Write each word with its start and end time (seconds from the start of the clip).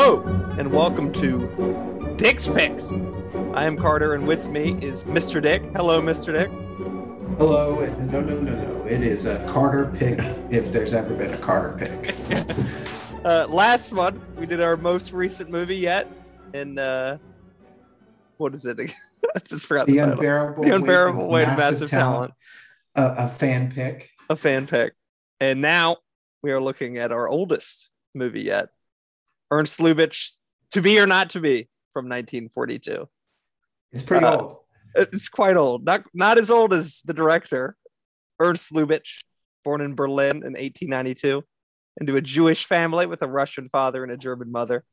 Hello, 0.00 0.22
and 0.56 0.72
welcome 0.72 1.12
to 1.14 2.14
Dick's 2.16 2.46
Picks. 2.46 2.92
I 3.52 3.64
am 3.64 3.76
Carter, 3.76 4.14
and 4.14 4.28
with 4.28 4.48
me 4.48 4.78
is 4.80 5.02
Mr. 5.02 5.42
Dick. 5.42 5.60
Hello, 5.74 6.00
Mr. 6.00 6.32
Dick. 6.32 6.48
Hello. 7.36 7.84
No, 8.06 8.20
no, 8.20 8.38
no, 8.38 8.54
no. 8.54 8.86
It 8.86 9.02
is 9.02 9.26
a 9.26 9.44
Carter 9.48 9.86
pick 9.92 10.20
if 10.52 10.72
there's 10.72 10.94
ever 10.94 11.14
been 11.16 11.34
a 11.34 11.38
Carter 11.38 11.76
pick. 11.76 12.14
Uh, 13.24 13.44
last 13.50 13.90
month, 13.92 14.22
we 14.36 14.46
did 14.46 14.62
our 14.62 14.76
most 14.76 15.12
recent 15.12 15.50
movie 15.50 15.74
yet, 15.76 16.06
and 16.54 16.78
uh, 16.78 17.18
what 18.36 18.54
is 18.54 18.64
it? 18.66 18.78
I 19.36 19.38
just 19.40 19.66
forgot 19.66 19.88
the, 19.88 19.94
The 19.94 19.98
title. 19.98 20.12
unbearable, 20.14 20.62
The 20.62 20.74
unbearable 20.76 21.28
weight 21.28 21.48
of 21.48 21.58
massive 21.58 21.90
talent. 21.90 22.32
A, 22.94 23.14
a 23.18 23.26
fan 23.28 23.72
pick. 23.72 24.10
a 24.30 24.36
fan 24.36 24.68
pick. 24.68 24.94
And 25.40 25.60
now 25.60 25.96
we 26.44 26.52
are 26.52 26.60
looking 26.60 26.98
at 26.98 27.10
our 27.10 27.28
oldest 27.28 27.90
movie 28.14 28.42
yet, 28.42 28.68
Ernst 29.50 29.80
Lubitsch, 29.80 30.38
To 30.72 30.82
Be 30.82 30.98
or 31.00 31.06
Not 31.06 31.30
to 31.30 31.40
Be 31.40 31.68
from 31.90 32.04
1942. 32.06 33.08
It's 33.92 34.02
pretty 34.02 34.26
Uh, 34.26 34.36
old. 34.36 34.56
It's 34.94 35.28
quite 35.28 35.56
old, 35.56 35.84
not 35.84 36.04
not 36.14 36.38
as 36.38 36.50
old 36.50 36.72
as 36.74 37.02
the 37.04 37.14
director, 37.14 37.76
Ernst 38.40 38.72
Lubitsch, 38.72 39.22
born 39.64 39.80
in 39.80 39.94
Berlin 39.94 40.38
in 40.38 40.54
1892, 40.56 41.44
into 42.00 42.16
a 42.16 42.20
Jewish 42.20 42.64
family 42.64 43.06
with 43.06 43.22
a 43.22 43.28
Russian 43.28 43.68
father 43.68 44.02
and 44.02 44.10
a 44.12 44.16
German 44.16 44.50
mother. 44.50 44.84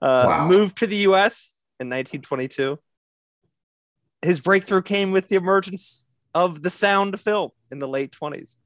Uh, 0.00 0.24
Wow. 0.28 0.48
Moved 0.48 0.78
to 0.78 0.86
the 0.86 0.96
U.S. 1.08 1.62
in 1.80 1.88
1922. 1.88 2.78
His 4.22 4.40
breakthrough 4.40 4.82
came 4.82 5.10
with 5.12 5.28
the 5.28 5.36
emergence 5.36 6.06
of 6.34 6.62
the 6.62 6.70
sound 6.70 7.20
film 7.20 7.50
in 7.70 7.78
the 7.78 7.88
late 7.88 8.12
20s, 8.12 8.58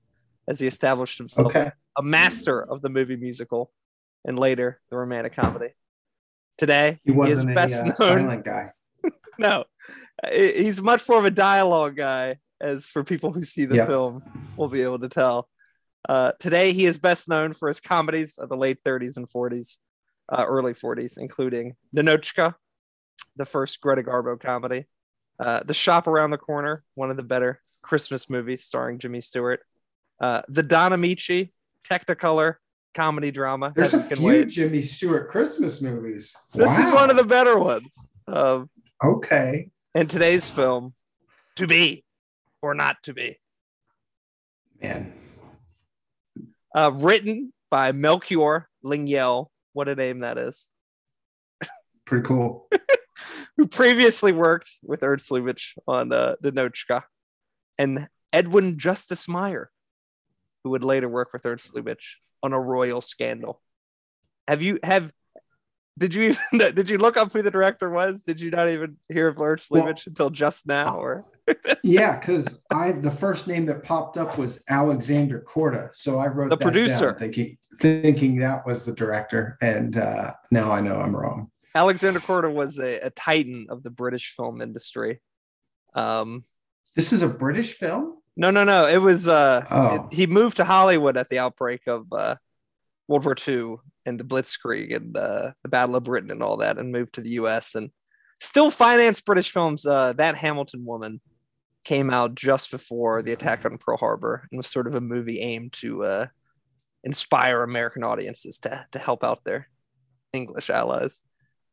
as 0.49 0.61
he 0.61 0.67
established 0.67 1.19
himself 1.19 1.49
Okay. 1.49 1.71
a 1.97 2.03
master 2.03 2.63
of 2.63 2.81
the 2.83 2.89
movie 2.89 3.17
musical 3.17 3.73
and 4.29 4.39
later 4.39 4.79
the 4.91 4.97
romantic 4.97 5.33
comedy. 5.33 5.71
Today, 6.59 7.01
He 7.05 7.13
is 7.13 7.17
wasn't 7.17 7.51
a 7.51 7.55
best 7.55 7.75
uh, 7.75 7.85
known. 7.87 7.95
silent 8.19 8.45
guy. 8.45 8.73
No, 9.41 9.65
he's 10.33 10.83
much 10.83 11.09
more 11.09 11.19
of 11.21 11.25
a 11.25 11.31
dialogue 11.31 11.97
guy, 11.97 12.39
as 12.61 12.87
for 12.89 13.05
people 13.05 13.33
who 13.33 13.45
see 13.45 13.65
the 13.67 13.77
Yep. 13.77 13.89
film 13.89 14.23
will 14.57 14.69
be 14.69 14.83
able 14.83 14.99
to 14.99 15.09
tell. 15.09 15.49
Uh, 16.09 16.33
today, 16.41 16.73
he 16.73 16.85
is 16.87 16.99
best 16.99 17.29
known 17.29 17.53
for 17.53 17.69
his 17.69 17.81
comedies 17.81 18.37
of 18.39 18.49
the 18.49 18.57
late 18.57 18.83
30s 18.85 19.17
and 19.17 19.29
40s, 19.29 19.79
uh, 20.29 20.45
early 20.47 20.73
40s, 20.75 21.19
including 21.19 21.77
Ninotchka, 21.97 22.55
the 23.37 23.47
first 23.47 23.81
Greta 23.81 24.03
Garbo 24.03 24.39
comedy, 24.41 24.87
uh, 25.39 25.63
The 25.65 25.75
Shop 25.75 26.09
Around 26.09 26.33
the 26.33 26.39
Corner, 26.39 26.83
one 26.97 27.11
of 27.11 27.17
the 27.17 27.23
better 27.23 27.61
Christmas 27.83 28.29
movies 28.29 28.65
starring 28.65 28.99
Jimmy 28.99 29.21
Stewart, 29.21 29.61
uh, 30.21 30.43
The 30.49 30.65
Don 30.65 30.91
Ameche, 30.91 31.53
Technicolor 31.89 32.57
comedy 32.99 33.31
drama. 33.31 33.73
There's 33.77 33.95
a 33.95 34.01
few 34.03 34.27
Wait. 34.27 34.49
Jimmy 34.49 34.83
Stewart 34.83 35.29
Christmas 35.29 35.81
movies. 35.81 36.35
This 36.53 36.79
is 36.81 36.93
one 36.93 37.11
of 37.11 37.17
the 37.17 37.23
better 37.23 37.57
ones. 37.57 38.13
Um, 38.27 38.69
Okay. 39.05 39.71
and 39.95 40.11
today's 40.11 40.51
film, 40.51 40.95
To 41.55 41.69
Be 41.69 42.03
or 42.61 42.75
Not 42.75 42.97
to 43.05 43.15
Be, 43.15 43.37
Man. 44.83 45.13
uh, 46.75 46.91
written 46.93 47.53
by 47.71 47.93
Melchior 47.93 48.69
Lengyel. 48.85 49.47
What 49.75 49.89
a 49.89 49.95
name 49.95 50.19
that 50.19 50.37
is. 50.37 50.69
Pretty 52.05 52.25
cool. 52.27 52.69
Who 53.57 53.69
previously 53.69 54.33
worked 54.33 54.71
with 54.83 55.05
Ernst 55.05 55.31
Lubitsch 55.31 55.79
on 55.87 56.13
uh, 56.13 56.35
Ninotchka, 56.43 57.05
and 57.79 58.09
Edwin 58.33 58.77
Justus 58.77 59.29
Mayer, 59.29 59.71
who 60.65 60.71
would 60.71 60.83
later 60.83 61.09
work 61.09 61.33
with 61.33 61.47
Ernst 61.47 61.77
Lubitsch 61.77 62.17
on 62.43 62.53
A 62.53 62.61
Royal 62.61 63.01
Scandal. 63.01 63.61
Have 64.47 64.63
you 64.63 64.79
have? 64.83 65.13
Did 65.99 66.15
you 66.15 66.23
even 66.53 66.75
did 66.75 66.89
you 66.89 66.99
look 66.99 67.17
up 67.17 67.33
who 67.33 67.43
the 67.43 67.51
director 67.51 67.91
was? 67.91 68.23
Did 68.23 68.41
you 68.41 68.51
not 68.51 68.69
even 68.69 68.97
hear 69.09 69.29
of 69.29 69.41
Ernst 69.41 69.71
Well- 69.71 69.85
Lubitsch 69.87 70.07
until 70.07 70.31
just 70.31 70.67
now? 70.67 70.97
Or 70.97 71.25
Yeah, 71.83 72.19
because 72.19 72.65
I 72.71 72.93
the 72.93 73.11
first 73.11 73.49
name 73.49 73.67
that 73.67 73.83
popped 73.83 74.17
up 74.17 74.39
was 74.39 74.63
Alexander 74.69 75.45
Korda. 75.47 75.91
So 75.95 76.19
I 76.19 76.29
wrote 76.29 76.51
The 76.51 76.57
that 76.57 76.61
down 76.65 76.73
producer. 76.73 77.13
thinking 77.15 77.59
thinking 77.81 78.37
that 78.37 78.67
was 78.67 78.85
the 78.85 78.93
director. 78.93 79.57
And 79.61 79.97
uh, 79.97 80.35
now 80.51 80.71
I 80.73 80.81
know 80.81 80.97
I'm 81.01 81.15
wrong. 81.15 81.51
Alexander 81.75 82.19
Korda 82.21 82.53
was 82.53 82.79
a, 82.79 82.99
a 83.01 83.11
titan 83.11 83.67
of 83.69 83.83
the 83.83 83.91
British 83.91 84.35
film 84.37 84.61
industry. 84.61 85.21
Um, 85.95 86.43
This 86.97 87.13
is 87.13 87.23
a 87.23 87.29
British 87.29 87.75
film? 87.75 88.17
No, 88.39 88.51
no, 88.51 88.65
no. 88.65 88.87
It 88.87 89.03
was 89.03 89.27
uh, 89.29 89.65
Oh. 89.71 89.95
it- 90.09 90.15
he 90.15 90.27
moved 90.27 90.57
to 90.59 90.65
Hollywood 90.65 91.17
at 91.19 91.29
the 91.29 91.39
outbreak 91.41 91.87
of 91.87 92.07
uh, 92.13 92.37
World 93.09 93.25
War 93.27 93.37
II 93.47 93.77
and 94.07 94.19
the 94.19 94.25
Blitzkrieg 94.25 94.95
and 94.97 95.15
uh, 95.17 95.53
the 95.63 95.69
Battle 95.69 95.97
of 95.97 96.05
Britain 96.05 96.31
and 96.31 96.43
all 96.43 96.57
that, 96.59 96.79
and 96.79 96.93
moved 96.93 97.15
to 97.15 97.21
the 97.21 97.31
U.S. 97.43 97.75
and 97.75 97.91
still 98.41 98.71
financed 98.71 99.27
British 99.27 99.51
films. 99.51 99.85
Uh, 99.85 100.13
that 100.15 100.37
Hamilton 100.37 100.85
Woman 100.85 101.21
came 101.85 102.11
out 102.11 102.35
just 102.35 102.71
before 102.71 103.23
the 103.23 103.33
attack 103.33 103.65
on 103.65 103.77
Pearl 103.79 103.97
Harbor 103.97 104.47
and 104.51 104.59
was 104.59 104.67
sort 104.67 104.87
of 104.87 104.95
a 104.95 105.01
movie 105.01 105.41
aimed 105.41 105.73
to 105.75 106.05
uh, 106.05 106.27
inspire 107.05 107.63
American 107.63 108.03
audiences 108.05 108.59
to 108.61 108.87
to 108.93 108.99
help 108.99 109.25
out 109.25 109.43
their 109.45 109.69
English 110.33 110.71
allies. 110.71 111.23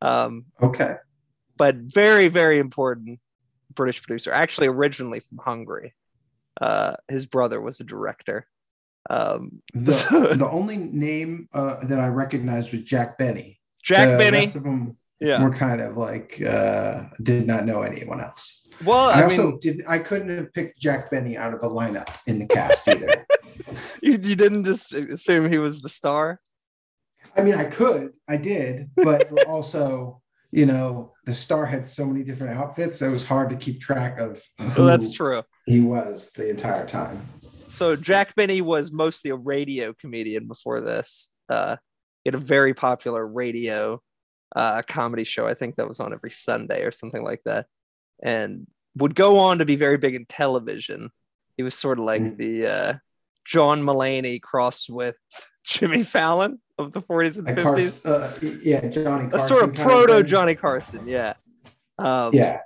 Um, 0.02 0.46
Okay. 0.62 0.96
but 1.56 1.76
very 1.76 2.28
very 2.28 2.58
important 2.58 3.18
british 3.74 4.02
producer 4.02 4.30
actually 4.32 4.66
originally 4.66 5.20
from 5.20 5.38
hungary 5.38 5.94
uh 6.60 6.94
his 7.08 7.26
brother 7.26 7.60
was 7.60 7.80
a 7.80 7.84
director 7.84 8.46
um 9.10 9.62
The, 9.74 10.34
the 10.38 10.48
only 10.50 10.76
name 10.76 11.48
uh, 11.52 11.84
that 11.84 12.00
I 12.00 12.08
recognized 12.08 12.72
was 12.72 12.82
Jack 12.82 13.18
Benny. 13.18 13.60
jack 13.82 14.10
the 14.10 14.16
benny 14.16 14.46
rest 14.46 14.56
of 14.56 14.64
them 14.64 14.96
yeah 15.20 15.42
were 15.42 15.52
kind 15.52 15.80
of 15.80 15.96
like 15.96 16.42
uh, 16.42 17.04
did 17.22 17.46
not 17.46 17.64
know 17.64 17.82
anyone 17.82 18.20
else. 18.20 18.68
well 18.84 19.10
I, 19.10 19.20
i, 19.20 19.22
also 19.24 19.50
mean 19.50 19.60
did. 19.60 19.84
I 19.86 19.98
couldn't 19.98 20.36
have 20.36 20.52
picked 20.52 20.78
Jack 20.78 21.10
Benny 21.10 21.36
out 21.36 21.54
of 21.54 21.62
a 21.62 21.68
lineup 21.68 22.10
in 22.26 22.38
the 22.38 22.46
cast 22.46 22.88
either. 22.88 23.26
you, 24.02 24.12
you 24.12 24.36
didn't 24.36 24.64
just 24.64 24.92
assume 24.92 25.48
he 25.48 25.58
was 25.58 25.80
the 25.80 25.88
star 25.88 26.40
I 27.36 27.42
mean, 27.42 27.54
I 27.54 27.64
could, 27.64 28.12
I 28.28 28.36
did, 28.38 28.90
but 28.96 29.26
also, 29.48 30.22
you 30.52 30.66
know, 30.66 31.12
the 31.24 31.34
star 31.34 31.66
had 31.66 31.86
so 31.86 32.04
many 32.06 32.22
different 32.24 32.56
outfits, 32.58 32.98
so 32.98 33.06
it 33.08 33.12
was 33.12 33.26
hard 33.26 33.50
to 33.50 33.56
keep 33.56 33.80
track 33.80 34.18
of 34.18 34.42
who 34.58 34.70
so 34.70 34.84
that's 34.86 35.12
true 35.12 35.42
he 35.66 35.80
was 35.80 36.30
the 36.32 36.48
entire 36.48 36.86
time. 36.86 37.20
so 37.68 37.96
jack 37.96 38.34
benny 38.36 38.60
was 38.60 38.92
mostly 38.92 39.30
a 39.32 39.36
radio 39.36 39.92
comedian 39.92 40.46
before 40.46 40.80
this 40.80 41.32
uh 41.48 41.74
he 42.22 42.28
had 42.28 42.36
a 42.36 42.38
very 42.38 42.72
popular 42.72 43.26
radio 43.26 44.00
uh 44.54 44.80
comedy 44.86 45.24
show 45.24 45.46
i 45.48 45.54
think 45.54 45.74
that 45.74 45.88
was 45.88 45.98
on 45.98 46.12
every 46.12 46.30
sunday 46.30 46.84
or 46.84 46.92
something 46.92 47.24
like 47.24 47.42
that 47.44 47.66
and 48.22 48.68
would 48.94 49.16
go 49.16 49.40
on 49.40 49.58
to 49.58 49.64
be 49.64 49.74
very 49.74 49.98
big 49.98 50.14
in 50.14 50.24
television 50.26 51.10
he 51.56 51.64
was 51.64 51.74
sort 51.74 51.98
of 51.98 52.04
like 52.04 52.22
Mm. 52.22 52.36
the 52.38 52.66
uh 52.68 52.92
john 53.44 53.82
mulaney 53.82 54.40
crossed 54.40 54.88
with 54.88 55.18
jimmy 55.64 56.04
fallon 56.04 56.60
of 56.78 56.92
the 56.92 57.00
40s 57.00 57.38
and 57.38 57.46
Like 57.46 57.56
50s 57.56 58.02
Carson, 58.04 58.10
uh, 58.10 58.58
yeah, 58.62 58.86
Johnny 58.88 59.26
a 59.26 59.30
Carson. 59.30 59.48
sort 59.48 59.64
of 59.64 59.74
proto 59.74 60.12
thing. 60.14 60.26
johnny 60.26 60.54
carson 60.54 61.06
yeah 61.06 61.34
um 61.98 62.30
Yeah, 62.34 62.60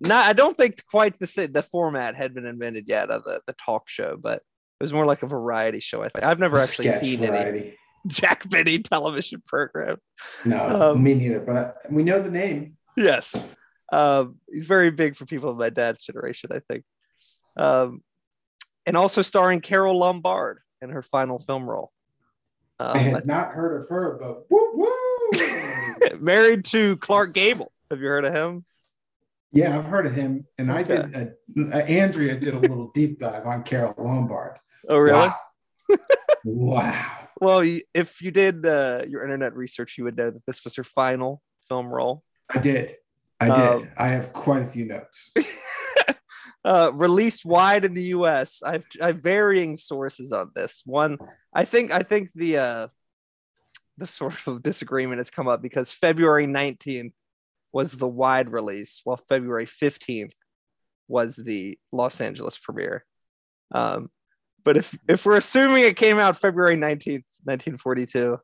not 0.00 0.26
I 0.28 0.32
don't 0.32 0.56
think 0.56 0.84
quite 0.90 1.18
the 1.18 1.48
the 1.52 1.62
format 1.62 2.16
had 2.16 2.34
been 2.34 2.44
invented 2.46 2.88
yet 2.88 3.10
of 3.10 3.22
the, 3.24 3.40
the 3.46 3.54
talk 3.54 3.88
show, 3.88 4.16
but 4.16 4.38
it 4.38 4.82
was 4.82 4.92
more 4.92 5.06
like 5.06 5.22
a 5.22 5.26
variety 5.26 5.80
show. 5.80 6.02
I 6.02 6.08
think 6.08 6.24
I've 6.24 6.38
never 6.38 6.58
actually 6.58 6.88
sketch 6.88 7.00
seen 7.02 7.24
any. 7.24 7.78
Jack 8.08 8.48
Benny 8.50 8.78
television 8.80 9.42
program. 9.46 9.96
No, 10.44 10.92
Um, 10.92 11.02
me 11.02 11.14
neither. 11.14 11.40
But 11.40 11.56
I, 11.56 11.72
we 11.90 12.02
know 12.04 12.20
the 12.20 12.30
name. 12.30 12.76
Yes, 12.96 13.42
um, 13.92 14.36
he's 14.50 14.66
very 14.66 14.90
big 14.90 15.16
for 15.16 15.24
people 15.26 15.48
of 15.50 15.56
my 15.56 15.70
dad's 15.70 16.02
generation, 16.02 16.50
I 16.52 16.58
think, 16.68 16.84
um, 17.56 18.02
and 18.86 18.96
also 18.96 19.22
starring 19.22 19.60
Carole 19.60 19.98
Lombard 19.98 20.58
in 20.82 20.90
her 20.90 21.02
final 21.02 21.38
film 21.38 21.64
role. 21.68 21.90
I 22.78 22.98
Um, 22.98 23.04
had 23.04 23.26
not 23.26 23.52
heard 23.52 23.80
of 23.80 23.88
her, 23.88 24.18
but 24.20 24.50
woo 24.50 24.70
woo. 24.74 25.30
married 26.20 26.64
to 26.66 26.96
Clark 26.98 27.32
Gable. 27.32 27.72
Have 27.90 28.00
you 28.00 28.08
heard 28.08 28.24
of 28.24 28.34
him? 28.34 28.64
yeah, 29.52 29.76
I've 29.78 29.84
heard 29.86 30.06
of 30.06 30.12
him, 30.12 30.46
and 30.58 30.70
I 30.70 30.82
Okay. 30.82 31.02
did. 31.02 31.16
A, 31.16 31.76
uh, 31.76 31.80
Andrea 31.86 32.36
did 32.38 32.52
a 32.54 32.58
little 32.58 32.90
deep 32.92 33.18
dive 33.20 33.46
on 33.46 33.62
Carole 33.62 33.94
Lombard. 33.96 34.58
Oh, 34.88 34.98
really? 34.98 35.28
Wow. 35.28 35.36
wow. 36.44 37.28
Well, 37.40 37.62
if 37.94 38.20
you 38.20 38.30
did 38.30 38.66
uh, 38.66 39.02
your 39.08 39.22
internet 39.22 39.54
research, 39.54 39.96
you 39.98 40.04
would 40.04 40.16
know 40.16 40.30
that 40.30 40.44
this 40.46 40.64
was 40.64 40.76
her 40.76 40.84
final 40.84 41.42
film 41.66 41.92
role. 41.92 42.22
I 42.54 42.58
did. 42.58 42.96
I 43.40 43.46
did. 43.46 43.56
Um, 43.58 43.88
I 43.96 44.08
have 44.08 44.32
quite 44.32 44.62
a 44.62 44.66
few 44.66 44.84
notes. 44.84 45.32
uh, 46.66 46.90
released 46.94 47.46
wide 47.46 47.84
in 47.84 47.94
the 47.94 48.02
U.S. 48.18 48.60
I've 48.64 48.84
I 49.00 49.06
have 49.08 49.22
varying 49.22 49.76
sources 49.76 50.32
on 50.32 50.50
this. 50.54 50.82
One, 50.84 51.16
I 51.54 51.64
think 51.64 51.92
I 51.92 52.00
think 52.00 52.32
the 52.32 52.58
uh, 52.58 52.86
the 53.96 54.06
sort 54.08 54.46
of 54.48 54.64
disagreement 54.64 55.20
has 55.20 55.30
come 55.30 55.46
up 55.46 55.62
because 55.62 55.94
February 55.94 56.48
nineteenth 56.48 57.14
was 57.72 57.92
the 57.92 58.08
wide 58.08 58.50
release, 58.50 59.00
while 59.04 59.16
February 59.16 59.64
fifteenth 59.64 60.34
was 61.06 61.36
the 61.36 61.78
Los 61.92 62.20
Angeles 62.20 62.58
premiere. 62.58 63.04
Um, 63.70 64.10
but 64.64 64.76
if 64.76 64.98
if 65.08 65.24
we're 65.24 65.36
assuming 65.36 65.84
it 65.84 65.96
came 65.96 66.18
out 66.18 66.36
February 66.36 66.74
nineteenth, 66.74 67.26
nineteen 67.44 67.76
forty 67.76 68.06
two, 68.06 68.38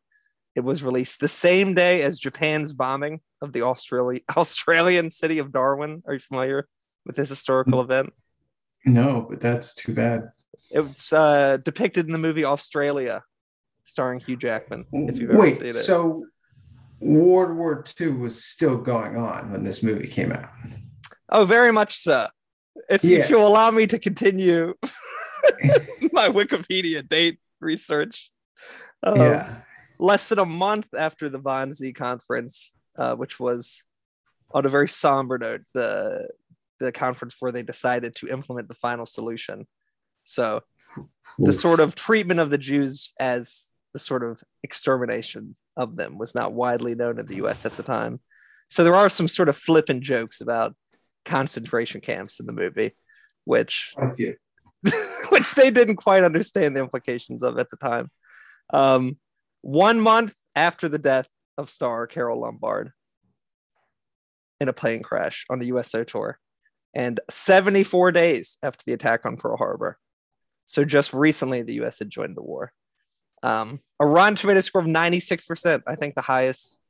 it 0.55 0.61
was 0.61 0.85
released 0.85 1.19
the 1.19 1.27
same 1.27 1.75
day 1.75 2.03
as 2.03 2.21
Japan's 2.21 2.73
bombing 2.73 3.19
of 3.41 3.53
the 3.53 3.63
Australia, 3.63 4.21
Australian 4.37 5.11
city 5.11 5.41
of 5.41 5.51
Darwin. 5.51 6.05
Are 6.07 6.13
you 6.13 6.21
familiar 6.21 6.69
with 7.05 7.17
this 7.17 7.29
historical 7.31 7.81
event? 7.81 8.13
No, 8.85 9.27
but 9.29 9.41
that's 9.41 9.75
too 9.75 9.95
bad. 9.95 10.33
It 10.71 10.81
was 10.81 11.13
uh, 11.13 11.59
depicted 11.65 12.07
in 12.07 12.13
the 12.13 12.19
movie 12.19 12.45
Australia, 12.45 13.23
starring 13.85 14.21
Hugh 14.21 14.37
Jackman. 14.37 14.87
If 14.93 15.19
you've 15.19 15.31
ever 15.31 15.39
Wait, 15.39 15.55
seen 15.59 15.69
it. 15.69 15.75
so 15.75 16.27
World 17.01 17.57
War 17.57 17.85
II 18.01 18.09
was 18.13 18.43
still 18.45 18.77
going 18.79 19.17
on 19.17 19.53
when 19.53 19.65
this 19.65 19.83
movie 19.83 20.07
came 20.09 20.33
out. 20.33 20.49
Oh, 21.29 21.45
very 21.45 21.73
much 21.73 21.95
so. 21.95 22.27
If, 22.89 23.05
Yeah. 23.05 23.27
you'll 23.29 23.47
allow 23.53 23.71
me 23.71 23.87
to 23.87 23.99
continue 23.99 24.75
my 26.13 26.29
Wikipedia 26.29 27.07
date 27.07 27.39
research. 27.61 28.31
Um, 29.03 29.17
yeah. 29.21 29.55
Less 29.99 30.29
than 30.31 30.39
a 30.39 30.45
month 30.47 30.89
after 30.97 31.29
the 31.29 31.39
Wannsee 31.41 31.95
conference, 31.95 32.73
uh, 32.97 33.15
which 33.15 33.39
was 33.39 33.85
on 34.53 34.67
a 34.67 34.69
very 34.69 34.89
somber 34.89 35.39
note, 35.39 35.63
the 35.75 36.29
the 36.85 36.93
conference 36.93 37.37
where 37.41 37.53
they 37.53 37.63
decided 37.63 38.15
to 38.17 38.29
implement 38.29 38.69
the 38.69 38.75
final 38.75 39.07
solution. 39.07 39.67
So 40.25 40.63
the 41.39 41.53
sort 41.53 41.81
of 41.81 41.95
treatment 41.95 42.41
of 42.41 42.51
the 42.51 42.59
Jews 42.59 43.13
as 43.19 43.73
the 43.93 43.99
sort 43.99 44.23
of 44.23 44.43
extermination 44.63 45.55
of 45.77 45.97
them 45.97 46.19
was 46.19 46.35
not 46.35 46.53
widely 46.53 46.95
known 46.95 47.19
in 47.19 47.27
the 47.27 47.37
US 47.37 47.67
at 47.67 47.73
the 47.73 47.83
time. 47.83 48.21
So 48.69 48.85
there 48.85 48.95
are 48.95 49.09
some 49.09 49.29
sort 49.29 49.49
of 49.49 49.57
flippant 49.57 50.03
jokes 50.03 50.41
about 50.41 50.75
concentration 51.25 52.01
camps 52.01 52.41
in 52.41 52.47
the 52.47 52.53
movie, 52.53 52.93
which 53.45 53.93
Quite 53.95 54.11
a 54.11 54.15
few. 54.15 54.35
which 55.31 55.55
they 55.55 55.71
didn't 55.71 55.97
quite 55.97 56.25
understand 56.25 56.77
the 56.77 56.81
implications 56.81 57.43
of 57.43 57.59
at 57.59 57.71
the 57.71 57.77
time. 57.77 58.11
Um, 58.73 59.19
one 59.61 60.01
month 60.01 60.35
after 60.57 60.89
the 60.89 60.99
death 60.99 61.29
of 61.59 61.71
star 61.71 62.07
Carole 62.07 62.41
Lombard 62.41 62.93
in 64.61 64.69
a 64.69 64.73
plane 64.73 65.03
crash 65.03 65.45
on 65.51 65.59
the 65.59 65.67
USO 65.67 66.05
tour, 66.05 66.39
and 66.95 67.21
74 67.31 68.13
days 68.13 68.59
after 68.63 68.83
the 68.87 68.93
attack 68.93 69.25
on 69.27 69.37
Pearl 69.37 69.57
Harbor. 69.57 69.99
So 70.65 70.85
just 70.85 71.13
recently, 71.13 71.63
the 71.63 71.83
US 71.85 71.99
had 71.99 72.11
joined 72.11 72.37
the 72.37 72.43
war. 72.43 72.73
Um, 73.43 73.81
a 73.99 74.07
Rotten 74.07 74.37
Tomato 74.37 74.61
score 74.61 74.83
of 74.83 74.87
96%, 74.87 75.83
I 75.87 75.97
think 75.97 76.15
the 76.15 76.23
highest 76.23 76.81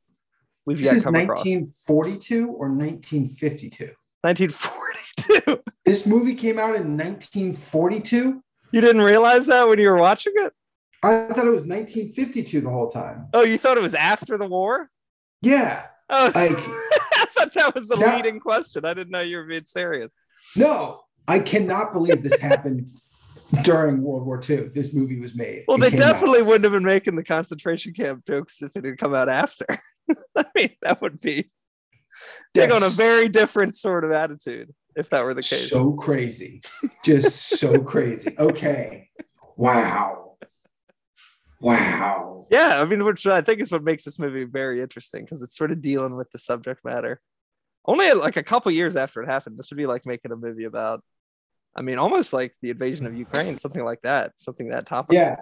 we've 0.67 0.79
This 0.79 0.93
yet 0.95 1.05
come 1.05 1.15
across. 1.15 1.45
1942 1.45 2.49
or 2.49 2.69
1952. 2.69 3.91
1942. 4.23 5.63
This 5.85 6.07
movie 6.07 6.37
came 6.37 6.61
out 6.61 6.77
in 6.77 6.97
1942. 6.97 8.43
You 8.71 8.81
didn't 8.81 9.03
realize 9.03 9.47
that 9.49 9.69
when 9.69 9.81
you 9.81 9.89
were 9.89 9.99
watching 9.99 10.33
it? 10.37 10.53
I 11.03 11.27
thought 11.27 11.45
it 11.47 11.51
was 11.51 11.67
1952 11.67 12.61
the 12.61 12.71
whole 12.71 12.89
time. 12.89 13.27
Oh, 13.35 13.43
you 13.43 13.59
thought 13.59 13.77
it 13.77 13.83
was 13.83 13.95
after 13.95 14.39
the 14.39 14.47
war? 14.47 14.89
Yeah. 15.43 15.87
Oh, 16.09 16.31
Like- 16.35 16.53
thought 17.33 17.53
that 17.55 17.75
was 17.75 17.89
the 17.89 17.97
That- 17.97 18.17
leading 18.17 18.41
question. 18.41 18.85
I 18.85 18.95
didn't 18.95 19.11
know 19.11 19.21
you 19.21 19.39
were 19.39 19.45
being 19.47 19.67
serious. 19.67 20.17
No, 20.57 21.01
I 21.29 21.39
cannot 21.39 21.93
believe 21.93 22.23
this 22.23 22.39
happened 22.41 22.89
during 23.65 24.03
World 24.03 24.25
War 24.27 24.41
II. 24.49 24.69
This 24.75 24.95
movie 24.95 25.21
was 25.21 25.35
made. 25.35 25.65
Well, 25.69 25.77
It 25.77 25.81
they 25.81 25.91
came 25.91 26.01
out. 26.03 26.13
definitely 26.13 26.43
wouldn't 26.43 26.65
have 26.65 26.73
been 26.73 26.85
making 26.85 27.17
the 27.17 27.25
concentration 27.25 27.93
camp 27.93 28.27
jokes 28.27 28.63
if 28.63 28.75
it 28.77 28.85
had 28.85 28.99
come 28.99 29.15
out 29.15 29.29
after. 29.29 29.67
I 30.37 30.45
mean, 30.57 30.71
that 30.83 31.01
would 31.03 31.21
be 31.21 31.51
take 32.55 32.73
on 32.73 32.83
a 32.83 32.89
very 32.89 33.29
different 33.29 33.75
sort 33.77 34.05
of 34.05 34.11
attitude 34.11 34.71
if 34.97 35.09
that 35.11 35.25
were 35.25 35.33
the 35.35 35.43
case. 35.43 35.71
so 35.71 35.93
crazy. 35.93 36.61
Just 37.05 37.59
so 37.59 37.81
crazy. 37.83 38.35
Okay. 38.39 39.09
Wow. 39.57 40.37
Wow. 41.61 42.32
Yeah, 42.53 42.81
I 42.81 42.85
mean, 42.85 43.05
which 43.05 43.27
I 43.27 43.41
think 43.41 43.61
is 43.61 43.73
what 43.73 43.83
makes 43.83 44.05
this 44.05 44.19
movie 44.19 44.45
very 44.45 44.81
interesting 44.81 45.25
because 45.25 45.43
it's 45.43 45.57
sort 45.57 45.73
of 45.73 45.81
dealing 45.81 46.17
with 46.17 46.31
the 46.31 46.39
subject 46.39 46.85
matter. 46.85 47.21
Only 47.87 48.13
like 48.13 48.37
a 48.37 48.43
couple 48.45 48.71
years 48.71 48.95
after 48.95 49.23
it 49.23 49.27
happened, 49.29 49.59
this 49.59 49.71
would 49.71 49.79
be 49.79 49.87
like 49.87 50.07
making 50.07 50.31
a 50.33 50.37
movie 50.37 50.65
about. 50.65 51.03
I 51.75 51.81
mean, 51.81 51.97
almost 51.99 52.35
like 52.35 52.55
the 52.61 52.69
invasion 52.71 53.07
of 53.07 53.17
Ukraine, 53.17 53.57
something 53.57 53.83
like 53.83 54.03
that, 54.03 54.39
something 54.39 54.69
that 54.69 54.85
topical. 54.87 55.17
Yeah. 55.17 55.37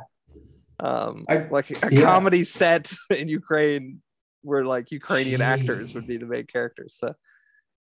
um 0.78 1.24
I- 1.28 1.48
like 1.50 1.70
a 1.70 1.92
yeah. 1.92 2.02
comedy 2.02 2.44
set 2.44 2.90
in 3.18 3.28
ukraine 3.28 4.00
where 4.42 4.64
like 4.64 4.90
ukrainian 4.90 5.42
actors 5.42 5.94
would 5.94 6.06
be 6.06 6.16
the 6.16 6.26
main 6.26 6.46
characters 6.46 6.94
so 6.94 7.14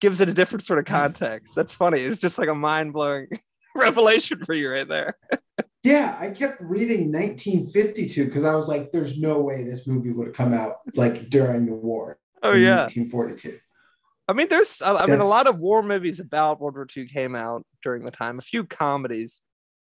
gives 0.02 0.20
it 0.20 0.28
a 0.28 0.34
different 0.34 0.64
sort 0.64 0.80
of 0.80 0.86
context 0.86 1.56
that's 1.56 1.76
funny 1.76 2.00
it's 2.00 2.20
just 2.20 2.38
like 2.38 2.50
a 2.50 2.56
mind-blowing 2.56 3.28
revelation 3.76 4.44
for 4.44 4.54
you 4.54 4.70
right 4.70 4.90
there 4.90 5.14
Yeah. 5.84 6.18
I 6.20 6.30
kept 6.30 6.62
reading 6.62 7.12
1952 7.12 8.26
because 8.26 8.44
I 8.44 8.56
was 8.56 8.68
like, 8.68 8.92
there's 8.92 9.20
no 9.20 9.42
way 9.42 9.64
this 9.64 9.88
movie 9.88 10.12
would 10.12 10.28
have 10.28 10.36
come 10.36 10.54
out 10.54 10.78
like 10.96 11.30
during 11.30 11.66
the 11.66 11.74
war. 11.74 12.20
oh 12.44 12.54
yeah 12.54 12.88
1942. 12.88 13.58
i 14.28 14.34
mean 14.34 14.48
there's 14.50 14.82
i 14.82 14.96
I 14.96 15.06
mean 15.06 15.20
a 15.20 15.28
lot 15.28 15.46
of 15.48 15.60
war 15.60 15.84
movies 15.84 16.20
about 16.20 16.60
world 16.60 16.76
war 16.76 16.88
ii 16.98 17.06
came 17.08 17.36
out 17.36 17.66
during 17.84 18.04
the 18.04 18.12
time 18.12 18.40
a 18.40 18.42
few 18.42 18.64
comedies 18.66 19.44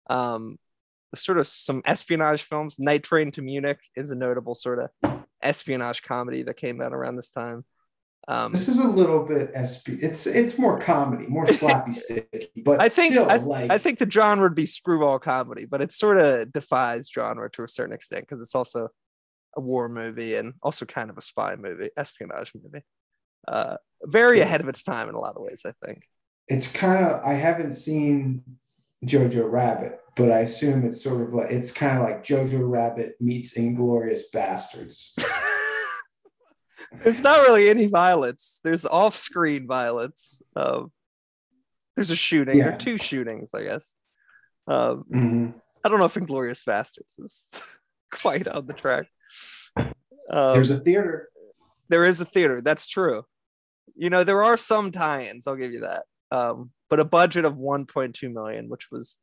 um 0.10 0.58
sort 1.16 1.38
of 1.38 1.48
some 1.48 1.82
espionage 1.86 2.44
films 2.44 2.78
night 2.80 3.04
train 3.04 3.32
to 3.32 3.42
munich 3.42 3.80
is 3.96 4.12
a 4.12 4.18
notable 4.18 4.56
sort 4.56 4.80
of 4.80 4.90
espionage 5.42 6.02
comedy 6.02 6.44
that 6.44 6.58
came 6.58 6.82
out 6.82 6.94
around 6.94 7.16
this 7.16 7.32
time 7.32 7.64
um 8.28 8.52
This 8.52 8.68
is 8.68 8.80
a 8.80 8.88
little 8.88 9.24
bit 9.26 9.52
SP. 9.58 9.98
It's 10.02 10.28
it's 10.28 10.58
more 10.60 10.80
comedy, 10.80 11.28
more 11.28 11.46
slappy 11.60 11.94
sticky, 11.96 12.62
but 12.64 12.82
I 12.82 12.90
think 12.90 13.14
still 13.14 13.30
I, 13.30 13.38
like 13.38 13.72
I 13.72 13.78
think 13.78 14.00
the 14.00 14.10
genre 14.10 14.46
would 14.46 14.56
be 14.56 14.66
screwball 14.66 15.20
comedy, 15.20 15.66
but 15.66 15.82
it 15.82 15.92
sort 15.92 16.18
of 16.18 16.52
defies 16.52 17.10
genre 17.10 17.50
to 17.52 17.64
a 17.64 17.68
certain 17.68 17.94
extent 17.94 18.24
because 18.28 18.42
it's 18.42 18.56
also 18.56 18.90
a 19.58 19.62
war 19.62 19.90
movie 19.90 20.36
and 20.36 20.54
also 20.64 20.86
kind 20.86 21.10
of 21.10 21.18
a 21.18 21.22
spy 21.22 21.56
movie, 21.56 21.90
espionage 21.98 22.54
movie. 22.56 22.84
Uh, 23.48 23.76
very 24.06 24.38
Yeah. 24.38 24.44
ahead 24.46 24.62
of 24.62 24.70
its 24.70 24.84
time 24.84 25.10
in 25.10 25.16
a 25.16 25.20
lot 25.20 25.36
of 25.36 25.42
ways, 25.42 25.64
I 25.66 25.74
think. 25.86 26.04
it's 26.48 26.72
kind 26.72 27.06
of 27.06 27.22
I 27.26 27.34
haven't 27.34 27.74
seen 27.74 28.44
Jojo 29.06 29.50
Rabbit, 29.52 30.00
but 30.16 30.32
I 30.32 30.40
assume 30.42 30.86
it's 30.86 31.04
sort 31.04 31.22
of 31.24 31.34
like 31.34 31.50
it's 31.50 31.72
kind 31.72 31.98
of 31.98 32.04
like 32.04 32.24
Jojo 32.24 32.70
Rabbit 32.70 33.16
meets 33.20 33.58
Inglourious 33.58 34.22
Basterds. 34.34 35.14
There's 37.04 37.22
not 37.24 37.42
really 37.42 37.70
any 37.70 37.88
violence. 37.88 38.60
There's 38.64 38.86
off-screen 38.86 39.68
violence. 39.68 40.42
Um, 40.56 40.92
there's 41.96 42.10
a 42.12 42.16
shooting 42.16 42.62
or 42.62 42.78
two 42.78 42.98
shootings, 42.98 43.52
I 43.54 43.64
guess. 43.64 43.96
Um, 44.68 45.04
Mhm. 45.12 45.62
I 45.84 45.90
don't 45.90 46.00
know 46.00 46.06
if 46.06 46.14
Inglourious 46.14 46.64
Basterds 46.64 47.20
is 47.20 47.50
quite 48.12 48.48
on 48.48 48.68
the 48.68 48.74
track. 48.74 49.08
Um, 49.78 49.94
There's 50.30 50.70
a 50.70 50.78
theater. 50.80 51.30
there 51.90 52.06
is 52.06 52.22
a 52.22 52.26
theater. 52.26 52.62
That's 52.62 52.88
true. 52.88 53.24
You 53.96 54.10
know, 54.10 54.24
there 54.24 54.44
are 54.44 54.58
some 54.58 54.92
tie-ins. 54.92 55.48
I'll 55.48 55.56
give 55.56 55.74
you 55.74 55.82
that. 55.82 56.04
Um, 56.30 56.72
but 56.90 57.00
a 57.00 57.06
budget 57.06 57.46
of 57.46 57.56
1.2 57.56 58.32
million, 58.32 58.70
which 58.70 58.92
was 58.92 59.18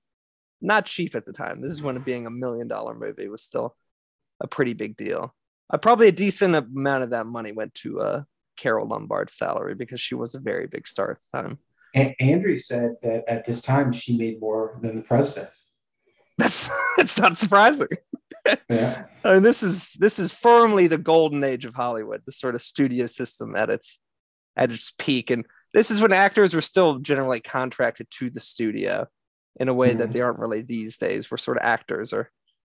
not 0.60 0.84
cheap 0.86 1.14
at 1.14 1.24
the 1.26 1.32
time. 1.32 1.62
This 1.62 1.72
is 1.72 1.82
when 1.82 1.98
being 2.02 2.26
a 2.26 2.30
million 2.30 2.66
dollar 2.68 2.94
movie 2.94 3.28
was 3.28 3.42
still 3.42 3.76
a 4.40 4.48
pretty 4.48 4.74
big 4.74 4.96
deal. 4.96 5.34
Uh, 5.70 5.78
probably 5.78 6.08
a 6.08 6.12
decent 6.12 6.54
amount 6.54 7.04
of 7.04 7.10
that 7.10 7.26
money 7.26 7.52
went 7.52 7.74
to 7.74 8.00
uh, 8.00 8.22
Carole 8.56 8.88
Lombard's 8.88 9.34
salary 9.34 9.74
because 9.74 10.00
she 10.00 10.14
was 10.14 10.34
a 10.34 10.40
very 10.40 10.66
big 10.66 10.86
star 10.86 11.10
at 11.12 11.18
the 11.18 11.38
time. 11.42 11.58
A- 11.96 12.14
Andrew 12.20 12.56
said 12.56 12.96
that 13.02 13.24
at 13.28 13.44
this 13.44 13.62
time 13.62 13.92
she 13.92 14.16
made 14.16 14.40
more 14.40 14.78
than 14.82 14.96
the 14.96 15.02
president. 15.02 15.50
That's 16.38 16.70
that's 16.96 17.18
not 17.20 17.36
surprising. 17.36 17.88
Yeah. 18.70 19.04
I 19.24 19.34
mean, 19.34 19.42
this 19.42 19.62
is 19.62 19.94
this 19.94 20.18
is 20.18 20.32
firmly 20.32 20.86
the 20.86 20.98
golden 20.98 21.42
age 21.44 21.64
of 21.64 21.74
Hollywood, 21.74 22.22
the 22.24 22.32
sort 22.32 22.54
of 22.54 22.62
studio 22.62 23.06
system 23.06 23.54
at 23.56 23.70
its 23.70 24.00
at 24.56 24.70
its 24.70 24.92
peak, 24.98 25.30
and 25.30 25.44
this 25.74 25.90
is 25.90 26.00
when 26.00 26.12
actors 26.12 26.54
were 26.54 26.60
still 26.60 26.98
generally 26.98 27.40
contracted 27.40 28.06
to 28.12 28.30
the 28.30 28.40
studio 28.40 29.06
in 29.60 29.68
a 29.68 29.74
way 29.74 29.92
that 29.92 30.08
Mhm. 30.08 30.12
they 30.12 30.20
aren't 30.20 30.38
really 30.38 30.62
these 30.62 30.96
days, 30.98 31.30
where 31.30 31.38
sort 31.38 31.56
of 31.58 31.64
actors 31.64 32.12
are 32.12 32.30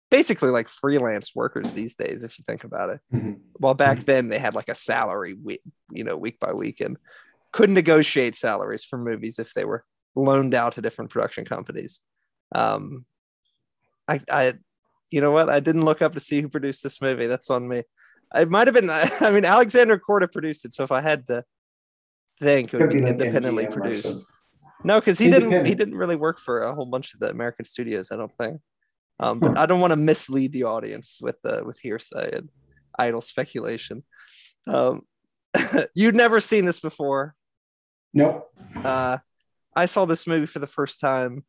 basically 0.09 0.49
like 0.49 0.69
freelance 0.69 1.35
workers 1.35 1.71
these 1.71 1.95
days, 1.95 2.23
if 2.23 2.37
you 2.37 2.43
think 2.45 2.63
about 2.63 2.89
it. 2.89 3.01
Mhm. 3.13 3.39
While 3.53 3.73
back 3.73 3.99
then 3.99 4.29
they 4.29 4.39
had 4.39 4.55
like 4.55 4.69
a 4.69 4.75
salary 4.75 5.33
week, 5.33 5.61
you 5.91 6.03
know, 6.03 6.15
week 6.15 6.39
by 6.39 6.53
week, 6.53 6.79
and 6.81 6.97
couldn't 7.51 7.75
negotiate 7.75 8.35
salaries 8.35 8.83
for 8.85 8.97
movies 8.97 9.39
if 9.39 9.53
they 9.53 9.65
were 9.65 9.83
loaned 10.15 10.53
out 10.53 10.73
to 10.73 10.81
different 10.81 11.11
production 11.11 11.45
companies. 11.45 12.01
Um, 12.53 13.05
I, 14.07 14.19
I, 14.31 14.53
you 15.11 15.21
know 15.21 15.31
what? 15.31 15.49
I 15.49 15.59
didn't 15.59 15.85
look 15.85 16.01
up 16.01 16.13
to 16.13 16.19
see 16.19 16.41
who 16.41 16.49
produced 16.49 16.83
this 16.83 17.01
movie. 17.01 17.27
That's 17.27 17.49
on 17.49 17.67
me. 17.67 17.83
It 18.35 18.49
might 18.49 18.67
have 18.67 18.73
been. 18.73 18.89
I 19.21 19.31
mean, 19.31 19.45
Alexander 19.45 19.99
Korda 19.99 20.31
produced 20.31 20.65
it, 20.65 20.73
so 20.73 20.83
if 20.83 20.91
I 20.91 21.01
had 21.01 21.25
to 21.27 21.43
think, 22.39 22.73
it 22.73 22.79
would 22.79 22.89
be 22.89 22.97
be 22.97 23.01
like 23.03 23.13
independently 23.13 23.65
MGM 23.65 23.73
produced. 23.73 24.25
No, 24.83 24.99
because 24.99 25.17
he 25.17 25.29
didn't. 25.29 25.65
He 25.65 25.75
didn't 25.75 25.95
really 25.97 26.15
work 26.15 26.39
for 26.39 26.61
a 26.61 26.73
whole 26.73 26.85
bunch 26.85 27.13
of 27.13 27.19
the 27.19 27.29
American 27.29 27.65
studios. 27.65 28.11
I 28.11 28.17
don't 28.17 28.35
think. 28.37 28.61
Um, 29.19 29.39
but 29.39 29.57
I 29.57 29.65
don't 29.65 29.79
want 29.79 29.91
to 29.91 29.97
mislead 29.97 30.53
the 30.53 30.63
audience 30.63 31.17
with 31.21 31.37
uh, 31.43 31.61
with 31.65 31.79
hearsay 31.79 32.35
and 32.35 32.49
idle 32.97 33.21
speculation. 33.21 34.03
Um, 34.67 35.01
you'd 35.95 36.15
never 36.15 36.39
seen 36.39 36.65
this 36.65 36.79
before. 36.79 37.33
Nope. 38.13 38.51
Uh, 38.75 39.17
I 39.75 39.85
saw 39.85 40.05
this 40.05 40.27
movie 40.27 40.45
for 40.45 40.59
the 40.59 40.67
first 40.67 41.01
time. 41.01 41.45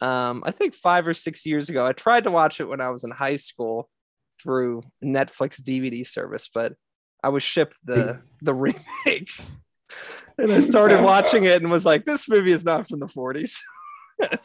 Um, 0.00 0.42
I 0.46 0.50
think 0.50 0.74
five 0.74 1.06
or 1.06 1.14
six 1.14 1.44
years 1.44 1.68
ago. 1.68 1.84
I 1.84 1.92
tried 1.92 2.24
to 2.24 2.30
watch 2.30 2.60
it 2.60 2.68
when 2.68 2.80
I 2.80 2.90
was 2.90 3.04
in 3.04 3.10
high 3.10 3.36
school, 3.36 3.90
through 4.42 4.82
Netflix 5.02 5.60
DVD 5.60 6.06
service, 6.06 6.48
but 6.52 6.74
I 7.22 7.28
was 7.28 7.42
shipped 7.42 7.76
the 7.84 8.22
the 8.42 8.54
remake, 8.54 9.30
and 10.38 10.52
I 10.52 10.60
started 10.60 11.02
watching 11.02 11.44
it 11.44 11.60
and 11.62 11.70
was 11.70 11.84
like, 11.84 12.04
"This 12.04 12.28
movie 12.28 12.52
is 12.52 12.64
not 12.64 12.88
from 12.88 13.00
the 13.00 13.06
'40s." 13.06 13.60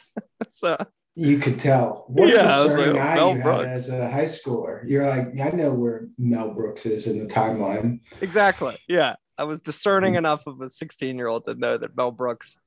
so 0.49 0.77
You 1.15 1.37
could 1.37 1.59
tell. 1.59 2.05
What 2.07 2.29
Yeah, 2.29 2.63
was 2.63 2.69
discerning 2.73 2.95
like, 2.95 3.05
eye 3.05 3.15
Mel 3.15 3.29
you 3.29 3.35
had 3.35 3.43
Brooks. 3.43 3.65
as 3.65 3.89
a 3.91 4.09
high 4.09 4.25
schooler. 4.25 4.81
You're 4.89 5.05
like, 5.05 5.27
I 5.39 5.49
know 5.55 5.71
where 5.71 6.07
Mel 6.17 6.51
Brooks 6.53 6.85
is 6.87 7.05
in 7.07 7.19
the 7.19 7.31
timeline. 7.31 7.99
exactly, 8.21 8.75
yeah, 8.87 9.15
I 9.37 9.43
was 9.43 9.61
discerning 9.61 10.15
enough 10.15 10.47
of 10.47 10.59
a 10.61 10.69
16 10.69 11.15
year 11.15 11.27
old 11.27 11.45
to 11.45 11.53
know 11.55 11.77
that 11.77 11.95
Mel 11.95 12.09
Brooks, 12.11 12.57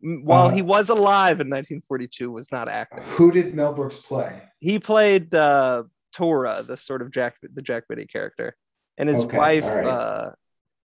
while 0.00 0.46
Uh, 0.48 0.50
he 0.50 0.62
was 0.62 0.88
alive 0.88 1.40
in 1.40 1.48
1942, 1.48 2.30
was 2.32 2.50
not 2.50 2.68
acting. 2.68 3.02
Who 3.04 3.30
did 3.30 3.54
Mel 3.54 3.72
Brooks 3.72 3.98
play? 3.98 4.42
He 4.58 4.80
played 4.80 5.32
uh, 5.32 5.84
Tura, 6.12 6.62
the 6.66 6.76
sort 6.76 7.02
of 7.02 7.12
Jack, 7.12 7.36
the 7.40 7.62
Jack 7.62 7.84
Benny 7.88 8.04
character, 8.06 8.56
and 8.98 9.08
his 9.08 9.24
Okay, 9.24 9.36
wife 9.38 9.66
right. 9.66 9.86
uh, 9.86 10.32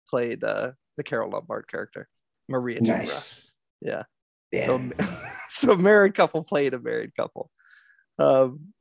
played 0.09 0.43
uh, 0.43 0.73
the 0.97 1.03
Carole 1.03 1.29
Lombard 1.29 1.67
character, 1.69 2.09
Maria. 2.49 2.81
Nice. 2.81 3.51
Yeah. 3.81 4.03
Yeah. 4.53 4.65
So, 4.99 5.67
so 5.67 5.71
a 5.73 5.77
married 5.77 6.15
couple 6.15 6.43
played 6.43 6.73
a 6.73 6.79
married 6.79 7.13
couple. 7.15 7.49
Um, 8.17 8.73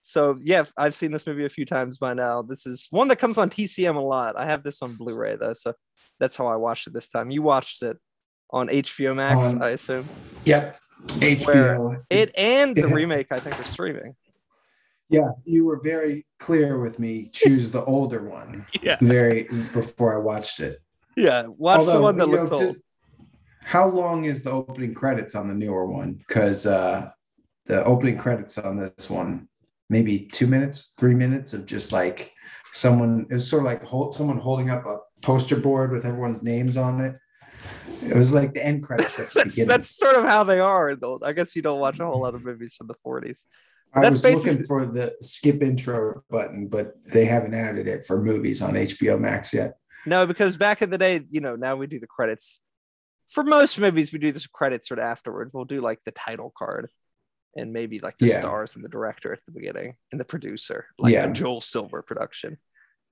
so 0.00 0.38
yeah, 0.40 0.64
I've 0.76 0.94
seen 0.94 1.12
this 1.12 1.26
movie 1.26 1.44
a 1.44 1.48
few 1.50 1.66
times 1.66 1.98
by 1.98 2.14
now. 2.14 2.40
This 2.42 2.66
is 2.66 2.86
one 2.90 3.08
that 3.08 3.16
comes 3.18 3.36
on 3.38 3.50
TCM 3.50 3.96
a 3.96 4.00
lot. 4.00 4.36
I 4.38 4.46
have 4.46 4.62
this 4.62 4.80
on 4.82 4.94
Blu-ray 4.94 5.36
though, 5.36 5.52
so 5.52 5.74
that's 6.18 6.36
how 6.36 6.46
I 6.46 6.56
watched 6.56 6.86
it 6.86 6.94
this 6.94 7.10
time. 7.10 7.30
You 7.30 7.42
watched 7.42 7.82
it 7.82 7.98
on 8.50 8.68
HBO 8.68 9.14
Max, 9.14 9.52
On- 9.54 9.62
I 9.62 9.70
assume. 9.70 10.06
yep. 10.44 10.78
HBO. 11.06 12.02
It 12.10 12.36
and 12.38 12.74
the 12.74 12.88
remake, 12.88 13.30
I 13.30 13.38
think, 13.40 13.58
are 13.60 13.64
streaming. 13.64 14.16
yeah, 15.10 15.30
you 15.44 15.64
were 15.66 15.80
very 15.82 16.26
clear 16.38 16.80
with 16.80 16.98
me. 16.98 17.30
Choose 17.32 17.70
the 17.70 17.84
older 17.84 18.22
one. 18.28 18.66
Yeah. 18.82 18.96
Very 19.02 19.42
before 19.44 20.14
I 20.14 20.18
watched 20.18 20.60
it. 20.60 20.78
Yeah, 21.16 21.46
watch 21.48 21.84
the 21.86 22.00
one 22.00 22.16
that 22.16 22.26
you 22.28 22.32
know, 22.34 22.38
looks 22.38 22.52
old. 22.52 22.62
just- 22.62 22.78
How 23.68 23.86
long 23.86 24.24
is 24.24 24.42
the 24.42 24.50
opening 24.50 24.94
credits 24.94 25.34
on 25.34 25.46
the 25.46 25.52
newer 25.52 25.84
one? 25.84 26.14
Because 26.26 26.64
uh, 26.64 27.10
the 27.66 27.84
opening 27.84 28.16
credits 28.16 28.56
on 28.56 28.78
this 28.78 29.10
one, 29.10 29.46
maybe 29.90 30.20
two 30.32 30.46
minutes, 30.46 30.94
three 30.98 31.14
minutes 31.14 31.52
of 31.52 31.66
just 31.66 31.92
like 31.92 32.32
someone. 32.72 33.26
It 33.30 33.34
was 33.34 33.46
sort 33.46 33.60
of 33.60 33.66
like 33.66 33.84
hold, 33.84 34.14
someone 34.14 34.38
holding 34.38 34.70
up 34.70 34.86
a 34.86 35.00
poster 35.20 35.56
board 35.60 35.92
with 35.92 36.06
everyone's 36.06 36.42
names 36.42 36.78
on 36.78 37.02
it. 37.02 37.16
It 38.02 38.16
was 38.16 38.32
like 38.32 38.54
the 38.54 38.64
end 38.64 38.84
credits 38.84 39.18
the 39.18 39.30
That's, 39.44 39.66
that's 39.66 39.96
sort 39.98 40.16
of 40.16 40.24
how 40.24 40.44
they 40.44 40.60
are. 40.60 40.96
old- 41.02 41.22
I 41.22 41.34
guess 41.34 41.54
you 41.54 41.60
don't 41.60 41.78
watch 41.78 42.00
a 42.00 42.06
whole 42.06 42.22
lot 42.22 42.34
of 42.34 42.42
movies 42.42 42.74
from 42.74 42.86
the 42.86 42.94
40s. 43.04 43.44
I 43.92 44.00
that's 44.00 44.14
was 44.14 44.22
basically- 44.22 44.52
looking 44.52 44.66
for 44.66 44.86
the 44.86 45.14
skip 45.20 45.60
intro 45.60 46.22
button, 46.30 46.68
but 46.68 46.94
they 47.12 47.26
haven't 47.26 47.52
added 47.52 47.86
it 47.86 48.06
for 48.06 48.18
movies 48.18 48.62
on 48.62 48.72
HBO 48.72 49.20
Max 49.20 49.52
yet. 49.52 49.74
No, 50.06 50.26
because 50.26 50.56
back 50.56 50.80
in 50.80 50.88
the 50.88 50.96
day, 50.96 51.20
you 51.28 51.42
know, 51.42 51.54
now 51.54 51.76
we 51.76 51.86
do 51.86 52.00
the 52.00 52.06
credits. 52.06 52.62
For 53.28 53.44
most 53.44 53.78
movies, 53.78 54.12
we 54.12 54.18
do 54.18 54.32
this 54.32 54.46
credits 54.46 54.88
sort 54.88 54.98
of 54.98 55.04
afterwards. 55.04 55.52
We'll 55.52 55.64
do 55.64 55.80
like 55.80 56.02
the 56.04 56.12
title 56.12 56.52
card 56.56 56.88
and 57.56 57.72
maybe 57.72 57.98
like 58.00 58.16
the 58.18 58.26
Yeah. 58.28 58.38
stars 58.38 58.76
and 58.76 58.84
the 58.84 58.88
director 58.88 59.32
at 59.32 59.40
the 59.46 59.52
beginning 59.52 59.96
and 60.12 60.20
the 60.20 60.24
producer, 60.24 60.86
like 60.98 61.12
Yeah. 61.12 61.26
a 61.30 61.32
Joel 61.32 61.60
Silver 61.60 62.02
production. 62.02 62.58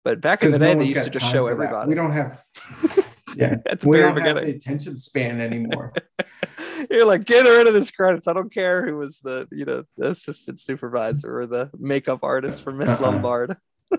But 0.04 0.20
back 0.20 0.42
in 0.42 0.52
the 0.52 0.58
day, 0.58 0.74
no 0.74 0.80
they 0.80 0.86
used 0.86 1.04
to 1.04 1.10
just 1.10 1.30
show 1.30 1.46
that. 1.46 1.52
everybody. 1.52 1.88
We 1.88 1.94
don't 1.94 2.12
have. 2.12 2.42
Yeah, 3.36 3.56
we 3.84 3.98
don't 3.98 4.16
have 4.16 4.36
the 4.36 4.46
attention 4.46 4.96
span 4.96 5.42
anymore. 5.42 5.92
You're 6.90 7.04
like, 7.04 7.24
get 7.26 7.42
rid 7.44 7.66
of 7.66 7.74
this 7.74 7.90
credits. 7.90 8.26
I 8.26 8.32
don't 8.32 8.50
care 8.50 8.86
who 8.86 8.96
was 8.96 9.18
the, 9.18 9.46
you 9.52 9.66
know, 9.66 9.82
the 9.98 10.12
assistant 10.12 10.58
supervisor 10.58 11.40
or 11.40 11.44
the 11.46 11.70
makeup 11.78 12.20
artist 12.22 12.62
for 12.62 12.72
Miss 12.72 12.98
Uh-uh. 12.98 13.10
Lombard. 13.10 13.56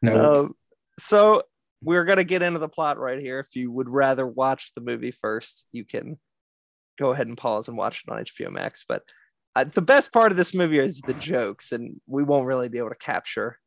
No, 0.00 0.44
Um, 0.44 0.54
so 0.96 1.42
we're 1.82 2.04
gonna 2.04 2.24
get 2.24 2.42
into 2.42 2.58
the 2.58 2.68
plot 2.68 2.98
right 2.98 3.20
here. 3.20 3.38
If 3.38 3.56
you 3.56 3.70
would 3.72 3.88
rather 3.88 4.26
watch 4.26 4.72
the 4.74 4.80
movie 4.80 5.10
first, 5.10 5.66
you 5.72 5.84
can 5.84 6.18
go 6.98 7.10
ahead 7.10 7.26
and 7.26 7.36
pause 7.36 7.68
and 7.68 7.76
watch 7.76 8.04
it 8.06 8.12
on 8.12 8.24
HBO 8.24 8.50
Max. 8.50 8.84
But 8.88 9.02
uh, 9.54 9.64
the 9.64 9.82
best 9.82 10.12
part 10.12 10.30
of 10.32 10.38
this 10.38 10.54
movie 10.54 10.78
is 10.78 11.00
the 11.02 11.14
jokes, 11.14 11.72
and 11.72 12.00
we 12.06 12.22
won't 12.22 12.46
really 12.46 12.68
be 12.68 12.78
able 12.78 12.90
to 12.90 12.96
capture. 12.96 13.58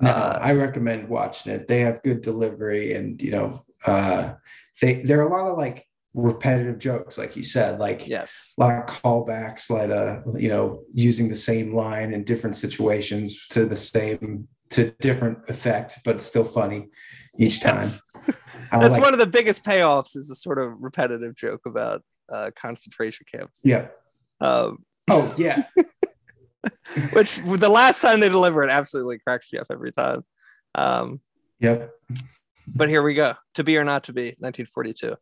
no, 0.00 0.10
uh, 0.10 0.38
I 0.40 0.52
recommend 0.52 1.08
watching 1.08 1.52
it. 1.52 1.66
They 1.66 1.80
have 1.80 2.02
good 2.02 2.20
delivery, 2.20 2.92
and 2.92 3.20
you 3.20 3.32
know, 3.32 3.64
uh, 3.86 4.34
they 4.80 5.02
there 5.02 5.20
are 5.20 5.26
a 5.26 5.30
lot 5.30 5.50
of 5.50 5.58
like 5.58 5.86
repetitive 6.14 6.78
jokes, 6.78 7.18
like 7.18 7.36
you 7.36 7.42
said, 7.42 7.78
like 7.78 8.06
Yes, 8.06 8.54
a 8.58 8.62
lot 8.62 8.74
of 8.78 8.86
callbacks, 8.86 9.70
like 9.70 9.90
uh, 9.90 10.20
you 10.38 10.48
know, 10.48 10.82
using 10.94 11.28
the 11.28 11.36
same 11.36 11.74
line 11.74 12.12
in 12.12 12.24
different 12.24 12.56
situations 12.56 13.46
to 13.48 13.66
the 13.66 13.76
same 13.76 14.46
to 14.70 14.90
different 15.00 15.38
effect, 15.48 16.00
but 16.04 16.20
still 16.20 16.44
funny 16.44 16.88
each 17.38 17.60
time. 17.60 17.76
Yes. 17.76 18.02
That's 18.70 18.94
like- 18.94 19.02
one 19.02 19.12
of 19.12 19.18
the 19.18 19.26
biggest 19.26 19.64
payoffs. 19.64 20.16
Is 20.16 20.28
the 20.28 20.34
sort 20.34 20.58
of 20.60 20.72
repetitive 20.80 21.34
joke 21.36 21.62
about 21.66 22.02
uh, 22.32 22.50
concentration 22.56 23.26
camps. 23.32 23.60
yeah. 23.64 23.88
Um, 24.40 24.78
Oh 25.08 25.32
yeah. 25.38 25.62
which 27.12 27.36
the 27.36 27.68
last 27.68 28.00
time 28.02 28.20
they 28.20 28.28
deliver 28.28 28.62
it 28.62 28.70
absolutely 28.70 29.18
cracks 29.18 29.52
me 29.52 29.58
up 29.58 29.66
every 29.70 29.92
time. 29.92 30.24
Um, 30.74 31.20
Yep. 31.60 31.90
but 32.66 32.88
here 32.88 33.02
we 33.02 33.14
go 33.14 33.34
to 33.54 33.64
be 33.64 33.78
or 33.78 33.84
not 33.84 34.04
to 34.04 34.12
be 34.12 34.34
1942 34.40 35.14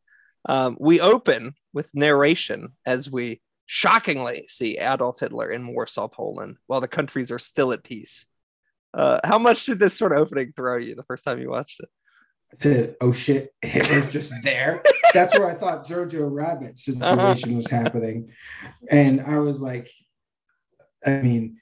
um, 0.49 0.77
we 0.81 1.01
open 1.01 1.53
with 1.73 1.91
narration 1.95 2.71
as 2.87 3.09
we 3.09 3.41
shockingly 3.67 4.43
see 4.49 4.77
adolf 4.79 5.21
hitler 5.21 5.49
in 5.53 5.73
warsaw 5.73 6.09
poland 6.09 6.57
while 6.67 6.81
the 6.81 6.89
countries 6.89 7.31
are 7.31 7.39
still 7.39 7.71
at 7.73 7.85
peace 7.85 8.27
uh, 8.95 9.21
how 9.23 9.39
much 9.39 9.65
did 9.67 9.79
this 9.79 9.97
sort 9.97 10.11
of 10.11 10.19
opening 10.19 10.53
throw 10.57 10.77
you 10.77 10.97
the 10.97 11.05
first 11.05 11.25
time 11.25 11.41
you 11.41 11.51
watched 11.51 11.79
it 11.81 11.89
Said, 12.57 12.97
"Oh 13.01 13.13
shit, 13.13 13.53
Hitler's 13.63 14.13
just 14.13 14.33
there." 14.43 14.83
That's 15.13 15.39
where 15.39 15.49
I 15.49 15.55
thought 15.55 15.87
Jojo 15.87 16.29
Rabbit 16.31 16.77
Uh-huh. 16.89 17.35
situation 17.35 17.57
was 17.57 17.69
happening, 17.71 18.31
and 18.91 19.21
I 19.21 19.39
was 19.39 19.61
like, 19.61 19.91
I 21.07 21.21
mean, 21.23 21.59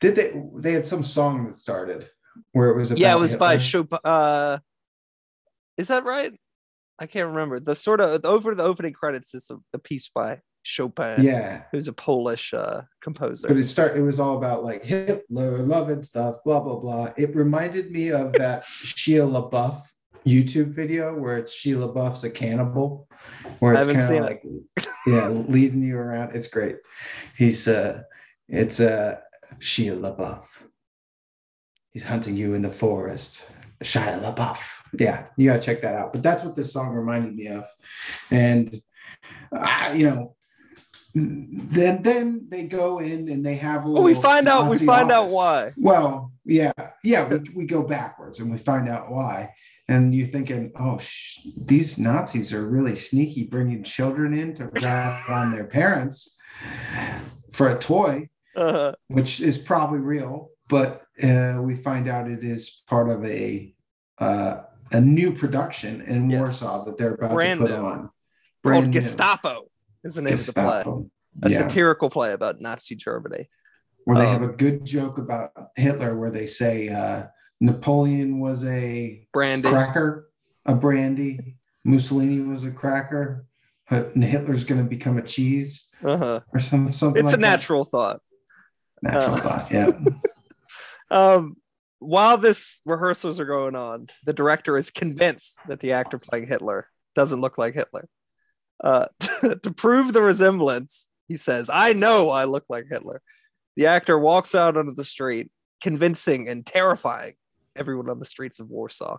did 0.00 0.16
they? 0.16 0.42
They 0.56 0.72
had 0.72 0.86
some 0.86 1.04
song 1.04 1.46
that 1.46 1.56
started 1.56 2.08
where 2.52 2.68
it 2.70 2.76
was. 2.76 2.90
About 2.90 3.00
yeah 3.00 3.12
it 3.12 3.18
was 3.18 3.36
by 3.36 3.56
Chopin. 3.58 3.98
Uh, 4.04 4.58
is 5.78 5.88
that 5.88 6.04
right 6.04 6.32
i 6.98 7.06
can't 7.06 7.28
remember 7.28 7.58
the 7.58 7.74
sort 7.74 8.00
of 8.00 8.24
over 8.26 8.54
the 8.54 8.62
opening 8.62 8.92
credits 8.92 9.34
is 9.34 9.50
a, 9.50 9.56
a 9.72 9.78
piece 9.78 10.10
by 10.14 10.38
chopin 10.62 11.24
Yeah, 11.24 11.62
who's 11.72 11.88
a 11.88 11.92
polish 11.94 12.52
uh, 12.54 12.82
composer 13.00 13.48
but 13.48 13.56
it 13.56 13.64
start. 13.64 13.96
It 13.96 14.02
was 14.02 14.20
all 14.20 14.36
about 14.36 14.62
like 14.62 14.84
Hitler 14.84 15.62
love 15.62 15.88
and 15.88 16.04
stuff, 16.04 16.36
blah 16.44 16.60
blah 16.60 16.76
blah. 16.76 17.12
It 17.16 17.34
reminded 17.34 17.90
me 17.90 18.12
of 18.12 18.34
that 18.34 18.60
Shia 18.62 19.26
LaBeouf 19.26 19.80
YouTube 20.26 20.74
video 20.74 21.16
where 21.18 21.38
it's 21.38 21.54
Shia 21.54 21.92
LaBeouf's 21.92 22.24
a 22.24 22.30
cannibal, 22.30 23.08
where 23.58 23.74
it's 23.74 23.86
kind 23.86 24.18
of 24.18 24.24
like 24.24 24.42
yeah, 25.06 25.28
leading 25.28 25.82
you 25.82 25.98
around. 25.98 26.34
It's 26.34 26.48
great. 26.48 26.76
He's 27.36 27.68
uh 27.68 28.02
it's 28.48 28.80
uh 28.80 29.18
Shia 29.58 29.98
LaBeouf. 29.98 30.44
He's 31.90 32.04
hunting 32.04 32.36
you 32.36 32.54
in 32.54 32.62
the 32.62 32.70
forest. 32.70 33.44
Shia 33.82 34.22
LaBeouf. 34.22 34.82
Yeah, 34.98 35.26
you 35.36 35.48
gotta 35.50 35.60
check 35.60 35.82
that 35.82 35.94
out. 35.94 36.12
But 36.12 36.22
that's 36.22 36.44
what 36.44 36.56
this 36.56 36.72
song 36.72 36.94
reminded 36.94 37.34
me 37.34 37.48
of. 37.48 37.66
And 38.30 38.80
I, 39.52 39.92
you 39.94 40.06
know, 40.06 40.36
then 41.14 42.02
then 42.02 42.46
they 42.48 42.64
go 42.64 43.00
in 43.00 43.28
and 43.28 43.44
they 43.44 43.56
have 43.56 43.84
a 43.84 43.90
well, 43.90 44.02
we 44.02 44.14
find 44.14 44.48
out 44.48 44.64
we 44.64 44.70
Nazi 44.70 44.86
find 44.86 45.12
out 45.12 45.28
why 45.28 45.72
Well, 45.76 46.32
yeah, 46.44 46.72
yeah, 47.04 47.28
we, 47.28 47.40
we 47.54 47.66
go 47.66 47.82
backwards 47.82 48.40
and 48.40 48.50
we 48.50 48.58
find 48.58 48.88
out 48.88 49.10
why. 49.10 49.50
And 49.92 50.14
you're 50.14 50.26
thinking, 50.26 50.72
oh, 50.78 50.96
sh- 50.98 51.40
these 51.56 51.98
Nazis 51.98 52.52
are 52.54 52.66
really 52.66 52.96
sneaky, 52.96 53.44
bringing 53.44 53.82
children 53.82 54.32
in 54.32 54.54
to 54.54 54.70
rat 54.82 55.22
on 55.28 55.52
their 55.52 55.66
parents 55.66 56.38
for 57.52 57.68
a 57.68 57.78
toy, 57.78 58.30
uh, 58.56 58.92
which 59.08 59.40
is 59.40 59.58
probably 59.58 59.98
real. 59.98 60.48
But 60.68 61.02
uh, 61.22 61.58
we 61.60 61.74
find 61.74 62.08
out 62.08 62.30
it 62.30 62.42
is 62.42 62.82
part 62.88 63.10
of 63.10 63.22
a 63.26 63.74
uh, 64.18 64.62
a 64.92 65.00
new 65.00 65.32
production 65.32 66.00
in 66.02 66.30
Yes. 66.30 66.38
Warsaw 66.40 66.84
that 66.84 66.96
they're 66.96 67.14
about 67.14 67.32
Brand 67.32 67.60
to 67.60 67.66
put 67.66 67.78
new. 67.78 67.84
on. 67.86 67.96
called 67.98 68.10
Brand 68.62 68.86
new. 68.86 68.92
Gestapo 68.92 69.64
is 70.04 70.14
the 70.14 70.22
name 70.22 70.34
of 70.34 70.46
the 70.46 70.52
play. 70.52 70.84
A 71.42 71.50
Yeah. 71.50 71.58
satirical 71.58 72.08
play 72.08 72.32
about 72.32 72.60
Nazi 72.62 72.94
Germany. 72.94 73.48
where 74.04 74.16
they 74.16 74.24
Um, 74.26 74.32
have 74.32 74.42
a 74.42 74.52
good 74.52 74.84
joke 74.84 75.16
about 75.18 75.52
Hitler, 75.76 76.18
where 76.18 76.30
they 76.30 76.46
say 76.46 76.88
uh, 76.88 77.24
Napoleon 77.62 78.40
was 78.40 78.64
a 78.64 79.26
Brandy. 79.32 79.68
cracker, 79.68 80.28
a 80.66 80.74
brandy. 80.74 81.56
Mussolini 81.84 82.40
was 82.40 82.64
a 82.64 82.70
cracker. 82.72 83.46
But 83.88 84.12
Hitler's 84.16 84.64
going 84.64 84.82
to 84.82 84.88
become 84.88 85.16
a 85.18 85.22
cheese 85.22 85.90
Uh-huh. 86.02 86.40
or 86.52 86.60
some, 86.60 86.90
something. 86.92 87.22
It's 87.24 87.32
a 87.32 87.36
like 87.36 87.40
that. 87.40 87.50
natural 87.50 87.84
thought. 87.84 88.20
natural 89.02 89.34
uh, 89.34 89.38
thought. 89.38 89.70
Yeah. 89.70 89.90
Um, 91.10 91.56
while 91.98 92.38
this 92.38 92.80
rehearsals 92.86 93.38
are 93.38 93.44
going 93.44 93.76
on, 93.76 94.06
the 94.24 94.32
director 94.32 94.78
is 94.78 94.90
convinced 94.90 95.58
that 95.68 95.80
the 95.80 95.92
actor 95.92 96.18
playing 96.18 96.46
Hitler 96.48 96.88
doesn't 97.14 97.42
look 97.42 97.58
like 97.58 97.74
Hitler. 97.74 98.08
Uh, 98.82 99.06
to 99.42 99.74
prove 99.76 100.14
the 100.14 100.22
resemblance, 100.22 101.10
he 101.28 101.36
says, 101.36 101.68
"I 101.70 101.92
know 101.92 102.30
I 102.30 102.44
look 102.44 102.64
like 102.70 102.86
Hitler." 102.88 103.20
The 103.76 103.86
actor 103.88 104.18
walks 104.18 104.54
out 104.54 104.78
onto 104.78 104.94
the 104.94 105.04
street, 105.04 105.50
convincing 105.82 106.48
and 106.48 106.64
terrifying 106.64 107.32
everyone 107.76 108.10
on 108.10 108.18
the 108.18 108.24
streets 108.24 108.60
of 108.60 108.70
Warsaw 108.70 109.18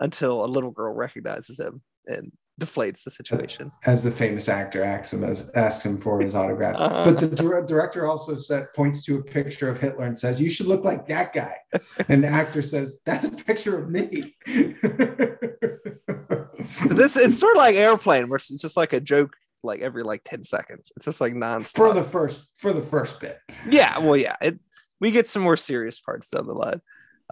until 0.00 0.44
a 0.44 0.46
little 0.46 0.70
girl 0.70 0.94
recognizes 0.94 1.58
him 1.60 1.80
and 2.06 2.32
deflates 2.60 3.04
the 3.04 3.10
situation. 3.10 3.72
As 3.86 4.04
the 4.04 4.10
famous 4.10 4.48
actor 4.48 4.84
asks 4.84 5.12
him, 5.12 5.24
as, 5.24 5.50
asks 5.54 5.84
him 5.84 5.98
for 5.98 6.20
his 6.20 6.34
autograph. 6.34 6.76
Uh-huh. 6.76 7.10
But 7.10 7.20
the 7.20 7.28
dir- 7.34 7.64
director 7.66 8.06
also 8.06 8.36
said, 8.36 8.68
points 8.74 9.04
to 9.04 9.18
a 9.18 9.22
picture 9.22 9.68
of 9.68 9.80
Hitler 9.80 10.04
and 10.04 10.18
says, 10.18 10.40
You 10.40 10.50
should 10.50 10.66
look 10.66 10.84
like 10.84 11.06
that 11.08 11.32
guy. 11.32 11.56
And 12.08 12.22
the 12.22 12.28
actor 12.28 12.62
says, 12.62 13.00
That's 13.06 13.26
a 13.26 13.30
picture 13.30 13.78
of 13.78 13.90
me. 13.90 14.34
This 16.86 17.16
it's 17.16 17.38
sort 17.38 17.56
of 17.56 17.58
like 17.58 17.74
airplane, 17.74 18.28
where 18.28 18.36
it's 18.36 18.48
just 18.48 18.76
like 18.76 18.92
a 18.92 19.00
joke, 19.00 19.34
like 19.62 19.80
every 19.80 20.02
like 20.02 20.22
ten 20.24 20.44
seconds. 20.44 20.92
It's 20.96 21.04
just 21.04 21.20
like 21.20 21.34
nonstop. 21.34 21.76
for 21.76 21.92
the 21.92 22.02
first 22.02 22.52
for 22.56 22.72
the 22.72 22.80
first 22.80 23.20
bit. 23.20 23.38
yeah, 23.68 23.98
well, 23.98 24.16
yeah. 24.16 24.36
It, 24.40 24.58
we 25.00 25.10
get 25.10 25.28
some 25.28 25.42
more 25.42 25.56
serious 25.56 25.98
parts 26.00 26.30
down 26.30 26.46
the 26.46 26.54
line. 26.54 26.80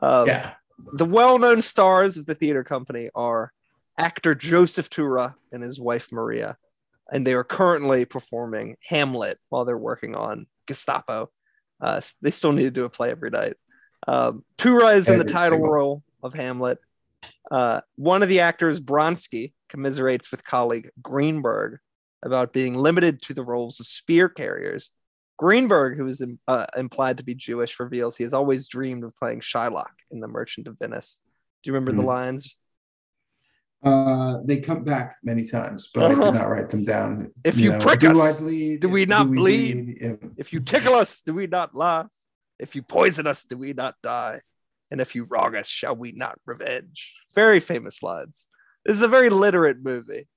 Um, 0.00 0.26
yeah. 0.26 0.52
The 0.95 1.04
well-known 1.04 1.62
stars 1.62 2.16
of 2.16 2.26
the 2.26 2.35
theater 2.35 2.64
company 2.64 3.11
are 3.14 3.52
actor 3.99 4.35
Joseph 4.35 4.88
Tura 4.88 5.37
and 5.52 5.62
his 5.62 5.78
wife 5.78 6.11
Maria, 6.11 6.57
and 7.12 7.26
they 7.26 7.35
are 7.35 7.45
currently 7.45 8.04
performing 8.04 8.76
Hamlet 8.88 9.37
while 9.50 9.64
they're 9.64 9.76
working 9.76 10.14
on 10.14 10.47
Gestapo. 10.66 11.30
Uh, 11.80 12.00
they 12.23 12.30
still 12.30 12.52
need 12.52 12.64
to 12.64 12.71
do 12.71 12.85
a 12.85 12.90
play 12.90 13.11
every 13.11 13.30
night. 13.30 13.54
Um, 14.09 14.45
Tura 14.57 14.88
is 14.88 15.09
in 15.09 15.19
the 15.19 15.25
title 15.25 15.59
single- 15.59 15.73
role 15.73 16.02
of 16.23 16.35
Hamlet. 16.35 16.78
Uh, 17.50 17.80
one 17.97 18.23
of 18.23 18.28
the 18.28 18.40
actors, 18.40 18.80
Bronsky, 18.80 19.52
commiserates 19.69 20.30
with 20.30 20.45
colleague 20.45 20.88
Greenberg 21.02 21.78
about 22.23 22.52
being 22.52 22.75
limited 22.76 23.21
to 23.23 23.35
the 23.35 23.42
roles 23.42 23.80
of 23.80 23.87
spear 23.87 24.28
carriers. 24.28 24.92
Greenberg, 25.51 25.97
who 25.97 26.05
is 26.05 26.23
uh, 26.49 26.67
implied 26.77 27.17
to 27.17 27.25
be 27.25 27.35
Jewish, 27.35 27.81
reveals 27.81 28.15
he 28.15 28.25
has 28.25 28.35
always 28.35 28.69
dreamed 28.69 29.05
of 29.05 29.17
playing 29.17 29.41
Shylock 29.41 29.89
in 30.11 30.21
The 30.21 30.29
Merchant 30.29 30.69
of 30.69 30.79
Venice. 30.79 31.19
Do 31.63 31.71
you 31.71 31.73
remember 31.75 31.93
the 31.93 32.03
Hmm. 32.03 32.09
lines? 32.09 32.59
Uh, 33.83 34.37
they 34.45 34.59
come 34.61 34.85
back 34.85 35.17
many 35.23 35.47
times, 35.47 35.91
but 35.95 36.03
I 36.05 36.13
Uh-huh. 36.13 36.25
did 36.31 36.35
not 36.35 36.49
write 36.51 36.69
them 36.69 36.85
down. 36.85 37.33
If 37.43 37.57
you 37.59 37.73
prick 37.79 38.01
do 38.01 38.11
us, 38.11 38.43
I 38.43 38.45
bleed? 38.45 38.81
do 38.81 38.91
we 38.91 39.07
not 39.07 39.29
bleed? 39.31 39.97
Yeah. 39.99 40.17
If 40.37 40.53
you 40.53 40.61
tickle 40.61 40.93
us, 40.93 41.23
do 41.23 41.33
we 41.33 41.47
not 41.47 41.75
laugh? 41.75 42.13
If 42.59 42.77
you 42.77 42.83
poison 42.83 43.27
us, 43.27 43.45
do 43.45 43.57
we 43.57 43.73
not 43.73 43.95
die? 44.03 44.41
And 44.91 45.01
if 45.01 45.15
you 45.15 45.25
wrong 45.31 45.57
us, 45.57 45.69
shall 45.69 45.97
we 45.97 46.13
not 46.13 46.37
revenge? 46.45 47.15
Very 47.35 47.61
famous 47.61 48.03
lines. 48.03 48.47
This 48.85 48.95
is 48.97 49.03
a 49.03 49.09
very 49.09 49.31
literate 49.31 49.83
movie. 49.83 50.29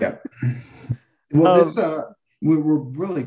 Yeah. 0.00 0.18
Well, 1.32 1.48
Um, 1.48 1.58
this 1.58 1.76
uh, 1.76 2.02
we 2.44 2.58
were 2.58 2.78
really 2.78 3.26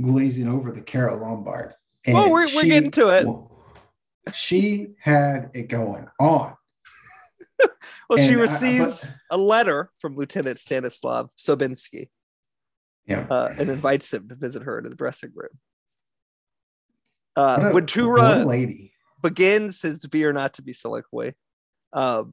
glazing 0.00 0.48
over 0.48 0.72
the 0.72 0.80
Carole 0.80 1.20
Lombard. 1.20 1.74
And 2.06 2.14
Well, 2.14 2.32
we're- 2.32 2.50
we're 2.56 2.62
getting 2.64 2.90
to 2.92 3.08
it. 3.10 3.26
well, 3.26 3.52
she 4.32 4.94
had 5.00 5.50
it 5.54 5.68
going 5.68 6.08
on. 6.18 6.56
Well, 8.08 8.16
she 8.18 8.28
And 8.28 8.38
I- 8.38 8.40
receives 8.40 9.14
a 9.30 9.36
letter 9.36 9.90
from 9.98 10.16
Lieutenant 10.16 10.58
Stanislav 10.58 11.30
Sobinsky 11.36 12.08
Yeah. 13.04 13.26
uh, 13.28 13.54
and 13.58 13.68
invites 13.68 14.14
him 14.14 14.30
to 14.30 14.34
visit 14.34 14.62
her 14.62 14.78
in 14.78 14.84
the 14.88 14.96
dressing 14.96 15.32
room. 15.34 15.50
Uh, 17.36 17.70
when 17.72 17.84
Tura 17.84 18.44
lady. 18.46 18.92
begins 19.22 19.82
his 19.82 19.98
to 20.00 20.08
be 20.08 20.24
or 20.24 20.32
not 20.32 20.54
to 20.54 20.62
be 20.62 20.72
soliloquy, 20.72 21.34
um, 21.92 22.32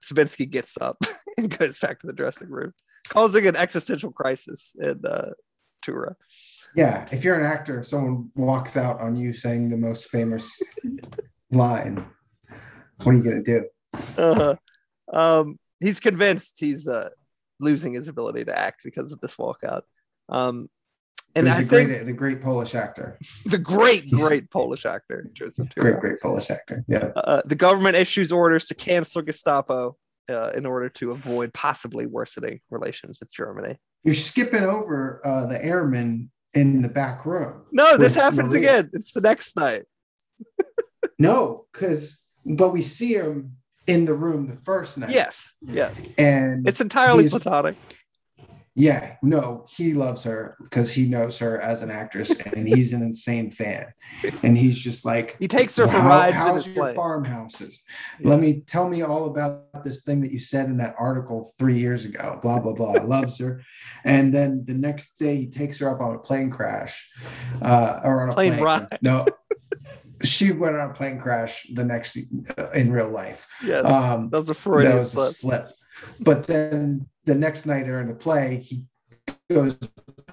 Sabinsky 0.00 0.48
gets 0.48 0.78
up 0.80 0.96
and 1.36 1.58
goes 1.58 1.80
back 1.80 1.98
to 2.00 2.06
the 2.06 2.12
dressing 2.12 2.48
room, 2.48 2.72
causing 3.08 3.48
an 3.48 3.56
existential 3.56 4.12
crisis 4.12 4.76
in 4.80 5.04
uh, 5.04 5.32
Tura. 5.86 6.16
Yeah, 6.74 7.06
if 7.10 7.24
you're 7.24 7.38
an 7.38 7.46
actor, 7.46 7.82
someone 7.82 8.30
walks 8.34 8.76
out 8.76 9.00
on 9.00 9.16
you 9.16 9.32
saying 9.32 9.70
the 9.70 9.76
most 9.76 10.10
famous 10.10 10.60
line. 11.50 12.04
What 13.02 13.14
are 13.14 13.18
you 13.18 13.24
gonna 13.24 13.42
do? 13.42 13.66
Uh, 14.18 14.56
um, 15.12 15.58
he's 15.80 16.00
convinced 16.00 16.58
he's 16.60 16.86
uh, 16.88 17.08
losing 17.60 17.94
his 17.94 18.08
ability 18.08 18.44
to 18.44 18.58
act 18.58 18.82
because 18.84 19.12
of 19.12 19.20
this 19.20 19.36
walkout. 19.36 19.82
Um, 20.28 20.68
and 21.34 21.48
I 21.48 21.60
the 21.62 21.66
think 21.66 21.88
great, 21.90 22.06
the 22.06 22.12
great 22.12 22.40
Polish 22.40 22.74
actor, 22.74 23.18
the 23.46 23.58
great, 23.58 24.10
great 24.10 24.50
Polish 24.50 24.86
actor 24.86 25.30
Joseph 25.32 25.68
Tura. 25.68 25.92
great, 25.92 26.00
great 26.00 26.20
Polish 26.20 26.50
actor. 26.50 26.84
Yeah, 26.88 27.10
Uh, 27.14 27.42
the 27.44 27.54
government 27.54 27.96
issues 27.96 28.32
orders 28.32 28.66
to 28.66 28.74
cancel 28.74 29.22
Gestapo 29.22 29.96
uh, 30.30 30.50
in 30.54 30.66
order 30.66 30.88
to 30.88 31.10
avoid 31.10 31.52
possibly 31.54 32.06
worsening 32.06 32.60
relations 32.70 33.18
with 33.20 33.32
Germany. 33.32 33.78
You're 34.06 34.14
skipping 34.14 34.62
over 34.62 35.20
uh, 35.24 35.46
the 35.46 35.62
airman 35.62 36.30
in 36.54 36.80
the 36.80 36.88
back 36.88 37.26
room. 37.26 37.62
No, 37.72 37.98
this 37.98 38.14
happens 38.14 38.50
Maria. 38.50 38.78
again. 38.78 38.90
It's 38.94 39.12
the 39.12 39.20
next 39.20 39.56
night. 39.56 39.82
No, 41.18 41.64
because 41.72 42.22
but 42.44 42.74
we 42.74 42.82
see 42.82 43.14
him 43.14 43.56
in 43.86 44.04
the 44.04 44.12
room 44.12 44.48
the 44.48 44.56
first 44.56 44.98
night. 44.98 45.08
Yes, 45.08 45.58
yes. 45.62 46.14
and 46.18 46.68
It's 46.68 46.82
entirely 46.82 47.26
platonic. 47.26 47.76
Yeah, 48.78 49.16
no, 49.22 49.64
he 49.74 49.94
loves 49.94 50.22
her 50.24 50.54
because 50.62 50.92
he 50.92 51.08
knows 51.08 51.38
her 51.38 51.58
as 51.62 51.80
an 51.80 51.90
actress, 51.90 52.38
and 52.40 52.68
he's 52.68 52.92
an 52.92 53.00
insane 53.02 53.50
fan, 53.50 53.86
and 54.42 54.56
he's 54.56 54.78
just 54.78 55.06
like 55.06 55.34
He 55.40 55.48
takes 55.48 55.74
her 55.78 55.86
for 55.86 55.98
"How- 55.98 56.08
rides 56.08 56.32
in 56.42 56.46
how's 56.48 56.66
his 56.66 56.76
your 56.76 56.92
farmhouses? 56.92 57.80
Yeah. 58.20 58.28
Let 58.28 58.40
me 58.40 58.60
tell 58.66 58.86
me 58.88 59.00
all 59.00 59.26
about 59.28 59.82
this 59.82 60.02
thing 60.04 60.20
that 60.20 60.30
you 60.30 60.38
said 60.38 60.66
in 60.66 60.76
that 60.76 60.94
article 60.98 61.50
three 61.58 61.78
years 61.78 62.04
ago. 62.04 62.38
Blah 62.42 62.60
blah 62.60 62.74
blah. 62.74 62.92
Loves 63.02 63.38
her, 63.38 63.62
and 64.04 64.32
then 64.34 64.64
the 64.66 64.74
next 64.74 65.18
day 65.18 65.36
he 65.36 65.46
takes 65.48 65.78
her 65.78 65.88
up 65.88 66.00
on 66.02 66.14
a 66.14 66.18
plane 66.18 66.50
crash, 66.50 67.10
uh, 67.62 68.00
or 68.04 68.22
on 68.22 68.28
a 68.28 68.32
Plane 68.34 68.52
plane. 68.52 68.62
ride. 68.64 68.98
No, 69.00 69.24
she 70.22 70.52
went 70.52 70.76
on 70.76 70.90
a 70.90 70.92
plane 70.92 71.18
crash 71.18 71.66
the 71.72 71.84
next 71.84 72.18
uh, 72.58 72.70
in 72.74 72.92
real 72.92 73.08
life. 73.08 73.46
Yes, 73.64 73.84
Um, 73.84 74.28
that 74.30 74.38
was 74.38 74.50
a 74.50 74.54
Freudian 74.54 74.92
that 74.92 74.98
was 74.98 75.12
slip. 75.12 75.28
a 75.30 75.32
slip. 75.32 75.68
But 76.20 76.46
then 76.46 77.08
the 77.24 77.34
next 77.34 77.66
night 77.66 77.86
during 77.86 78.08
the 78.08 78.14
play, 78.14 78.58
he 78.58 78.84
goes 79.50 79.76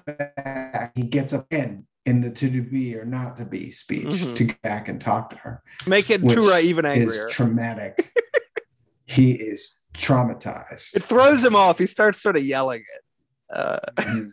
back. 0.06 0.92
He 0.96 1.02
gets 1.04 1.32
up 1.32 1.46
in 1.52 1.86
in 2.06 2.20
the 2.20 2.30
to 2.30 2.62
be 2.62 2.94
or 2.96 3.04
not 3.06 3.36
to 3.38 3.46
be 3.46 3.70
speech 3.70 4.04
Mhm. 4.06 4.36
to 4.36 4.44
go 4.44 4.54
back 4.62 4.88
and 4.88 5.00
talk 5.00 5.30
to 5.30 5.36
her 5.36 5.62
Making 5.86 6.28
Tura 6.28 6.60
even 6.60 6.84
angrier. 6.84 7.28
is 7.28 7.32
traumatic. 7.34 8.12
he 9.06 9.32
is 9.32 9.80
traumatized. 9.94 10.94
it 10.96 11.02
throws 11.02 11.42
him 11.44 11.56
off. 11.56 11.78
He 11.78 11.86
starts 11.86 12.20
sort 12.20 12.36
of 12.36 12.44
yelling 12.44 12.80
it. 12.82 13.02
Uh. 13.50 13.78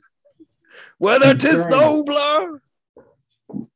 Whether 0.98 1.34
'tis 1.34 1.65
nobler. 1.67 2.62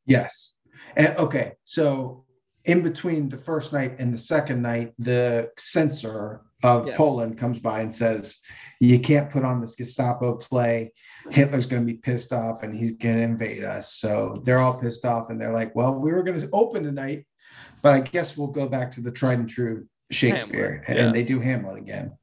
yes. 0.06 0.58
And 0.96 1.16
okay, 1.18 1.54
so 1.64 2.26
in 2.66 2.82
between 2.82 3.30
the 3.30 3.38
first 3.38 3.74
night 3.74 3.96
and 4.00 4.14
the 4.14 4.18
second 4.18 4.62
night, 4.62 4.94
the 5.00 5.52
censor 5.58 6.42
of 6.64 6.88
Yes. 6.88 6.98
Poland 6.98 7.38
comes 7.38 7.60
by 7.60 7.82
and 7.82 7.94
says, 7.94 8.40
You 8.80 9.00
can't 9.00 9.30
put 9.30 9.44
on 9.44 9.62
this 9.62 9.76
Gestapo 9.76 10.36
play. 10.36 10.94
Hitler's 11.32 11.66
going 11.66 11.86
to 11.86 11.92
be 11.92 11.98
pissed 11.98 12.34
off 12.34 12.64
and 12.64 12.76
he's 12.76 12.94
going 12.94 13.18
to 13.18 13.24
invade 13.24 13.64
us. 13.64 13.94
So 13.94 14.42
they're 14.44 14.60
all 14.60 14.80
pissed 14.80 15.06
off 15.06 15.30
and 15.30 15.40
they're 15.40 15.54
like, 15.54 15.76
Well, 15.76 15.96
we 15.96 16.12
were 16.12 16.24
going 16.24 16.40
to 16.40 16.50
open 16.54 16.84
tonight, 16.84 17.26
but 17.82 17.94
I 17.94 18.02
guess 18.02 18.38
we'll 18.38 18.48
go 18.48 18.68
back 18.68 18.92
to 18.94 19.02
the 19.02 19.12
tried 19.12 19.40
and 19.40 19.50
true 19.50 19.88
Shakespeare. 20.12 20.84
Hamlet, 20.86 21.06
And 21.06 21.16
they 21.16 21.24
do 21.24 21.40
Hamlet 21.40 21.78
again. 21.78 22.18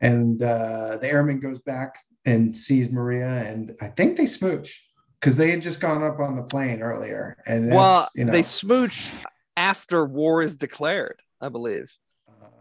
And 0.00 0.42
uh, 0.42 0.98
the 1.00 1.08
airman 1.08 1.40
goes 1.40 1.58
back 1.58 1.98
and 2.24 2.56
sees 2.56 2.90
Maria, 2.90 3.28
and 3.28 3.74
I 3.80 3.88
think 3.88 4.16
they 4.16 4.26
smooch 4.26 4.88
because 5.20 5.36
they 5.36 5.50
had 5.50 5.62
just 5.62 5.80
gone 5.80 6.04
up 6.04 6.20
on 6.20 6.36
the 6.36 6.42
plane 6.42 6.82
earlier. 6.82 7.36
And 7.46 7.70
Well, 7.70 8.08
you 8.14 8.24
know, 8.24 8.32
they 8.32 8.42
smooch 8.42 9.12
after 9.56 10.04
war 10.04 10.42
is 10.42 10.56
declared, 10.56 11.20
I 11.40 11.48
believe. 11.48 11.92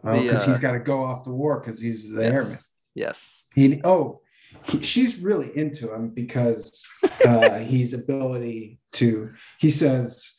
Because 0.04 0.24
the, 0.26 0.36
uh, 0.36 0.46
he's 0.46 0.60
got 0.60 0.72
to 0.74 0.80
go 0.80 1.04
off 1.04 1.24
the 1.24 1.32
war 1.32 1.60
because 1.60 1.82
he's 1.82 2.12
the 2.12 2.26
airman. 2.26 2.40
yes. 2.40 2.70
Yes. 2.96 3.48
He 3.54 3.82
oh, 3.84 4.22
he, 4.64 4.82
she's 4.82 5.20
really 5.20 5.56
into 5.56 5.94
him 5.94 6.10
because 6.10 6.86
uh, 7.26 7.60
his 7.60 7.94
ability 7.94 8.80
to. 8.94 9.30
He 9.60 9.70
says, 9.70 10.34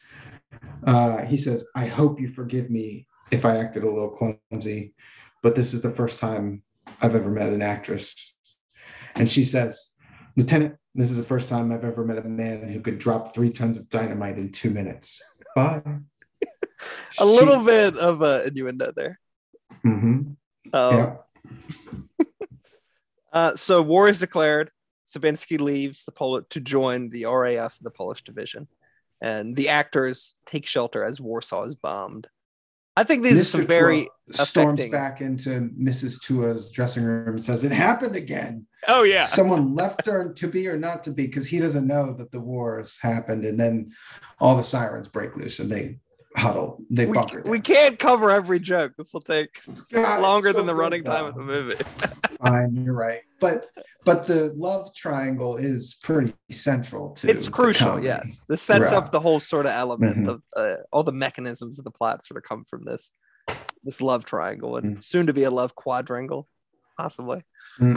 uh, 0.84 1.24
he 1.24 1.36
says, 1.36 1.66
"I 1.74 1.86
hope 1.86 2.20
you 2.20 2.28
forgive 2.28 2.70
me 2.70 3.06
if 3.30 3.44
I 3.44 3.58
acted 3.58 3.84
a 3.84 3.90
little 3.90 4.10
clumsy, 4.10 4.94
but 5.42 5.54
this 5.54 5.72
is 5.72 5.82
the 5.82 5.90
first 5.90 6.18
time 6.18 6.62
I've 7.00 7.14
ever 7.14 7.30
met 7.30 7.52
an 7.52 7.62
actress." 7.62 8.34
And 9.14 9.28
she 9.28 9.44
says, 9.44 9.94
"Lieutenant, 10.36 10.76
this 10.94 11.10
is 11.10 11.16
the 11.16 11.22
first 11.22 11.48
time 11.48 11.70
I've 11.70 11.84
ever 11.84 12.04
met 12.04 12.18
a 12.18 12.28
man 12.28 12.68
who 12.68 12.80
could 12.80 12.98
drop 12.98 13.34
three 13.34 13.50
tons 13.50 13.76
of 13.76 13.88
dynamite 13.88 14.38
in 14.38 14.50
two 14.50 14.70
minutes." 14.70 15.22
Bye. 15.54 15.82
A 17.20 17.24
little 17.24 17.64
bit 17.64 17.96
of 17.96 18.22
uh, 18.22 18.42
innuendo 18.46 18.92
there. 18.94 19.18
Hmm 19.82 20.20
Um, 20.72 20.96
yeah. 20.96 21.14
uh, 23.32 23.56
so 23.56 23.82
war 23.82 24.08
is 24.08 24.20
declared. 24.20 24.70
Sabinski 25.06 25.58
leaves 25.58 26.04
the 26.04 26.12
Pol- 26.12 26.42
to 26.42 26.60
join 26.60 27.08
the 27.08 27.24
RAF, 27.24 27.78
the 27.80 27.90
Polish 27.90 28.22
division, 28.22 28.68
and 29.22 29.56
the 29.56 29.70
actors 29.70 30.34
take 30.44 30.66
shelter 30.66 31.02
as 31.02 31.20
Warsaw 31.20 31.64
is 31.64 31.74
bombed. 31.74 32.28
I 32.94 33.04
think 33.04 33.22
these 33.22 33.40
are 33.40 33.44
some 33.44 33.66
very 33.66 34.00
Tura 34.00 34.10
storms 34.32 34.80
affecting- 34.80 34.90
back 34.90 35.20
into 35.20 35.70
Mrs. 35.80 36.20
Tura's 36.20 36.70
dressing 36.70 37.04
room 37.04 37.28
and 37.28 37.44
says, 37.44 37.62
"It 37.64 37.70
happened 37.72 38.16
again. 38.16 38.66
Oh 38.88 39.04
yeah. 39.04 39.24
Someone 39.24 39.74
left 39.74 40.04
her 40.06 40.32
to 40.32 40.48
be 40.48 40.66
or 40.68 40.76
not 40.76 41.04
to 41.04 41.12
be 41.12 41.26
because 41.26 41.46
he 41.46 41.58
doesn't 41.60 41.86
know 41.86 42.12
that 42.14 42.32
the 42.32 42.40
war 42.40 42.78
has 42.78 42.98
happened." 43.00 43.44
And 43.44 43.58
then 43.58 43.92
all 44.40 44.56
the 44.56 44.64
sirens 44.64 45.06
break 45.08 45.36
loose 45.36 45.60
and 45.60 45.70
they 45.70 46.00
huddle. 46.36 46.78
They 46.90 47.06
We, 47.06 47.14
bunker. 47.14 47.42
we 47.46 47.60
can't 47.60 47.98
cover 47.98 48.30
every 48.30 48.60
joke. 48.60 48.92
This 48.98 49.12
will 49.12 49.20
take 49.20 49.58
God, 49.92 50.20
longer 50.20 50.50
so 50.52 50.58
than 50.58 50.66
the 50.66 50.74
running 50.74 51.02
time 51.04 51.24
of 51.26 51.34
the 51.34 51.40
movie. 51.42 51.74
Fine, 52.44 52.84
you're 52.84 52.94
right. 52.94 53.20
But 53.40 53.66
but 54.04 54.26
the 54.26 54.52
love 54.56 54.94
triangle 54.94 55.56
is 55.56 55.96
pretty 56.02 56.32
central 56.50 57.10
to 57.14 57.28
It's 57.28 57.48
crucial, 57.48 57.88
comedy. 57.88 58.06
yes. 58.06 58.44
This 58.48 58.62
sets 58.62 58.92
up 58.92 59.10
the 59.10 59.20
whole 59.20 59.40
sort 59.40 59.66
of 59.66 59.72
element 59.72 60.18
Mhm. 60.18 60.28
of 60.28 60.42
uh, 60.56 60.76
all 60.92 61.02
the 61.02 61.12
mechanisms 61.12 61.78
of 61.78 61.84
the 61.84 61.90
plot 61.90 62.24
sort 62.24 62.36
of 62.38 62.44
come 62.44 62.62
from 62.64 62.84
this 62.84 63.10
this 63.84 64.00
love 64.00 64.24
triangle 64.24 64.76
and 64.76 64.98
Mm. 64.98 65.02
soon 65.02 65.26
to 65.26 65.32
be 65.32 65.44
a 65.44 65.50
love 65.50 65.74
quadrangle, 65.74 66.48
possibly. 66.96 67.42
Uh, 67.80 67.96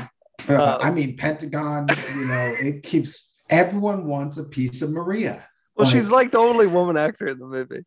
Uh, 0.49 0.79
I 0.81 0.89
mean, 0.89 1.17
Pentagon. 1.17 1.85
You 2.17 2.27
know, 2.27 2.53
it 2.61 2.83
keeps 2.83 3.29
everyone 3.49 4.07
wants 4.07 4.37
a 4.37 4.43
piece 4.43 4.81
of 4.81 4.89
Maria. 4.91 5.45
Well, 5.75 5.85
Like- 5.85 5.93
she's 5.93 6.09
like 6.11 6.31
the 6.31 6.39
only 6.39 6.65
woman 6.67 6.97
actor 6.97 7.27
in 7.27 7.37
the 7.37 7.45
movie. 7.45 7.85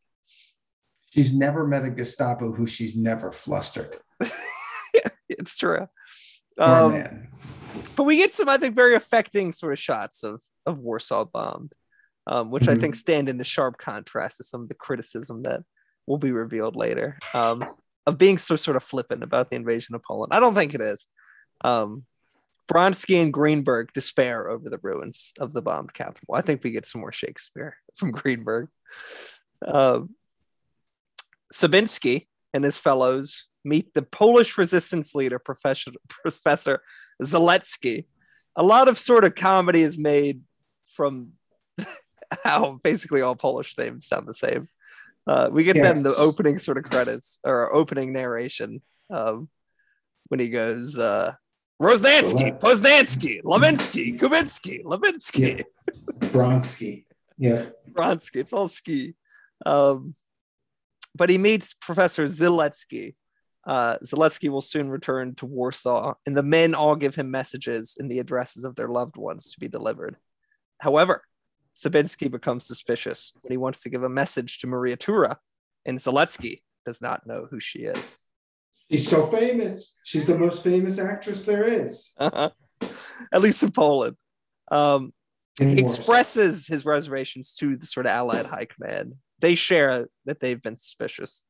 She's 1.15 1.33
never 1.33 1.65
met 1.65 1.85
a 1.85 1.91
Gestapo 1.91 2.53
who 2.53 2.67
she's 2.67 2.97
never 2.97 3.31
flustered. 3.31 3.97
It's 5.29 5.57
true. 5.57 5.87
Um, 6.59 6.93
man. 6.93 7.29
but 7.97 8.05
we 8.05 8.17
get 8.19 8.35
some, 8.35 8.49
I 8.49 8.59
think, 8.59 8.75
very 8.77 8.95
affecting 8.95 9.53
sort 9.53 9.73
of 9.73 9.79
shots 9.79 10.23
of 10.23 10.43
of 10.67 10.79
Warsaw 10.81 11.25
bombed, 11.25 11.73
um, 12.27 12.51
which 12.51 12.69
I 12.69 12.75
Mhm. 12.75 12.81
think 12.81 12.95
stand 12.95 13.29
into 13.29 13.43
sharp 13.43 13.79
contrast 13.79 14.37
to 14.37 14.45
some 14.45 14.63
of 14.63 14.69
the 14.69 14.75
criticism 14.75 15.43
that 15.45 15.63
will 16.07 16.19
be 16.19 16.31
revealed 16.31 16.77
later 16.77 17.17
um, 17.33 17.65
of 18.07 18.19
being 18.19 18.37
so 18.39 18.55
sort 18.57 18.77
of 18.77 18.83
flippant 18.83 19.23
about 19.23 19.51
the 19.51 19.57
invasion 19.57 19.95
of 19.95 20.03
Poland. 20.03 20.33
I 20.35 20.41
don't 20.41 20.55
think 20.55 20.75
it 20.75 20.81
is. 20.83 21.07
Um, 21.65 22.05
Bronsky 22.69 23.21
and 23.21 23.33
Greenberg 23.33 23.93
despair 23.95 24.49
over 24.49 24.69
the 24.71 24.81
ruins 24.83 25.33
of 25.41 25.53
the 25.55 25.63
bombed 25.63 25.95
capital. 25.95 26.35
I 26.35 26.43
think 26.43 26.63
we 26.63 26.71
get 26.71 26.87
some 26.87 27.01
more 27.01 27.13
Shakespeare 27.13 27.77
from 27.97 28.11
Greenberg. 28.13 28.69
Um, 29.67 30.15
Sabinski 31.55 32.27
and 32.53 32.65
his 32.65 32.79
fellows 32.79 33.49
meet 33.65 33.95
the 33.95 34.03
Polish 34.03 34.59
resistance 34.59 35.15
leader, 35.15 35.39
Professor, 35.39 35.93
Professor 36.09 36.83
Siletsky. 37.23 38.07
A 38.57 38.63
lot 38.63 38.89
of 38.89 38.99
sort 38.99 39.25
of 39.25 39.35
comedy 39.35 39.81
is 39.81 39.97
made 39.97 40.43
from 40.85 41.33
how 42.45 42.79
basically 42.83 43.23
all 43.23 43.37
Polish 43.37 43.77
names 43.79 44.07
sound 44.07 44.27
the 44.27 44.35
same. 44.35 44.69
Uh, 45.27 45.49
we 45.51 45.65
get 45.65 45.77
that 45.77 45.97
in 45.97 46.03
the 46.03 46.15
opening 46.19 46.59
sort 46.59 46.77
of 46.77 46.85
credits 46.85 47.41
or 47.45 47.75
opening 47.75 48.13
narration 48.13 48.83
um, 49.11 49.49
when 50.29 50.39
he 50.39 50.51
goes, 50.51 50.99
uh, 50.99 51.33
Roznansky, 51.81 52.53
Zalet- 52.53 52.61
Poznansky, 52.61 53.43
Levinsky, 53.43 54.19
Kubinski, 54.19 54.85
Levinsky. 54.85 55.63
Bronsky. 56.21 57.07
Yeah. 57.39 57.65
Bronsky. 57.91 58.37
It's 58.37 58.53
all 58.53 58.69
ski. 58.69 59.15
Um, 59.65 60.15
but 61.15 61.31
he 61.31 61.39
meets 61.39 61.75
Professor 61.75 62.25
Siletsky. 62.25 63.15
Uh, 63.67 63.97
Siletsky 64.05 64.49
will 64.49 64.61
soon 64.61 64.91
return 64.91 65.35
to 65.37 65.47
Warsaw, 65.47 66.15
and 66.27 66.37
the 66.37 66.43
men 66.43 66.75
all 66.75 66.97
give 66.97 67.15
him 67.15 67.31
messages 67.31 67.97
and 67.99 68.11
the 68.11 68.19
addresses 68.19 68.65
of 68.65 68.77
their 68.77 68.89
loved 68.89 69.17
ones 69.17 69.51
to 69.53 69.61
be 69.61 69.69
delivered. 69.69 70.17
However, 70.79 71.23
Sabinsky 71.75 72.31
becomes 72.31 72.67
suspicious 72.67 73.33
when 73.41 73.51
he 73.51 73.57
wants 73.57 73.83
to 73.83 73.91
give 73.91 74.03
a 74.03 74.09
message 74.09 74.59
to 74.59 74.67
Maria 74.67 74.97
Tura, 74.97 75.39
and 75.87 75.99
Siletsky 75.99 76.63
does 76.85 77.01
not 77.01 77.27
know 77.27 77.47
who 77.51 77.59
she 77.59 77.81
is. 77.81 78.21
She's 78.91 79.09
so 79.09 79.27
famous. 79.27 79.99
She's 80.05 80.27
the 80.27 80.39
most 80.39 80.63
famous 80.63 80.99
actress 80.99 81.45
there 81.45 81.65
is. 81.65 82.13
At 82.21 83.41
least 83.41 83.63
in 83.63 83.71
Poland. 83.71 84.17
Um, 84.71 85.13
he 85.59 85.79
expresses 85.79 86.67
his 86.67 86.85
reservations 86.85 87.55
to 87.55 87.77
the 87.77 87.87
sort 87.87 88.07
of 88.07 88.13
Allied 88.13 88.47
high 88.47 88.67
command. 88.67 89.15
They 89.41 89.55
share 89.55 90.07
that 90.25 90.41
they've 90.41 90.61
been 90.61 90.79
suspicious, 90.79 91.45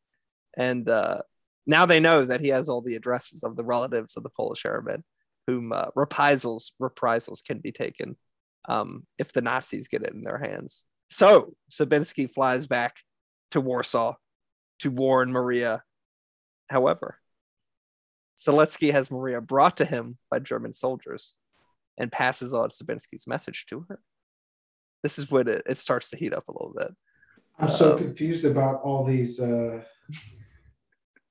and 0.56 0.88
uh, 0.88 1.22
now 1.66 1.86
they 1.86 2.00
know 2.00 2.24
that 2.24 2.40
he 2.40 2.48
has 2.48 2.68
all 2.68 2.80
the 2.80 2.96
addresses 2.96 3.42
of 3.42 3.56
the 3.56 3.64
relatives 3.64 4.16
of 4.16 4.22
the 4.22 4.30
Polish 4.30 4.64
airmen, 4.66 5.04
whom 5.46 5.72
uh, 5.72 5.86
reprisals 5.94 6.72
reprisals 6.78 7.42
can 7.42 7.58
be 7.58 7.72
taken 7.72 8.16
um, 8.68 9.06
if 9.18 9.32
the 9.32 9.42
Nazis 9.42 9.88
get 9.88 10.02
it 10.02 10.12
in 10.12 10.22
their 10.22 10.38
hands. 10.38 10.84
So 11.08 11.54
Sabinski 11.70 12.30
flies 12.30 12.66
back 12.66 12.96
to 13.50 13.60
Warsaw 13.60 14.14
to 14.80 14.90
warn 14.90 15.30
Maria. 15.30 15.82
However, 16.68 17.18
Siletsky 18.36 18.90
has 18.90 19.10
Maria 19.10 19.40
brought 19.40 19.76
to 19.76 19.84
him 19.84 20.18
by 20.30 20.38
German 20.38 20.72
soldiers 20.72 21.36
and 21.98 22.10
passes 22.10 22.52
on 22.52 22.70
Sabinski's 22.70 23.26
message 23.26 23.66
to 23.66 23.86
her. 23.88 24.00
This 25.02 25.18
is 25.18 25.30
when 25.30 25.46
it, 25.48 25.62
it 25.66 25.78
starts 25.78 26.10
to 26.10 26.16
heat 26.16 26.34
up 26.34 26.48
a 26.48 26.52
little 26.52 26.74
bit. 26.76 26.92
I'm 27.58 27.68
so 27.68 27.96
confused 27.96 28.44
about 28.44 28.80
all 28.82 29.04
these 29.04 29.40
uh 29.40 29.82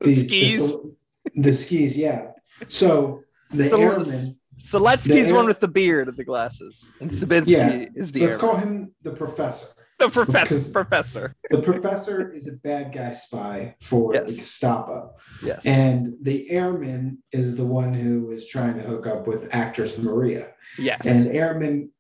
these 0.02 0.26
skis. 0.26 0.78
The, 0.78 0.96
the 1.36 1.54
skis, 1.54 1.98
yeah. 1.98 2.32
So 2.68 3.22
the 3.52 3.66
So- 3.66 3.78
airman, 3.80 4.36
Siletsky's 4.60 5.30
The 5.30 5.36
one 5.36 5.46
with 5.48 5.60
the 5.60 5.68
beard 5.68 6.08
and 6.08 6.16
the 6.18 6.24
glasses, 6.24 6.90
and 7.02 7.10
Sabinsky 7.10 7.48
Yeah, 7.48 7.86
is 7.96 8.12
the 8.12 8.22
let's 8.22 8.34
airman. 8.34 8.40
call 8.40 8.56
him 8.58 8.96
the 9.02 9.12
professor. 9.12 9.68
the 10.00 10.10
professor. 10.10 10.72
Professor. 10.72 11.36
The 11.50 11.62
professor 11.62 12.32
is 12.34 12.48
a 12.48 12.54
bad 12.64 12.94
guy 12.94 13.12
spy 13.14 13.76
for 13.82 14.14
Yes. 14.14 14.26
the 14.28 14.34
Gestapo. 14.34 15.14
Yes. 15.44 15.66
And 15.66 16.08
the 16.22 16.50
airman 16.50 17.20
is 17.32 17.56
the 17.58 17.66
one 17.66 17.94
who 17.94 18.32
is 18.32 18.48
trying 18.48 18.76
to 18.76 18.82
hook 18.82 19.08
up 19.08 19.28
with 19.28 19.50
actress 19.54 19.98
Maria. 19.98 20.54
yes. 20.80 21.06
And 21.06 21.36
airman 21.36 21.92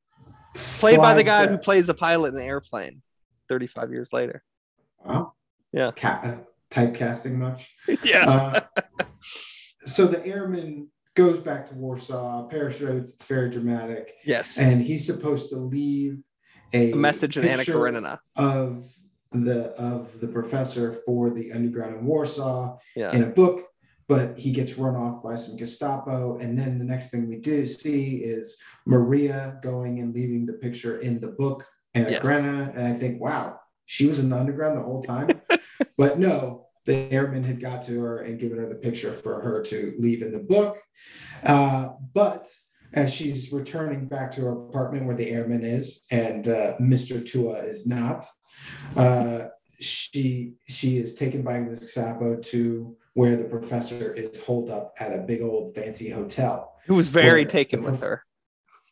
Played 0.55 0.97
by 0.97 1.13
the 1.13 1.23
guy 1.23 1.47
who 1.47 1.57
plays 1.57 1.87
a 1.89 1.93
pilot 1.93 2.29
in 2.29 2.35
the 2.35 2.43
airplane 2.43 3.01
35 3.53 3.91
years 3.91 4.11
later. 4.11 4.43
Wow. 5.05 5.33
Yeah. 5.71 5.91
Ca- 5.95 6.39
typecasting 6.71 7.35
much. 7.35 7.71
yeah. 8.03 8.27
Uh, 8.27 8.59
so 9.83 10.07
the 10.07 10.25
airman 10.25 10.87
goes 11.15 11.39
back 11.39 11.69
to 11.69 11.75
Warsaw, 11.75 12.47
parachutes, 12.47 13.13
it's 13.13 13.25
very 13.25 13.51
dramatic, 13.51 14.11
yes. 14.25 14.57
and 14.57 14.81
he's 14.81 15.05
supposed 15.05 15.49
to 15.49 15.57
leave 15.57 16.17
a, 16.73 16.93
a 16.93 16.95
message 16.95 17.37
in 17.37 17.45
Anna 17.45 17.63
Karenina. 17.63 18.19
of 18.37 18.91
the 19.31 19.65
of 19.79 20.19
the 20.19 20.27
professor 20.27 20.91
for 21.05 21.29
the 21.29 21.51
underground 21.51 21.95
in 21.95 22.05
Warsaw 22.05 22.77
Yeah. 22.95 23.11
in 23.11 23.23
a 23.23 23.27
book, 23.27 23.67
but 24.07 24.35
he 24.35 24.51
gets 24.51 24.79
run 24.79 24.95
off 24.95 25.21
by 25.21 25.35
some 25.35 25.57
Gestapo. 25.57 26.37
And 26.39 26.57
then 26.57 26.79
the 26.79 26.85
next 26.85 27.11
thing 27.11 27.29
we 27.29 27.37
do 27.37 27.67
see 27.67 28.17
is 28.17 28.57
Maria 28.87 29.59
going 29.61 29.99
and 29.99 30.11
leaving 30.15 30.47
the 30.47 30.53
picture 30.53 31.01
in 31.01 31.19
the 31.19 31.27
book 31.27 31.67
and 31.93 32.09
Yes. 32.09 32.21
Grena. 32.21 32.71
And 32.75 32.87
I 32.87 32.93
think, 32.93 33.21
wow, 33.21 33.59
she 33.85 34.05
was 34.05 34.19
in 34.19 34.29
the 34.29 34.37
underground 34.37 34.77
the 34.77 34.83
whole 34.83 35.03
time. 35.03 35.41
but 35.97 36.19
no, 36.19 36.67
the 36.85 37.11
airman 37.11 37.43
had 37.43 37.59
got 37.59 37.83
to 37.83 37.99
her 38.01 38.19
and 38.19 38.39
given 38.39 38.57
her 38.57 38.67
the 38.67 38.75
picture 38.75 39.13
for 39.13 39.41
her 39.41 39.61
to 39.63 39.93
leave 39.97 40.21
in 40.21 40.31
the 40.31 40.39
book. 40.39 40.77
Uh, 41.43 41.89
but 42.13 42.49
as 42.93 43.13
she's 43.13 43.51
returning 43.51 44.07
back 44.07 44.31
to 44.33 44.41
her 44.41 44.51
apartment 44.51 45.05
where 45.05 45.15
the 45.15 45.29
airman 45.29 45.63
is 45.63 46.03
and 46.11 46.47
uh, 46.47 46.75
Mr. 46.79 47.25
Tura 47.25 47.59
is 47.59 47.87
not, 47.87 48.25
uh, 48.95 49.45
she 49.79 50.53
she 50.67 50.97
is 50.97 51.15
taken 51.15 51.41
by 51.41 51.59
the 51.59 51.75
Gestapo 51.75 52.37
to 52.37 52.95
where 53.15 53.35
the 53.35 53.43
professor 53.43 54.13
is 54.13 54.43
holed 54.43 54.69
up 54.69 54.93
at 54.99 55.13
a 55.13 55.19
big 55.19 55.41
old 55.41 55.75
fancy 55.75 56.09
hotel. 56.09 56.73
Who 56.85 56.95
was 56.95 57.09
very 57.09 57.45
taken 57.45 57.83
with 57.83 58.01
her. 58.01 58.23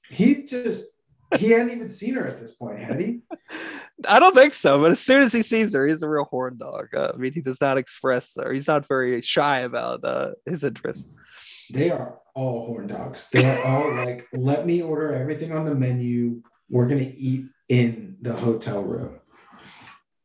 He 0.10 0.44
just 0.44 0.86
he 1.38 1.52
hadn't 1.52 1.72
even 1.72 1.90
seen 1.90 2.16
her 2.16 2.28
at 2.28 2.40
this 2.40 2.54
point, 2.54 2.80
had 2.80 3.00
he? 3.00 3.22
I 4.08 4.20
don't 4.20 4.36
think 4.36 4.54
so, 4.54 4.82
but 4.82 4.92
as 4.92 5.00
soon 5.00 5.22
as 5.22 5.34
he 5.34 5.42
sees 5.42 5.74
her, 5.74 5.86
he's 5.86 6.04
a 6.04 6.10
real 6.10 6.26
horn 6.26 6.58
dog. 6.58 6.88
Uh, 6.96 7.12
I 7.14 7.18
mean, 7.18 7.34
he 7.34 7.42
does 7.42 7.62
not 7.62 7.78
express, 7.78 8.38
or 8.38 8.52
he's 8.52 8.68
not 8.68 8.88
very 8.88 9.22
shy 9.22 9.60
about 9.60 10.04
uh, 10.04 10.32
his 10.46 10.64
interest. 10.64 11.14
They 11.72 11.90
are 11.90 12.20
all 12.34 12.66
horn 12.66 12.88
dogs. 12.88 13.30
They 13.30 13.46
are 13.46 13.66
all 13.66 13.96
like, 14.06 14.28
let 14.34 14.66
me 14.66 14.82
order 14.82 15.14
everything 15.14 15.52
on 15.52 15.66
the 15.66 15.76
menu. 15.76 16.42
We're 16.70 16.88
gonna 16.88 17.12
eat 17.16 17.46
in 17.70 18.18
the 18.22 18.34
hotel 18.34 18.84
room. 18.84 19.20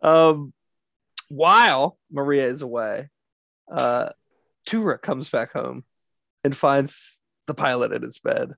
Um, 0.03 0.53
while 1.29 1.99
Maria 2.11 2.47
is 2.47 2.62
away, 2.62 3.11
uh, 3.71 4.11
Tura 4.66 4.99
comes 4.99 5.29
back 5.29 5.53
home 5.53 5.85
and 6.45 6.57
finds 6.57 7.21
the 7.47 7.55
pilot 7.55 7.92
in 7.92 8.03
his 8.03 8.19
bed. 8.19 8.53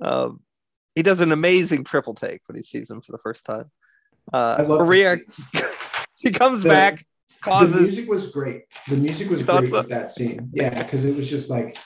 Um, 0.00 0.40
he 0.94 1.02
does 1.02 1.20
an 1.20 1.32
amazing 1.32 1.84
triple 1.84 2.14
take 2.14 2.40
when 2.46 2.56
he 2.56 2.62
sees 2.62 2.90
him 2.90 3.00
for 3.00 3.12
the 3.12 3.18
first 3.18 3.46
time. 3.46 3.70
Uh, 4.32 4.64
Maria, 4.68 5.16
she 6.16 6.30
comes 6.30 6.62
The- 6.62 6.68
back, 6.68 7.04
The 7.44 7.74
music 7.80 8.08
was 8.10 8.30
great. 8.30 8.62
The 8.88 8.96
music 8.96 9.30
was 9.30 9.42
great 9.42 9.68
so? 9.68 9.78
with 9.80 9.88
that 9.88 10.10
scene. 10.10 10.50
Yeah, 10.52 10.82
because 10.82 11.04
it 11.04 11.16
was 11.16 11.28
just 11.30 11.48
like 11.50 11.78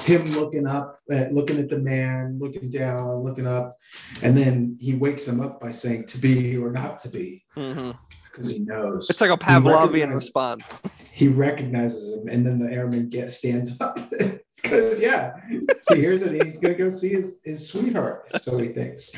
him 0.00 0.26
looking 0.32 0.66
up, 0.66 0.98
at, 1.10 1.32
looking 1.32 1.58
at 1.58 1.68
the 1.70 1.78
man, 1.78 2.38
looking 2.40 2.68
down, 2.70 3.22
looking 3.22 3.46
up, 3.46 3.76
and 4.22 4.36
then 4.36 4.74
he 4.80 4.94
wakes 4.94 5.26
him 5.28 5.40
up 5.40 5.60
by 5.60 5.70
saying 5.72 6.06
"to 6.08 6.18
be 6.18 6.56
or 6.56 6.70
not 6.72 6.98
to 7.00 7.08
be." 7.08 7.44
Because 7.54 8.50
he 8.50 8.58
knows. 8.64 9.08
It's 9.08 9.20
like 9.20 9.30
a 9.30 9.34
He 9.34 9.38
Pavlovian 9.38 9.82
recognizes- 9.92 10.14
response. 10.14 10.78
he 11.12 11.28
recognizes 11.28 12.12
him, 12.18 12.28
and 12.28 12.44
then 12.44 12.58
the 12.58 12.70
airman 12.70 13.08
gets 13.08 13.36
stands 13.38 13.70
up 13.80 13.96
because 14.70 15.00
yeah, 15.00 15.34
he 15.88 15.96
hears 15.96 16.22
it. 16.22 16.42
He's 16.42 16.58
gonna 16.58 16.74
go 16.74 16.88
see 16.88 17.10
his, 17.10 17.40
his 17.44 17.68
sweetheart, 17.68 18.30
so 18.42 18.58
he 18.58 18.68
thinks. 18.68 19.12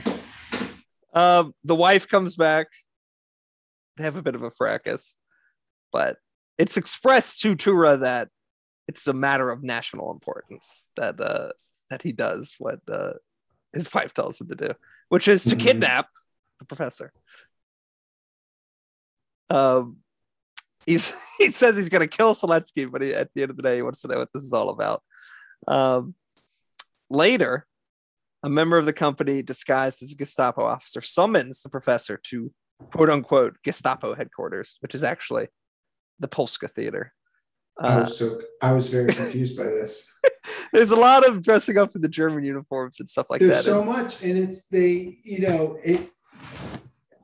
Um, 1.15 1.53
the 1.65 1.75
wife 1.75 2.09
comes 2.09 2.37
back. 2.37 2.69
They 3.97 4.05
have 4.05 4.17
a 4.17 4.23
bit 4.23 4.35
of 4.35 4.43
a 4.43 4.51
fracas, 4.51 5.17
but 5.93 6.19
it's 6.59 6.77
expressed 6.77 7.41
to 7.41 7.55
Tura 7.57 7.97
that 7.99 8.29
it's 8.87 9.07
a 9.09 9.13
matter 9.13 9.51
of 9.51 9.63
national 9.63 10.11
importance 10.13 10.89
that 10.97 11.21
uh, 11.21 11.51
that 11.91 12.03
he 12.03 12.13
does 12.13 12.55
what 12.59 12.81
uh, 12.91 13.15
his 13.73 13.93
wife 13.93 14.15
tells 14.15 14.41
him 14.41 14.49
to 14.49 14.55
do, 14.55 14.71
which 15.09 15.29
is 15.29 15.45
to 15.45 15.57
Mhm. 15.57 15.61
kidnap 15.61 16.09
the 16.59 16.65
professor. 16.65 17.13
Um, 19.51 19.99
he's 20.87 21.15
he 21.39 21.51
says 21.51 21.77
he's 21.77 21.89
going 21.89 22.07
to 22.07 22.17
kill 22.17 22.35
Siletsky, 22.35 22.91
but 22.91 23.03
he, 23.03 23.15
at 23.15 23.31
the 23.35 23.43
end 23.43 23.51
of 23.51 23.57
the 23.57 23.63
day, 23.63 23.77
he 23.77 23.83
wants 23.83 24.03
to 24.03 24.09
know 24.09 24.19
what 24.19 24.29
this 24.33 24.43
is 24.43 24.53
all 24.53 24.71
about. 24.71 25.03
Um, 25.67 26.15
later, 27.11 27.67
a 28.43 28.49
member 28.49 28.79
of 28.79 28.87
the 28.87 28.93
company 28.93 29.43
disguised 29.43 30.03
as 30.03 30.13
a 30.13 30.17
Gestapo 30.17 30.65
officer 30.65 31.01
summons 31.01 31.63
the 31.63 31.69
professor 31.69 32.21
to 32.25 32.53
quote 32.93 33.11
unquote 33.11 33.57
Gestapo 33.65 34.15
headquarters, 34.15 34.77
which 34.81 34.95
is 34.95 35.03
actually 35.03 35.49
the 36.21 36.29
Polska 36.29 36.69
Theater. 36.69 37.13
I 37.81 37.89
Uh, 37.89 38.05
was 38.05 38.19
so 38.19 38.41
I 38.63 38.73
was 38.73 38.89
very 38.89 39.13
confused 39.13 39.57
by 39.57 39.65
this. 39.65 40.13
there's 40.73 40.91
a 40.91 40.97
lot 40.97 41.27
of 41.27 41.43
dressing 41.43 41.79
up 41.79 41.91
in 41.95 42.03
the 42.03 42.09
German 42.09 42.45
uniforms 42.45 43.01
and 43.01 43.09
stuff 43.09 43.27
like 43.31 43.41
There's 43.41 43.53
that. 43.53 43.65
There's 43.65 43.77
so 43.77 43.81
and 43.81 43.91
much, 43.91 44.23
and 44.23 44.39
it's 44.39 44.69
they, 44.69 45.19
you 45.25 45.41
know, 45.41 45.79
it. 45.83 46.11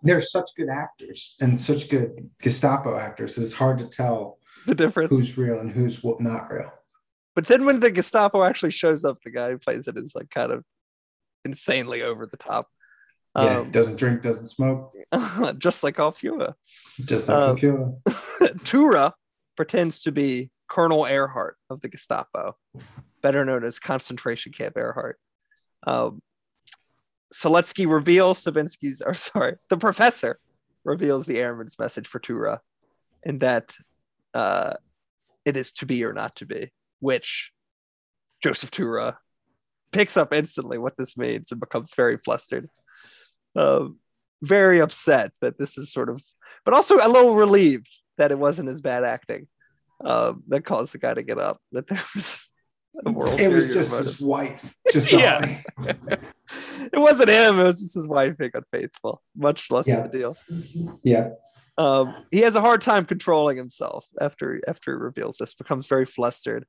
They're 0.03 0.21
such 0.21 0.51
good 0.57 0.69
actors 0.69 1.37
and 1.41 1.59
such 1.59 1.89
good 1.89 2.31
Gestapo 2.43 2.99
actors 2.99 3.37
that 3.37 3.43
it's 3.43 3.55
hard 3.55 3.79
to 3.79 3.89
tell 3.89 4.39
the 4.67 4.75
difference. 4.75 5.11
who's 5.11 5.39
real 5.39 5.61
and 5.61 5.73
who's 5.73 6.05
what 6.05 6.21
not 6.21 6.49
real. 6.51 6.71
But 7.35 7.47
then 7.47 7.65
when 7.65 7.81
the 7.81 7.91
Gestapo 7.91 8.43
actually 8.45 8.71
shows 8.71 9.05
up, 9.05 9.17
the 9.25 9.31
guy 9.31 9.51
who 9.51 9.59
plays 9.59 9.89
it 9.89 9.97
is 9.99 10.15
like 10.15 10.31
kind 10.31 10.53
of 10.53 10.65
insanely 11.45 12.03
over 12.03 12.27
the 12.27 12.37
top. 12.37 12.69
Yeah, 13.37 13.59
Um, 13.59 13.71
doesn't 13.73 13.97
drink, 13.97 14.23
doesn't 14.23 14.47
smoke, 14.47 14.95
just 15.59 15.83
like 15.83 15.99
all 15.99 16.13
Fua. 16.13 16.55
just 17.05 17.29
like 17.29 17.37
Um, 17.37 17.57
Akira. 17.57 17.93
Tura 18.65 19.13
pretends 19.57 20.03
to 20.03 20.13
be 20.13 20.51
Colonel 20.69 21.03
Ehrhardt 21.05 21.55
of 21.69 21.81
the 21.81 21.89
Gestapo, 21.89 22.57
better 23.23 23.45
known 23.45 23.65
as 23.65 23.81
Concentration 23.81 24.53
Camp 24.53 24.77
Ehrhardt. 24.77 25.15
Um, 25.87 26.23
Siletsky 27.33 27.91
reveals 27.93 28.45
Sabinsky's, 28.45 29.03
or 29.05 29.15
sorry, 29.31 29.57
the 29.69 29.77
professor 29.79 30.39
reveals 30.85 31.27
the 31.27 31.41
airman's 31.41 31.79
message 31.79 32.07
for 32.07 32.21
Tura, 32.21 32.61
in 33.25 33.39
that 33.39 33.75
uh, 34.35 34.75
it 35.45 35.57
is 35.57 35.73
to 35.73 35.87
be 35.87 36.05
or 36.05 36.13
not 36.13 36.37
to 36.37 36.47
be, 36.47 36.71
which 37.05 37.53
Joseph 38.43 38.71
Tura 38.71 39.19
picks 39.93 40.17
up 40.17 40.33
instantly 40.33 40.79
what 40.79 40.97
this 40.97 41.19
means 41.19 41.53
and 41.53 41.61
becomes 41.61 41.93
very 41.95 42.17
flustered. 42.17 42.69
Um, 43.55 43.99
very 44.43 44.81
upset 44.81 45.33
that 45.43 45.59
this 45.59 45.77
is 45.77 45.93
sort 45.93 46.09
of, 46.09 46.23
but 46.65 46.73
also 46.73 46.97
a 46.97 47.09
little 47.09 47.37
relieved 47.37 47.91
that 48.17 48.31
it 48.31 48.39
wasn't 48.39 48.71
as 48.71 48.81
bad 48.81 49.05
acting 49.05 49.47
um, 50.03 50.43
that 50.49 50.65
caused 50.65 50.95
the 50.95 50.99
guy 50.99 51.13
to 51.13 51.23
get 51.23 51.39
up. 51.39 51.59
That 51.73 51.87
there 51.89 52.01
was 52.15 52.51
a 53.07 53.13
world. 53.13 53.39
It 53.39 53.49
was 53.49 53.67
just 53.73 53.91
motive. 53.91 54.07
his 54.07 54.21
wife. 54.21 54.75
Just 54.93 55.13
Yeah. 55.13 55.61
it 55.79 56.99
wasn't 56.99 57.29
him. 57.29 57.59
It 57.61 57.65
was 57.65 57.81
just 57.81 57.95
his 57.95 58.09
wife 58.09 58.37
being 58.39 58.53
unfaithful. 58.55 59.23
Much 59.37 59.71
less 59.71 59.87
Yeah. 59.87 60.05
of 60.05 60.07
a 60.07 60.09
deal. 60.19 60.37
Yeah. 61.03 61.31
Um, 61.77 62.15
he 62.31 62.41
has 62.43 62.55
a 62.55 62.61
hard 62.61 62.81
time 62.83 63.05
controlling 63.05 63.57
himself 63.57 64.07
after 64.21 64.61
after 64.69 64.93
he 64.93 64.97
reveals 65.03 65.39
this. 65.39 65.55
Becomes 65.55 65.89
very 65.89 66.07
flustered 66.07 66.67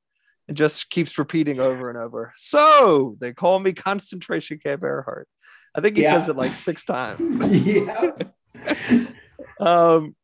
and 0.48 0.56
just 0.56 0.90
keeps 0.90 1.18
repeating 1.18 1.60
over 1.60 1.88
and 1.88 1.98
over. 1.98 2.32
So 2.36 3.14
they 3.20 3.32
call 3.32 3.58
me 3.58 3.72
concentration 3.72 4.58
camp 4.58 4.82
Ehrhardt. 4.82 5.24
I 5.74 5.80
think 5.80 5.96
he 5.96 6.02
Yeah. 6.02 6.14
says 6.14 6.28
it 6.28 6.36
like 6.36 6.54
six 6.54 6.84
times. 6.84 7.20
yeah. 7.66 8.12
um, 9.60 10.14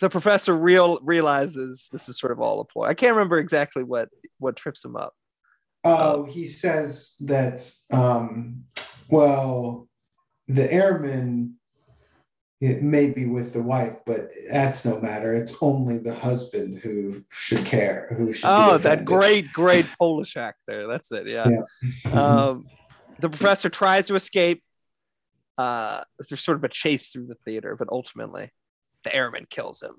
the 0.00 0.08
professor 0.10 0.56
real 0.56 0.98
realizes 1.02 1.88
this 1.92 2.08
is 2.08 2.18
sort 2.18 2.32
of 2.32 2.40
all 2.40 2.60
a 2.60 2.64
ploy. 2.64 2.86
I 2.86 2.94
can't 2.94 3.14
remember 3.14 3.38
exactly 3.38 3.84
what 3.84 4.08
what 4.38 4.56
trips 4.56 4.84
him 4.84 4.96
up. 4.96 5.14
Oh, 5.84 6.24
he 6.24 6.46
says 6.46 7.16
that, 7.20 7.68
um, 7.92 8.64
well, 9.08 9.88
the 10.48 10.72
airman 10.72 11.56
it 12.62 12.80
may 12.80 13.10
be 13.10 13.26
with 13.26 13.52
the 13.52 13.60
wife, 13.60 13.96
but 14.06 14.30
that's 14.48 14.84
no 14.84 15.00
matter. 15.00 15.34
It's 15.34 15.52
only 15.60 15.98
the 15.98 16.14
husband 16.14 16.78
who 16.78 17.24
should 17.28 17.66
care, 17.66 18.14
who 18.16 18.32
should. 18.32 18.48
Oh, 18.48 18.78
that 18.78 19.04
great, 19.04 19.52
great 19.52 19.84
Polish 19.98 20.36
actor. 20.36 20.86
That's 20.86 21.10
it. 21.10 21.26
Yeah. 21.26 21.48
Yeah. 21.48 22.12
Um, 22.12 22.66
the 23.18 23.28
professor 23.28 23.68
tries 23.68 24.06
to 24.06 24.14
escape. 24.14 24.62
Uh, 25.58 26.02
there's 26.28 26.40
sort 26.40 26.56
of 26.56 26.62
a 26.62 26.68
chase 26.68 27.10
through 27.10 27.26
the 27.26 27.36
theater, 27.44 27.74
but 27.76 27.88
ultimately, 27.90 28.50
the 29.02 29.14
airman 29.14 29.46
kills 29.50 29.82
him. 29.82 29.94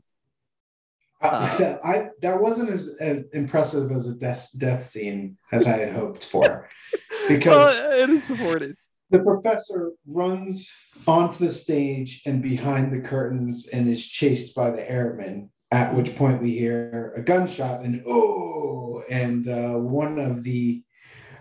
I, 1.22 1.80
I 1.84 2.10
that 2.22 2.40
wasn't 2.42 2.70
as, 2.70 2.96
as 3.02 3.26
impressive 3.34 3.92
as 3.92 4.08
a 4.08 4.16
death 4.16 4.50
death 4.58 4.86
scene 4.86 5.38
as 5.52 5.68
I 5.68 5.78
had 5.78 5.94
hoped 5.94 6.24
for, 6.24 6.70
because 7.28 7.82
Well, 7.82 8.04
it 8.04 8.10
is 8.10 8.30
the 8.30 8.36
40s. 8.36 8.90
The 9.14 9.24
professor 9.24 9.92
runs 10.08 10.72
onto 11.06 11.46
the 11.46 11.52
stage 11.52 12.24
and 12.26 12.42
behind 12.42 12.92
the 12.92 13.08
curtains 13.08 13.68
and 13.72 13.88
is 13.88 14.06
chased 14.06 14.56
by 14.56 14.72
the 14.72 14.90
airmen. 14.90 15.52
At 15.72 15.94
which 15.94 16.16
point 16.16 16.42
we 16.42 16.58
hear 16.58 17.14
a 17.16 17.22
gunshot 17.22 17.82
and 17.82 18.04
oh, 18.08 19.04
and 19.10 19.48
uh, 19.48 19.76
one 19.76 20.18
of 20.18 20.44
the 20.44 20.84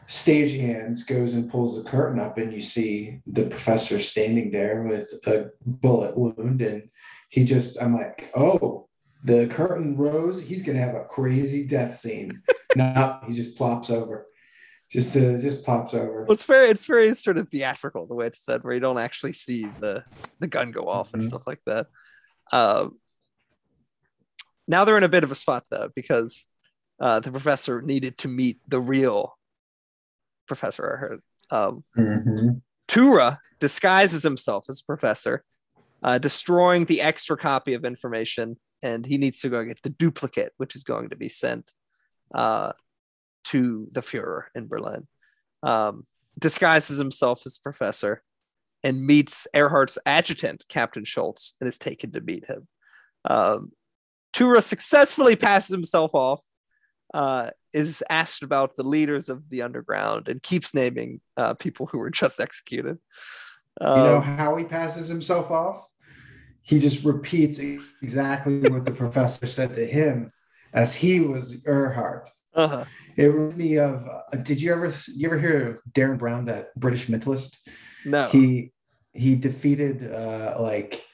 stagehands 0.06 1.06
goes 1.06 1.32
and 1.32 1.50
pulls 1.50 1.82
the 1.82 1.88
curtain 1.88 2.20
up, 2.20 2.36
and 2.36 2.52
you 2.52 2.60
see 2.60 3.20
the 3.26 3.44
professor 3.44 3.98
standing 3.98 4.50
there 4.50 4.82
with 4.82 5.08
a 5.26 5.50
bullet 5.64 6.16
wound, 6.16 6.60
and 6.60 6.90
he 7.30 7.44
just, 7.44 7.80
I'm 7.82 7.94
like, 7.94 8.30
oh, 8.34 8.88
the 9.24 9.46
curtain 9.46 9.96
rose. 9.96 10.42
He's 10.42 10.62
gonna 10.62 10.78
have 10.78 10.94
a 10.94 11.04
crazy 11.04 11.66
death 11.66 11.94
scene. 11.94 12.32
no, 12.76 13.18
he 13.26 13.32
just 13.32 13.56
plops 13.56 13.88
over, 13.88 14.26
just 14.92 15.16
uh, 15.16 15.38
just 15.38 15.64
pops 15.64 15.94
over. 15.94 16.24
Well, 16.24 16.32
it's 16.32 16.44
very, 16.44 16.68
it's 16.68 16.86
very 16.86 17.14
sort 17.14 17.38
of 17.38 17.48
theatrical 17.48 18.06
the 18.06 18.14
way 18.14 18.26
it's 18.26 18.44
said, 18.44 18.62
where 18.62 18.74
you 18.74 18.80
don't 18.80 18.98
actually 18.98 19.32
see 19.32 19.70
the 19.80 20.04
the 20.40 20.48
gun 20.48 20.70
go 20.70 20.82
off 20.84 21.14
and 21.14 21.22
Mhm. 21.22 21.26
stuff 21.26 21.46
like 21.46 21.60
that. 21.66 21.86
Um, 22.52 22.98
now 24.68 24.84
they're 24.84 24.96
in 24.98 25.04
a 25.04 25.08
bit 25.08 25.24
of 25.24 25.30
a 25.30 25.36
spot 25.36 25.64
though, 25.70 25.88
because 25.94 26.46
uh, 27.00 27.20
the 27.20 27.30
professor 27.30 27.80
needed 27.82 28.18
to 28.18 28.28
meet 28.28 28.60
the 28.68 28.80
real 28.80 29.36
professor. 30.46 30.94
I 30.94 30.96
heard. 30.98 31.20
Um, 31.50 31.84
Mhm. 31.96 32.62
Tura 32.88 33.40
disguises 33.58 34.22
himself 34.22 34.66
as 34.68 34.80
a 34.80 34.84
professor, 34.84 35.44
uh, 36.02 36.18
destroying 36.18 36.84
the 36.84 37.00
extra 37.00 37.36
copy 37.36 37.72
of 37.74 37.84
information, 37.84 38.58
and 38.82 39.06
he 39.06 39.16
needs 39.16 39.40
to 39.40 39.48
go 39.48 39.64
get 39.64 39.80
the 39.82 39.90
duplicate, 39.90 40.52
which 40.58 40.76
is 40.76 40.84
going 40.84 41.08
to 41.08 41.16
be 41.16 41.28
sent 41.28 41.72
uh, 42.34 42.72
to 43.52 43.88
the 43.92 44.00
Fuhrer 44.00 44.44
in 44.54 44.68
Berlin. 44.68 45.06
Um, 45.62 46.04
disguises 46.40 46.98
himself 46.98 47.42
as 47.46 47.58
a 47.58 47.62
professor 47.62 48.22
and 48.82 49.06
meets 49.06 49.46
Ehrhardt's 49.54 49.98
adjutant, 50.06 50.64
Captain 50.68 51.04
Schultz, 51.04 51.54
and 51.60 51.68
is 51.68 51.78
taken 51.78 52.10
to 52.12 52.20
meet 52.20 52.44
him. 52.46 52.66
Um, 53.24 53.72
Tura 54.32 54.62
successfully 54.62 55.36
passes 55.36 55.70
himself 55.70 56.10
off, 56.14 56.40
uh, 57.14 57.50
is 57.72 58.02
asked 58.10 58.42
about 58.42 58.74
the 58.74 58.82
leaders 58.82 59.28
of 59.28 59.48
the 59.50 59.62
underground, 59.62 60.28
and 60.28 60.42
keeps 60.42 60.74
naming 60.74 61.20
uh, 61.36 61.54
people 61.54 61.86
who 61.86 61.98
were 61.98 62.10
just 62.10 62.40
executed. 62.40 62.98
You 63.80 63.86
know 63.86 64.16
Um, 64.16 64.22
how 64.22 64.56
he 64.56 64.64
passes 64.64 65.08
himself 65.08 65.50
off? 65.50 65.86
He 66.62 66.78
just 66.78 67.04
repeats 67.04 67.58
exactly 67.58 68.68
what 68.68 68.84
the 68.84 68.92
professor 68.92 69.46
said 69.46 69.74
to 69.74 69.84
him 69.86 70.32
as 70.72 70.94
he 70.94 71.20
was 71.20 71.56
Earhart. 71.66 72.28
Uh-huh. 72.54 72.84
It 73.16 73.26
reminded 73.26 73.58
me 73.58 73.78
of 73.78 74.06
uh, 74.06 74.36
did 74.38 74.60
you 74.60 74.72
ever 74.72 74.92
you 75.14 75.28
ever 75.28 75.38
hear 75.38 75.68
of 75.68 75.80
Derren 75.92 76.18
Brown, 76.18 76.46
that 76.46 76.74
British 76.76 77.08
mentalist? 77.08 77.58
No. 78.04 78.28
He 78.28 78.72
he 79.12 79.34
defeated 79.34 80.12
uh 80.12 80.56
like 80.58 81.04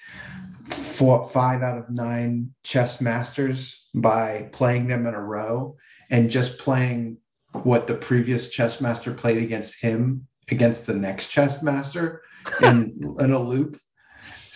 four 0.65 1.29
five 1.29 1.63
out 1.63 1.79
of 1.79 1.91
nine 1.91 2.55
chess 2.63 3.01
masters 3.01 3.89
by 3.95 4.49
playing 4.53 4.87
them 4.87 5.07
in 5.07 5.15
a 5.15 5.23
row 5.23 5.77
and 6.11 6.31
just 6.31 6.59
playing 6.59 7.19
what 7.53 7.87
the 7.87 7.95
previous 7.95 8.51
chess 8.51 8.81
master 8.81 9.13
played 9.13 9.43
against 9.43 9.83
him 9.83 10.27
against 10.51 10.87
the 10.87 10.95
next 10.95 11.29
chess 11.29 11.63
master 11.63 12.23
in, 12.63 12.99
in 13.19 13.33
a 13.33 13.39
loop. 13.39 13.79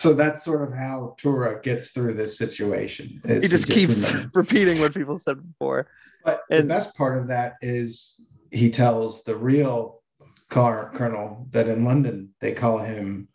So 0.03 0.15
that's 0.15 0.43
sort 0.43 0.69
of 0.69 0.75
how 0.75 1.15
Tura 1.17 1.61
gets 1.63 1.93
through 1.93 2.15
this 2.15 2.37
situation. 2.37 3.21
is 3.23 3.45
he 3.45 3.49
just 3.49 3.69
keeps 3.69 4.13
repeating 4.35 4.81
what 4.81 4.93
people 4.93 5.17
said 5.17 5.37
before. 5.47 5.87
But 6.25 6.43
and- 6.51 6.65
the 6.65 6.67
best 6.67 6.97
part 6.97 7.19
of 7.19 7.29
that 7.29 7.55
is 7.61 8.21
he 8.51 8.69
tells 8.69 9.23
the 9.23 9.37
real 9.37 10.03
car 10.51 10.91
colonel 10.93 11.47
that 11.51 11.69
in 11.69 11.85
London 11.85 12.31
they 12.41 12.53
call 12.53 12.79
him 12.79 13.29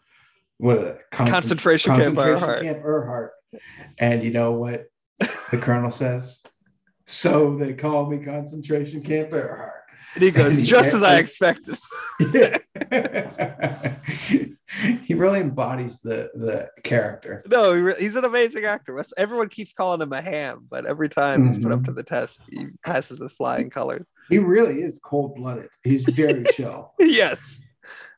what 0.57 0.77
are? 0.77 0.99
Concent- 1.11 1.33
Concentration 1.35 1.95
camp 1.95 2.17
concentration 2.17 2.49
Ehrhardt. 2.49 2.61
camp 2.61 2.83
Ehrhardt. 2.83 3.29
And 3.97 4.21
you 4.21 4.31
know 4.31 4.51
what 4.51 4.87
the 5.19 5.59
colonel 5.61 5.89
says? 5.89 6.43
So 7.05 7.55
they 7.55 7.75
call 7.75 8.09
me 8.09 8.17
concentration 8.17 9.01
camp 9.01 9.29
Ehrhardt. 9.29 9.83
And 10.15 10.23
he 10.23 10.31
goes, 10.31 10.59
And- 10.63 10.67
just 10.67 10.93
as 10.93 11.01
I 11.01 11.19
expected. 11.19 11.77
he 15.05 15.13
really 15.13 15.39
embodies 15.39 16.01
the 16.01 16.29
the 16.35 16.69
character. 16.83 17.41
No, 17.49 17.73
he 17.73 17.81
re- 17.81 17.95
he's 17.99 18.15
an 18.15 18.25
amazing 18.25 18.65
actor. 18.65 19.01
Everyone 19.17 19.49
keeps 19.49 19.73
calling 19.73 20.01
him 20.01 20.11
a 20.13 20.21
ham, 20.21 20.67
but 20.69 20.85
every 20.85 21.09
time 21.09 21.45
he's 21.45 21.63
put 21.63 21.71
up 21.71 21.79
Mhm. 21.79 21.85
to 21.85 21.91
the 21.93 22.03
test, 22.03 22.45
he 22.51 22.67
passes 22.83 23.19
with 23.19 23.31
flying 23.31 23.69
colors. 23.69 24.07
He 24.29 24.39
really 24.39 24.81
is 24.81 24.99
cold 25.03 25.35
blooded. 25.35 25.69
He's 25.83 26.03
very 26.03 26.43
chill. 26.53 26.93
yes. 26.99 27.63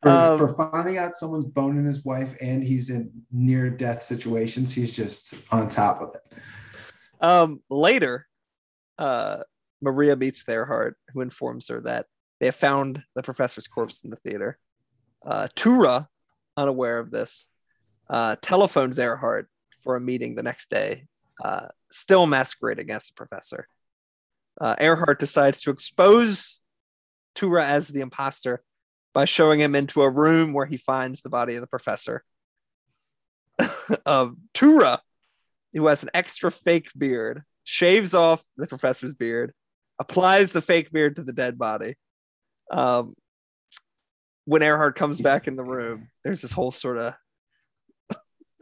For, 0.01 0.09
Um, 0.09 0.37
for 0.39 0.47
finding 0.71 0.97
out 0.97 1.13
someone's 1.13 1.45
boning 1.45 1.85
his 1.85 2.03
wife 2.03 2.35
and 2.41 2.63
he's 2.63 2.89
in 2.89 3.11
near 3.31 3.69
death 3.69 4.01
situations, 4.01 4.73
he's 4.73 4.95
just 4.95 5.33
on 5.53 5.69
top 5.69 6.01
of 6.01 6.15
it. 6.15 6.41
Um, 7.21 7.61
later, 7.69 8.25
uh, 8.97 9.43
Maria 9.81 10.15
meets 10.15 10.43
Ehrhardt, 10.45 10.93
who 11.13 11.21
informs 11.21 11.67
her 11.67 11.81
that 11.81 12.07
they 12.39 12.47
have 12.47 12.55
found 12.55 13.03
the 13.15 13.21
professor's 13.21 13.67
corpse 13.67 14.03
in 14.03 14.09
the 14.09 14.15
theater. 14.15 14.57
Uh, 15.23 15.47
Tura, 15.55 16.07
unaware 16.59 16.99
of 16.99 17.11
this, 17.11 17.49
uh, 18.09 18.35
telephones 18.41 18.97
Ehrhardt 18.97 19.45
for 19.83 19.95
a 19.95 20.01
meeting 20.01 20.35
the 20.35 20.43
next 20.43 20.69
day, 20.69 21.05
uh, 21.43 21.67
still 21.89 22.25
masquerading 22.25 22.91
as 22.91 23.07
the 23.07 23.13
professor. 23.15 23.67
Uh, 24.59 24.75
Ehrhardt 24.75 25.19
decides 25.19 25.61
to 25.61 25.71
expose 25.71 26.61
Tura 27.35 27.65
as 27.65 27.87
the 27.87 28.01
imposter 28.01 28.61
by 29.13 29.25
showing 29.25 29.59
him 29.59 29.75
into 29.75 30.01
a 30.01 30.11
room 30.11 30.53
where 30.53 30.65
he 30.65 30.77
finds 30.77 31.21
the 31.21 31.29
body 31.29 31.55
of 31.55 31.61
the 31.61 31.67
professor. 31.67 32.23
um, 34.05 34.37
Tura, 34.53 34.99
who 35.73 35.87
has 35.87 36.03
an 36.03 36.09
extra 36.13 36.51
fake 36.51 36.89
beard, 36.97 37.43
shaves 37.63 38.13
off 38.13 38.43
the 38.57 38.67
professor's 38.67 39.13
beard, 39.13 39.53
applies 39.99 40.51
the 40.51 40.61
fake 40.61 40.91
beard 40.91 41.15
to 41.15 41.23
the 41.23 41.33
dead 41.33 41.57
body. 41.57 41.95
Um, 42.71 43.13
when 44.49 44.63
Ehrhardt 44.63 44.95
comes 44.95 45.21
back 45.21 45.47
in 45.47 45.55
the 45.55 45.63
room, 45.63 46.09
there's 46.23 46.41
this 46.41 46.51
whole 46.51 46.71
sort 46.71 46.97
of 46.97 47.13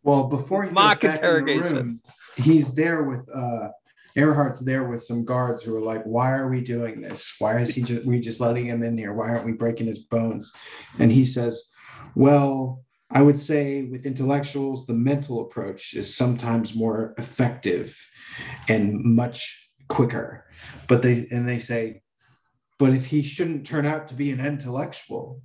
Well, 0.04 0.26
before 0.26 0.64
he 0.64 0.72
Mock 0.72 1.00
goes 1.00 1.12
back 1.12 1.20
in 1.20 1.24
the 1.24 1.28
interrogation. 1.28 1.76
room, 1.76 2.02
he's 2.36 2.76
there 2.76 3.04
with 3.04 3.28
uh 3.34 3.70
Ehrhardt's 4.18 4.60
there 4.60 4.84
with 4.84 5.02
some 5.02 5.24
guards 5.24 5.62
who 5.64 5.78
are 5.78 5.82
like, 5.82 6.04
"Why 6.04 6.32
are 6.32 6.50
we 6.50 6.60
doing 6.60 7.00
this? 7.00 7.36
Why 7.40 7.60
is 7.60 7.74
he 7.74 7.82
just 7.84 8.06
we 8.06 8.20
just 8.20 8.42
letting 8.42 8.66
him 8.66 8.84
in 8.84 8.98
here? 8.98 9.14
Why 9.14 9.30
aren't 9.30 9.46
we 9.46 9.54
breaking 9.54 9.88
his 9.88 10.00
bones?" 10.00 10.52
And 11.00 11.10
he 11.10 11.24
says, 11.24 11.72
"Well, 12.16 12.84
I 13.10 13.22
would 13.22 13.40
say 13.40 13.84
with 13.84 14.06
intellectuals, 14.06 14.88
the 14.88 14.94
mental 14.94 15.42
approach 15.46 15.94
is 15.94 16.14
sometimes 16.14 16.76
more 16.76 17.14
effective 17.18 17.98
and 18.68 19.02
much 19.04 19.72
quicker." 19.88 20.44
But 20.90 21.02
they 21.02 21.28
and 21.32 21.48
they 21.48 21.60
say, 21.60 22.02
"But 22.78 22.94
if 22.94 23.06
he 23.06 23.22
shouldn't 23.22 23.66
turn 23.68 23.86
out 23.86 24.10
to 24.10 24.16
be 24.16 24.32
an 24.32 24.42
intellectual," 24.42 25.42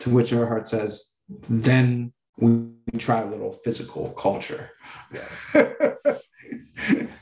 to 0.00 0.10
which 0.10 0.32
Ehrhardt 0.32 0.68
says, 0.68 1.16
"Then 1.48 2.12
we 2.38 2.70
try 2.98 3.20
a 3.20 3.26
little 3.26 3.52
physical 3.52 4.10
culture." 4.10 4.70
yes. 5.12 5.56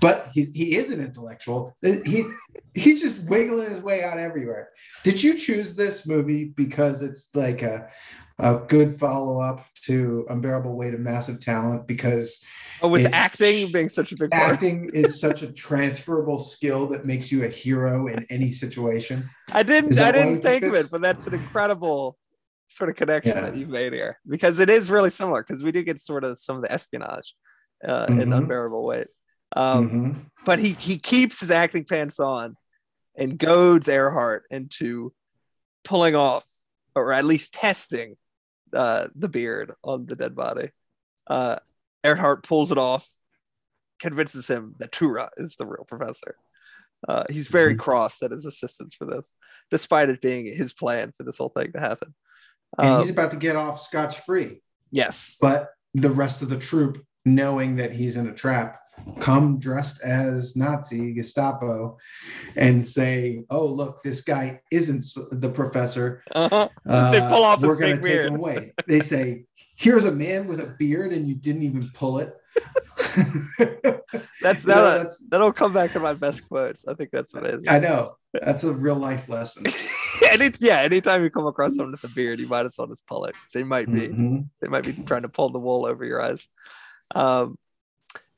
but 0.00 0.28
he, 0.32 0.44
he 0.44 0.76
is 0.76 0.90
an 0.90 1.00
intellectual. 1.00 1.76
He 1.82 2.24
he's 2.74 3.02
just 3.02 3.28
wiggling 3.28 3.70
his 3.70 3.80
way 3.82 4.02
out 4.02 4.18
everywhere. 4.18 4.70
Did 5.04 5.22
you 5.22 5.34
choose 5.36 5.74
this 5.74 6.06
movie 6.06 6.44
because 6.56 7.02
it's 7.02 7.34
like 7.34 7.62
a 7.62 7.88
a 8.40 8.60
good 8.68 8.94
follow 8.96 9.40
up 9.40 9.64
to 9.86 10.24
Unbearable 10.30 10.76
Weight 10.76 10.94
of 10.94 11.00
Massive 11.00 11.40
Talent? 11.40 11.86
Because 11.86 12.42
Oh, 12.80 12.88
with 12.88 13.06
It- 13.06 13.12
acting 13.12 13.72
being 13.72 13.88
such 13.88 14.12
a 14.12 14.16
big 14.16 14.30
part. 14.30 14.52
acting 14.52 14.88
is 14.94 15.20
such 15.20 15.42
a 15.42 15.52
transferable 15.52 16.38
skill 16.38 16.86
that 16.90 17.04
makes 17.04 17.32
you 17.32 17.42
a 17.44 17.48
hero 17.48 18.06
in 18.06 18.24
any 18.30 18.52
situation. 18.52 19.24
I 19.52 19.64
didn't 19.64 19.98
I 19.98 20.12
didn't 20.12 20.42
think 20.42 20.62
of 20.62 20.74
it, 20.74 20.86
but 20.88 21.02
that's 21.02 21.26
an 21.26 21.34
incredible 21.34 22.16
sort 22.68 22.88
of 22.88 22.94
connection 22.94 23.34
Yeah. 23.34 23.40
that 23.50 23.56
you've 23.56 23.68
made 23.70 23.94
here 23.94 24.20
because 24.28 24.60
it 24.60 24.70
is 24.70 24.92
really 24.92 25.10
similar 25.10 25.42
because 25.42 25.64
we 25.64 25.72
do 25.72 25.82
get 25.82 26.00
sort 26.00 26.22
of 26.22 26.38
some 26.38 26.54
of 26.54 26.62
the 26.62 26.70
espionage 26.70 27.34
uh, 27.84 28.06
in 28.10 28.16
Mhm. 28.18 28.36
unbearable 28.38 28.84
weight. 28.84 29.08
Um, 29.56 29.90
Mhm. 29.90 30.30
but 30.44 30.58
he 30.58 30.72
he 30.72 30.98
keeps 30.98 31.40
his 31.40 31.50
acting 31.50 31.84
pants 31.84 32.20
on 32.20 32.56
and 33.16 33.38
goads 33.38 33.88
Ehrhardt 33.88 34.42
into 34.50 35.12
pulling 35.84 36.14
off 36.14 36.46
or 36.94 37.12
at 37.12 37.24
least 37.24 37.54
testing 37.54 38.16
uh, 38.72 39.08
the 39.14 39.28
beard 39.28 39.72
on 39.82 40.04
the 40.06 40.14
dead 40.16 40.34
body. 40.34 40.70
Uh, 41.26 41.56
Ehrhardt 42.04 42.42
pulls 42.42 42.70
it 42.70 42.76
off, 42.78 43.08
convinces 43.98 44.48
him 44.48 44.74
that 44.78 44.92
Tura 44.92 45.30
is 45.38 45.56
the 45.56 45.66
real 45.66 45.84
professor. 45.84 46.36
Uh, 47.08 47.24
he's 47.30 47.48
very 47.48 47.74
Mhm. 47.74 47.78
cross 47.78 48.22
at 48.22 48.30
his 48.30 48.44
assistance 48.44 48.94
for 48.94 49.06
this, 49.06 49.32
despite 49.70 50.08
it 50.10 50.20
being 50.20 50.44
his 50.46 50.74
plan 50.74 51.12
for 51.12 51.22
this 51.22 51.38
whole 51.38 51.48
thing 51.48 51.72
to 51.72 51.80
happen. 51.80 52.14
And 52.78 52.88
Um, 52.90 53.00
he's 53.00 53.10
about 53.10 53.30
to 53.30 53.36
get 53.38 53.56
off 53.56 53.80
scotch 53.80 54.20
free. 54.20 54.62
yes, 54.90 55.38
But 55.40 55.70
the 55.94 56.10
rest 56.10 56.42
of 56.42 56.50
the 56.50 56.58
troop, 56.58 57.02
knowing 57.24 57.76
that 57.76 57.92
he's 57.92 58.16
in 58.16 58.26
a 58.26 58.34
trap, 58.34 58.80
come 59.20 59.58
dressed 59.58 60.02
as 60.02 60.56
Nazi 60.56 61.12
Gestapo 61.14 61.96
and 62.56 62.84
say, 62.84 63.44
"Oh, 63.50 63.66
look, 63.66 64.02
this 64.02 64.20
guy 64.20 64.60
isn't 64.70 65.04
the 65.32 65.50
professor. 65.50 66.22
uh-huh. 66.34 66.68
Uh, 66.88 67.10
They 67.12 67.20
pull 67.20 67.42
off 67.44 67.60
his 67.60 67.68
we're 67.68 67.78
going 67.78 67.96
to 67.96 68.02
take 68.02 68.04
beard." 68.04 68.26
him 68.26 68.36
away." 68.36 68.72
They 68.86 69.00
say, 69.00 69.44
"Here's 69.76 70.04
a 70.04 70.12
man 70.12 70.46
with 70.46 70.60
a 70.60 70.74
beard, 70.78 71.12
and 71.12 71.26
you 71.28 71.34
didn't 71.34 71.62
even 71.62 71.88
pull 71.94 72.18
it." 72.18 72.32
that's 74.42 74.64
You 74.64 74.68
know, 74.74 74.82
that. 74.82 74.96
that's- 74.98 75.24
That'll 75.30 75.52
come 75.52 75.72
back 75.72 75.94
in 75.96 76.02
my 76.02 76.14
best 76.14 76.48
quotes. 76.48 76.86
I 76.86 76.94
think 76.94 77.10
that's 77.12 77.34
amazing. 77.34 77.68
I 77.68 77.78
know 77.78 78.16
that's 78.32 78.64
a 78.64 78.72
real 78.72 78.96
life 78.96 79.28
lesson. 79.28 79.64
Any, 80.30 80.50
yeah, 80.58 80.78
anytime 80.80 81.22
you 81.22 81.30
come 81.30 81.46
across 81.46 81.76
someone 81.76 81.92
with 81.92 82.04
a 82.04 82.14
beard, 82.14 82.38
you 82.40 82.48
might 82.48 82.66
as 82.66 82.74
well 82.76 82.88
just 82.88 83.06
pull 83.06 83.24
it. 83.26 83.34
They 83.54 83.62
might 83.62 83.86
be 83.86 84.08
Mhm. 84.08 84.48
they 84.60 84.68
might 84.68 84.84
be 84.84 84.92
trying 84.92 85.22
to 85.22 85.28
pull 85.28 85.48
the 85.48 85.58
wool 85.60 85.86
over 85.86 86.04
your 86.04 86.20
eyes. 86.20 86.48
Um, 87.14 87.56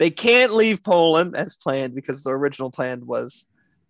they 0.01 0.11
can't 0.11 0.55
leave 0.55 0.83
Poland 0.83 1.37
as 1.37 1.55
planned 1.55 1.95
because 1.95 2.25
the 2.25 2.31
original 2.31 2.71
plan 2.71 3.05
was 3.05 3.47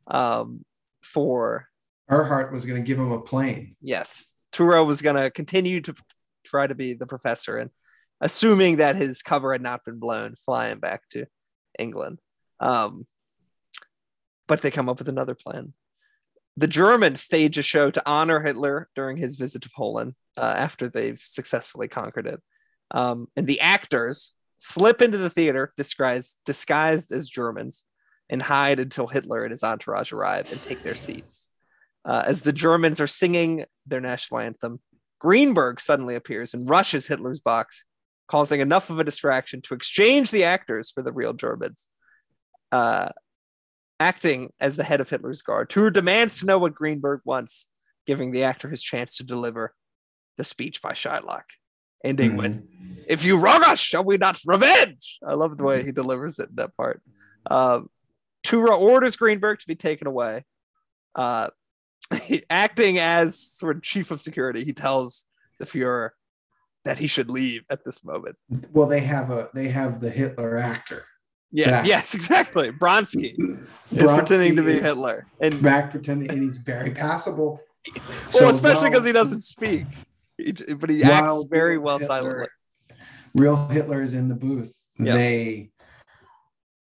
um, 0.09 0.65
for 1.01 1.69
Ehrhardt 2.11 2.53
was 2.53 2.67
going 2.67 2.83
to 2.83 2.87
give 2.87 2.99
him 2.99 3.13
a 3.13 3.21
plane. 3.21 3.77
yes, 3.81 4.37
Tura 4.51 4.85
was 4.85 5.01
going 5.01 5.15
to 5.15 5.31
continue 5.31 5.81
to 5.83 5.95
try 6.45 6.67
to 6.67 6.75
be 6.75 6.95
the 6.95 7.07
professor 7.07 7.57
and 7.57 7.71
assuming 8.21 8.79
that 8.79 8.97
his 8.97 9.23
cover 9.23 9.53
had 9.53 9.63
not 9.63 9.85
been 9.85 10.01
blown, 10.01 10.35
flying 10.35 10.81
back 10.81 11.09
to 11.11 11.27
England. 11.79 12.19
Um, 12.59 13.07
but 14.49 14.63
they 14.63 14.73
come 14.73 14.89
up 14.89 14.99
with 14.99 15.09
another 15.09 15.37
plan. 15.37 15.75
The 16.57 16.67
Germans 16.67 17.21
stage 17.21 17.57
a 17.57 17.63
show 17.63 17.93
to 17.93 18.03
honor 18.05 18.41
Hitler 18.41 18.89
during 18.97 19.17
his 19.17 19.37
visit 19.37 19.63
to 19.63 19.71
Poland 19.71 20.15
uh, 20.37 20.55
after 20.57 20.89
they've 20.89 21.21
successfully 21.21 21.87
conquered 21.87 22.27
it. 22.27 22.43
Um, 22.91 23.29
and 23.37 23.47
the 23.47 23.61
actors 23.61 24.35
slip 24.61 25.01
into 25.01 25.17
the 25.17 25.31
theater 25.31 25.73
disguised, 25.79 26.39
disguised 26.45 27.11
as 27.11 27.29
Germans 27.29 27.87
and 28.29 28.43
hide 28.43 28.79
until 28.79 29.07
Hitler 29.07 29.43
and 29.43 29.51
his 29.51 29.65
entourage 29.65 30.13
arrive 30.13 30.53
and 30.53 30.63
take 30.63 30.85
their 30.85 30.95
seats. 30.95 31.51
Uh, 32.05 32.25
as 32.27 32.43
the 32.43 32.53
Germans 32.53 33.01
are 33.01 33.07
singing 33.07 33.65
their 33.87 34.01
national 34.01 34.41
anthem, 34.41 34.79
Greenberg 35.19 35.81
suddenly 35.81 36.15
appears 36.15 36.53
and 36.55 36.69
rushes 36.69 37.07
Hitler's 37.07 37.41
box, 37.41 37.87
causing 38.29 38.61
enough 38.61 38.91
of 38.91 38.99
a 38.99 39.05
distraction 39.05 39.63
to 39.63 39.75
exchange 39.75 40.31
the 40.31 40.45
actors 40.45 40.91
for 40.91 41.03
the 41.03 41.13
real 41.13 41.33
Germans. 41.33 41.89
Uh, 42.71 43.09
acting 43.99 44.51
as 44.61 44.77
the 44.77 44.85
head 44.85 45.01
of 45.01 45.09
Hitler's 45.09 45.43
guard, 45.43 45.71
Tura 45.71 45.93
demands 45.93 46.39
to 46.41 46.47
know 46.47 46.59
what 46.59 46.75
Greenberg 46.75 47.21
wants, 47.25 47.67
giving 48.07 48.31
the 48.31 48.45
actor 48.45 48.69
his 48.69 48.83
chance 48.83 49.17
to 49.17 49.25
deliver 49.25 49.75
the 50.37 50.45
speech 50.45 50.81
by 50.81 50.93
Shylock, 50.93 51.45
ending 52.05 52.37
with, 52.37 52.63
If 53.11 53.25
you 53.25 53.43
wrong 53.43 53.63
us, 53.65 53.81
shall 53.81 54.05
we 54.05 54.17
not 54.19 54.39
revenge? 54.47 55.19
I 55.27 55.35
love 55.35 55.59
the 55.59 55.65
way 55.65 55.83
he 55.83 55.91
delivers 56.01 56.39
it 56.39 56.49
in 56.51 56.55
that 56.57 56.77
part. 56.77 57.03
Um, 57.51 57.89
Tura 58.45 58.77
orders 58.77 59.17
Greenberg 59.17 59.59
to 59.59 59.67
be 59.67 59.75
taken 59.75 60.07
away. 60.07 60.45
Uh, 61.17 61.49
acting 62.49 62.99
as 62.99 63.37
sort 63.37 63.77
of 63.77 63.83
chief 63.83 64.13
of 64.13 64.21
security, 64.21 64.63
he 64.63 64.73
tells 64.73 65.27
the 65.59 65.67
Fuhrer 65.67 66.11
that 66.85 66.99
he 66.99 67.09
should 67.09 67.31
leave 67.31 67.63
at 67.69 67.85
this 67.85 68.05
moment. 68.05 68.37
Well, 68.73 68.87
they 68.87 69.01
have 69.01 69.31
a 69.31 69.51
they 69.55 69.69
have 69.69 70.01
the 70.01 70.09
Hitler 70.11 70.57
actor. 70.57 71.05
Yeah, 71.53 71.71
Back. 71.71 71.87
yes, 71.89 72.15
exactly. 72.15 72.71
Bronsky 72.71 73.35
is 73.37 73.69
Bronsky 73.93 74.15
pretending 74.19 74.55
to 74.57 74.63
be 74.63 74.75
Hitler, 74.75 75.27
and 75.41 75.61
Back 75.61 75.91
pretending, 75.91 76.31
and 76.31 76.41
he's 76.41 76.59
very 76.59 76.93
passable. 76.93 77.59
well, 78.41 78.51
especially 78.51 78.91
because 78.91 79.05
he 79.05 79.11
doesn't 79.13 79.41
speak, 79.41 79.85
He- 80.39 80.53
but 80.79 80.89
he 80.89 81.03
acts 81.03 81.43
very 81.51 81.77
well 81.77 81.99
Hitler- 81.99 82.15
silently. 82.21 82.47
Real 83.35 83.69
Hitler 83.69 84.03
is 84.03 84.15
in 84.15 84.29
the 84.29 84.35
booth. 84.35 84.75
Yeah. 84.99 85.15
They 85.15 85.71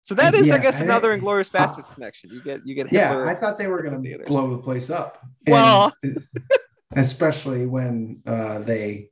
So 0.03 0.14
that 0.16 0.34
is, 0.34 0.51
I 0.51 0.59
guess, 0.59 0.80
I- 0.80 0.84
another 0.84 1.16
Inglourious 1.16 1.51
Basterds 1.51 1.93
connection. 1.95 2.30
You 2.30 2.43
get, 2.43 2.61
you 2.66 2.74
get 2.74 2.93
yeah, 2.93 3.24
I 3.26 3.34
thought 3.34 3.59
they 3.59 3.68
were 3.68 3.82
going 3.82 3.95
to 3.95 4.01
theater. 4.03 4.24
blow 4.26 4.51
the 4.51 4.59
place 4.59 4.90
up. 4.90 5.18
Well- 5.47 5.93
And 6.03 6.16
es- 6.16 6.28
especially 6.97 7.66
when 7.66 8.20
uh, 8.26 8.59
they 8.61 9.09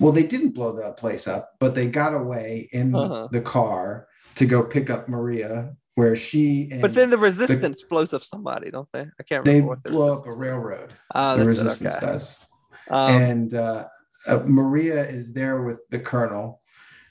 well, 0.00 0.12
they 0.12 0.22
didn't 0.22 0.50
blow 0.50 0.72
the 0.76 0.92
place 0.92 1.26
up, 1.26 1.54
but 1.58 1.74
they 1.74 1.88
got 1.88 2.14
away 2.14 2.68
in 2.72 2.94
Uh-huh. 2.94 3.26
the 3.32 3.40
car 3.40 4.06
to 4.36 4.46
go 4.46 4.62
pick 4.62 4.90
up 4.90 5.08
Maria, 5.08 5.74
where 5.96 6.14
she 6.14 6.68
and 6.70 6.80
But 6.80 6.94
then 6.94 7.10
the 7.10 7.18
resistance 7.18 7.82
blows 7.82 8.14
up 8.14 8.22
somebody, 8.22 8.70
don't 8.70 8.88
they? 8.92 9.00
I 9.18 9.22
can't 9.24 9.44
they 9.44 9.54
remember 9.54 9.70
what 9.70 9.82
the 9.82 9.90
blow 9.90 10.20
up 10.20 10.26
a 10.26 10.32
railroad. 10.36 10.94
Ah, 11.14 11.34
the 11.34 11.44
resistance 11.46 11.96
okay. 11.96 12.06
does. 12.06 12.46
Um, 12.90 13.10
and 13.22 13.54
uh, 13.54 13.86
uh, 14.28 14.42
Maria 14.46 15.04
is 15.08 15.32
there 15.32 15.62
with 15.62 15.80
the 15.90 15.98
colonel, 15.98 16.60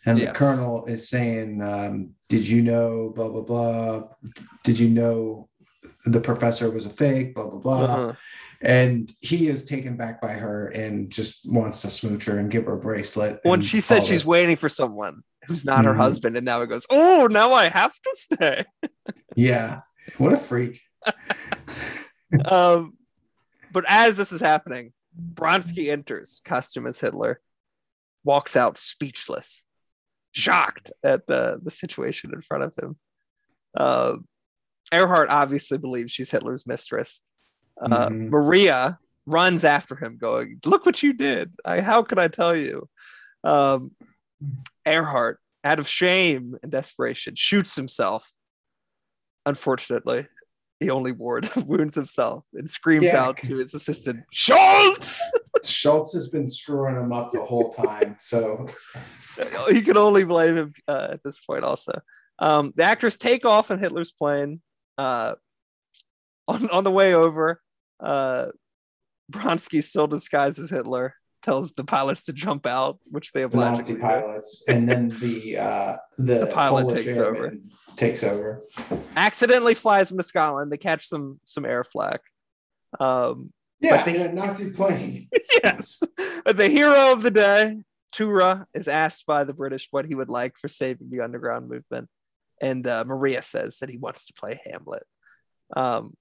and 0.05 0.17
Yes. 0.17 0.31
the 0.31 0.37
colonel 0.37 0.85
is 0.85 1.09
saying, 1.09 1.61
um, 1.61 2.11
"Did 2.29 2.47
you 2.47 2.61
know? 2.61 3.11
Blah 3.15 3.29
blah 3.29 3.41
blah. 3.41 4.03
Did 4.63 4.79
you 4.79 4.89
know 4.89 5.49
the 6.05 6.21
professor 6.21 6.69
was 6.69 6.85
a 6.85 6.89
fake? 6.89 7.35
Blah 7.35 7.49
blah 7.49 7.59
blah." 7.59 7.83
uh-huh. 7.83 8.13
And 8.61 9.13
he 9.19 9.49
is 9.49 9.65
taken 9.65 9.97
back 9.97 10.19
by 10.19 10.33
her 10.33 10.69
and 10.69 11.11
just 11.11 11.47
wants 11.51 11.83
to 11.83 11.89
smooch 11.89 12.25
her 12.25 12.39
and 12.39 12.49
give 12.49 12.65
her 12.65 12.73
a 12.73 12.79
bracelet. 12.79 13.39
When 13.43 13.61
she 13.61 13.77
said 13.81 13.99
she's 13.99 14.21
this. 14.21 14.25
waiting 14.25 14.55
for 14.55 14.67
someone 14.67 15.21
who's 15.47 15.63
not 15.63 15.85
her 15.85 15.93
Mhm. 15.93 15.97
husband, 15.97 16.35
and 16.37 16.43
now 16.45 16.61
it 16.63 16.67
goes, 16.67 16.87
oh, 16.89 17.27
now 17.29 17.53
I 17.53 17.69
have 17.69 17.93
to 17.93 18.09
stay. 18.15 18.63
yeah, 19.35 19.81
what 20.17 20.33
a 20.33 20.37
freak. 20.37 20.81
um, 22.51 22.97
but 23.71 23.85
as 23.87 24.17
this 24.17 24.31
is 24.31 24.41
happening, 24.41 24.91
Bronsky 25.17 25.89
enters, 25.89 26.41
costume 26.45 26.87
as 26.87 26.99
Hitler, 26.99 27.41
walks 28.23 28.55
out 28.55 28.77
speechless, 28.77 29.67
shocked 30.31 30.91
at 31.03 31.27
the, 31.27 31.59
the 31.63 31.71
situation 31.71 32.31
in 32.33 32.41
front 32.41 32.63
of 32.63 32.75
him. 32.75 32.97
Uh, 33.75 34.17
Ehrhardt 34.91 35.29
obviously 35.29 35.77
believes 35.77 36.11
she's 36.11 36.31
Hitler's 36.31 36.67
mistress. 36.67 37.23
Uh, 37.79 38.09
Mhm. 38.09 38.29
Maria 38.29 38.99
runs 39.25 39.65
after 39.65 39.95
him, 39.95 40.17
going, 40.17 40.59
"Look 40.65 40.85
what 40.85 41.03
you 41.03 41.13
did! 41.13 41.55
I, 41.65 41.81
how 41.81 42.01
could 42.03 42.19
I 42.19 42.27
tell 42.27 42.55
you?" 42.55 42.89
Um, 43.43 43.95
Ehrhardt, 44.85 45.35
out 45.63 45.79
of 45.79 45.87
shame 45.87 46.55
and 46.63 46.71
desperation, 46.71 47.35
shoots 47.35 47.75
himself. 47.75 48.33
Unfortunately, 49.45 50.27
he 50.79 50.89
only 50.89 51.11
ward 51.11 51.47
wounds 51.65 51.95
himself 51.95 52.43
and 52.53 52.69
screams 52.69 53.05
Yeah. 53.05 53.23
out 53.23 53.37
to 53.37 53.55
his 53.55 53.73
assistant, 53.73 54.23
"Schultz!" 54.31 55.21
Schultz 55.63 56.13
has 56.13 56.29
been 56.29 56.47
screwing 56.47 56.95
him 56.95 57.11
up 57.11 57.31
the 57.31 57.41
whole 57.41 57.71
time. 57.73 58.15
So 58.19 58.67
you 59.71 59.81
can 59.81 59.97
only 59.97 60.23
blame 60.23 60.55
him 60.55 60.73
uh, 60.87 61.09
at 61.11 61.23
this 61.23 61.39
point. 61.39 61.63
Also, 61.63 61.99
um, 62.39 62.71
the 62.75 62.83
actors 62.83 63.17
take 63.17 63.45
off 63.45 63.71
in 63.71 63.79
Hitler's 63.79 64.11
plane. 64.11 64.61
Uh, 64.97 65.35
on 66.47 66.69
on 66.69 66.83
the 66.83 66.91
way 66.91 67.13
over, 67.13 67.61
uh, 67.99 68.47
Bronsky 69.31 69.83
still 69.83 70.07
disguises 70.07 70.69
Hitler 70.69 71.15
tells 71.47 71.71
the 71.71 71.83
pilots 71.85 72.25
to 72.25 72.33
jump 72.33 72.65
out, 72.67 72.99
which 73.05 73.31
they 73.31 73.41
the 73.41 73.45
obligingly 73.47 73.77
Nazi 73.79 73.93
do. 73.95 74.01
pilots, 74.01 74.63
and 74.67 74.87
then 74.87 75.07
the 75.07 75.57
uh, 75.57 75.97
the, 76.17 76.39
The 76.39 76.47
pilot 76.47 76.83
Polish 76.87 77.05
takes 77.05 77.17
airman 77.17 77.71
Takes 77.95 78.23
over. 78.23 78.61
Accidentally 79.15 79.73
flies 79.73 80.09
them 80.09 80.17
to 80.19 80.23
Scotland. 80.23 80.71
They 80.71 80.77
catch 80.77 81.05
some 81.07 81.39
some 81.43 81.65
air 81.65 81.83
flak. 81.83 82.19
Um, 82.99 83.51
Yeah, 83.79 83.97
But 83.97 84.05
they- 84.05 84.21
in 84.21 84.27
a 84.27 84.33
Nazi 84.33 84.71
plane. 84.73 85.29
yes, 85.63 86.01
but 86.45 86.57
the 86.57 86.67
hero 86.67 87.11
of 87.13 87.23
the 87.23 87.31
day, 87.31 87.81
Tura, 88.11 88.67
is 88.73 88.87
asked 88.87 89.25
by 89.25 89.43
the 89.45 89.53
British 89.53 89.87
what 89.91 90.05
he 90.05 90.15
would 90.15 90.29
like 90.29 90.57
for 90.57 90.67
saving 90.67 91.09
the 91.09 91.21
underground 91.21 91.69
movement, 91.69 92.07
and 92.61 92.85
uh, 92.85 93.03
Maria 93.07 93.41
says 93.41 93.77
that 93.79 93.89
he 93.89 93.97
wants 93.97 94.27
to 94.27 94.33
play 94.33 94.59
Hamlet. 94.65 95.03
Um, 95.75 96.13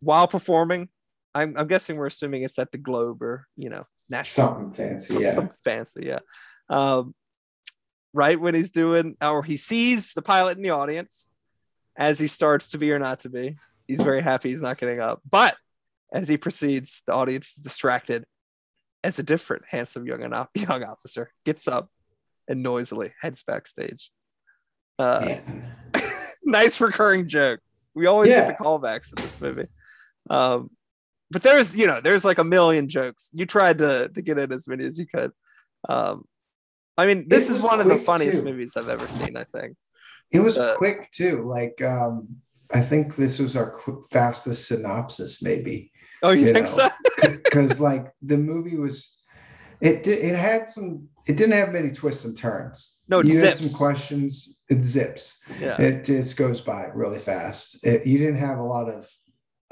while 0.00 0.26
performing, 0.28 0.88
I'm, 1.34 1.56
I'm 1.56 1.66
guessing 1.66 1.96
we're 1.96 2.06
assuming 2.06 2.42
it's 2.42 2.58
at 2.58 2.70
the 2.72 2.78
Globe 2.78 3.22
or 3.22 3.46
you 3.56 3.68
know 3.70 3.84
national 4.10 4.48
Something 4.48 4.72
fancy. 4.72 5.14
Yeah. 5.14 5.30
some 5.32 5.48
fancy, 5.48 6.06
yeah. 6.06 6.18
Um, 6.68 7.14
right 8.12 8.40
when 8.40 8.54
he's 8.54 8.70
doing, 8.70 9.16
or 9.22 9.42
he 9.42 9.56
sees 9.56 10.12
the 10.14 10.22
pilot 10.22 10.56
in 10.56 10.62
the 10.62 10.70
audience 10.70 11.30
as 11.96 12.18
he 12.18 12.26
starts 12.26 12.68
to 12.70 12.78
be 12.78 12.90
or 12.92 12.98
not 12.98 13.20
to 13.20 13.28
be. 13.28 13.56
He's 13.86 14.00
very 14.00 14.22
happy 14.22 14.50
he's 14.50 14.62
not 14.62 14.78
getting 14.78 15.00
up. 15.00 15.20
But 15.28 15.56
as 16.12 16.28
he 16.28 16.36
proceeds, 16.36 17.02
the 17.06 17.12
audience 17.14 17.56
is 17.56 17.62
distracted 17.64 18.24
as 19.04 19.18
a 19.18 19.22
different 19.22 19.62
handsome 19.68 20.06
young, 20.06 20.20
young 20.54 20.84
officer 20.84 21.32
gets 21.44 21.66
up 21.68 21.88
and 22.48 22.62
noisily 22.62 23.12
heads 23.20 23.42
backstage. 23.42 24.10
Uh, 24.98 25.24
Yeah. 25.26 25.40
nice 26.44 26.80
recurring 26.80 27.26
joke. 27.28 27.60
We 27.94 28.06
always 28.06 28.28
Yeah. 28.30 28.46
get 28.48 28.58
the 28.58 28.64
callbacks 28.64 29.16
in 29.16 29.22
this 29.22 29.40
movie. 29.40 29.66
Um, 30.28 30.70
but 31.30 31.42
there's, 31.42 31.76
you 31.76 31.86
know, 31.86 32.00
there's 32.00 32.24
like 32.24 32.38
a 32.38 32.44
million 32.44 32.88
jokes. 32.88 33.30
You 33.32 33.46
tried 33.46 33.78
to 33.78 34.10
to 34.14 34.22
get 34.22 34.38
in 34.38 34.52
as 34.52 34.66
many 34.68 34.84
as 34.84 34.98
you 34.98 35.06
could. 35.06 35.32
Um, 35.88 36.24
I 36.98 37.06
mean, 37.06 37.28
this 37.28 37.48
is 37.50 37.62
one 37.62 37.80
of 37.80 37.88
the 37.88 37.96
funniest 37.98 38.38
too. 38.40 38.44
movies 38.44 38.76
I've 38.76 38.88
ever 38.88 39.06
seen. 39.08 39.36
I 39.36 39.44
think. 39.44 39.76
It 40.32 40.40
was 40.40 40.58
Uh, 40.58 40.74
quick 40.76 41.10
too. 41.12 41.42
Like 41.42 41.80
um, 41.82 42.28
I 42.72 42.80
think 42.80 43.16
this 43.16 43.38
was 43.38 43.56
our 43.56 43.70
qu- 43.70 44.04
fastest 44.10 44.68
synopsis, 44.68 45.42
maybe, 45.42 45.90
Oh, 46.22 46.30
you, 46.30 46.46
You 46.46 46.52
think 46.52 46.66
know. 46.66 46.88
so? 47.22 47.36
because 47.44 47.80
like 47.80 48.12
the 48.22 48.36
movie 48.36 48.76
was. 48.76 49.16
It 49.80 50.02
did. 50.04 50.18
It 50.22 50.36
had 50.36 50.68
some. 50.68 51.08
It 51.26 51.38
didn't 51.38 51.54
have 51.54 51.72
many 51.72 51.90
twists 51.90 52.26
and 52.26 52.36
turns. 52.36 53.00
No, 53.08 53.20
it 53.20 53.26
you 53.26 53.40
had 53.40 53.56
some 53.56 53.74
questions. 53.78 54.60
It 54.68 54.84
zips. 54.84 55.42
Yeah. 55.58 55.80
It 55.80 56.04
just 56.04 56.36
goes 56.36 56.60
by 56.60 56.88
really 56.94 57.18
fast. 57.18 57.84
It, 57.84 58.06
you 58.06 58.18
didn't 58.18 58.36
have 58.38 58.58
a 58.58 58.62
lot 58.62 58.90
of 58.90 59.08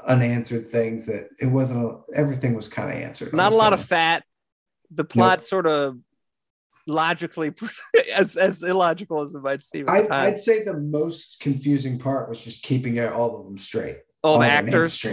unanswered 0.05 0.65
things. 0.67 1.05
That 1.05 1.29
it 1.39 1.47
wasn't. 1.47 1.85
A, 1.85 1.99
everything 2.15 2.53
was 2.53 2.67
kind 2.67 2.89
of 2.89 2.95
answered. 2.95 3.33
Not 3.33 3.51
a 3.51 3.55
lot 3.55 3.73
of 3.73 3.83
fat. 3.83 4.23
The 4.91 5.03
plot 5.03 5.43
sort 5.43 5.67
of 5.67 5.97
logically 6.87 7.53
as 8.19 8.35
as 8.35 8.63
illogical 8.63 9.21
as 9.21 9.35
it 9.35 9.43
might 9.43 9.61
seem 9.61 9.87
I, 9.87 10.07
i'd 10.09 10.39
say 10.39 10.63
the 10.63 10.73
most 10.73 11.39
confusing 11.39 11.99
part 11.99 12.27
was 12.27 12.43
just 12.43 12.63
keeping 12.63 12.99
all 12.99 13.39
of 13.39 13.45
them 13.45 13.59
straight. 13.59 13.97
All 14.23 14.33
all 14.33 14.39
the 14.39 14.47
actors. 14.47 15.05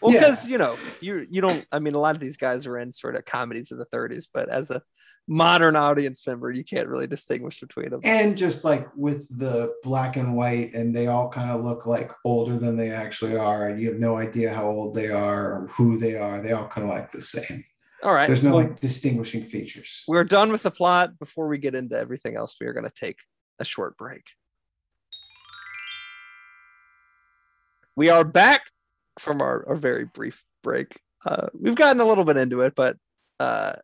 Well, 0.00 0.12
Yeah. 0.12 0.20
because 0.20 0.48
you 0.48 0.58
know, 0.58 0.76
you 1.00 1.26
you 1.28 1.40
don't. 1.40 1.66
I 1.72 1.78
mean, 1.80 1.94
a 1.94 1.98
lot 1.98 2.14
of 2.14 2.20
these 2.20 2.36
guys 2.36 2.66
are 2.66 2.78
in 2.78 2.92
sort 2.92 3.16
of 3.16 3.24
comedies 3.24 3.72
of 3.72 3.78
the 3.78 3.86
30s, 3.86 4.28
but 4.32 4.48
as 4.48 4.70
a 4.70 4.80
modern 5.26 5.74
audience 5.74 6.24
member, 6.26 6.50
you 6.50 6.62
can't 6.62 6.86
really 6.86 7.06
distinguish 7.06 7.58
between 7.58 7.90
them. 7.90 8.00
and 8.04 8.36
just 8.36 8.62
like 8.62 8.86
with 8.94 9.26
the 9.38 9.74
black 9.82 10.16
and 10.16 10.36
white 10.36 10.74
and 10.74 10.94
they 10.94 11.06
all 11.06 11.28
kind 11.30 11.50
of 11.50 11.64
look 11.64 11.86
like 11.86 12.12
older 12.26 12.58
than 12.58 12.76
they 12.76 12.90
actually 12.90 13.34
are 13.34 13.68
and 13.68 13.80
you 13.80 13.88
have 13.90 13.98
no 13.98 14.18
idea 14.18 14.52
how 14.52 14.68
old 14.68 14.94
they 14.94 15.08
are 15.08 15.52
or 15.62 15.66
who 15.68 15.96
they 15.96 16.14
are 16.14 16.42
they 16.42 16.52
all 16.52 16.68
kind 16.68 16.86
of 16.86 16.92
like 16.92 17.10
the 17.10 17.22
same 17.22 17.64
All 18.02 18.12
right, 18.12 18.26
there's 18.26 18.44
no 18.44 18.54
well, 18.54 18.64
like 18.64 18.80
distinguishing 18.80 19.44
features 19.44 20.04
we're 20.06 20.24
done 20.24 20.52
with 20.52 20.62
the 20.62 20.70
plot. 20.70 21.18
Before 21.18 21.48
we 21.48 21.56
get 21.56 21.74
into 21.74 21.98
everything 21.98 22.36
else, 22.36 22.56
we 22.60 22.66
are 22.66 22.74
going 22.74 22.84
to 22.84 22.92
take 22.94 23.16
a 23.58 23.64
short 23.64 23.96
break. 23.96 24.24
We 27.96 28.08
are 28.10 28.24
back 28.24 28.70
from 29.18 29.40
our, 29.40 29.66
our 29.68 29.76
very 29.76 30.04
brief 30.04 30.44
break. 30.62 30.98
Uh, 31.26 31.48
we've 31.58 31.76
gotten 31.76 32.00
a 32.00 32.04
little 32.04 32.24
bit 32.24 32.36
into 32.36 32.60
it, 32.62 32.74
but 32.74 32.96
uh, 33.40 33.74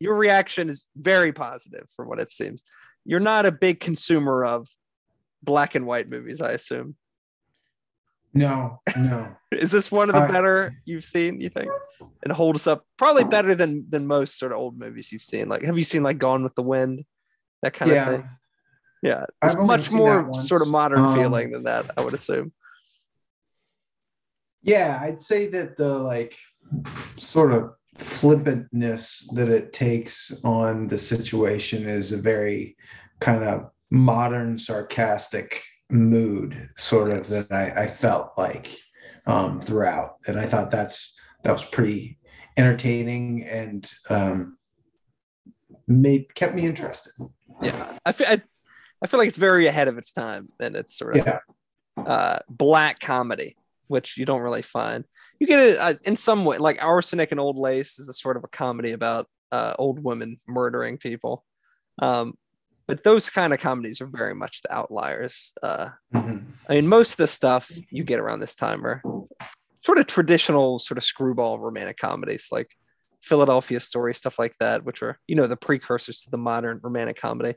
your 0.00 0.16
reaction 0.16 0.68
is 0.68 0.86
very 0.96 1.32
positive 1.32 1.88
from 1.94 2.08
what 2.08 2.18
it 2.18 2.30
seems. 2.30 2.64
You're 3.04 3.20
not 3.20 3.46
a 3.46 3.52
big 3.52 3.80
consumer 3.80 4.44
of 4.44 4.68
black 5.42 5.74
and 5.74 5.86
white 5.86 6.08
movies, 6.08 6.40
I 6.40 6.52
assume. 6.52 6.96
no 8.34 8.80
no 8.98 9.34
Is 9.52 9.70
this 9.72 9.90
one 9.90 10.08
of 10.10 10.14
the 10.14 10.22
I- 10.22 10.30
better 10.30 10.74
you've 10.84 11.04
seen? 11.04 11.40
You 11.40 11.48
think 11.48 11.70
and 12.22 12.32
holds 12.32 12.66
up 12.66 12.84
probably 12.96 13.24
better 13.24 13.54
than 13.54 13.86
than 13.88 14.06
most 14.06 14.38
sort 14.38 14.52
of 14.52 14.58
old 14.58 14.78
movies 14.78 15.10
you've 15.12 15.22
seen. 15.22 15.48
Like, 15.48 15.62
have 15.62 15.78
you 15.78 15.84
seen 15.84 16.02
like 16.02 16.18
Gone 16.18 16.42
with 16.42 16.54
the 16.54 16.62
Wind, 16.62 17.04
that 17.62 17.72
kind 17.74 17.90
of 17.92 18.08
thing? 18.08 18.28
Yeah, 19.02 19.24
it's 19.44 19.54
much 19.56 19.92
more 19.92 20.32
sort 20.34 20.60
of 20.62 20.68
modern 20.68 20.98
Um, 21.00 21.14
feeling 21.16 21.50
than 21.52 21.62
that. 21.64 21.90
I 21.96 22.02
would 22.04 22.14
assume. 22.14 22.52
Yeah 24.62 24.98
i'd 25.02 25.20
say 25.20 25.46
that 25.46 25.76
the 25.76 25.98
like 25.98 26.36
sort 27.16 27.52
of 27.52 27.72
flippantness 27.96 29.26
that 29.34 29.48
it 29.48 29.72
takes 29.72 30.32
on 30.44 30.86
the 30.88 30.98
situation 30.98 31.88
is 31.88 32.12
a 32.12 32.16
very 32.16 32.76
kind 33.20 33.42
of 33.42 33.70
modern 33.90 34.56
sarcastic 34.56 35.62
mood 35.90 36.68
sort 36.76 37.08
of 37.10 37.18
Yes. 37.18 37.48
that 37.48 37.54
I, 37.54 37.84
I 37.84 37.86
felt 37.86 38.32
like 38.36 38.76
um, 39.26 39.60
throughout. 39.60 40.16
And 40.26 40.38
i 40.38 40.46
thought 40.46 40.70
that's 40.70 41.18
that 41.44 41.52
was 41.52 41.64
pretty 41.64 42.18
entertaining 42.56 43.44
and 43.44 43.90
um, 44.10 44.58
made 45.86 46.34
kept 46.34 46.54
me 46.54 46.66
interested. 46.66 47.12
Yeah, 47.62 47.98
I 48.04 48.12
feel 48.12 48.26
I, 48.28 48.42
I 49.02 49.06
feel 49.06 49.18
like 49.18 49.28
it's 49.28 49.38
very 49.38 49.66
ahead 49.66 49.88
of 49.88 49.98
its 49.98 50.12
time, 50.12 50.48
and 50.60 50.74
it's 50.76 50.96
sort 50.96 51.16
of 51.16 51.26
yeah. 51.26 51.38
uh, 51.96 52.38
black 52.48 52.98
comedy, 52.98 53.56
which 53.88 54.16
you 54.16 54.24
don't 54.24 54.40
really 54.42 54.62
find. 54.62 55.04
You 55.40 55.46
get 55.46 55.60
it 55.60 55.78
uh, 55.78 55.94
in 56.04 56.16
some 56.16 56.44
way, 56.44 56.58
like 56.58 56.82
Arsenic 56.84 57.30
and 57.30 57.40
Old 57.40 57.58
Lace 57.58 57.98
is 57.98 58.08
a 58.08 58.12
sort 58.12 58.36
of 58.36 58.44
a 58.44 58.48
comedy 58.48 58.92
about 58.92 59.26
uh, 59.52 59.74
old 59.78 60.02
women 60.02 60.36
murdering 60.46 60.98
people. 60.98 61.44
Um, 62.00 62.34
but 62.86 63.04
those 63.04 63.28
kind 63.28 63.52
of 63.52 63.60
comedies 63.60 64.00
are 64.00 64.06
very 64.06 64.34
much 64.34 64.62
the 64.62 64.74
outliers. 64.74 65.52
Uh, 65.62 65.90
Mhm. 66.14 66.44
I 66.68 66.74
mean, 66.74 66.88
most 66.88 67.12
of 67.12 67.16
the 67.18 67.26
stuff 67.26 67.70
you 67.90 68.04
get 68.04 68.20
around 68.20 68.40
this 68.40 68.54
time 68.54 68.84
are 68.86 69.02
sort 69.80 69.98
of 69.98 70.06
traditional, 70.06 70.78
sort 70.78 70.98
of 70.98 71.04
screwball 71.04 71.58
romantic 71.58 71.96
comedies, 71.98 72.48
like 72.52 72.70
Philadelphia 73.22 73.80
Story, 73.80 74.14
stuff 74.14 74.38
like 74.38 74.54
that, 74.60 74.84
which 74.84 75.02
are 75.02 75.18
you 75.26 75.36
know 75.36 75.46
the 75.46 75.56
precursors 75.56 76.20
to 76.22 76.30
the 76.30 76.38
modern 76.38 76.80
romantic 76.82 77.16
comedy. 77.16 77.54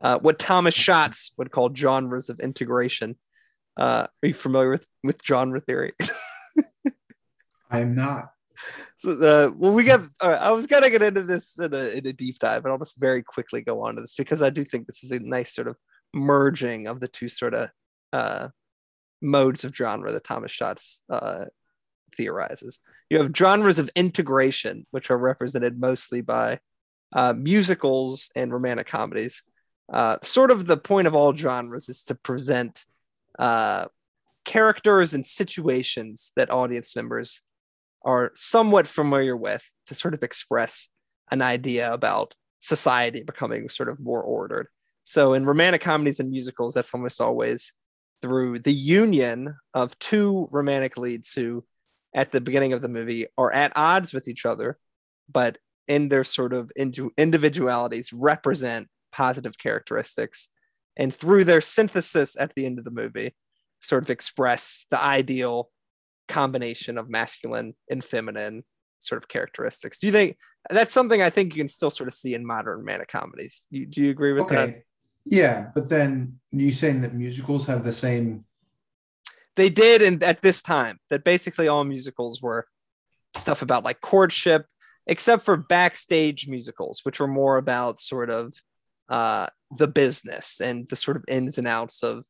Uh, 0.00 0.18
what 0.18 0.38
Thomas 0.38 0.74
Schatz 0.74 1.32
would 1.38 1.50
call 1.50 1.74
genres 1.74 2.28
of 2.28 2.38
integration. 2.40 3.16
Uh, 3.76 4.06
are 4.22 4.26
you 4.26 4.34
familiar 4.34 4.70
with 4.70 4.86
with 5.04 5.20
genre 5.24 5.60
theory? 5.60 5.92
I 7.70 7.80
am 7.80 7.94
not. 7.94 8.30
So, 8.96 9.10
uh, 9.10 9.50
well, 9.54 9.74
we 9.74 9.84
got. 9.84 10.00
I 10.22 10.50
was 10.50 10.66
gonna 10.66 10.90
get 10.90 11.02
into 11.02 11.22
this 11.22 11.58
in 11.58 11.74
a, 11.74 11.98
in 11.98 12.06
a 12.06 12.12
deep 12.12 12.38
dive, 12.38 12.62
but 12.62 12.72
I'll 12.72 12.78
just 12.78 12.98
very 12.98 13.22
quickly 13.22 13.62
go 13.62 13.82
on 13.82 13.96
to 13.96 14.00
this 14.00 14.14
because 14.14 14.40
I 14.42 14.50
do 14.50 14.64
think 14.64 14.86
this 14.86 15.04
is 15.04 15.12
a 15.12 15.20
nice 15.20 15.54
sort 15.54 15.68
of 15.68 15.76
merging 16.14 16.86
of 16.86 17.00
the 17.00 17.08
two 17.08 17.28
sort 17.28 17.54
of 17.54 17.70
uh, 18.12 18.48
modes 19.20 19.64
of 19.64 19.74
genre 19.74 20.12
that 20.12 20.24
Thomas 20.24 20.52
Schatz 20.52 21.02
uh, 21.10 21.46
theorizes. 22.16 22.80
You 23.10 23.18
have 23.18 23.36
genres 23.36 23.78
of 23.78 23.90
integration, 23.94 24.86
which 24.90 25.10
are 25.10 25.18
represented 25.18 25.78
mostly 25.78 26.22
by 26.22 26.58
uh, 27.12 27.34
musicals 27.36 28.30
and 28.34 28.52
romantic 28.52 28.86
comedies. 28.86 29.42
Uh, 29.92 30.16
sort 30.22 30.50
of 30.50 30.66
the 30.66 30.76
point 30.76 31.06
of 31.06 31.14
all 31.14 31.34
genres 31.34 31.88
is 31.88 32.04
to 32.04 32.14
present 32.14 32.84
uh, 33.38 33.86
characters 34.44 35.14
and 35.14 35.26
situations 35.26 36.32
that 36.36 36.52
audience 36.52 36.94
members 36.94 37.42
are 38.04 38.30
somewhat 38.34 38.86
familiar 38.86 39.36
with 39.36 39.68
to 39.86 39.94
sort 39.94 40.14
of 40.14 40.22
express 40.22 40.88
an 41.30 41.42
idea 41.42 41.92
about 41.92 42.34
society 42.60 43.22
becoming 43.22 43.68
sort 43.68 43.88
of 43.88 43.98
more 44.00 44.22
ordered. 44.22 44.68
So 45.02 45.34
in 45.34 45.44
romantic 45.44 45.82
comedies 45.82 46.20
and 46.20 46.30
musicals, 46.30 46.74
that's 46.74 46.94
almost 46.94 47.20
always 47.20 47.72
through 48.22 48.60
the 48.60 48.72
union 48.72 49.54
of 49.74 49.98
two 49.98 50.48
romantic 50.50 50.96
leads 50.96 51.32
who 51.32 51.64
at 52.14 52.30
the 52.30 52.40
beginning 52.40 52.72
of 52.72 52.80
the 52.80 52.88
movie 52.88 53.26
are 53.36 53.52
at 53.52 53.72
odds 53.76 54.14
with 54.14 54.26
each 54.26 54.46
other, 54.46 54.78
but 55.30 55.58
in 55.86 56.08
their 56.08 56.24
sort 56.24 56.52
of 56.52 56.72
individualities 56.76 58.12
represent 58.12 58.88
positive 59.12 59.58
characteristics. 59.58 60.50
And 60.96 61.14
through 61.14 61.44
their 61.44 61.60
synthesis 61.60 62.36
at 62.38 62.54
the 62.54 62.66
end 62.66 62.78
of 62.78 62.84
the 62.84 62.90
movie, 62.90 63.34
sort 63.80 64.02
of 64.02 64.10
express 64.10 64.86
the 64.90 65.02
ideal 65.02 65.70
combination 66.28 66.98
of 66.98 67.08
masculine 67.08 67.74
and 67.90 68.02
feminine 68.02 68.64
sort 68.98 69.22
of 69.22 69.28
characteristics. 69.28 70.00
Do 70.00 70.06
you 70.06 70.12
think 70.12 70.36
that's 70.70 70.94
something 70.94 71.22
I 71.22 71.30
think 71.30 71.54
you 71.54 71.60
can 71.60 71.68
still 71.68 71.90
sort 71.90 72.08
of 72.08 72.14
see 72.14 72.34
in 72.34 72.46
modern 72.46 72.78
romantic 72.78 73.08
comedies? 73.08 73.66
You, 73.70 73.86
do 73.86 74.02
you 74.02 74.10
agree 74.10 74.32
with 74.32 74.42
okay. 74.42 74.54
that? 74.54 74.82
Yeah, 75.24 75.70
but 75.74 75.88
then 75.88 76.38
you 76.50 76.70
saying 76.70 77.02
that 77.02 77.14
musicals 77.14 77.66
have 77.66 77.84
the 77.84 77.92
same 77.92 78.44
they 79.56 79.70
did 79.70 80.02
and 80.02 80.22
at 80.22 80.42
this 80.42 80.62
time 80.62 80.98
that 81.10 81.24
basically 81.24 81.66
all 81.66 81.84
musicals 81.84 82.40
were 82.40 82.66
stuff 83.34 83.62
about 83.62 83.84
like 83.84 84.00
courtship 84.00 84.66
except 85.06 85.42
for 85.42 85.56
backstage 85.56 86.46
musicals 86.46 87.00
which 87.02 87.18
were 87.18 87.26
more 87.26 87.56
about 87.56 88.00
sort 88.00 88.30
of 88.30 88.54
uh, 89.08 89.46
the 89.70 89.88
business 89.88 90.60
and 90.60 90.86
the 90.88 90.96
sort 90.96 91.16
of 91.16 91.24
ins 91.28 91.58
and 91.58 91.66
outs 91.66 92.02
of 92.02 92.24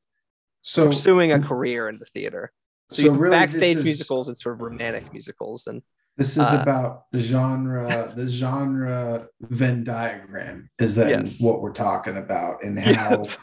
so 0.63 0.87
pursuing 0.87 1.33
a 1.33 1.41
career 1.41 1.89
in 1.89 1.99
the 1.99 2.07
theater 2.07 2.53
so, 2.89 3.03
so 3.03 3.13
really 3.13 3.37
backstage 3.37 3.77
is, 3.79 3.85
musicals 3.85 4.29
and 4.29 4.37
sort 4.37 4.55
of 4.55 4.63
romantic 4.63 5.13
musicals 5.13 5.67
and 5.67 5.83
this 6.17 6.31
is 6.31 6.39
uh, 6.39 6.59
about 6.63 7.03
genre 7.17 7.87
the 8.17 8.27
genre 8.27 9.27
venn 9.41 9.85
diagram 9.85 10.71
is 10.79 10.95
that 10.95 11.11
yes. 11.11 11.43
what 11.43 11.61
we're 11.61 11.73
talking 11.73 12.17
about 12.17 12.63
and 12.65 12.79
how 12.97 13.19
yes. 13.19 13.39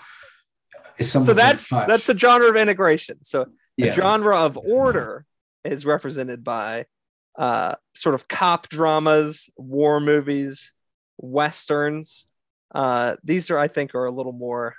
so 0.99 1.19
that's 1.21 1.69
that's 1.69 2.09
a 2.09 2.17
genre 2.17 2.49
of 2.49 2.55
integration 2.55 3.23
so 3.23 3.45
yeah. 3.77 3.87
The 3.87 3.91
genre 3.93 4.37
of 4.37 4.57
order 4.57 5.25
is 5.63 5.85
represented 5.85 6.43
by 6.43 6.85
uh, 7.37 7.73
sort 7.93 8.15
of 8.15 8.27
cop 8.27 8.69
dramas, 8.69 9.49
war 9.57 9.99
movies, 9.99 10.73
westerns. 11.17 12.27
Uh, 12.74 13.15
these 13.24 13.51
are, 13.51 13.59
I 13.59 13.67
think, 13.67 13.93
are 13.95 14.05
a 14.05 14.11
little 14.11 14.34
more 14.34 14.76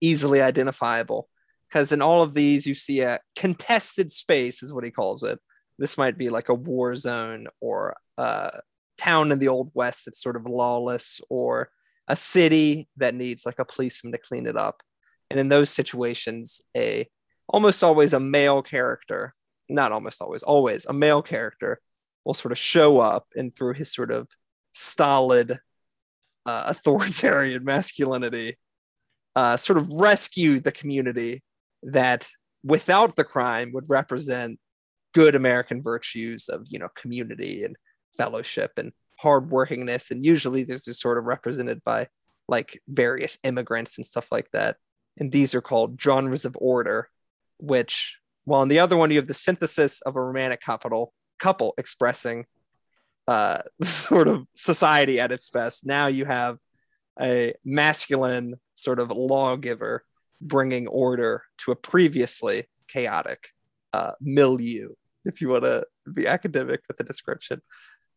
easily 0.00 0.40
identifiable 0.40 1.28
because 1.68 1.92
in 1.92 2.02
all 2.02 2.22
of 2.22 2.34
these 2.34 2.66
you 2.66 2.74
see 2.74 3.00
a 3.00 3.18
contested 3.34 4.10
space, 4.12 4.62
is 4.62 4.72
what 4.72 4.84
he 4.84 4.90
calls 4.90 5.22
it. 5.22 5.38
This 5.78 5.98
might 5.98 6.16
be 6.16 6.28
like 6.30 6.48
a 6.48 6.54
war 6.54 6.94
zone 6.96 7.46
or 7.60 7.96
a 8.18 8.50
town 8.98 9.32
in 9.32 9.38
the 9.38 9.48
old 9.48 9.70
west 9.74 10.04
that's 10.06 10.22
sort 10.22 10.36
of 10.36 10.46
lawless, 10.46 11.20
or 11.28 11.70
a 12.08 12.16
city 12.16 12.88
that 12.96 13.14
needs 13.14 13.44
like 13.44 13.58
a 13.58 13.64
policeman 13.64 14.12
to 14.12 14.18
clean 14.18 14.46
it 14.46 14.56
up. 14.56 14.82
And 15.30 15.40
in 15.40 15.48
those 15.48 15.70
situations, 15.70 16.62
a 16.76 17.06
almost 17.48 17.82
always 17.82 18.12
a 18.12 18.20
male 18.20 18.62
character, 18.62 19.34
not 19.68 19.92
almost 19.92 20.22
always, 20.22 20.42
always 20.42 20.86
a 20.86 20.92
male 20.92 21.22
character 21.22 21.80
will 22.24 22.34
sort 22.34 22.52
of 22.52 22.58
show 22.58 23.00
up 23.00 23.26
and 23.36 23.54
through 23.54 23.74
his 23.74 23.92
sort 23.92 24.10
of 24.10 24.28
stolid 24.72 25.58
uh, 26.46 26.64
authoritarian 26.66 27.64
masculinity 27.64 28.54
uh, 29.34 29.56
sort 29.56 29.78
of 29.78 29.90
rescue 29.92 30.58
the 30.58 30.72
community 30.72 31.42
that 31.82 32.26
without 32.64 33.16
the 33.16 33.24
crime 33.24 33.70
would 33.72 33.84
represent 33.88 34.58
good 35.14 35.34
american 35.34 35.82
virtues 35.82 36.48
of 36.48 36.66
you 36.68 36.78
know 36.78 36.88
community 36.96 37.64
and 37.64 37.76
fellowship 38.16 38.72
and 38.76 38.92
hardworkingness. 39.22 40.10
And 40.10 40.24
usually 40.24 40.64
this 40.64 40.88
is 40.88 41.00
sort 41.00 41.18
of 41.18 41.24
represented 41.24 41.82
by 41.84 42.08
like 42.48 42.78
various 42.88 43.38
immigrants 43.44 43.98
and 43.98 44.06
stuff 44.06 44.30
like 44.30 44.50
that. 44.52 44.76
And 45.18 45.32
these 45.32 45.54
are 45.54 45.60
called 45.60 46.00
genres 46.00 46.44
of 46.44 46.56
order 46.60 47.08
which 47.58 48.20
while 48.44 48.60
on 48.60 48.68
the 48.68 48.78
other 48.78 48.98
one 48.98 49.10
you 49.10 49.16
have 49.16 49.28
the 49.28 49.34
synthesis 49.34 50.02
of 50.02 50.14
a 50.14 50.22
romantic 50.22 50.60
couple 50.60 51.14
couple 51.38 51.72
expressing 51.78 52.44
uh, 53.28 53.58
sort 53.82 54.28
of 54.28 54.46
society 54.54 55.20
at 55.20 55.32
its 55.32 55.50
best. 55.50 55.86
Now 55.86 56.06
you 56.06 56.24
have 56.24 56.58
a 57.20 57.54
masculine 57.64 58.54
sort 58.74 59.00
of 59.00 59.10
lawgiver 59.10 60.04
bringing 60.40 60.86
order 60.88 61.42
to 61.58 61.72
a 61.72 61.76
previously 61.76 62.64
chaotic 62.88 63.48
uh, 63.92 64.12
milieu, 64.20 64.90
if 65.24 65.40
you 65.40 65.48
want 65.48 65.64
to 65.64 65.86
be 66.12 66.26
academic 66.26 66.82
with 66.88 66.98
the 66.98 67.04
description. 67.04 67.62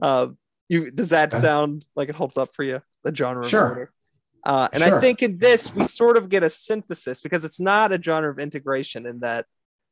Uh, 0.02 0.28
you, 0.68 0.92
does 0.92 1.10
that 1.10 1.34
sound 1.34 1.86
like 1.96 2.10
it 2.10 2.16
holds 2.16 2.38
up 2.38 2.50
for 2.54 2.64
you? 2.64 2.82
The 3.04 3.16
genre 3.16 3.48
sure. 3.48 3.66
of 3.66 3.72
order. 3.72 3.92
Uh, 4.46 4.68
and 4.72 4.84
sure. 4.84 4.98
I 4.98 5.02
think 5.02 5.22
in 5.24 5.38
this, 5.38 5.76
we 5.76 5.84
sort 5.84 6.18
of 6.18 6.30
get 6.30 6.44
a 6.44 6.50
synthesis 6.50 7.22
because 7.22 7.44
it's 7.44 7.60
not 7.60 7.94
a 7.94 8.02
genre 8.02 8.32
of 8.32 8.40
integration 8.40 9.06
in 9.06 9.20
that 9.22 9.46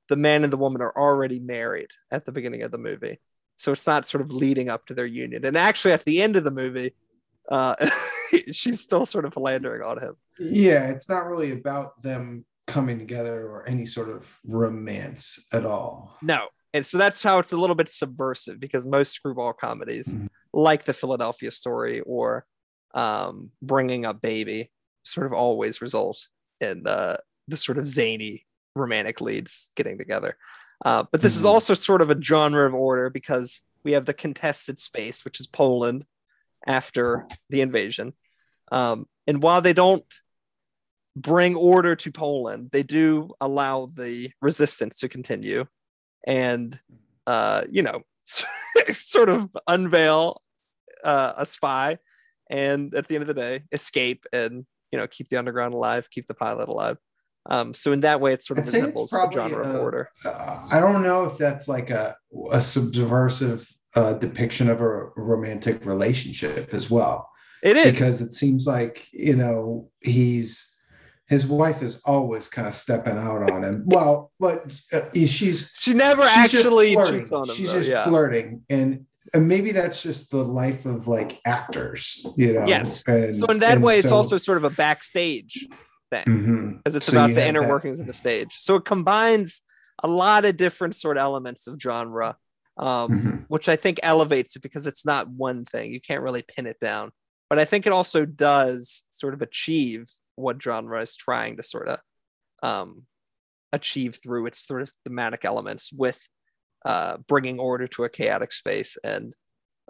the 0.07 0.15
man 0.15 0.43
and 0.43 0.53
the 0.53 0.57
woman 0.57 0.81
are 0.81 0.93
already 0.95 1.39
married 1.39 1.89
at 2.11 2.25
the 2.25 2.31
beginning 2.31 2.61
of 2.61 2.71
the 2.71 2.77
movie. 2.77 3.19
So 3.57 3.71
it's 3.71 3.87
not 3.87 4.07
sort 4.07 4.21
of 4.21 4.31
leading 4.31 4.69
up 4.69 4.85
to 4.85 4.93
their 4.93 5.05
union. 5.05 5.45
And 5.45 5.57
actually, 5.57 5.91
at 5.91 6.05
the 6.05 6.21
end 6.21 6.35
of 6.35 6.43
the 6.43 6.51
movie, 6.51 6.93
uh, 7.49 7.75
she's 8.51 8.79
still 8.79 9.05
sort 9.05 9.25
of 9.25 9.33
philandering 9.33 9.81
on 9.81 9.99
him. 9.99 10.15
Yeah, 10.39 10.89
it's 10.89 11.09
not 11.09 11.27
really 11.27 11.51
about 11.51 12.01
them 12.01 12.45
coming 12.67 12.99
together 12.99 13.47
or 13.47 13.67
any 13.67 13.85
sort 13.85 14.09
of 14.09 14.39
romance 14.45 15.47
at 15.53 15.65
all. 15.65 16.17
No. 16.21 16.47
And 16.73 16.85
so 16.85 16.97
that's 16.97 17.23
how 17.23 17.39
it's 17.39 17.53
a 17.53 17.57
little 17.57 17.75
bit 17.75 17.89
subversive 17.89 18.59
because 18.59 18.85
most 18.85 19.13
screwball 19.13 19.53
comedies, 19.53 20.13
mm-hmm. 20.13 20.27
like 20.53 20.83
the 20.83 20.93
Philadelphia 20.93 21.49
story 21.49 22.01
or 22.01 22.45
um, 22.93 23.51
bringing 23.61 24.05
up 24.05 24.21
baby 24.21 24.71
sort 25.03 25.25
of 25.25 25.33
always 25.33 25.81
result 25.81 26.27
in 26.59 26.83
the 26.83 27.19
the 27.47 27.57
sort 27.57 27.77
of 27.77 27.87
zany 27.87 28.45
romantic 28.75 29.21
leads 29.21 29.71
getting 29.75 29.97
together. 29.97 30.37
Uh, 30.85 31.03
but 31.11 31.21
this 31.21 31.33
mm-hmm. 31.33 31.41
is 31.41 31.45
also 31.45 31.73
sort 31.73 32.01
of 32.01 32.11
a 32.11 32.21
genre 32.21 32.67
of 32.67 32.73
order 32.73 33.09
because 33.09 33.61
we 33.83 33.93
have 33.93 34.05
the 34.05 34.13
contested 34.13 34.79
space, 34.79 35.25
which 35.25 35.39
is 35.39 35.47
Poland 35.47 36.05
after 36.65 37.27
the 37.49 37.61
invasion. 37.61 38.13
Um, 38.71 39.05
and 39.25 39.41
while 39.41 39.61
they 39.61 39.73
don't 39.73 40.05
bring 41.15 41.55
order 41.55 41.95
to 41.95 42.11
Poland, 42.11 42.69
they 42.71 42.83
do 42.83 43.31
allow 43.41 43.87
the 43.87 44.29
resistance 44.41 44.99
to 44.99 45.09
continue 45.09 45.65
and, 46.25 46.79
uh, 47.25 47.63
you 47.69 47.81
know, 47.81 48.01
sort 48.91 49.29
of 49.29 49.49
unveil 49.67 50.41
uh, 51.03 51.33
a 51.37 51.45
spy 51.45 51.97
and 52.49 52.93
at 52.93 53.07
the 53.07 53.15
end 53.15 53.21
of 53.21 53.27
the 53.27 53.33
day 53.33 53.61
escape 53.71 54.25
and 54.33 54.65
you 54.91 54.97
know 54.97 55.07
keep 55.07 55.27
the 55.29 55.37
underground 55.37 55.73
alive 55.73 56.09
keep 56.09 56.27
the 56.27 56.33
pilot 56.33 56.69
alive 56.69 56.97
um, 57.47 57.73
so 57.73 57.91
in 57.91 58.01
that 58.01 58.19
way 58.21 58.33
it 58.33 58.43
sort 58.43 58.59
of 58.59 58.65
resembles 58.65 59.13
a 59.13 59.29
genre 59.31 59.67
of 59.67 59.75
order 59.75 60.09
uh, 60.25 60.59
i 60.71 60.79
don't 60.79 61.03
know 61.03 61.25
if 61.25 61.37
that's 61.37 61.67
like 61.67 61.89
a, 61.89 62.15
a 62.51 62.59
subversive 62.59 63.67
uh, 63.95 64.13
depiction 64.13 64.69
of 64.69 64.81
a 64.81 65.05
romantic 65.15 65.85
relationship 65.85 66.73
as 66.73 66.89
well 66.89 67.29
it 67.63 67.75
is 67.75 67.93
because 67.93 68.21
it 68.21 68.33
seems 68.33 68.67
like 68.67 69.07
you 69.11 69.35
know 69.35 69.89
he's 70.01 70.77
his 71.27 71.45
wife 71.45 71.81
is 71.81 72.01
always 72.05 72.47
kind 72.47 72.67
of 72.67 72.73
stepping 72.73 73.17
out 73.17 73.51
on 73.51 73.63
him. 73.63 73.83
Well, 73.85 74.31
but 74.39 74.73
uh, 74.93 75.01
she's 75.13 75.73
she 75.77 75.93
never 75.93 76.23
she's 76.23 76.37
actually 76.37 76.95
cheats 76.95 77.31
on 77.31 77.49
him. 77.49 77.55
She's 77.55 77.71
though, 77.71 77.79
just 77.79 77.89
yeah. 77.89 78.05
flirting, 78.05 78.63
and 78.69 79.05
and 79.33 79.47
maybe 79.47 79.71
that's 79.71 80.01
just 80.01 80.31
the 80.31 80.43
life 80.43 80.85
of 80.85 81.07
like 81.07 81.39
actors, 81.45 82.25
you 82.37 82.53
know. 82.53 82.63
Yes. 82.65 83.03
And, 83.07 83.35
so 83.35 83.45
in 83.47 83.59
that 83.59 83.79
way, 83.79 83.95
so, 83.95 83.99
it's 83.99 84.11
also 84.11 84.37
sort 84.37 84.57
of 84.57 84.63
a 84.63 84.69
backstage 84.69 85.67
thing, 86.11 86.25
mm-hmm. 86.25 86.71
because 86.77 86.95
it's 86.95 87.07
so 87.07 87.13
about 87.13 87.33
the 87.35 87.47
inner 87.47 87.61
that. 87.61 87.69
workings 87.69 87.99
of 87.99 88.07
the 88.07 88.13
stage. 88.13 88.57
So 88.59 88.75
it 88.75 88.85
combines 88.85 89.63
a 90.03 90.07
lot 90.07 90.45
of 90.45 90.57
different 90.57 90.95
sort 90.95 91.17
of 91.17 91.21
elements 91.21 91.67
of 91.67 91.79
genre 91.81 92.37
um, 92.77 93.09
Mhm. 93.09 93.45
which 93.47 93.69
I 93.69 93.75
think 93.75 93.99
elevates 94.03 94.55
it 94.55 94.61
because 94.61 94.85
it's 94.85 95.05
not 95.05 95.29
one 95.29 95.65
thing. 95.65 95.91
You 95.91 95.99
can't 95.99 96.21
really 96.21 96.43
pin 96.43 96.67
it 96.67 96.79
down. 96.79 97.11
But 97.49 97.59
I 97.59 97.65
think 97.65 97.87
it 97.87 97.93
also 97.93 98.25
does 98.25 99.03
sort 99.09 99.33
of 99.33 99.41
achieve 99.41 100.07
what 100.35 100.61
genre 100.61 101.01
is 101.01 101.15
trying 101.15 101.57
to 101.57 101.63
sort 101.63 101.87
of 101.87 101.99
um, 102.61 103.05
achieve 103.73 104.19
through 104.21 104.45
its 104.47 104.59
sort 104.59 104.81
of 104.81 104.91
thematic 105.05 105.45
elements 105.45 105.91
with 105.91 106.21
uh, 106.85 107.17
bringing 107.27 107.59
order 107.59 107.87
to 107.87 108.03
a 108.03 108.09
chaotic 108.09 108.51
space. 108.51 108.97
And 109.03 109.33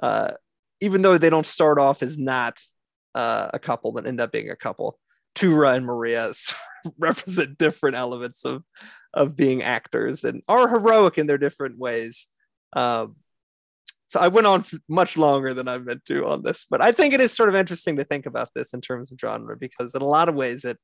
uh, 0.01 0.33
even 0.79 1.01
though 1.01 1.17
they 1.17 1.29
don't 1.29 1.45
start 1.45 1.79
off 1.79 2.01
as 2.01 2.17
not 2.17 2.61
uh, 3.15 3.49
a 3.53 3.59
couple, 3.59 3.91
but 3.91 4.05
end 4.05 4.21
up 4.21 4.31
being 4.31 4.49
a 4.49 4.55
couple, 4.55 4.99
Tura 5.35 5.71
and 5.71 5.85
Maria 5.85 6.31
represent 6.97 7.57
different 7.57 7.95
elements 7.95 8.45
of 8.45 8.63
of 9.13 9.35
being 9.35 9.63
actors 9.63 10.23
and 10.23 10.41
are 10.47 10.67
heroic 10.67 11.17
in 11.17 11.27
their 11.27 11.37
different 11.37 11.77
ways. 11.77 12.27
Um, 12.73 13.15
so 14.05 14.19
I 14.19 14.27
went 14.27 14.47
on 14.47 14.63
much 14.87 15.17
longer 15.17 15.53
than 15.53 15.67
I 15.67 15.77
meant 15.79 16.05
to 16.05 16.25
on 16.25 16.43
this, 16.43 16.65
but 16.69 16.81
I 16.81 16.91
think 16.91 17.13
it 17.13 17.19
is 17.19 17.33
sort 17.35 17.49
of 17.49 17.55
interesting 17.55 17.97
to 17.97 18.03
think 18.03 18.25
about 18.25 18.49
this 18.55 18.73
in 18.73 18.81
terms 18.81 19.11
of 19.11 19.19
genre 19.19 19.57
because 19.57 19.95
in 19.95 20.01
a 20.01 20.05
lot 20.07 20.29
of 20.29 20.35
ways 20.35 20.63
it, 20.63 20.77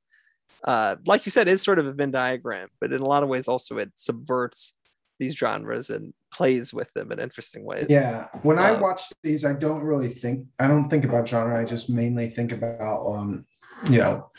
uh, 0.66 0.98
like 1.06 1.26
you 1.26 1.32
said, 1.32 1.48
is 1.48 1.62
sort 1.62 1.80
of 1.80 1.86
a 1.86 1.94
Venn 1.94 2.12
diagram, 2.12 2.68
but 2.82 2.91
in 2.91 3.02
a 3.02 3.06
lot 3.06 3.24
of 3.24 3.30
ways 3.30 3.48
also 3.48 3.78
it 3.78 3.91
subverts 3.96 4.78
these 5.20 5.36
genres 5.38 5.89
and 5.89 6.14
plays 6.34 6.74
with 6.74 6.91
them 6.94 7.12
in 7.12 7.20
interesting 7.20 7.64
ways. 7.64 7.86
Yeah, 7.89 8.28
when 8.41 8.60
I 8.60 8.72
Uh, 8.72 8.82
watch 8.82 9.04
these, 9.22 9.46
I 9.46 9.54
don't 9.54 9.84
really 9.84 10.10
think 10.10 10.48
I 10.60 10.68
don't 10.68 10.89
think 10.89 11.06
about 11.06 11.28
genre. 11.28 11.60
I 11.60 11.64
just 11.64 11.89
mainly 11.89 12.30
think 12.30 12.52
about 12.52 13.06
um, 13.14 13.46
you 13.89 13.99
know, 13.99 14.29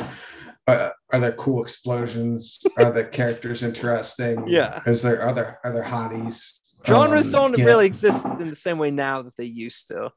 uh, 0.66 0.90
are 1.12 1.20
there 1.20 1.32
cool 1.32 1.62
explosions? 1.62 2.62
are 2.78 2.90
the 2.90 3.04
characters 3.04 3.62
interesting? 3.62 4.46
Yeah. 4.48 4.80
Is 4.86 5.02
there 5.02 5.20
are 5.20 5.32
there 5.34 5.58
are 5.64 5.72
there 5.72 5.84
hotties? 5.84 6.60
Genres 6.86 7.26
Um, 7.34 7.52
don't 7.52 7.64
really 7.64 7.86
exist 7.86 8.26
in 8.26 8.50
the 8.50 8.56
same 8.56 8.78
way 8.78 8.90
now 8.90 9.22
that 9.22 9.36
they 9.36 9.44
used 9.44 9.88
to. 9.88 10.10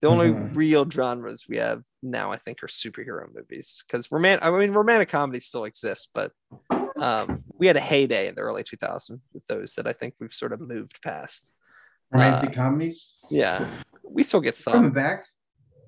The 0.00 0.08
only 0.08 0.28
Mhm. 0.28 0.54
real 0.54 0.88
genres 0.88 1.46
we 1.48 1.56
have 1.56 1.82
now, 2.02 2.30
I 2.32 2.36
think, 2.36 2.62
are 2.62 2.68
superhero 2.68 3.26
movies. 3.34 3.82
Because 3.86 4.10
romantic, 4.12 4.44
I 4.46 4.50
mean, 4.50 4.70
romantic 4.70 5.08
comedy 5.08 5.40
still 5.40 5.64
exists, 5.64 6.08
but 6.14 6.32
um, 6.96 7.44
we 7.58 7.66
had 7.66 7.76
a 7.76 7.80
heyday 7.80 8.28
in 8.28 8.34
the 8.36 8.42
early 8.42 8.62
2000s 8.62 9.20
with 9.34 9.46
those 9.48 9.74
that 9.74 9.86
I 9.86 9.92
think 9.92 10.14
we've 10.20 10.32
sort 10.32 10.52
of 10.52 10.60
moved 10.60 11.02
past. 11.02 11.52
romantic 12.12 12.50
uh, 12.50 12.54
comedies 12.54 13.14
Yeah, 13.30 13.68
we 14.04 14.22
still 14.22 14.40
get 14.40 14.56
some 14.56 14.72
coming 14.72 14.90
back. 14.92 15.26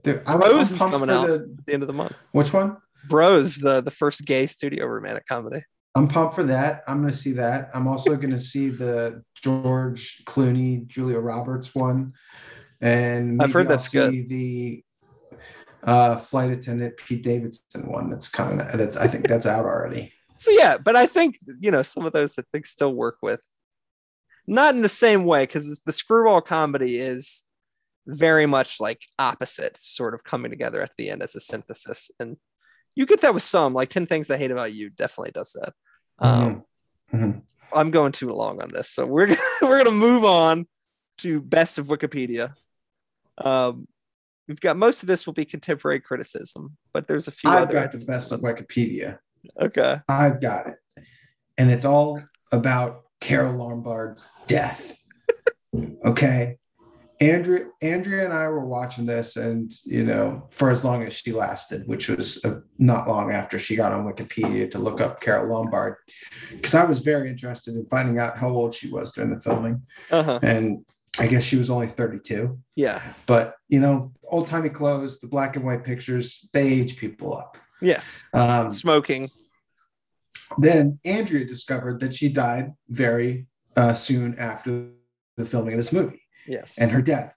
Dude, 0.02 0.22
I'm 0.26 0.40
is 0.60 0.78
coming 0.78 1.10
out. 1.10 1.26
the- 1.26 1.56
the 1.66 1.72
end 1.74 1.82
of 1.82 1.86
the 1.86 1.94
month. 1.94 2.14
which 2.32 2.52
one? 2.52 2.76
Bros, 3.08 3.56
the 3.56 3.80
the 3.80 3.90
first 3.90 4.24
gay 4.26 4.46
studio 4.46 4.86
romantic 4.86 5.26
comedy. 5.26 5.62
I'm 5.94 6.06
pumped 6.06 6.34
for 6.34 6.44
that. 6.44 6.82
I'm 6.86 7.00
going 7.00 7.12
to 7.12 7.18
see 7.18 7.32
that. 7.32 7.70
I'm 7.74 7.88
also 7.88 8.14
going 8.16 8.30
to 8.30 8.38
see 8.38 8.68
the 8.68 9.24
George 9.34 10.22
Clooney, 10.24 10.86
Julia 10.86 11.18
Roberts 11.18 11.74
one, 11.74 12.12
and 12.80 13.42
I've 13.42 13.52
heard 13.52 13.68
that's 13.68 13.88
good. 13.88 14.28
The 14.28 14.84
uh, 15.82 16.16
flight 16.16 16.50
attendant 16.50 16.96
Pete 16.96 17.22
Davidson 17.22 17.90
one 17.90 18.10
that's 18.10 18.28
coming. 18.28 18.58
That's 18.58 18.96
I 18.96 19.08
think 19.08 19.26
that's 19.26 19.46
out 19.46 19.64
already. 19.64 20.12
So 20.40 20.52
yeah, 20.52 20.78
but 20.82 20.96
I 20.96 21.04
think 21.04 21.36
you 21.60 21.70
know 21.70 21.82
some 21.82 22.06
of 22.06 22.14
those 22.14 22.38
I 22.38 22.42
think 22.50 22.64
still 22.64 22.94
work 22.94 23.18
with, 23.20 23.42
not 24.46 24.74
in 24.74 24.80
the 24.80 24.88
same 24.88 25.26
way 25.26 25.42
because 25.42 25.80
the 25.84 25.92
screwball 25.92 26.40
comedy 26.40 26.98
is 26.98 27.44
very 28.10 28.46
much 28.46 28.80
like 28.80 29.00
opposites, 29.18 29.86
sort 29.88 30.14
of 30.14 30.24
coming 30.24 30.50
together 30.50 30.82
at 30.82 30.92
the 30.96 31.10
end 31.10 31.22
as 31.22 31.34
a 31.36 31.40
synthesis, 31.40 32.10
and 32.18 32.36
you 32.96 33.06
get 33.06 33.20
that 33.20 33.34
with 33.34 33.42
some 33.42 33.72
like 33.72 33.88
Ten 33.88 34.06
Things 34.06 34.30
I 34.30 34.36
Hate 34.36 34.50
About 34.50 34.72
You 34.72 34.90
definitely 34.90 35.32
does 35.32 35.52
that. 35.52 35.72
Um, 36.18 36.64
Mhm. 37.12 37.42
I'm 37.72 37.90
going 37.90 38.12
too 38.12 38.30
long 38.30 38.60
on 38.62 38.68
this, 38.70 38.90
so 38.90 39.06
we're 39.06 39.26
gonna, 39.26 39.38
we're 39.62 39.82
gonna 39.82 39.96
move 39.96 40.24
on 40.24 40.66
to 41.18 41.40
best 41.40 41.78
of 41.78 41.86
Wikipedia. 41.86 42.54
Um, 43.38 43.86
we've 44.48 44.60
got 44.60 44.76
most 44.76 45.02
of 45.02 45.06
this 45.06 45.26
will 45.26 45.34
be 45.34 45.44
contemporary 45.44 46.00
criticism, 46.00 46.76
but 46.92 47.06
there's 47.06 47.28
a 47.28 47.32
few 47.32 47.50
I've 47.50 47.70
got 47.70 47.92
the 47.92 47.98
best 47.98 48.32
of. 48.32 48.40
Wikipedia. 48.40 49.18
Okay. 49.60 49.96
I've 50.08 50.40
got 50.40 50.66
it, 50.66 51.04
and 51.58 51.70
it's 51.70 51.84
all 51.84 52.22
about 52.52 53.02
Carole 53.20 53.54
Lombard's 53.56 54.28
death. 54.46 54.96
okay. 56.04 56.58
Andrea, 57.20 57.66
Andrea 57.82 58.24
and 58.24 58.32
I 58.32 58.48
were 58.48 58.64
watching 58.64 59.04
this, 59.04 59.36
and 59.36 59.70
you 59.84 60.04
know, 60.04 60.46
for 60.50 60.70
as 60.70 60.84
long 60.84 61.02
as 61.04 61.12
she 61.12 61.32
lasted, 61.32 61.86
which 61.86 62.08
was 62.08 62.42
uh, 62.44 62.60
not 62.78 63.08
long 63.08 63.30
after 63.30 63.58
she 63.58 63.76
got 63.76 63.92
on 63.92 64.06
Wikipedia 64.10 64.70
to 64.70 64.78
look 64.78 65.02
up 65.02 65.20
Carole 65.20 65.52
Lombard, 65.54 65.96
because 66.50 66.74
I 66.74 66.84
was 66.84 67.00
very 67.00 67.28
interested 67.28 67.74
in 67.74 67.84
finding 67.90 68.18
out 68.18 68.38
how 68.38 68.48
old 68.48 68.72
she 68.72 68.90
was 68.90 69.12
during 69.12 69.30
the 69.30 69.40
filming, 69.40 69.82
Uh 70.10 70.22
huh. 70.22 70.38
and 70.42 70.84
I 71.18 71.26
guess 71.26 71.42
she 71.44 71.56
was 71.56 71.68
only 71.68 71.88
32. 71.88 72.58
Yeah. 72.76 73.02
But 73.26 73.54
you 73.68 73.80
know, 73.80 74.12
old 74.28 74.46
timey 74.46 74.70
clothes, 74.70 75.20
the 75.20 75.26
black 75.28 75.56
and 75.56 75.64
white 75.66 75.84
pictures, 75.84 76.48
they 76.54 76.66
age 76.68 76.96
people 76.96 77.36
up. 77.36 77.58
Yes. 77.82 78.24
Um, 78.32 78.70
Smoking. 78.70 79.28
then 80.58 80.98
Andrea 81.04 81.44
discovered 81.44 82.00
that 82.00 82.14
she 82.14 82.30
died 82.32 82.72
very 82.88 83.46
uh, 83.76 83.92
soon 83.92 84.38
after 84.38 84.88
the 85.36 85.44
filming 85.44 85.74
of 85.74 85.78
this 85.78 85.92
movie, 85.92 86.19
Yes. 86.50 86.78
and 86.80 86.90
her 86.90 87.00
death 87.00 87.36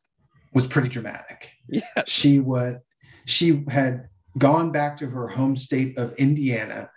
was 0.53 0.68
pretty 0.68 0.89
dramatic. 0.89 1.51
yes. 1.70 1.86
She 2.07 2.39
would, 2.39 2.80
she 3.26 3.64
had 3.70 4.09
gone 4.38 4.72
back 4.72 4.97
to 4.97 5.07
her 5.07 5.28
home 5.28 5.55
state 5.55 5.97
of 5.97 6.14
Indiana 6.16 6.89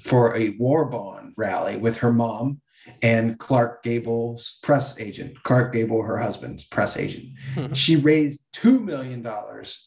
for 0.00 0.34
a 0.36 0.50
war 0.58 0.84
bond 0.86 1.34
rally 1.36 1.76
with 1.76 1.98
her 1.98 2.12
mom 2.12 2.60
and 3.02 3.38
Clark 3.38 3.82
Gable's 3.82 4.58
press 4.62 4.98
agent. 5.00 5.42
Clark 5.42 5.72
Gable, 5.72 6.02
her 6.02 6.16
husband's 6.18 6.64
press 6.64 6.96
agent. 6.96 7.26
Mhm. 7.54 7.76
She 7.76 7.96
raised 7.96 8.42
$2 8.54 8.82
million 8.82 9.26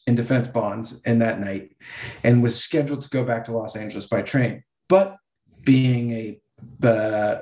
in 0.06 0.14
defense 0.14 0.48
bonds 0.48 1.00
in 1.02 1.18
that 1.18 1.40
night 1.40 1.74
and 2.22 2.42
was 2.42 2.62
scheduled 2.62 3.02
to 3.02 3.08
go 3.08 3.24
back 3.24 3.44
to 3.44 3.52
Los 3.52 3.74
Angeles 3.76 4.06
by 4.06 4.22
train. 4.22 4.62
But 4.88 5.16
being 5.64 6.10
a 6.12 6.40
uh, 6.86 7.40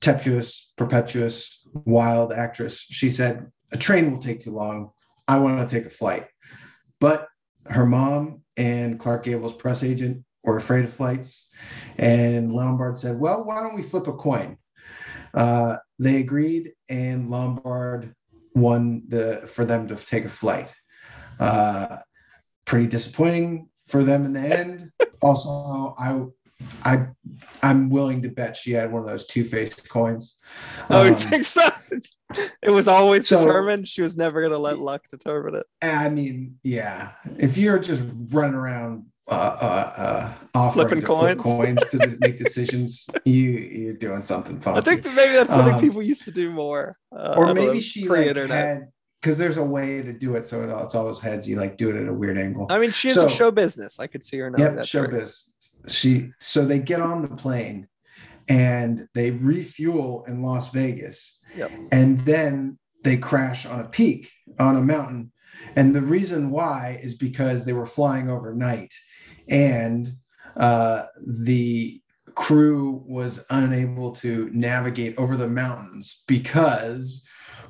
tempestuous, 0.00 0.72
perpetuous, 0.76 1.60
wild 1.84 2.32
actress, 2.32 2.80
she 2.80 3.10
said, 3.10 3.50
A 3.72 3.76
train 3.76 4.10
will 4.10 4.18
take 4.18 4.40
too 4.40 4.52
long. 4.52 4.90
I 5.26 5.38
want 5.40 5.68
to 5.68 5.76
take 5.76 5.86
a 5.86 5.90
flight. 5.90 6.26
But 7.00 7.28
her 7.66 7.86
mom 7.86 8.42
and 8.56 8.98
Clark 8.98 9.24
Gable's 9.24 9.52
press 9.52 9.82
agent 9.82 10.24
were 10.42 10.56
afraid 10.56 10.84
of 10.84 10.92
flights. 10.92 11.50
And 11.96 12.52
Lombard 12.52 12.96
said, 12.96 13.18
Well, 13.18 13.44
why 13.44 13.62
don't 13.62 13.74
we 13.74 13.82
flip 13.82 14.06
a 14.06 14.12
coin? 14.12 14.56
Uh, 15.34 15.76
they 15.98 16.20
agreed, 16.20 16.72
and 16.88 17.30
Lombard 17.30 18.14
won 18.54 19.04
the 19.08 19.42
for 19.46 19.64
them 19.64 19.88
to 19.88 19.96
take 19.96 20.24
a 20.24 20.30
flight. 20.30 20.74
Uh, 21.38 21.98
pretty 22.64 22.86
disappointing 22.86 23.68
for 23.86 24.04
them 24.04 24.24
in 24.24 24.32
the 24.32 24.40
end. 24.40 24.90
also, 25.22 25.94
I, 25.98 26.22
I, 26.84 27.06
I'm 27.62 27.88
willing 27.90 28.22
to 28.22 28.28
bet 28.28 28.56
she 28.56 28.72
had 28.72 28.90
one 28.92 29.02
of 29.02 29.08
those 29.08 29.26
two-faced 29.26 29.88
coins. 29.88 30.36
Oh, 30.90 31.02
you 31.04 31.10
Um, 31.10 31.14
think 31.14 31.44
so? 31.44 31.62
It 32.62 32.70
was 32.70 32.88
always 32.88 33.26
So- 33.26 33.38
determined. 33.44 33.86
She 33.88 34.02
was 34.02 34.16
never 34.16 34.40
going 34.40 34.52
to 34.52 34.58
let 34.58 34.78
luck 34.78 35.02
determine 35.10 35.54
it. 35.54 35.64
I 35.80 36.08
mean, 36.10 36.58
yeah. 36.62 37.12
If 37.38 37.56
you're 37.56 37.78
just 37.78 38.02
running 38.32 38.54
around 38.54 39.06
uh, 39.30 39.32
uh, 39.34 40.00
uh, 40.00 40.32
offering 40.54 40.88
Flipping 40.88 41.00
to 41.02 41.06
flip 41.06 41.38
coins. 41.38 41.78
coins 41.80 41.86
to 41.88 42.16
make 42.20 42.36
decisions, 42.44 43.06
you 43.24 43.42
you're 43.50 43.92
doing 43.94 44.22
something 44.22 44.60
fun. 44.60 44.76
I 44.76 44.80
think 44.82 45.02
that 45.04 45.14
maybe 45.14 45.34
that's 45.34 45.52
something 45.54 45.74
Um, 45.74 45.80
people 45.80 46.02
used 46.02 46.24
to 46.24 46.30
do 46.32 46.50
more. 46.50 46.94
Uh, 47.14 47.34
or 47.36 47.46
know, 47.46 47.54
maybe 47.54 47.80
she 47.80 48.02
like 48.02 48.08
pre-internet. 48.08 48.50
had 48.58 48.88
because 49.22 49.36
there's 49.38 49.56
a 49.56 49.64
way 49.64 50.00
to 50.02 50.12
do 50.12 50.34
it 50.36 50.46
so 50.46 50.62
it, 50.62 50.82
it's 50.84 50.94
always 50.94 51.18
heads. 51.20 51.48
You 51.48 51.56
like 51.56 51.76
do 51.78 51.90
it 51.90 51.96
at 52.02 52.08
a 52.08 52.12
weird 52.12 52.38
angle. 52.38 52.66
I 52.70 52.78
mean, 52.78 52.92
she 52.92 53.08
is 53.08 53.16
in 53.16 53.28
So- 53.28 53.34
show 53.34 53.50
business. 53.50 53.98
I 54.00 54.06
could 54.06 54.22
see 54.24 54.38
her 54.38 54.50
knowing 54.50 54.76
Yep, 54.76 54.86
trick. 54.86 55.10
showbiz. 55.12 55.48
She 55.88 56.30
so 56.38 56.64
they 56.64 56.78
get 56.78 57.00
on 57.00 57.22
the 57.22 57.28
plane 57.28 57.88
and 58.48 59.08
they 59.14 59.30
refuel 59.30 60.24
in 60.26 60.42
Las 60.42 60.72
Vegas. 60.72 61.42
Yep. 61.56 61.70
And 61.92 62.20
then 62.20 62.78
they 63.04 63.16
crash 63.16 63.66
on 63.66 63.80
a 63.80 63.88
peak 63.88 64.30
on 64.58 64.76
a 64.76 64.80
mountain. 64.82 65.32
And 65.76 65.94
the 65.94 66.02
reason 66.02 66.50
why 66.50 66.98
is 67.02 67.14
because 67.14 67.64
they 67.64 67.72
were 67.72 67.86
flying 67.86 68.30
overnight 68.30 68.92
and 69.48 70.08
uh, 70.56 71.06
the 71.26 72.00
crew 72.34 73.02
was 73.06 73.44
unable 73.50 74.12
to 74.12 74.48
navigate 74.52 75.16
over 75.18 75.36
the 75.36 75.48
mountains 75.48 76.22
because 76.28 77.24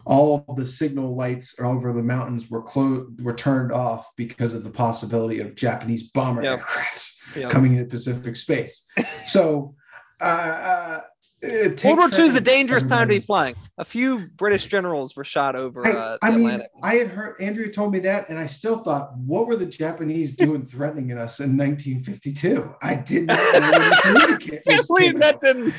all 0.05 0.45
of 0.49 0.57
the 0.57 0.65
signal 0.65 1.17
lights 1.17 1.59
over 1.61 1.93
the 1.93 2.03
mountains 2.03 2.51
were 2.51 2.63
clo- 2.63 3.07
were 3.21 3.35
turned 3.35 3.73
off 3.73 4.09
because 4.17 4.55
of 4.55 4.65
the 4.65 4.71
possibility 4.71 5.41
of 5.41 5.55
Japanese 5.55 6.11
bomber 6.11 6.43
Yep. 6.43 6.61
aircrafts 6.61 7.18
Coming 7.51 7.73
into 7.73 7.85
Pacific 7.85 8.37
space. 8.37 8.85
So, 9.27 9.75
uh, 10.21 10.25
uh, 10.25 11.01
World 11.43 11.99
War 11.99 12.09
II 12.13 12.25
is 12.25 12.35
a 12.35 12.41
dangerous 12.41 12.89
time 12.89 13.09
to 13.09 13.15
be 13.15 13.21
flying. 13.21 13.55
A 13.79 13.85
few 13.85 14.27
British 14.37 14.67
generals 14.67 15.15
were 15.15 15.23
shot 15.23 15.55
over 15.55 15.87
I, 15.87 15.91
uh, 15.91 16.19
the 16.21 16.27
I 16.27 16.31
mean, 16.31 16.41
Atlantic. 16.41 16.71
I 16.83 16.95
had 16.97 17.09
heard 17.09 17.41
Andrea 17.41 17.71
told 17.71 17.93
me 17.93 18.01
that, 18.01 18.29
and 18.29 18.39
I 18.39 18.47
still 18.47 18.79
thought, 18.79 19.17
what 19.19 19.47
were 19.47 19.55
the 19.55 19.67
Japanese 19.67 20.35
doing 20.35 20.65
threatening 20.67 21.13
us 21.13 21.39
in 21.39 21.57
1952? 21.57 22.75
I 22.83 22.97
did 22.97 23.29
not 23.29 23.39
know 23.39 23.61
when 23.61 23.73
the 23.73 24.01
communique 24.03 24.61
was 24.67 24.77
Can't 24.77 24.87
believe 24.89 25.19
that 25.21 25.41
didn't. 25.41 25.75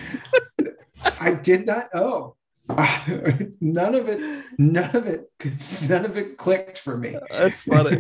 I 1.22 1.34
did 1.34 1.66
not 1.66 1.86
know. 1.94 2.36
none 3.60 3.96
of 3.96 4.08
it, 4.08 4.46
none 4.60 4.96
of 4.96 5.08
it, 5.08 5.30
none 5.90 6.06
of 6.06 6.18
it 6.18 6.38
clicked 6.38 6.78
for 6.78 6.98
me. 6.98 7.18
That's 7.32 7.64
funny. 7.64 7.98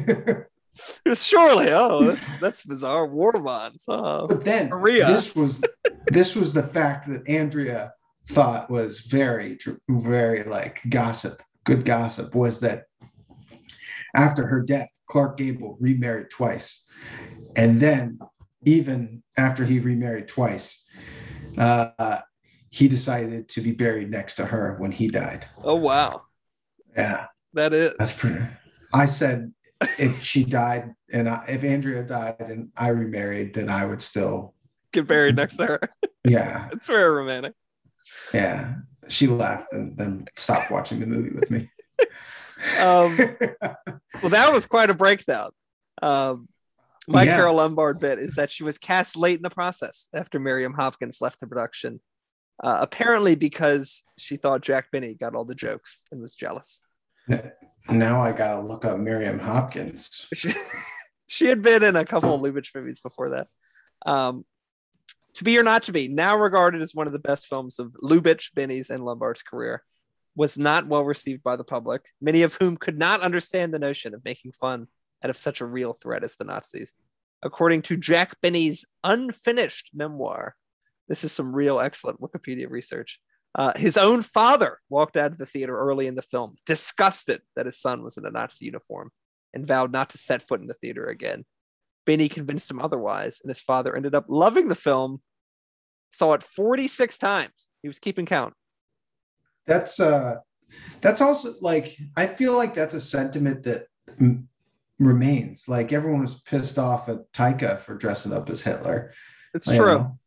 Surely, 1.14 1.68
oh, 1.72 2.04
that's 2.12 2.40
that's 2.40 2.66
bizarre. 2.66 3.06
War 3.08 3.34
bonds. 3.34 3.86
Oh. 3.88 4.28
But 4.28 4.44
then 4.46 4.70
Maria. 4.70 5.06
this 5.06 5.36
was 5.36 5.64
this 6.08 6.36
was 6.36 6.54
the 6.54 6.64
fact 6.64 7.08
that 7.08 7.28
Andrea 7.28 7.94
thought 8.30 8.70
was 8.70 9.02
very 9.02 9.58
very 9.90 10.44
like 10.44 10.82
gossip, 10.90 11.42
good 11.66 11.86
gossip 11.86 12.36
was 12.36 12.60
that 12.62 12.86
after 14.16 14.46
her 14.48 14.62
death, 14.62 14.90
Clark 15.08 15.38
Gable 15.38 15.78
remarried 15.80 16.30
twice, 16.30 16.88
and 17.56 17.80
then 17.80 18.20
even 18.66 19.24
after 19.38 19.66
he 19.66 19.80
remarried 19.80 20.28
twice, 20.28 20.86
uh, 21.58 22.20
he 22.70 22.88
decided 22.88 23.50
to 23.50 23.62
be 23.62 23.72
buried 23.72 24.12
next 24.12 24.36
to 24.36 24.46
her 24.46 24.76
when 24.80 24.92
he 24.92 25.08
died. 25.08 25.46
Oh 25.64 25.76
wow, 25.76 26.22
Yeah, 26.96 27.28
that 27.54 27.74
is. 27.74 27.96
that's 27.98 28.20
pretty. 28.20 28.40
I 28.94 29.06
said 29.06 29.54
if 29.98 30.22
she 30.24 30.44
died 30.44 30.94
and 31.12 31.28
I, 31.30 31.46
if 31.48 31.64
Andrea 31.64 32.04
died 32.04 32.36
and 32.40 32.70
I 32.76 32.90
remarried, 32.90 33.54
then 33.54 33.70
I 33.70 33.86
would 33.86 34.02
still. 34.02 34.54
Get 34.92 35.08
buried 35.08 35.36
next 35.36 35.58
to 35.58 35.66
her. 35.66 35.80
Yeah, 36.26 36.68
It's 36.74 36.88
very 36.88 37.10
romantic. 37.10 37.54
yeah. 38.34 38.76
She 39.08 39.28
laughed 39.28 39.74
and 39.74 39.98
then 39.98 40.26
stopped 40.36 40.70
watching 40.72 41.00
the 41.00 41.08
movie 41.08 41.36
with 41.36 41.50
me. 41.52 41.70
Um, 42.78 43.16
well, 44.22 44.30
that 44.32 44.52
was 44.52 44.66
quite 44.66 44.90
a 44.90 44.94
breakdown. 44.94 45.52
Um, 46.02 46.50
my 47.08 47.24
Yeah. 47.24 47.38
Carole 47.38 47.56
Lombard 47.56 48.00
bit 48.02 48.20
is 48.20 48.36
that 48.36 48.52
she 48.52 48.64
was 48.64 48.78
cast 48.78 49.16
late 49.16 49.38
in 49.38 49.44
the 49.44 49.50
process 49.50 50.10
after 50.14 50.40
Miriam 50.40 50.74
Hopkins 50.74 51.22
left 51.22 51.40
the 51.40 51.48
production, 51.48 52.02
uh, 52.62 52.80
apparently 52.82 53.36
because 53.36 54.04
she 54.18 54.36
thought 54.36 54.62
Jack 54.62 54.92
Benny 54.92 55.14
got 55.14 55.36
all 55.36 55.46
the 55.46 55.56
jokes 55.56 56.04
and 56.12 56.20
was 56.20 56.36
jealous. 56.36 56.84
Now 57.90 58.22
I 58.22 58.32
gotta 58.32 58.62
look 58.62 58.86
up 58.86 58.98
Miriam 58.98 59.40
Hopkins. 59.40 60.28
She, 60.34 60.50
she 61.28 61.46
had 61.46 61.62
been 61.62 61.84
in 61.84 61.96
a 61.96 62.06
couple 62.06 62.34
of 62.34 62.42
Lubitsch 62.42 62.74
movies 62.76 63.00
before 63.00 63.30
that. 63.32 63.48
Um, 64.06 64.46
to 65.36 65.44
be 65.44 65.58
or 65.58 65.64
not 65.64 65.84
to 65.84 65.92
be, 65.92 66.08
now 66.08 66.38
regarded 66.38 66.82
as 66.82 66.94
one 66.94 67.08
of 67.08 67.14
the 67.14 67.20
best 67.20 67.48
films 67.48 67.80
of 67.80 67.94
Lubitsch, 68.04 68.54
Benny's, 68.54 68.90
and 68.90 69.06
Lombard's 69.06 69.44
career, 69.44 69.84
was 70.36 70.58
not 70.58 70.88
well 70.88 71.04
received 71.04 71.44
by 71.44 71.56
the 71.56 71.64
public, 71.64 72.06
many 72.22 72.44
of 72.44 72.56
whom 72.56 72.78
could 72.78 72.98
not 72.98 73.22
understand 73.22 73.74
the 73.74 73.80
notion 73.80 74.14
of 74.14 74.24
making 74.26 74.52
fun 74.52 74.88
out 75.24 75.30
of 75.30 75.38
such 75.38 75.62
a 75.62 75.66
real 75.66 75.94
threat 75.94 76.24
as 76.24 76.36
the 76.36 76.46
Nazis. 76.46 76.96
According 77.42 77.84
to 77.84 77.98
Jack 77.98 78.40
Benny's 78.42 78.86
unfinished 79.04 79.92
memoir, 79.94 80.56
this 81.08 81.24
is 81.24 81.32
some 81.32 81.56
real 81.56 81.80
excellent 81.80 82.22
Wikipedia 82.22 82.70
research. 82.70 83.20
Uh, 83.56 83.74
his 83.76 83.98
own 83.98 84.22
father 84.22 84.78
walked 84.90 85.18
out 85.18 85.32
of 85.32 85.38
the 85.38 85.46
theater 85.46 85.76
early 85.76 86.08
in 86.08 86.16
the 86.16 86.22
film, 86.22 86.56
disgusted 86.66 87.42
that 87.56 87.66
his 87.66 87.80
son 87.80 88.04
was 88.04 88.18
in 88.18 88.26
a 88.26 88.32
Nazi 88.32 88.66
uniform, 88.66 89.10
and 89.54 89.66
vowed 89.66 89.92
not 89.92 90.10
to 90.12 90.18
set 90.18 90.42
foot 90.42 90.62
in 90.62 90.68
the 90.68 90.76
theater 90.76 91.08
again. 91.08 91.44
Benny 92.06 92.30
convinced 92.30 92.70
him 92.70 92.80
otherwise, 92.80 93.40
and 93.44 93.50
his 93.50 93.62
father 93.62 93.96
ended 93.96 94.16
up 94.16 94.26
loving 94.28 94.68
the 94.68 94.76
film, 94.76 95.22
saw 96.12 96.34
it 96.34 96.44
46 96.44 97.18
times. 97.18 97.68
He 97.82 97.88
was 97.88 98.00
keeping 98.00 98.26
count. 98.26 98.54
That's 99.66 100.00
uh, 100.00 100.38
that's 101.02 101.22
also 101.22 101.54
like 101.62 101.98
I 102.18 102.28
feel 102.28 102.56
like 102.56 102.74
that's 102.74 102.94
a 102.94 103.00
sentiment 103.00 103.64
that 103.64 103.86
m- 104.20 104.48
remains. 105.00 105.68
Like 105.68 105.94
everyone 105.94 106.22
was 106.22 106.42
pissed 106.42 106.78
off 106.78 107.10
at 107.10 107.32
Taika 107.32 107.80
for 107.80 107.96
dressing 107.96 108.34
up 108.34 108.50
as 108.50 108.62
Hitler. 108.62 109.14
It's 109.54 109.68
you 109.68 109.78
true. 109.78 109.98
know? 110.00 110.20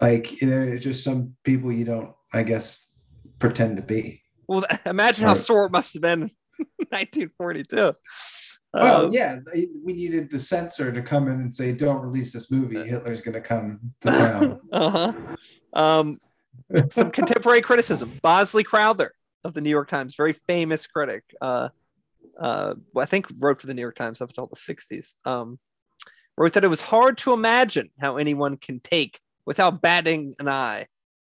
Like 0.00 0.30
there's 0.40 0.82
just 0.82 1.04
some 1.04 1.34
people 1.44 1.72
you 1.72 1.84
don't, 1.84 2.14
I 2.32 2.42
guess, 2.42 2.94
pretend 3.38 3.76
to 3.76 3.82
be. 3.82 4.22
Well, 4.46 4.64
imagine 4.86 5.26
how 5.26 5.34
sore 5.34 5.66
it 5.66 5.72
must 5.72 5.94
have 5.94 6.02
been 6.02 6.22
in 6.22 6.30
1942. 6.90 7.92
Well, 8.74 9.06
Uh, 9.06 9.10
yeah, 9.10 9.36
we 9.84 9.92
needed 9.94 10.30
the 10.30 10.38
censor 10.38 10.92
to 10.92 11.02
come 11.02 11.26
in 11.28 11.40
and 11.40 11.52
say, 11.52 11.72
"Don't 11.72 12.02
release 12.02 12.32
this 12.32 12.50
movie. 12.50 12.86
Hitler's 12.86 13.22
going 13.22 13.34
to 13.34 13.40
come 13.40 13.80
to 14.02 14.08
town." 14.08 14.60
uh-huh. 14.72 15.12
Um, 15.72 16.18
some 16.90 17.10
contemporary 17.10 17.62
criticism. 17.62 18.12
Bosley 18.22 18.64
Crowther 18.64 19.12
of 19.44 19.54
the 19.54 19.62
New 19.62 19.70
York 19.70 19.88
Times, 19.88 20.16
very 20.16 20.34
famous 20.34 20.86
critic. 20.86 21.24
Uh, 21.40 21.70
uh, 22.38 22.74
I 22.96 23.06
think 23.06 23.26
wrote 23.38 23.58
for 23.60 23.66
the 23.66 23.74
New 23.74 23.80
York 23.80 23.94
Times 23.96 24.20
up 24.20 24.28
until 24.28 24.46
the 24.46 24.56
60s. 24.56 25.16
Um, 25.24 25.58
wrote 26.36 26.52
that 26.52 26.64
it 26.64 26.68
was 26.68 26.82
hard 26.82 27.16
to 27.18 27.32
imagine 27.32 27.88
how 28.00 28.16
anyone 28.16 28.56
can 28.58 28.80
take, 28.80 29.18
without 29.46 29.80
batting 29.80 30.34
an 30.38 30.46
eye, 30.48 30.86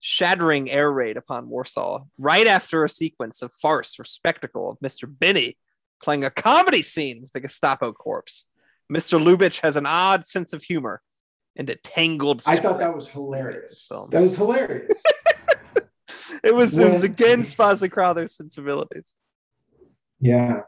shattering 0.00 0.70
air 0.70 0.92
raid 0.92 1.16
upon 1.16 1.48
Warsaw 1.48 2.04
right 2.18 2.46
after 2.46 2.84
a 2.84 2.88
sequence 2.88 3.42
of 3.42 3.52
farce 3.52 3.98
or 3.98 4.04
spectacle 4.04 4.70
of 4.70 4.78
Mr. 4.80 5.08
Benny 5.08 5.56
playing 6.02 6.24
a 6.24 6.30
comedy 6.30 6.82
scene 6.82 7.20
with 7.22 7.32
the 7.32 7.40
Gestapo 7.40 7.92
corpse. 7.92 8.44
Mr. 8.92 9.18
Lubitsch 9.22 9.60
has 9.62 9.76
an 9.76 9.86
odd 9.86 10.26
sense 10.26 10.52
of 10.52 10.62
humor 10.62 11.02
and 11.56 11.68
a 11.68 11.74
tangled. 11.74 12.42
I 12.46 12.56
thought 12.56 12.78
that 12.78 12.94
was 12.94 13.08
hilarious. 13.08 13.86
Film. 13.88 14.08
That 14.10 14.22
was 14.22 14.36
hilarious. 14.36 15.02
it 16.44 16.54
was 16.54 16.78
it 16.78 16.90
was 16.90 17.02
When- 17.02 17.10
against 17.10 17.56
Bosley 17.56 17.88
Crowther's 17.88 18.36
sensibilities. 18.36 19.16
yeah, 20.20 20.60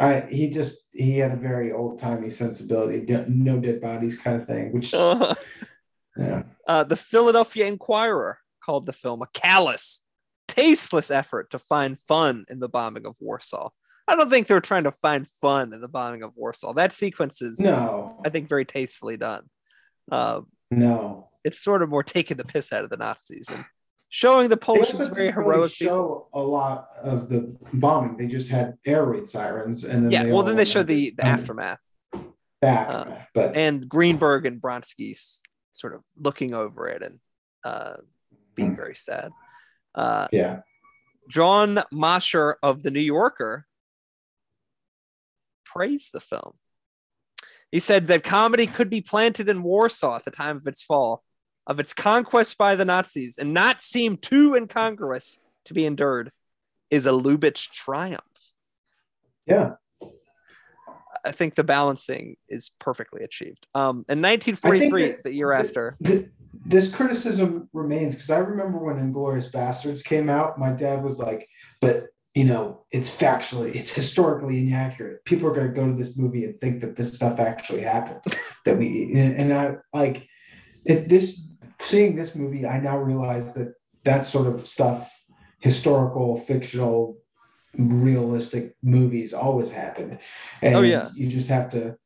I 0.00 0.20
he 0.22 0.50
just 0.50 0.88
he 0.92 1.18
had 1.18 1.32
a 1.32 1.36
very 1.36 1.72
old 1.72 1.98
timey 1.98 2.30
sensibility, 2.30 3.06
no 3.28 3.58
dead 3.60 3.80
bodies 3.80 4.18
kind 4.20 4.40
of 4.42 4.48
thing. 4.48 4.72
Which 4.72 4.92
Uh, 4.92 5.34
yeah, 6.16 6.42
uh, 6.66 6.84
the 6.84 6.96
Philadelphia 6.96 7.66
Inquirer 7.66 8.38
called 8.64 8.86
the 8.86 8.92
film 8.92 9.22
a 9.22 9.26
callous, 9.34 10.04
tasteless 10.48 11.10
effort 11.10 11.50
to 11.50 11.58
find 11.58 11.98
fun 11.98 12.44
in 12.48 12.60
the 12.60 12.68
bombing 12.68 13.06
of 13.06 13.16
Warsaw. 13.20 13.70
I 14.08 14.16
don't 14.16 14.28
think 14.30 14.46
they 14.46 14.54
were 14.54 14.60
trying 14.60 14.84
to 14.84 14.90
find 14.92 15.26
fun 15.26 15.72
in 15.72 15.80
the 15.80 15.88
bombing 15.88 16.22
of 16.22 16.32
Warsaw. 16.36 16.72
That 16.74 16.92
sequence 16.92 17.40
is, 17.40 17.60
no, 17.60 18.20
I 18.24 18.28
think, 18.30 18.48
very 18.48 18.64
tastefully 18.64 19.16
done. 19.16 19.44
Uh, 20.10 20.40
no. 20.70 21.28
it's 21.44 21.60
sort 21.62 21.82
of 21.82 21.88
more 21.90 22.02
taking 22.02 22.36
the 22.36 22.44
piss 22.44 22.72
out 22.72 22.82
of 22.84 22.90
the 22.90 22.96
Nazis 22.96 23.48
and 23.50 23.64
showing 24.08 24.48
the 24.48 24.56
Polish 24.56 24.92
as 24.92 25.06
very 25.06 25.28
didn't 25.28 25.38
really 25.38 25.52
heroic 25.54 25.70
people. 25.72 25.94
show 25.94 26.28
a 26.34 26.42
lot 26.42 26.88
of 27.02 27.28
the 27.28 27.56
bombing. 27.74 28.16
They 28.16 28.26
just 28.26 28.48
had 28.48 28.74
air 28.84 29.04
raid 29.04 29.28
sirens, 29.28 29.84
and 29.84 30.04
then 30.04 30.10
Yeah, 30.10 30.32
well, 30.32 30.42
then 30.42 30.56
they 30.56 30.64
show 30.64 30.82
the, 30.82 31.12
the 31.16 31.24
aftermath. 31.24 31.80
the 32.12 32.68
aftermath. 32.68 33.28
but 33.34 33.56
and 33.56 33.88
Greenberg 33.88 34.46
and 34.46 34.60
Bronsky 34.60 35.14
sort 35.70 35.94
of 35.94 36.02
looking 36.18 36.52
over 36.52 36.88
it 36.88 37.02
and 37.02 37.18
uh, 37.64 37.94
being 38.54 38.72
Mm. 38.72 38.76
very 38.76 38.94
sad. 38.94 39.30
Uh, 39.94 40.28
yeah, 40.32 40.60
John 41.28 41.78
Mosher 41.92 42.56
of 42.62 42.82
The 42.82 42.90
New 42.90 43.00
Yorker 43.00 43.66
praised 45.64 46.12
the 46.12 46.20
film. 46.20 46.52
He 47.70 47.80
said 47.80 48.06
that 48.08 48.22
comedy 48.24 48.66
could 48.66 48.90
be 48.90 49.00
planted 49.00 49.48
in 49.48 49.62
Warsaw 49.62 50.16
at 50.16 50.24
the 50.24 50.30
time 50.30 50.56
of 50.58 50.66
its 50.66 50.82
fall, 50.82 51.22
of 51.66 51.80
its 51.80 51.94
conquest 51.94 52.58
by 52.58 52.74
the 52.74 52.84
Nazis, 52.84 53.38
and 53.38 53.54
not 53.54 53.80
seem 53.82 54.16
too 54.18 54.54
incongruous 54.54 55.38
to 55.64 55.74
be 55.74 55.86
endured, 55.86 56.30
is 56.90 57.06
a 57.06 57.10
Lubitsch 57.12 57.70
triumph. 57.70 58.56
yeah. 59.46 59.74
I 61.24 61.30
think 61.30 61.54
the 61.54 61.62
balancing 61.62 62.36
is 62.48 62.72
perfectly 62.80 63.22
achieved. 63.22 63.68
Um, 63.76 64.04
in 64.08 64.20
1943, 64.20 65.02
that 65.06 65.22
the 65.22 65.32
year 65.32 65.52
after, 65.52 65.96
this 66.52 66.94
criticism 66.94 67.68
remains 67.72 68.14
because 68.14 68.30
I 68.30 68.38
remember 68.38 68.78
when 68.78 68.96
Inglourious 68.96 69.50
Basterds 69.50 70.04
came 70.04 70.28
out, 70.28 70.58
my 70.58 70.72
dad 70.72 71.02
was 71.02 71.18
like, 71.18 71.48
"But 71.80 72.06
you 72.34 72.44
know, 72.44 72.84
it's 72.92 73.14
factually, 73.14 73.74
it's 73.74 73.94
historically 73.94 74.58
inaccurate. 74.58 75.24
People 75.24 75.48
are 75.48 75.54
going 75.54 75.68
to 75.68 75.72
go 75.72 75.86
to 75.86 75.94
this 75.94 76.16
movie 76.16 76.44
and 76.44 76.58
think 76.60 76.80
that 76.80 76.96
this 76.96 77.14
stuff 77.14 77.40
actually 77.40 77.82
happened." 77.82 78.20
that 78.64 78.78
we 78.78 79.12
and, 79.14 79.52
I 79.52 79.76
like 79.92 80.26
it. 80.84 81.08
This 81.08 81.48
seeing 81.80 82.16
this 82.16 82.36
movie, 82.36 82.66
I 82.66 82.78
now 82.80 82.98
realize 82.98 83.54
that 83.54 83.74
that 84.04 84.24
sort 84.24 84.46
of 84.46 84.60
stuff, 84.60 85.10
historical, 85.60 86.36
fictional, 86.36 87.16
realistic 87.78 88.76
movies, 88.82 89.32
always 89.32 89.72
happened. 89.72 90.18
Oh, 90.20 90.66
and 90.66 90.76
Oh, 90.76 90.82
yeah. 90.82 91.08
you 91.14 91.28
just 91.28 91.48
have 91.48 91.68
to 91.70 91.96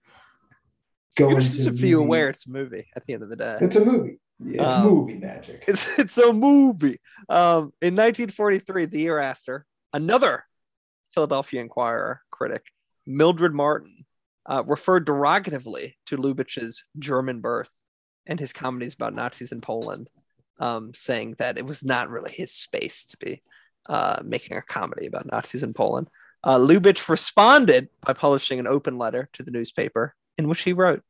go 1.16 1.28
you're 1.28 1.38
into 1.38 1.64
just 1.64 1.82
be 1.82 1.92
aware 1.92 2.28
it's 2.28 2.47
a 2.47 2.51
movie 2.51 2.86
at 2.94 3.05
the 3.07 3.14
end 3.14 3.22
of 3.22 3.28
the 3.28 3.36
day. 3.36 3.59
It's 3.61 3.76
a 3.76 3.84
movie. 3.84 4.18
It's 4.45 4.74
Um, 4.74 4.87
movie 4.87 5.16
magic. 5.16 5.64
It's 5.66 5.99
it's 5.99 6.18
a 6.18 6.32
movie. 6.32 6.99
Um, 7.28 7.72
in 7.80 7.97
1943, 7.97 8.87
the 8.87 9.01
year 9.01 9.18
after, 9.18 9.64
another 9.93 10.45
Philadelphia 11.11 11.61
Inquirer 11.61 12.20
critic, 12.30 12.64
Mildred 13.07 13.55
Martin, 13.55 14.05
uh, 14.47 14.62
referred 14.66 15.07
derogatively 15.07 15.95
to 16.07 16.16
Lubitsch's 16.16 16.84
German 16.99 17.41
birth 17.41 17.70
and 18.26 18.39
his 18.39 18.53
comedies 18.53 18.95
about 18.95 19.14
Nazis 19.14 19.53
in 19.53 19.61
Poland, 19.61 20.09
um, 20.59 20.93
saying 20.93 21.37
that 21.39 21.59
it 21.59 21.66
was 21.66 21.84
not 21.84 22.11
really 22.11 22.32
his 22.32 22.53
space 22.53 23.07
to 23.07 23.16
be 23.18 23.43
uh, 23.89 24.18
making 24.24 24.57
a 24.57 24.62
comedy 24.62 25.07
about 25.07 25.26
Nazis 25.30 25.62
in 25.62 25.72
Poland. 25.72 26.09
Uh, 26.45 26.59
Lubitsch 26.59 27.09
responded 27.09 27.89
by 28.05 28.12
publishing 28.12 28.59
an 28.61 28.66
open 28.66 28.99
letter 28.99 29.28
to 29.32 29.43
the 29.43 29.51
newspaper 29.51 30.14
in 30.39 30.49
which 30.49 30.62
he 30.62 30.72
wrote, 30.72 31.03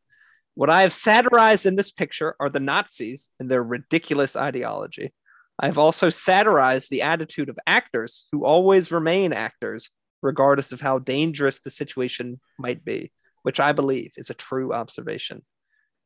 what 0.56 0.70
I 0.70 0.80
have 0.82 0.92
satirized 0.92 1.66
in 1.66 1.76
this 1.76 1.92
picture 1.92 2.34
are 2.40 2.48
the 2.48 2.60
Nazis 2.60 3.30
and 3.38 3.50
their 3.50 3.62
ridiculous 3.62 4.36
ideology. 4.36 5.12
I've 5.58 5.76
also 5.76 6.08
satirized 6.08 6.90
the 6.90 7.02
attitude 7.02 7.50
of 7.50 7.58
actors 7.66 8.26
who 8.32 8.46
always 8.46 8.90
remain 8.90 9.34
actors, 9.34 9.90
regardless 10.22 10.72
of 10.72 10.80
how 10.80 10.98
dangerous 10.98 11.60
the 11.60 11.68
situation 11.68 12.40
might 12.58 12.86
be, 12.86 13.12
which 13.42 13.60
I 13.60 13.72
believe 13.72 14.12
is 14.16 14.30
a 14.30 14.34
true 14.34 14.72
observation. 14.72 15.42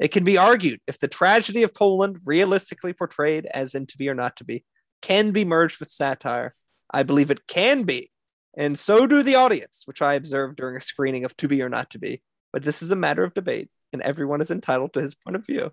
It 0.01 0.09
can 0.09 0.25
be 0.25 0.37
argued 0.37 0.81
if 0.89 0.99
the 0.99 1.07
tragedy 1.07 1.63
of 1.63 1.73
Poland, 1.73 2.19
realistically 2.27 2.93
portrayed 2.93 3.47
as 3.47 3.77
in 3.77 3.87
To 3.87 3.99
Be 3.99 4.09
or 4.09 4.15
Not 4.15 4.35
to 4.39 4.45
Be, 4.45 4.65
can 5.01 5.31
be 5.31 5.45
merged 5.45 5.79
with 5.79 5.93
satire. 5.93 6.57
I 6.93 7.05
believe 7.05 7.31
it 7.31 7.47
can 7.47 7.85
be, 7.85 8.11
and 8.57 8.77
so 8.77 9.07
do 9.07 9.23
the 9.23 9.37
audience, 9.37 9.83
which 9.85 10.03
I 10.03 10.15
observed 10.15 10.57
during 10.57 10.77
a 10.77 10.81
screening 10.81 11.25
of 11.25 11.37
To 11.37 11.47
Be 11.47 11.63
or 11.63 11.69
Not 11.69 11.91
to 11.91 12.01
Be. 12.01 12.21
But 12.53 12.65
this 12.65 12.83
is 12.83 12.91
a 12.91 12.97
matter 12.97 13.23
of 13.23 13.33
debate, 13.33 13.71
and 13.93 14.03
everyone 14.03 14.41
is 14.41 14.51
entitled 14.51 14.93
to 14.93 15.01
his 15.01 15.15
point 15.15 15.37
of 15.37 15.47
view 15.47 15.71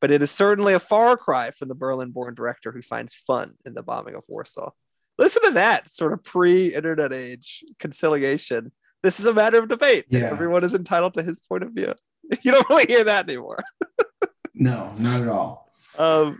but 0.00 0.10
it 0.10 0.22
is 0.22 0.30
certainly 0.30 0.74
a 0.74 0.78
far 0.78 1.16
cry 1.16 1.50
from 1.50 1.68
the 1.68 1.74
Berlin 1.74 2.10
born 2.10 2.34
director 2.34 2.70
who 2.70 2.82
finds 2.82 3.14
fun 3.14 3.54
in 3.64 3.72
the 3.72 3.82
bombing 3.82 4.14
of 4.14 4.22
Warsaw. 4.28 4.70
Listen 5.16 5.42
to 5.44 5.52
that 5.52 5.90
sort 5.90 6.12
of 6.12 6.22
pre 6.22 6.74
internet 6.74 7.10
age 7.10 7.64
conciliation. 7.78 8.70
This 9.02 9.18
is 9.18 9.24
a 9.24 9.32
matter 9.32 9.58
of 9.60 9.68
debate. 9.70 10.04
Yeah. 10.10 10.28
Everyone 10.30 10.62
is 10.62 10.74
entitled 10.74 11.14
to 11.14 11.22
his 11.22 11.40
point 11.40 11.64
of 11.64 11.72
view. 11.72 11.94
You 12.42 12.52
don't 12.52 12.68
really 12.68 12.84
hear 12.84 13.04
that 13.04 13.26
anymore. 13.28 13.62
No, 14.54 14.92
not 14.98 15.22
at 15.22 15.28
all. 15.28 15.72
Um, 15.98 16.38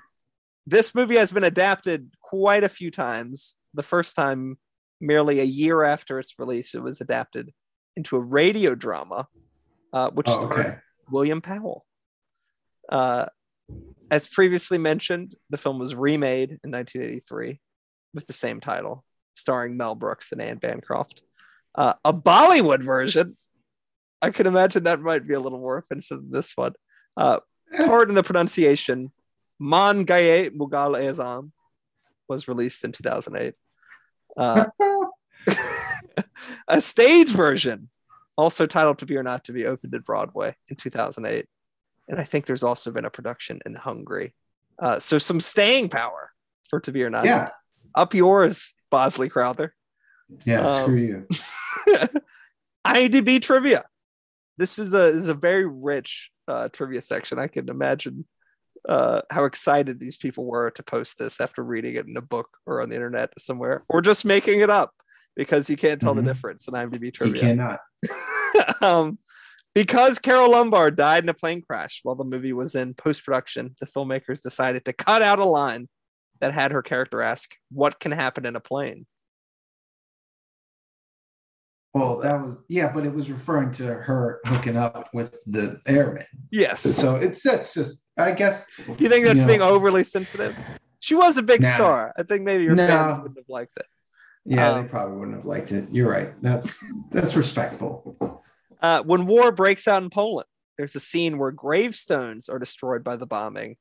this 0.67 0.95
movie 0.95 1.17
has 1.17 1.33
been 1.33 1.43
adapted 1.45 2.11
quite 2.21 2.65
a 2.65 2.69
few 2.69 2.91
times. 2.91 3.57
The 3.73 3.83
first 3.83 4.15
time, 4.15 4.59
merely 5.01 5.41
a 5.41 5.45
year 5.45 5.83
after 5.85 6.19
its 6.19 6.39
release, 6.39 6.75
it 6.75 6.83
was 6.83 7.01
adapted 7.01 7.51
into 7.97 8.17
a 8.17 8.21
radio 8.25 8.75
drama, 8.75 9.27
uh, 9.95 10.11
which 10.11 10.29
Oh, 10.29 10.39
starred 10.39 10.67
okay. 10.67 10.77
William 11.11 11.41
Powell. 11.41 11.85
Uh, 12.89 13.27
as 14.11 14.27
previously 14.27 14.79
mentioned, 14.79 15.35
the 15.51 15.59
film 15.59 15.79
was 15.79 15.95
remade 15.95 16.51
in 16.63 16.71
1983 16.71 17.61
with 18.13 18.27
the 18.27 18.33
same 18.33 18.61
title, 18.61 19.05
starring 19.35 19.77
Mel 19.77 19.95
Brooks 19.95 20.33
and 20.33 20.41
Anne 20.41 20.59
Bancroft. 20.59 21.23
Uh, 21.75 21.95
a 22.05 22.13
Bollywood 22.13 22.83
version, 22.83 23.37
I 24.23 24.31
can 24.31 24.47
imagine 24.47 24.85
that 24.85 25.01
might 25.01 25.27
be 25.27 25.35
a 25.35 25.41
little 25.41 25.59
more 25.59 25.79
offensive 25.79 26.19
than 26.19 26.31
this 26.31 26.57
one. 26.57 26.75
Uh, 27.17 27.41
pardon 27.87 28.15
the 28.15 28.23
pronunciation, 28.23 29.11
Man 29.59 30.05
Gaye 30.05 30.51
Mughal 30.51 30.97
Azam 30.97 31.51
was 32.29 32.49
released 32.49 32.85
in 32.85 32.93
2008. 32.93 33.55
Uh, 34.37 34.67
a 36.69 36.81
stage 36.81 37.31
version, 37.31 37.89
also 38.37 38.67
titled 38.67 38.99
To 38.99 39.07
Be 39.07 39.17
or 39.17 39.23
Not 39.23 39.45
to 39.45 39.53
Be, 39.53 39.67
opened 39.67 39.95
at 39.95 40.05
Broadway 40.05 40.55
in 40.71 40.77
2008. 40.77 41.47
And 42.09 42.21
I 42.21 42.25
think 42.25 42.47
there's 42.47 42.63
also 42.63 42.91
been 42.91 43.05
a 43.05 43.11
production 43.11 43.61
in 43.65 43.75
Hungary. 43.75 44.35
Uh, 44.79 44.99
so 44.99 45.19
some 45.19 45.41
staying 45.41 45.89
power 45.89 46.33
for 46.69 46.81
To 46.81 46.93
Be 46.93 47.05
or 47.05 47.11
Not. 47.11 47.25
yeah. 47.25 47.51
Up 47.95 48.13
yours, 48.13 48.75
Bosley 48.91 49.29
Crowther. 49.29 49.75
yeah. 50.45 50.61
Um, 50.61 50.83
screw 50.83 50.97
you. 50.97 51.29
IMDb 52.87 53.41
trivia. 53.41 53.85
This 54.59 54.79
is 54.79 54.93
a 54.95 54.99
this 54.99 55.17
is 55.17 55.29
a 55.29 55.35
very 55.35 55.65
rich 55.67 56.31
uh, 56.49 56.69
trivia 56.73 57.01
section. 57.03 57.39
I 57.39 57.47
can 57.49 57.69
imagine 57.69 58.27
uh, 58.89 59.23
how 59.31 59.45
excited 59.45 59.99
these 59.99 60.17
people 60.17 60.45
were 60.45 60.71
to 60.73 60.83
post 60.83 61.19
this 61.19 61.41
after 61.41 61.63
reading 61.65 61.95
it 61.95 62.07
in 62.07 62.17
a 62.17 62.23
book 62.23 62.49
or 62.67 62.83
on 62.83 62.91
the 62.91 62.97
internet 62.97 63.33
somewhere, 63.39 63.85
or 63.89 64.03
just 64.03 64.25
making 64.25 64.61
it 64.61 64.71
up 64.71 64.93
because 65.37 65.69
you 65.71 65.77
can't 65.77 66.01
tell 66.01 66.15
Mhm. 66.15 66.19
the 66.19 66.23
difference 66.23 66.69
in 66.69 66.75
IMDb 66.75 67.13
trivia. 67.13 67.35
You 67.35 67.49
cannot. 67.49 67.81
um, 68.83 69.19
because 69.75 70.19
Carole 70.19 70.51
Lombard 70.53 70.97
died 70.97 71.25
in 71.25 71.29
a 71.29 71.35
plane 71.35 71.63
crash 71.63 72.01
while 72.05 72.15
the 72.15 72.25
movie 72.25 72.53
was 72.53 72.75
in 72.75 72.95
post 72.95 73.25
production, 73.25 73.75
the 73.81 73.87
filmmakers 73.87 74.43
decided 74.43 74.85
to 74.85 74.93
cut 74.93 75.23
out 75.23 75.39
a 75.41 75.45
line 75.45 75.89
that 76.41 76.53
had 76.53 76.71
her 76.73 76.83
character 76.83 77.23
ask, 77.23 77.57
"What 77.71 77.99
can 77.99 78.13
happen 78.13 78.47
in 78.47 78.55
a 78.55 78.61
plane?" 78.61 79.07
Well, 81.93 82.19
that 82.21 82.41
was 82.41 82.59
yeah, 82.69 82.93
but 82.93 83.07
it 83.07 83.15
was 83.15 83.31
referring 83.31 83.71
to 83.73 83.85
her 83.95 84.41
hooking 84.47 84.77
up 84.77 85.11
with 85.15 85.37
the 85.47 85.81
airman. 85.87 86.27
Yes. 86.51 86.81
So 86.81 87.17
it's 87.17 87.43
that's 87.43 87.73
just 87.73 88.09
I 88.19 88.33
guess 88.33 88.69
You 88.99 89.09
think 89.09 89.25
that's 89.25 89.41
you 89.41 89.47
being 89.47 89.63
overly 89.63 90.03
sensitive? 90.05 90.57
She 90.99 91.15
was 91.15 91.37
a 91.39 91.43
big 91.43 91.63
Nah. 91.63 91.69
star. 91.69 92.13
I 92.19 92.23
think 92.25 92.43
maybe 92.43 92.65
your 92.65 92.75
No. 92.75 92.87
fans 92.87 93.19
wouldn't 93.19 93.39
have 93.39 93.49
liked 93.49 93.77
it. 93.77 93.87
Yeah, 94.45 94.71
Um, 94.71 94.83
they 94.83 94.89
probably 94.89 95.17
wouldn't 95.17 95.37
have 95.37 95.47
liked 95.47 95.73
it. 95.73 95.89
You're 95.91 96.11
right. 96.11 96.33
That's 96.43 96.83
that's 97.11 97.37
respectful. 97.37 98.17
Uh, 98.81 99.03
when 99.03 99.27
war 99.27 99.53
breaks 99.53 99.89
out 99.89 100.03
in 100.03 100.11
Poland, 100.11 100.47
there's 100.77 100.95
a 100.95 101.01
scene 101.01 101.39
where 101.39 101.51
gravestones 101.51 102.49
are 102.49 102.59
destroyed 102.59 103.03
by 103.03 103.17
the 103.17 103.27
bombing. 103.27 103.77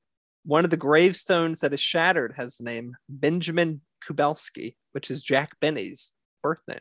One 0.46 0.64
of 0.64 0.72
the 0.72 0.78
gravestones 0.78 1.60
that 1.62 1.74
is 1.74 1.80
shattered 1.82 2.34
has 2.38 2.58
the 2.58 2.64
name 2.64 2.96
Benjamin 3.10 3.82
Kubelski, 4.08 4.76
which 4.94 5.10
is 5.12 5.22
Jack 5.24 5.60
Benny's 5.60 6.14
birth 6.42 6.62
name. 6.68 6.80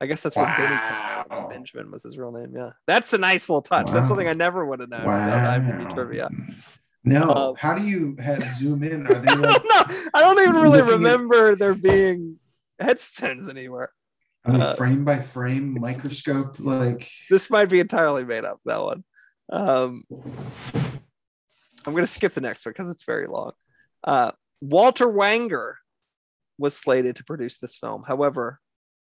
I 0.00 0.06
guess 0.06 0.22
that's 0.22 0.36
where 0.36 0.46
Benny 0.58 0.76
comes 0.76 1.30
from. 1.30 1.48
Benjamin 1.48 1.90
was 1.90 2.02
his 2.02 2.18
real 2.18 2.32
name. 2.32 2.52
Yeah, 2.54 2.72
that's 2.86 3.14
a 3.14 3.18
nice 3.18 3.48
little 3.48 3.62
touch. 3.62 3.90
That's 3.92 4.08
something 4.08 4.28
I 4.28 4.34
never 4.34 4.66
would 4.66 4.80
have 4.80 4.90
known 4.90 5.04
about 5.04 5.44
IMDb 5.62 5.84
Wow. 5.84 5.90
trivia. 5.94 6.30
No, 7.06 7.30
Uh, 7.30 7.54
how 7.56 7.72
do 7.74 7.84
you 7.86 8.16
have 8.18 8.42
zoom 8.42 8.82
in? 8.82 9.06
Are 9.06 9.14
they 9.20 9.28
I 9.28 9.34
like 9.36 9.62
don't 9.64 9.64
know. 9.88 9.96
I 10.12 10.20
don't 10.20 10.40
even 10.40 10.56
really 10.56 10.78
Looking 10.80 10.92
at- 10.92 10.96
remember 10.98 11.54
there 11.56 11.74
being 11.74 12.38
headstones 12.80 13.48
anywhere. 13.48 13.90
are 14.44 14.52
they 14.52 14.60
uh, 14.60 14.74
frame 14.74 15.04
by 15.04 15.20
frame 15.20 15.78
microscope? 15.80 16.58
Like 16.58 17.08
this 17.30 17.48
might 17.48 17.70
be 17.70 17.80
entirely 17.80 18.24
made 18.24 18.44
up 18.44 18.60
that 18.66 18.82
one 18.82 19.04
um 19.52 20.02
i'm 21.86 21.92
going 21.92 22.02
to 22.02 22.06
skip 22.08 22.32
the 22.32 22.40
next 22.40 22.66
one 22.66 22.72
because 22.72 22.90
it's 22.90 23.04
very 23.04 23.28
long 23.28 23.52
uh 24.02 24.32
walter 24.60 25.06
wanger 25.06 25.74
was 26.58 26.76
slated 26.76 27.14
to 27.14 27.22
produce 27.22 27.58
this 27.58 27.76
film 27.76 28.02
however 28.08 28.58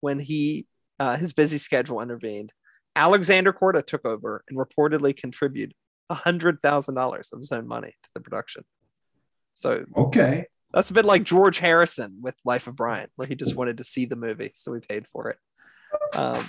when 0.01 0.19
he 0.19 0.67
uh, 0.99 1.17
his 1.17 1.33
busy 1.33 1.57
schedule 1.57 2.01
intervened 2.01 2.53
alexander 2.95 3.51
korda 3.51 3.83
took 3.83 4.05
over 4.05 4.43
and 4.47 4.59
reportedly 4.59 5.15
contributed 5.17 5.73
$100000 6.11 7.33
of 7.33 7.39
his 7.39 7.51
own 7.51 7.67
money 7.67 7.93
to 8.03 8.09
the 8.13 8.21
production 8.21 8.63
so 9.57 9.83
okay, 9.95 10.45
that's 10.71 10.91
a 10.91 10.93
bit 10.93 11.03
like 11.05 11.23
George 11.23 11.57
Harrison 11.57 12.19
with 12.21 12.35
Life 12.45 12.67
of 12.67 12.75
Brian, 12.75 13.07
where 13.15 13.27
he 13.27 13.33
just 13.33 13.55
wanted 13.55 13.77
to 13.77 13.83
see 13.83 14.05
the 14.05 14.15
movie, 14.15 14.51
so 14.53 14.71
we 14.71 14.79
paid 14.79 15.07
for 15.07 15.29
it. 15.29 15.37
Um, 16.15 16.45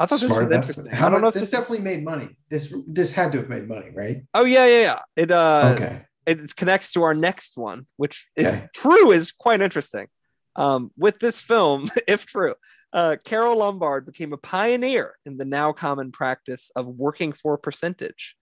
I 0.00 0.06
thought 0.06 0.18
this 0.18 0.36
was 0.36 0.50
interesting. 0.50 0.92
How 0.92 1.06
I 1.06 1.10
don't 1.10 1.20
know 1.20 1.28
if 1.28 1.34
this, 1.34 1.42
this, 1.42 1.52
is- 1.52 1.58
definitely 1.60 1.84
made 1.84 2.04
money. 2.04 2.36
This 2.50 2.74
this 2.88 3.12
had 3.12 3.30
to 3.30 3.38
have 3.38 3.48
made 3.48 3.68
money, 3.68 3.90
right? 3.94 4.24
Oh 4.34 4.44
yeah, 4.44 4.66
yeah, 4.66 4.80
yeah. 4.82 4.98
It 5.14 5.30
uh, 5.30 5.72
okay, 5.76 6.02
it 6.26 6.56
connects 6.56 6.92
to 6.94 7.04
our 7.04 7.14
next 7.14 7.56
one, 7.56 7.86
which, 7.96 8.28
if 8.34 8.46
Okay. 8.48 8.66
true, 8.74 9.12
is 9.12 9.30
quite 9.30 9.60
interesting. 9.60 10.08
Um, 10.56 10.90
with 10.98 11.20
this 11.20 11.40
film, 11.40 11.88
if 12.08 12.26
true, 12.26 12.54
uh, 12.96 13.16
Carole 13.24 13.58
Lombard 13.58 14.06
became 14.06 14.32
a 14.32 14.38
pioneer 14.38 15.16
in 15.26 15.36
the 15.36 15.44
now 15.44 15.70
common 15.70 16.10
practice 16.10 16.70
of 16.76 16.86
working 16.86 17.30
for 17.30 17.52
a 17.52 17.58
percentage, 17.58 18.36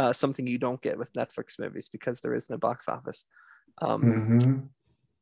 uh, 0.00 0.12
something 0.12 0.48
you 0.48 0.58
don't 0.58 0.82
get 0.82 0.98
with 0.98 1.12
Netflix 1.12 1.60
movies 1.60 1.88
because 1.88 2.20
there 2.20 2.34
is 2.34 2.50
no 2.50 2.58
box 2.58 2.88
office. 2.88 3.24
Um, 3.80 4.02
Mhm, 4.02 4.68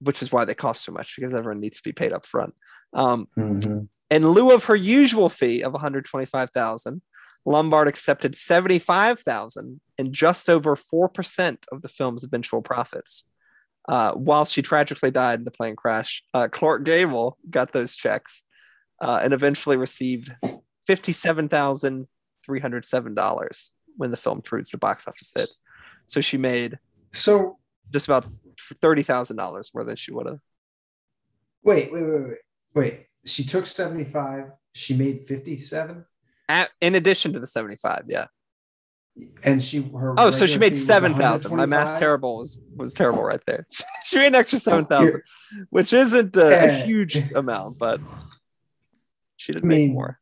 which 0.00 0.22
is 0.22 0.32
why 0.32 0.46
they 0.46 0.54
cost 0.54 0.84
so 0.84 0.92
much 0.92 1.16
because 1.16 1.34
everyone 1.34 1.60
needs 1.60 1.78
to 1.78 1.88
be 1.88 1.92
paid 1.92 2.14
up 2.14 2.24
front. 2.24 2.54
Um, 2.94 3.28
mhm. 3.36 3.88
in 4.10 4.26
lieu 4.26 4.52
of 4.52 4.64
her 4.64 4.76
usual 4.76 5.28
fee 5.28 5.62
of 5.62 5.74
125,000, 5.74 7.02
Lombard 7.44 7.88
accepted 7.88 8.34
75,000 8.34 9.80
and 9.98 10.12
just 10.14 10.48
over 10.48 10.74
4% 10.76 11.66
of 11.70 11.82
the 11.82 11.88
film's 11.90 12.24
eventual 12.24 12.62
profits. 12.62 13.24
Uh, 13.86 14.12
while 14.12 14.46
she 14.46 14.62
tragically 14.62 15.10
died 15.10 15.40
in 15.40 15.44
the 15.44 15.50
plane 15.50 15.76
crash, 15.76 16.22
uh, 16.32 16.48
Clark 16.50 16.84
Gable 16.84 17.36
got 17.50 17.72
those 17.72 17.94
checks 17.94 18.44
uh, 19.00 19.20
and 19.22 19.32
eventually 19.32 19.76
received 19.76 20.30
$57,307 20.88 23.70
when 23.96 24.10
the 24.10 24.16
film 24.16 24.42
proved 24.42 24.74
a 24.74 24.78
box 24.78 25.06
office 25.08 25.32
hit. 25.36 25.48
So 26.06 26.20
she 26.20 26.36
made 26.38 26.78
So 27.12 27.58
just 27.92 28.06
about 28.08 28.24
$30,000 28.82 29.74
more 29.74 29.84
than 29.84 29.96
she 29.96 30.12
would 30.12 30.26
have. 30.26 30.38
wait, 31.62 31.92
wait, 31.92 32.02
wait, 32.02 32.22
wait, 32.22 32.38
wait. 32.74 33.04
She 33.24 33.42
took 33.44 33.66
seventy 33.66 34.04
five. 34.04 34.46
She 34.72 34.96
made 34.96 35.20
fifty 35.20 35.60
seven, 35.60 36.06
At, 36.48 36.70
in 36.80 36.94
addition 36.94 37.32
to 37.34 37.40
the 37.40 37.46
75, 37.46 38.04
yeah. 38.08 38.26
and 39.44 39.62
she 39.62 39.82
her. 39.82 40.14
Oh, 40.16 40.30
so 40.30 40.46
she 40.46 40.58
made 40.58 40.78
7,000. 40.78 41.54
My 41.54 41.66
math 41.66 41.98
terrible 41.98 42.38
was 42.38 42.58
was 42.74 42.94
terrible 42.94 43.22
right 43.22 43.42
there. 43.46 43.66
she 44.04 44.18
made 44.18 44.28
an 44.28 44.34
extra 44.36 44.58
7,000, 44.60 45.20
which 45.70 45.92
isn't 45.92 46.36
a, 46.36 46.68
a 46.68 46.72
huge 46.86 47.16
amount, 47.32 47.76
but 47.76 48.00
she 49.48 49.54
did 49.54 49.64
I 49.64 49.66
make 49.66 49.78
mean, 49.78 49.94
more. 49.94 50.18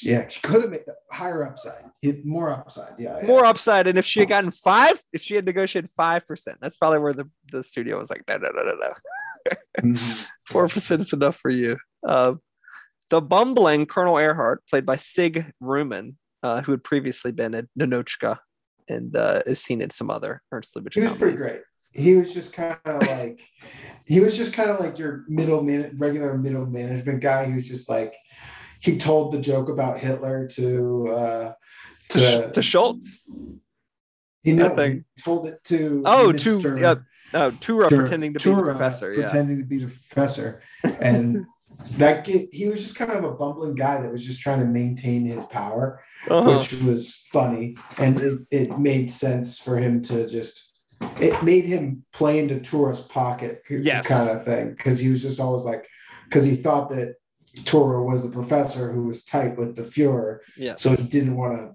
Yeah, 0.00 0.28
she 0.28 0.40
could 0.42 0.60
have 0.62 0.70
made 0.70 0.82
higher 1.10 1.44
upside, 1.44 1.84
more 2.24 2.50
upside. 2.50 2.92
Yeah, 2.98 3.18
yeah. 3.20 3.26
More 3.26 3.44
upside. 3.44 3.88
And 3.88 3.98
if 3.98 4.04
she 4.04 4.20
had 4.20 4.28
gotten 4.28 4.52
five, 4.52 5.00
if 5.12 5.22
she 5.22 5.34
had 5.34 5.44
negotiated 5.44 5.90
5%, 5.98 6.56
that's 6.60 6.76
probably 6.76 7.00
where 7.00 7.14
the, 7.14 7.28
the 7.50 7.64
studio 7.64 7.98
was 7.98 8.10
like, 8.10 8.22
no, 8.28 8.36
no, 8.36 8.50
no, 8.54 8.62
no, 8.62 8.74
no. 8.74 8.92
Mhm. 9.80 10.26
Four 10.46 10.68
percent 10.68 11.00
is 11.00 11.12
enough 11.12 11.36
for 11.36 11.50
you. 11.50 11.78
Uh, 12.06 12.34
the 13.10 13.20
bumbling 13.20 13.86
Colonel 13.86 14.14
Ehrhardt, 14.14 14.58
played 14.70 14.86
by 14.86 14.96
Sig 14.96 15.52
Ruman, 15.60 16.16
uh, 16.44 16.62
who 16.62 16.72
had 16.72 16.84
previously 16.84 17.32
been 17.32 17.54
at 17.54 17.66
Ninotchka 17.76 18.38
and 18.88 19.16
uh, 19.16 19.40
is 19.46 19.60
seen 19.60 19.80
in 19.80 19.90
some 19.90 20.10
other 20.10 20.42
Ernst 20.52 20.76
Lubitsch 20.76 20.92
She 20.92 21.00
was 21.00 21.12
pretty 21.12 21.36
great. 21.36 21.62
He 21.92 22.14
was 22.14 22.32
just 22.34 22.52
kind 22.52 22.76
of 22.84 23.06
like 23.06 23.38
he 24.04 24.20
was 24.20 24.36
just 24.36 24.52
kind 24.52 24.70
of 24.70 24.80
like 24.80 24.98
your 24.98 25.24
middle 25.28 25.62
man, 25.62 25.94
regular 25.98 26.36
middle 26.36 26.66
management 26.66 27.20
guy. 27.20 27.44
who's 27.44 27.68
just 27.68 27.88
like 27.88 28.14
he 28.80 28.98
told 28.98 29.32
the 29.32 29.38
joke 29.40 29.68
about 29.68 29.98
Hitler 30.00 30.48
to 30.48 31.08
uh, 31.08 31.52
To, 32.10 32.18
Sch- 32.18 32.52
to 32.54 32.62
Schultz. 32.62 33.20
he, 34.42 34.52
know, 34.52 34.68
Nothing. 34.68 35.04
he 35.16 35.22
told 35.22 35.46
it 35.46 35.62
to 35.64 36.02
Oh, 36.04 36.32
Mr. 36.34 36.62
to 36.62 36.80
yeah, 36.80 36.94
no, 37.32 37.50
Tura 37.52 37.88
Tur- 37.90 37.96
pretending 38.02 38.32
to 38.34 38.38
be 38.38 38.44
the 38.50 38.56
Tura 38.56 38.72
professor. 38.74 39.12
Yeah. 39.12 39.22
pretending 39.22 39.58
to 39.58 39.64
be 39.64 39.78
the 39.78 39.86
professor, 39.86 40.62
and 41.02 41.46
that 41.98 42.24
kid, 42.24 42.48
he 42.52 42.68
was 42.68 42.82
just 42.82 42.96
kind 42.96 43.12
of 43.12 43.22
a 43.24 43.32
bumbling 43.32 43.74
guy 43.74 44.00
that 44.00 44.10
was 44.10 44.24
just 44.26 44.40
trying 44.40 44.58
to 44.60 44.66
maintain 44.66 45.24
his 45.26 45.44
power, 45.46 46.02
Uh-huh. 46.28 46.58
which 46.58 46.72
was 46.82 47.26
funny, 47.32 47.76
and 47.98 48.18
it, 48.20 48.40
it 48.50 48.78
made 48.78 49.10
sense 49.10 49.58
for 49.60 49.76
him 49.78 50.02
to 50.02 50.28
just. 50.28 50.70
It 51.20 51.42
made 51.42 51.64
him 51.64 52.04
play 52.12 52.38
into 52.38 52.60
Tura's 52.60 53.00
pocket, 53.00 53.62
Yes. 53.68 54.08
kind 54.08 54.38
of 54.38 54.44
thing, 54.44 54.70
because 54.70 54.98
he 55.00 55.08
was 55.10 55.22
just 55.22 55.40
always 55.40 55.64
like, 55.64 55.86
because 56.24 56.44
he 56.44 56.56
thought 56.56 56.90
that 56.90 57.16
Tura 57.64 58.02
was 58.02 58.24
the 58.24 58.32
professor 58.32 58.90
who 58.92 59.04
was 59.04 59.24
tight 59.24 59.56
with 59.56 59.76
the 59.76 59.82
Fuhrer, 59.82 60.38
Yes. 60.56 60.82
so 60.82 60.90
he 60.90 61.02
didn't 61.04 61.36
want 61.36 61.56
to. 61.56 61.74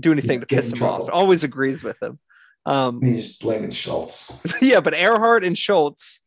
do 0.00 0.10
anything 0.12 0.40
to 0.40 0.46
get 0.46 0.56
piss 0.56 0.72
him 0.72 0.82
off. 0.82 1.08
Always 1.12 1.44
agrees 1.44 1.84
with 1.84 2.02
him. 2.02 2.18
Um, 2.64 3.00
He's 3.02 3.36
blaming 3.38 3.70
Schultz. 3.70 4.32
yeah, 4.62 4.80
but 4.80 4.94
Ehrhardt 4.94 5.44
and 5.46 5.56
Schultz, 5.58 6.22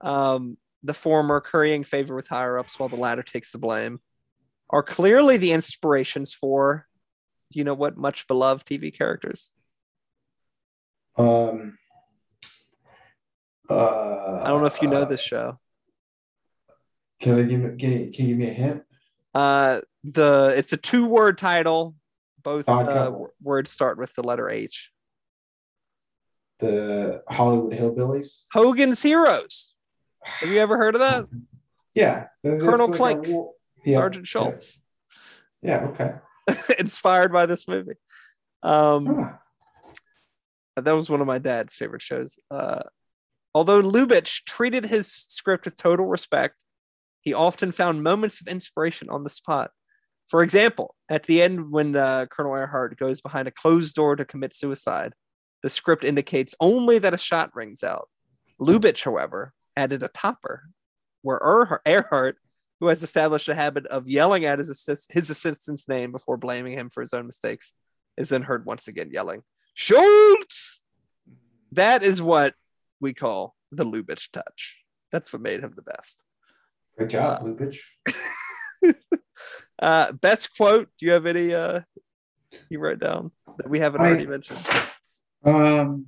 um, 0.00 0.56
the 0.82 0.94
former 0.94 1.40
currying 1.40 1.84
favor 1.84 2.14
with 2.14 2.28
higher 2.28 2.58
ups 2.58 2.78
while 2.78 2.88
the 2.88 2.96
latter 2.96 3.22
takes 3.22 3.52
the 3.52 3.58
blame, 3.58 4.00
are 4.70 4.82
clearly 4.82 5.36
the 5.38 5.52
inspirations 5.52 6.32
for, 6.32 6.86
do 7.50 7.58
you 7.58 7.64
know 7.64 7.74
what 7.74 7.96
much 7.96 8.28
beloved 8.28 8.66
TV 8.66 8.96
characters? 8.96 9.52
Um, 11.20 11.78
uh, 13.68 14.40
I 14.42 14.48
don't 14.48 14.60
know 14.60 14.66
if 14.66 14.80
you 14.82 14.88
know 14.88 15.04
this 15.04 15.20
show. 15.22 15.58
Can 17.20 17.38
I 17.38 17.42
give 17.42 17.60
me, 17.60 17.76
can 17.76 17.90
you, 17.92 18.10
can 18.10 18.26
you 18.26 18.36
give 18.36 18.38
me 18.38 18.48
a 18.48 18.52
hint? 18.52 18.82
Uh, 19.34 19.80
the 20.02 20.54
it's 20.56 20.72
a 20.72 20.76
two 20.76 21.08
word 21.08 21.38
title. 21.38 21.94
Both 22.42 22.68
uh, 22.68 23.12
words 23.42 23.70
start 23.70 23.98
with 23.98 24.14
the 24.14 24.22
letter 24.22 24.48
H. 24.48 24.90
The 26.58 27.22
Hollywood 27.28 27.72
Hillbillies. 27.74 28.46
Hogan's 28.52 29.02
Heroes. 29.02 29.74
Have 30.24 30.48
you 30.50 30.58
ever 30.58 30.76
heard 30.78 30.94
of 30.94 31.00
that? 31.00 31.24
Yeah, 31.94 32.26
that's- 32.42 32.62
Colonel 32.62 32.86
that's 32.88 33.00
like 33.00 33.16
a 33.16 33.20
Plank. 33.20 33.28
war- 33.28 33.52
yeah, 33.84 33.94
Sergeant 33.96 34.26
Schultz, 34.26 34.84
Yeah, 35.62 35.86
okay. 35.86 36.14
inspired 36.78 37.32
by 37.32 37.46
this 37.46 37.66
movie. 37.68 37.94
Um, 38.62 39.06
Huh. 39.06 39.32
That 40.84 40.94
was 40.94 41.10
one 41.10 41.20
of 41.20 41.26
my 41.26 41.38
dad's 41.38 41.74
favorite 41.74 42.02
shows. 42.02 42.38
Uh, 42.50 42.82
although 43.54 43.82
Lubitsch 43.82 44.44
treated 44.44 44.86
his 44.86 45.10
script 45.10 45.64
with 45.64 45.76
total 45.76 46.06
respect, 46.06 46.64
he 47.20 47.34
often 47.34 47.72
found 47.72 48.02
moments 48.02 48.40
of 48.40 48.48
inspiration 48.48 49.10
on 49.10 49.22
the 49.22 49.30
spot. 49.30 49.70
For 50.26 50.42
example, 50.42 50.94
at 51.08 51.24
the 51.24 51.42
end, 51.42 51.70
when 51.70 51.96
uh, 51.96 52.26
Colonel 52.30 52.52
Ehrhardt 52.52 52.96
goes 52.96 53.20
behind 53.20 53.48
a 53.48 53.52
closed 53.52 53.94
door 53.96 54.16
to 54.16 54.24
commit 54.24 54.54
suicide, 54.54 55.12
the 55.62 55.70
script 55.70 56.04
indicates 56.04 56.54
only 56.60 56.98
that 56.98 57.14
a 57.14 57.18
shot 57.18 57.50
rings 57.54 57.82
out. 57.82 58.08
Lubitsch, 58.60 59.04
however, 59.04 59.52
added 59.76 60.02
a 60.02 60.08
topper, 60.08 60.62
where 61.22 61.38
Ehrhardt, 61.40 61.80
Ehrhardt 61.84 62.34
who 62.80 62.86
has 62.86 63.02
established 63.02 63.48
a 63.48 63.54
habit 63.54 63.86
of 63.86 64.08
yelling 64.08 64.46
at 64.46 64.58
his, 64.58 64.70
assist, 64.70 65.12
his 65.12 65.28
assistant's 65.28 65.86
name 65.88 66.12
before 66.12 66.38
blaming 66.38 66.72
him 66.72 66.88
for 66.88 67.02
his 67.02 67.12
own 67.12 67.26
mistakes, 67.26 67.74
is 68.16 68.30
then 68.30 68.42
heard 68.42 68.64
once 68.64 68.88
again 68.88 69.10
yelling, 69.12 69.42
Schultz! 69.74 70.82
That 71.72 72.02
is 72.02 72.20
what 72.20 72.54
we 73.00 73.14
call 73.14 73.54
the 73.70 73.84
Lubitsch 73.84 74.30
touch. 74.32 74.82
That's 75.12 75.32
what 75.32 75.42
made 75.42 75.60
him 75.60 75.72
the 75.74 75.82
best. 75.82 76.24
Good 76.98 77.10
job, 77.10 77.42
Lubitsch. 77.44 77.80
Uh, 79.82 80.12
best 80.12 80.54
quote. 80.58 80.90
Do 80.98 81.06
you 81.06 81.12
have 81.12 81.24
any 81.24 81.54
uh, 81.54 81.80
you 82.68 82.78
wrote 82.80 82.98
down 82.98 83.30
that 83.56 83.70
we 83.70 83.78
haven't 83.78 84.02
I- 84.02 84.08
already 84.08 84.26
mentioned? 84.26 84.60
Um, 85.42 86.04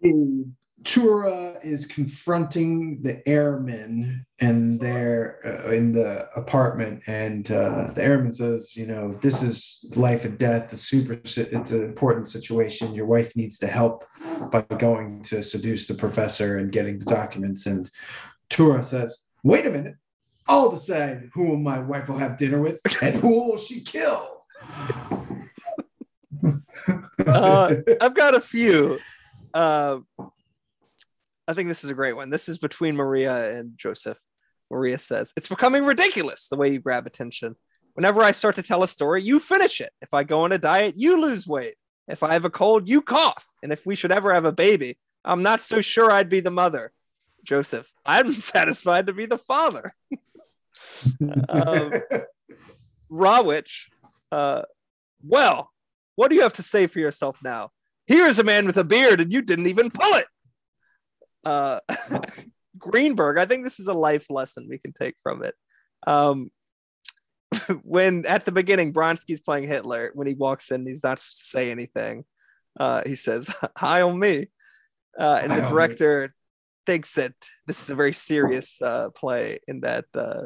in 0.00 0.56
Tura 0.84 1.58
is 1.62 1.86
confronting 1.86 3.02
the 3.02 3.26
airmen 3.28 4.24
and 4.40 4.80
they're 4.80 5.38
uh, 5.44 5.72
in 5.72 5.92
the 5.92 6.28
apartment, 6.34 7.02
and 7.06 7.50
uh, 7.50 7.92
the 7.92 8.02
airman 8.02 8.32
says, 8.32 8.74
"You 8.76 8.86
know, 8.86 9.12
this 9.12 9.42
is 9.42 9.92
life 9.96 10.24
and 10.24 10.38
death. 10.38 10.70
The 10.70 10.78
super. 10.78 11.14
It's 11.14 11.36
an 11.36 11.84
important 11.84 12.28
situation. 12.28 12.94
Your 12.94 13.04
wife 13.04 13.36
needs 13.36 13.58
to 13.58 13.66
help 13.66 14.06
by 14.50 14.62
going 14.78 15.22
to 15.24 15.42
seduce 15.42 15.86
the 15.86 15.94
professor 15.94 16.58
and 16.58 16.72
getting 16.72 16.98
the 16.98 17.04
documents." 17.04 17.66
And 17.66 17.90
Tura 18.48 18.82
says, 18.82 19.24
"Wait 19.42 19.66
a 19.66 19.70
minute." 19.70 19.96
I'll 20.48 20.70
decide 20.70 21.30
who 21.32 21.56
my 21.56 21.78
wife 21.78 22.08
will 22.08 22.18
have 22.18 22.36
dinner 22.36 22.60
with 22.60 22.80
and 23.02 23.16
who 23.16 23.50
will 23.50 23.58
she 23.58 23.80
kill. 23.80 24.44
Uh, 27.26 27.76
I've 28.00 28.14
got 28.14 28.34
a 28.34 28.40
few. 28.40 28.98
Uh, 29.52 29.98
I 31.50 31.52
think 31.52 31.68
this 31.68 31.82
is 31.82 31.90
a 31.90 31.94
great 31.94 32.14
one. 32.14 32.30
This 32.30 32.48
is 32.48 32.58
between 32.58 32.94
Maria 32.94 33.58
and 33.58 33.76
Joseph. 33.76 34.18
Maria 34.70 34.98
says, 34.98 35.32
It's 35.36 35.48
becoming 35.48 35.84
ridiculous 35.84 36.46
the 36.46 36.56
way 36.56 36.70
you 36.70 36.78
grab 36.78 37.08
attention. 37.08 37.56
Whenever 37.94 38.22
I 38.22 38.30
start 38.30 38.54
to 38.54 38.62
tell 38.62 38.84
a 38.84 38.88
story, 38.88 39.24
you 39.24 39.40
finish 39.40 39.80
it. 39.80 39.90
If 40.00 40.14
I 40.14 40.22
go 40.22 40.42
on 40.42 40.52
a 40.52 40.58
diet, 40.58 40.94
you 40.96 41.20
lose 41.20 41.48
weight. 41.48 41.74
If 42.06 42.22
I 42.22 42.34
have 42.34 42.44
a 42.44 42.50
cold, 42.50 42.88
you 42.88 43.02
cough. 43.02 43.44
And 43.64 43.72
if 43.72 43.84
we 43.84 43.96
should 43.96 44.12
ever 44.12 44.32
have 44.32 44.44
a 44.44 44.52
baby, 44.52 44.96
I'm 45.24 45.42
not 45.42 45.60
so 45.60 45.80
sure 45.80 46.08
I'd 46.08 46.28
be 46.28 46.38
the 46.38 46.52
mother. 46.52 46.92
Joseph, 47.42 47.92
I'm 48.06 48.30
satisfied 48.30 49.08
to 49.08 49.12
be 49.12 49.26
the 49.26 49.36
father. 49.36 49.92
um, 51.48 51.92
Rawitch, 53.10 53.88
uh, 54.30 54.62
well, 55.24 55.72
what 56.14 56.30
do 56.30 56.36
you 56.36 56.42
have 56.42 56.52
to 56.54 56.62
say 56.62 56.86
for 56.86 57.00
yourself 57.00 57.40
now? 57.42 57.70
Here's 58.06 58.38
a 58.38 58.44
man 58.44 58.66
with 58.66 58.76
a 58.76 58.84
beard, 58.84 59.20
and 59.20 59.32
you 59.32 59.42
didn't 59.42 59.66
even 59.66 59.90
pull 59.90 60.14
it. 60.14 60.26
Uh, 61.44 61.80
Greenberg, 62.78 63.38
I 63.38 63.44
think 63.46 63.64
this 63.64 63.80
is 63.80 63.88
a 63.88 63.94
life 63.94 64.26
lesson 64.30 64.66
we 64.68 64.78
can 64.78 64.92
take 64.92 65.16
from 65.22 65.42
it. 65.42 65.54
Um, 66.06 66.50
when 67.82 68.24
at 68.26 68.44
the 68.44 68.52
beginning, 68.52 68.92
Bronski's 68.92 69.40
playing 69.40 69.66
Hitler, 69.68 70.10
when 70.14 70.26
he 70.26 70.34
walks 70.34 70.70
in, 70.70 70.86
he's 70.86 71.02
not 71.04 71.18
supposed 71.18 71.38
to 71.38 71.44
say 71.48 71.70
anything. 71.70 72.24
Uh, 72.78 73.02
he 73.04 73.14
says, 73.16 73.54
Hi 73.76 74.02
on 74.02 74.18
me. 74.18 74.46
Uh, 75.18 75.40
and 75.42 75.50
Hi 75.52 75.56
the 75.58 75.64
me. 75.64 75.68
director 75.68 76.32
thinks 76.86 77.14
that 77.14 77.34
this 77.66 77.82
is 77.82 77.90
a 77.90 77.94
very 77.94 78.12
serious 78.12 78.80
uh, 78.80 79.10
play, 79.10 79.58
in 79.66 79.80
that 79.80 80.04
uh, 80.14 80.44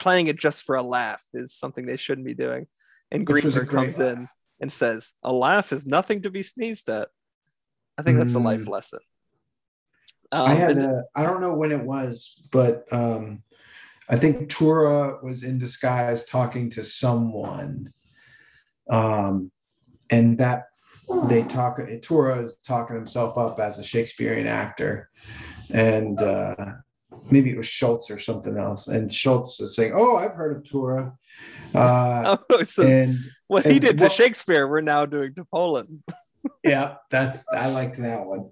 playing 0.00 0.26
it 0.26 0.36
just 0.38 0.64
for 0.64 0.76
a 0.76 0.82
laugh 0.82 1.22
is 1.34 1.54
something 1.54 1.86
they 1.86 1.96
shouldn't 1.96 2.26
be 2.26 2.34
doing. 2.34 2.66
And 3.12 3.24
Greenberg 3.26 3.68
comes 3.68 3.98
laugh. 3.98 4.16
in 4.16 4.28
and 4.60 4.72
says, 4.72 5.12
A 5.22 5.32
laugh 5.32 5.70
is 5.72 5.86
nothing 5.86 6.22
to 6.22 6.30
be 6.30 6.42
sneezed 6.42 6.88
at. 6.88 7.08
I 7.98 8.02
think 8.02 8.18
that's 8.18 8.34
a 8.34 8.38
life 8.38 8.62
Mm. 8.64 8.70
lesson. 8.70 8.98
Um, 10.32 10.50
I 10.50 10.54
had 10.54 10.72
and- 10.72 10.82
a, 10.82 11.04
I 11.14 11.22
don't 11.22 11.40
know 11.40 11.54
when 11.54 11.72
it 11.72 11.82
was, 11.82 12.48
but 12.52 12.84
um, 12.92 13.42
I 14.08 14.16
think 14.16 14.48
Tura 14.48 15.18
was 15.22 15.42
in 15.42 15.58
disguise 15.58 16.26
talking 16.26 16.70
to 16.70 16.82
someone. 16.84 17.92
Um, 18.88 19.50
and 20.10 20.38
that 20.38 20.66
they 21.24 21.42
talk, 21.42 21.80
Tura 22.02 22.38
is 22.40 22.56
talking 22.56 22.96
himself 22.96 23.36
up 23.36 23.58
as 23.58 23.78
a 23.78 23.84
Shakespearean 23.84 24.46
actor. 24.46 25.10
And 25.70 26.20
uh, 26.20 26.54
maybe 27.30 27.50
it 27.50 27.56
was 27.56 27.66
Schultz 27.66 28.10
or 28.10 28.18
something 28.18 28.56
else. 28.56 28.86
And 28.88 29.12
Schultz 29.12 29.60
is 29.60 29.74
saying, 29.74 29.92
Oh, 29.94 30.16
I've 30.16 30.32
heard 30.32 30.56
of 30.56 30.64
Tura. 30.64 31.16
Uh, 31.74 32.36
oh, 32.50 32.58
it 32.58 32.68
says, 32.68 33.08
and 33.08 33.16
what 33.48 33.64
he 33.64 33.72
and 33.72 33.80
did 33.80 33.98
to 33.98 34.04
what- 34.04 34.12
Shakespeare, 34.12 34.68
we're 34.68 34.80
now 34.80 35.06
doing 35.06 35.34
to 35.34 35.44
Poland. 35.44 36.02
yeah, 36.64 36.96
that's, 37.10 37.44
I 37.52 37.68
liked 37.68 37.96
that 37.98 38.24
one. 38.26 38.50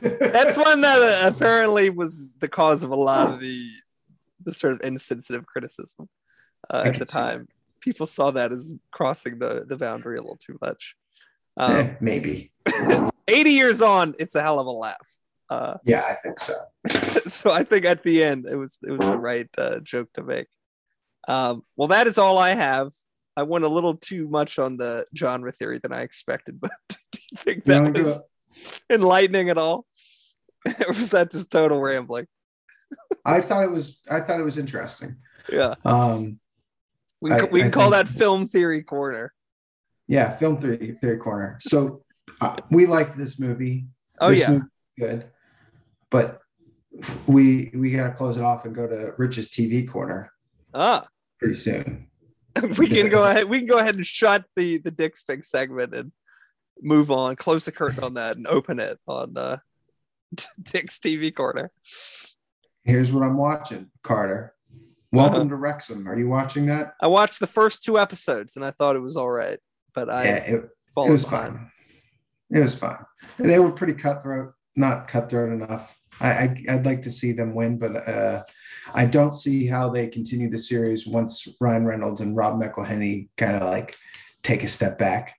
That's 0.00 0.56
one 0.64 0.80
that 0.80 1.02
uh, 1.02 1.28
apparently 1.34 1.90
was 1.90 2.36
the 2.36 2.48
cause 2.48 2.84
of 2.84 2.90
a 2.90 2.96
lot 2.96 3.28
of 3.28 3.40
the 3.40 3.68
the 4.44 4.52
sort 4.52 4.74
of 4.74 4.80
insensitive 4.82 5.44
criticism 5.44 6.08
uh, 6.70 6.84
at 6.86 6.98
the 6.98 7.04
time. 7.04 7.48
People 7.80 8.06
saw 8.06 8.30
that 8.30 8.52
as 8.52 8.72
crossing 8.92 9.38
the 9.38 9.64
the 9.66 9.76
boundary 9.76 10.16
a 10.16 10.20
little 10.20 10.38
too 10.38 10.56
much. 10.60 10.96
Um, 11.56 11.76
Eh, 11.76 11.94
maybe. 12.00 12.52
80 13.28 13.50
years 13.50 13.82
on, 13.82 14.14
it's 14.18 14.34
a 14.34 14.42
hell 14.42 14.60
of 14.60 14.66
a 14.66 14.70
laugh. 14.70 15.08
Uh, 15.48 15.76
Yeah, 15.84 16.04
I 16.08 16.14
think 16.14 16.38
so. 16.38 16.54
so 17.26 17.50
I 17.50 17.64
think 17.64 17.84
at 17.84 18.02
the 18.02 18.22
end 18.22 18.46
it 18.46 18.56
was 18.56 18.78
it 18.82 18.92
was 18.92 19.06
the 19.06 19.18
right 19.18 19.48
uh, 19.58 19.80
joke 19.80 20.12
to 20.14 20.22
make. 20.22 20.48
Um, 21.28 21.62
well, 21.76 21.88
that 21.88 22.06
is 22.06 22.18
all 22.18 22.38
I 22.38 22.54
have. 22.54 22.92
I 23.36 23.42
went 23.42 23.64
a 23.64 23.68
little 23.68 23.96
too 23.96 24.28
much 24.28 24.58
on 24.58 24.76
the 24.76 25.04
genre 25.16 25.52
theory 25.52 25.78
than 25.78 25.92
I 25.92 26.02
expected, 26.02 26.58
but 26.60 26.70
do 26.88 27.18
you 27.30 27.36
think 27.36 27.64
that 27.64 27.92
was 27.94 28.22
enlightening 28.90 29.50
at 29.50 29.58
all? 29.58 29.86
or 30.66 30.88
was 30.88 31.10
that 31.10 31.30
just 31.30 31.50
total 31.50 31.80
rambling? 31.80 32.26
I 33.24 33.40
thought 33.40 33.64
it 33.64 33.70
was 33.70 34.00
I 34.10 34.20
thought 34.20 34.40
it 34.40 34.44
was 34.44 34.58
interesting. 34.58 35.16
Yeah, 35.52 35.74
Um, 35.84 36.38
we, 37.20 37.30
can- 37.30 37.40
I- 37.40 37.44
we 37.50 37.60
can 37.60 37.68
I 37.68 37.72
call 37.72 37.90
think- 37.90 38.06
that 38.06 38.08
film 38.08 38.46
theory 38.46 38.82
corner. 38.82 39.32
yeah, 40.08 40.30
film 40.30 40.56
theory 40.56 40.92
theory 41.00 41.18
corner. 41.18 41.58
So 41.60 42.02
uh, 42.40 42.56
we 42.70 42.86
liked 42.86 43.16
this 43.16 43.38
movie. 43.38 43.86
Oh 44.20 44.30
This 44.30 44.40
yeah. 44.40 44.50
movie's 44.52 44.68
good, 44.98 45.26
but 46.10 46.40
we 47.26 47.70
we 47.74 47.90
gotta 47.92 48.12
close 48.12 48.36
it 48.38 48.42
off 48.42 48.64
and 48.64 48.74
go 48.74 48.86
to 48.86 49.12
Rich's 49.18 49.48
TV 49.50 49.86
corner 49.86 50.32
Ah, 50.74 51.06
pretty 51.38 51.54
soon. 51.54 52.08
we 52.78 52.88
can 52.88 53.08
go 53.10 53.28
ahead. 53.28 53.48
We 53.48 53.58
can 53.58 53.66
go 53.66 53.78
ahead 53.78 53.96
and 53.96 54.06
shut 54.06 54.44
the 54.56 54.78
the 54.78 54.90
Dick's 54.90 55.22
Pick 55.22 55.44
segment 55.44 55.94
and 55.94 56.12
move 56.82 57.10
on. 57.10 57.36
Close 57.36 57.64
the 57.64 57.72
curtain 57.72 58.04
on 58.04 58.14
that 58.14 58.36
and 58.36 58.46
open 58.46 58.78
it 58.78 58.98
on 59.06 59.36
uh, 59.36 59.58
Dick's 60.62 60.98
TV 60.98 61.34
corner. 61.34 61.70
Here's 62.84 63.12
what 63.12 63.24
I'm 63.24 63.36
watching, 63.36 63.90
Carter. 64.02 64.54
Welcome 65.12 65.48
to 65.48 65.56
Wrexham. 65.56 66.06
Are 66.06 66.18
you 66.18 66.28
watching 66.28 66.66
that? 66.66 66.94
I 67.00 67.06
watched 67.06 67.40
the 67.40 67.46
first 67.46 67.84
two 67.84 67.98
episodes 67.98 68.56
and 68.56 68.64
I 68.64 68.70
thought 68.70 68.96
it 68.96 69.02
was 69.02 69.16
all 69.16 69.30
right, 69.30 69.58
but 69.94 70.10
I 70.10 70.24
yeah, 70.24 70.36
it, 70.36 70.54
it 70.96 71.10
was 71.10 71.24
behind. 71.24 71.54
fine. 71.54 71.70
It 72.50 72.60
was 72.60 72.78
fine. 72.78 73.04
They 73.38 73.58
were 73.58 73.72
pretty 73.72 73.94
cutthroat, 73.94 74.52
not 74.76 75.08
cutthroat 75.08 75.52
enough. 75.52 75.95
I, 76.20 76.28
I 76.30 76.64
I'd 76.70 76.86
like 76.86 77.02
to 77.02 77.10
see 77.10 77.32
them 77.32 77.54
win, 77.54 77.78
but 77.78 77.96
uh, 78.08 78.42
I 78.94 79.04
don't 79.06 79.34
see 79.34 79.66
how 79.66 79.90
they 79.90 80.06
continue 80.08 80.48
the 80.50 80.58
series 80.58 81.06
once 81.06 81.46
Ryan 81.60 81.84
Reynolds 81.86 82.20
and 82.20 82.36
Rob 82.36 82.60
McElhenney 82.60 83.28
kind 83.36 83.56
of 83.56 83.62
like 83.70 83.94
take 84.42 84.62
a 84.64 84.68
step 84.68 84.98
back, 84.98 85.34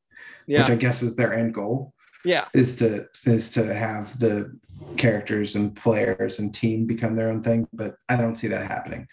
which 0.45 0.69
I 0.69 0.75
guess 0.75 1.01
is 1.01 1.15
their 1.15 1.33
end 1.33 1.53
goal. 1.53 1.93
yeah. 2.25 2.45
is 2.53 2.75
to 2.77 3.07
is 3.25 3.49
to 3.51 3.73
have 3.73 4.17
the 4.19 4.57
characters 4.97 5.55
and 5.55 5.75
players 5.75 6.39
and 6.39 6.53
team 6.53 6.85
become 6.85 7.15
their 7.15 7.29
own 7.29 7.41
thing 7.43 7.67
but 7.73 7.95
i 8.09 8.15
don't 8.15 8.35
see 8.35 8.47
that 8.47 8.65
happening 8.65 9.07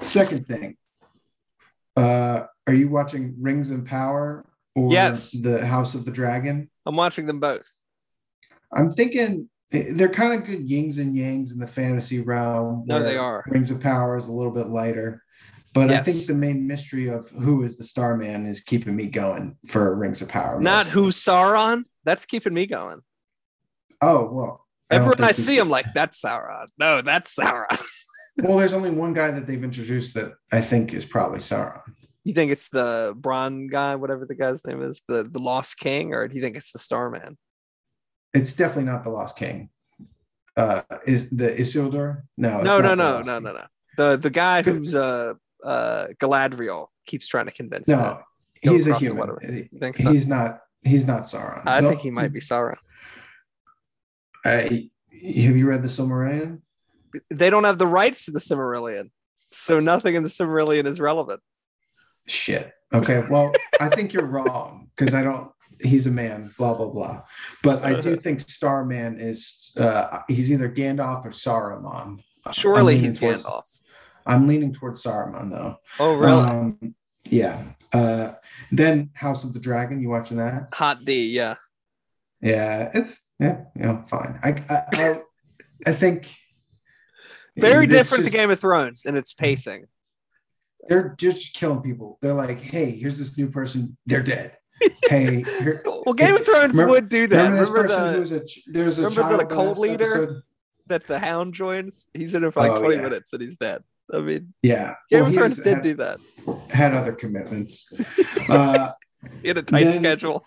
second 0.00 0.46
thing 0.46 0.76
uh 1.96 2.42
are 2.66 2.72
you 2.74 2.88
watching 2.88 3.34
rings 3.40 3.70
and 3.70 3.86
power 3.86 4.44
or 4.76 4.92
Yes. 4.92 5.32
the 5.40 5.64
house 5.66 5.94
of 5.94 6.04
the 6.04 6.10
dragon 6.10 6.70
I'm 6.86 6.96
watching 6.96 7.26
them 7.26 7.40
both. 7.40 7.68
i'm 8.72 8.90
thinking 8.92 9.48
they're 9.70 10.08
kind 10.08 10.32
of 10.32 10.46
good 10.46 10.68
yings 10.68 10.98
and 10.98 11.14
yangs 11.14 11.52
in 11.52 11.58
the 11.58 11.66
fantasy 11.66 12.20
realm 12.20 12.84
No, 12.86 13.02
they 13.02 13.16
are. 13.16 13.44
rings 13.48 13.70
of 13.70 13.80
power 13.80 14.16
is 14.16 14.26
a 14.28 14.32
little 14.32 14.52
bit 14.52 14.68
lighter 14.68 15.22
but 15.74 15.90
i 15.90 15.98
think 15.98 16.26
the 16.26 16.34
main 16.34 16.66
mystery 16.66 17.08
of 17.08 17.28
who 17.30 17.62
is 17.62 17.76
the 17.76 17.84
starman 17.84 18.46
is 18.46 18.62
keeping 18.62 18.96
me 18.96 19.06
going 19.06 19.56
for 19.66 19.94
rings 19.94 20.22
of 20.22 20.28
power 20.28 20.58
Not 20.60 20.86
mostly. 20.86 20.92
who 21.02 21.08
Sauron. 21.10 21.84
That's 22.04 22.24
keeping 22.24 22.54
me 22.54 22.66
going. 22.66 23.00
oh 24.00 24.30
well 24.32 24.64
I 24.90 24.94
Everyone 24.96 25.22
I, 25.22 25.26
we- 25.28 25.32
see, 25.34 25.58
I'm 25.58 25.68
like, 25.68 25.84
that's 25.94 26.22
Sauron. 26.22 26.64
No, 26.78 27.02
that's 27.02 27.36
Sauron. 27.38 27.66
Well, 28.40 28.56
there's 28.56 28.72
only 28.72 28.92
one 28.92 29.12
guy 29.14 29.32
that 29.32 29.48
they've 29.48 29.64
introduced 29.64 30.14
that 30.14 30.32
I 30.52 30.60
think 30.60 30.94
is 30.94 31.04
probably 31.04 31.40
Sauron. 31.40 31.80
You 32.22 32.32
think 32.32 32.52
it's 32.52 32.68
the 32.68 33.12
Bron 33.16 33.66
guy, 33.66 33.96
whatever 33.96 34.24
the 34.24 34.36
guy's 34.36 34.64
name 34.64 34.80
is, 34.80 35.02
the 35.08 35.24
the 35.24 35.40
Lost 35.40 35.78
King, 35.80 36.14
or 36.14 36.28
do 36.28 36.36
you 36.36 36.42
think 36.42 36.56
it's 36.56 36.70
the 36.70 36.78
Starman? 36.78 37.36
It's 38.34 38.54
definitely 38.54 38.90
not 38.90 39.04
the 39.04 39.10
Lost 39.10 39.36
King. 39.38 39.70
Uh, 40.56 40.82
is 41.06 41.30
the 41.30 41.50
Isildur? 41.50 42.22
No, 42.36 42.60
no, 42.62 42.80
no, 42.80 42.94
no, 42.94 43.22
no, 43.22 43.38
no, 43.38 43.52
no. 43.52 43.64
The 43.96 44.16
the 44.16 44.30
guy 44.30 44.62
who's 44.62 44.94
uh 44.94 45.34
uh 45.64 46.08
Galadriel 46.20 46.88
keeps 47.06 47.26
trying 47.26 47.46
to 47.46 47.52
convince. 47.52 47.88
No, 47.88 48.20
he's 48.60 48.86
a 48.88 48.94
human. 48.98 49.36
He- 49.42 49.68
You 49.72 49.78
think 49.80 49.96
so? 49.96 50.10
He's 50.10 50.28
not. 50.28 50.60
He's 50.82 51.06
not 51.06 51.22
Sauron. 51.22 51.62
I 51.66 51.80
No, 51.80 51.88
think 51.88 52.00
he 52.00 52.10
might 52.10 52.32
be 52.32 52.40
Sauron. 52.40 52.76
I, 54.44 54.88
have 55.10 55.56
you 55.56 55.68
read 55.68 55.82
the 55.82 55.88
Silmarillion? 55.88 56.60
They 57.30 57.50
don't 57.50 57.64
have 57.64 57.78
the 57.78 57.86
rights 57.86 58.26
to 58.26 58.30
the 58.30 58.38
Silmarillion, 58.38 59.10
so 59.50 59.80
nothing 59.80 60.14
in 60.14 60.22
the 60.22 60.28
Silmarillion 60.28 60.86
is 60.86 61.00
relevant. 61.00 61.40
Shit. 62.28 62.72
Okay. 62.94 63.22
Well, 63.30 63.52
I 63.80 63.88
think 63.88 64.12
you're 64.12 64.26
wrong 64.26 64.90
because 64.96 65.14
I 65.14 65.22
don't. 65.22 65.50
He's 65.82 66.06
a 66.06 66.10
man. 66.10 66.50
Blah 66.58 66.74
blah 66.74 66.88
blah. 66.88 67.22
But 67.62 67.84
I 67.84 68.00
do 68.00 68.16
think 68.24 68.40
Starman 68.40 69.20
is. 69.20 69.72
Uh, 69.76 70.20
he's 70.28 70.50
either 70.52 70.68
Gandalf 70.68 71.24
or 71.24 71.30
Saruman. 71.30 72.20
Surely 72.52 72.98
he's 72.98 73.18
towards- 73.18 73.44
Gandalf. 73.44 73.82
I'm 74.26 74.46
leaning 74.46 74.72
towards 74.74 75.02
Saruman 75.02 75.50
though. 75.50 75.76
Oh, 75.98 76.18
really? 76.18 76.42
Um, 76.42 76.94
yeah. 77.24 77.62
Uh, 77.92 78.32
then 78.70 79.10
House 79.14 79.44
of 79.44 79.54
the 79.54 79.60
Dragon. 79.60 80.02
You 80.02 80.10
watching 80.10 80.36
that? 80.36 80.68
Hot 80.74 81.02
D, 81.04 81.30
yeah. 81.30 81.54
Yeah, 82.42 82.90
it's 82.92 83.24
yeah, 83.40 83.64
know, 83.74 84.04
fine. 84.08 84.38
I 84.42 84.50
I, 84.68 84.82
I, 84.92 85.14
I 85.86 85.92
think 85.92 86.30
Very 87.56 87.86
different 87.86 88.24
just- 88.24 88.32
to 88.32 88.38
Game 88.38 88.50
of 88.50 88.60
Thrones 88.60 89.06
in 89.06 89.16
its 89.16 89.32
pacing. 89.32 89.86
They're 90.88 91.14
just 91.18 91.54
killing 91.54 91.80
people. 91.82 92.18
They're 92.22 92.32
like, 92.34 92.60
hey, 92.60 92.90
here's 92.92 93.18
this 93.18 93.36
new 93.36 93.48
person. 93.48 93.96
They're 94.06 94.22
dead. 94.22 94.57
Hey, 95.08 95.42
here, 95.62 95.74
Well, 95.84 96.14
Game 96.14 96.34
of 96.36 96.44
Thrones 96.44 96.72
Remember- 96.72 96.90
would 96.92 97.08
do 97.08 97.26
that. 97.28 97.50
remember 97.50 97.72
Remember, 97.82 98.12
the, 98.12 98.20
was 98.20 98.32
a 98.32 98.42
there's 98.66 98.98
a 98.98 99.08
remember 99.08 99.36
the 99.38 99.46
cult 99.46 99.78
leader? 99.78 100.04
episode? 100.04 100.42
that 100.86 101.06
the 101.06 101.18
Hound 101.18 101.52
joins? 101.52 102.08
He's 102.14 102.34
in 102.34 102.44
it 102.44 102.52
for 102.54 102.60
like 102.60 102.72
Oh, 102.72 102.80
20 102.80 102.94
yeah. 102.96 103.02
minutes 103.02 103.32
and 103.34 103.42
he's 103.42 103.58
dead. 103.58 103.82
I 104.12 104.20
mean, 104.20 104.54
Yeah, 104.62 104.94
Game 105.10 105.20
Well, 105.20 105.28
of 105.28 105.34
Thrones 105.34 105.62
did 105.62 105.74
had, 105.74 105.82
do 105.82 105.94
that. 105.94 106.18
had 106.70 106.94
other 106.94 107.12
commitments. 107.12 107.92
uh, 108.48 108.88
He 109.42 109.48
had 109.48 109.58
a 109.58 109.62
tight 109.62 109.84
Then- 109.84 109.96
schedule. 109.98 110.46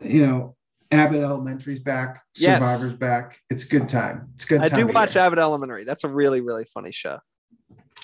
you 0.00 0.26
know, 0.26 0.56
Abbott 0.90 1.22
Elementary's 1.22 1.80
back. 1.80 2.22
Yes. 2.36 2.58
Survivor's 2.60 2.94
back. 2.94 3.40
It's 3.50 3.64
good 3.64 3.88
time. 3.88 4.28
It's 4.36 4.44
good. 4.46 4.60
I 4.62 4.68
do 4.70 4.86
watch 4.86 5.14
year. 5.16 5.24
Abbott 5.24 5.38
Elementary. 5.38 5.84
That's 5.84 6.04
a 6.04 6.08
really, 6.08 6.40
really 6.40 6.64
funny 6.64 6.92
show. 6.92 7.18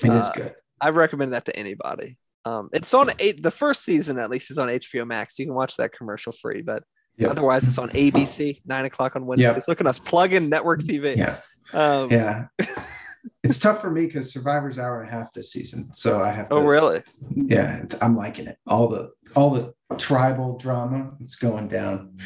It 0.02 0.08
is 0.10 0.26
uh, 0.26 0.32
good. 0.34 0.54
I 0.80 0.90
recommend 0.90 1.32
that 1.32 1.44
to 1.46 1.56
anybody. 1.58 2.18
Um, 2.44 2.68
it's 2.72 2.94
on 2.94 3.08
eight. 3.18 3.42
The 3.42 3.50
first 3.50 3.84
season, 3.84 4.18
at 4.18 4.30
least, 4.30 4.50
is 4.50 4.58
on 4.58 4.68
HBO 4.68 5.06
Max. 5.06 5.38
You 5.38 5.46
can 5.46 5.54
watch 5.54 5.76
that 5.76 5.92
commercial 5.92 6.32
free, 6.32 6.62
but 6.62 6.82
Yep. 7.18 7.32
otherwise, 7.32 7.66
it's 7.66 7.78
on 7.78 7.88
ABC 7.90 8.62
nine 8.64 8.84
o'clock 8.84 9.16
on 9.16 9.26
Wednesdays. 9.26 9.66
Look 9.66 9.80
at 9.80 9.86
us 9.88 9.98
plug 9.98 10.32
in 10.32 10.48
network 10.48 10.80
TV. 10.82 11.16
Yeah, 11.16 11.36
Um, 11.74 12.10
yeah. 12.12 12.46
it's 13.42 13.58
tough 13.58 13.80
for 13.80 13.90
me 13.90 14.06
because 14.06 14.32
Survivor's 14.32 14.78
hour 14.78 15.00
and 15.00 15.08
a 15.08 15.12
half 15.12 15.32
this 15.32 15.52
season, 15.52 15.92
so 15.92 16.22
I 16.22 16.32
have 16.32 16.48
to. 16.48 16.54
Oh, 16.54 16.60
really? 16.64 17.00
yeah 17.34 17.76
it's 17.78 18.00
i'm 18.02 18.16
liking 18.16 18.46
it 18.46 18.56
all 18.66 18.86
the 18.88 19.10
all 19.34 19.50
the 19.50 19.74
tribal 19.98 20.56
drama 20.58 21.10
it's 21.20 21.34
going 21.36 21.66
down 21.68 22.16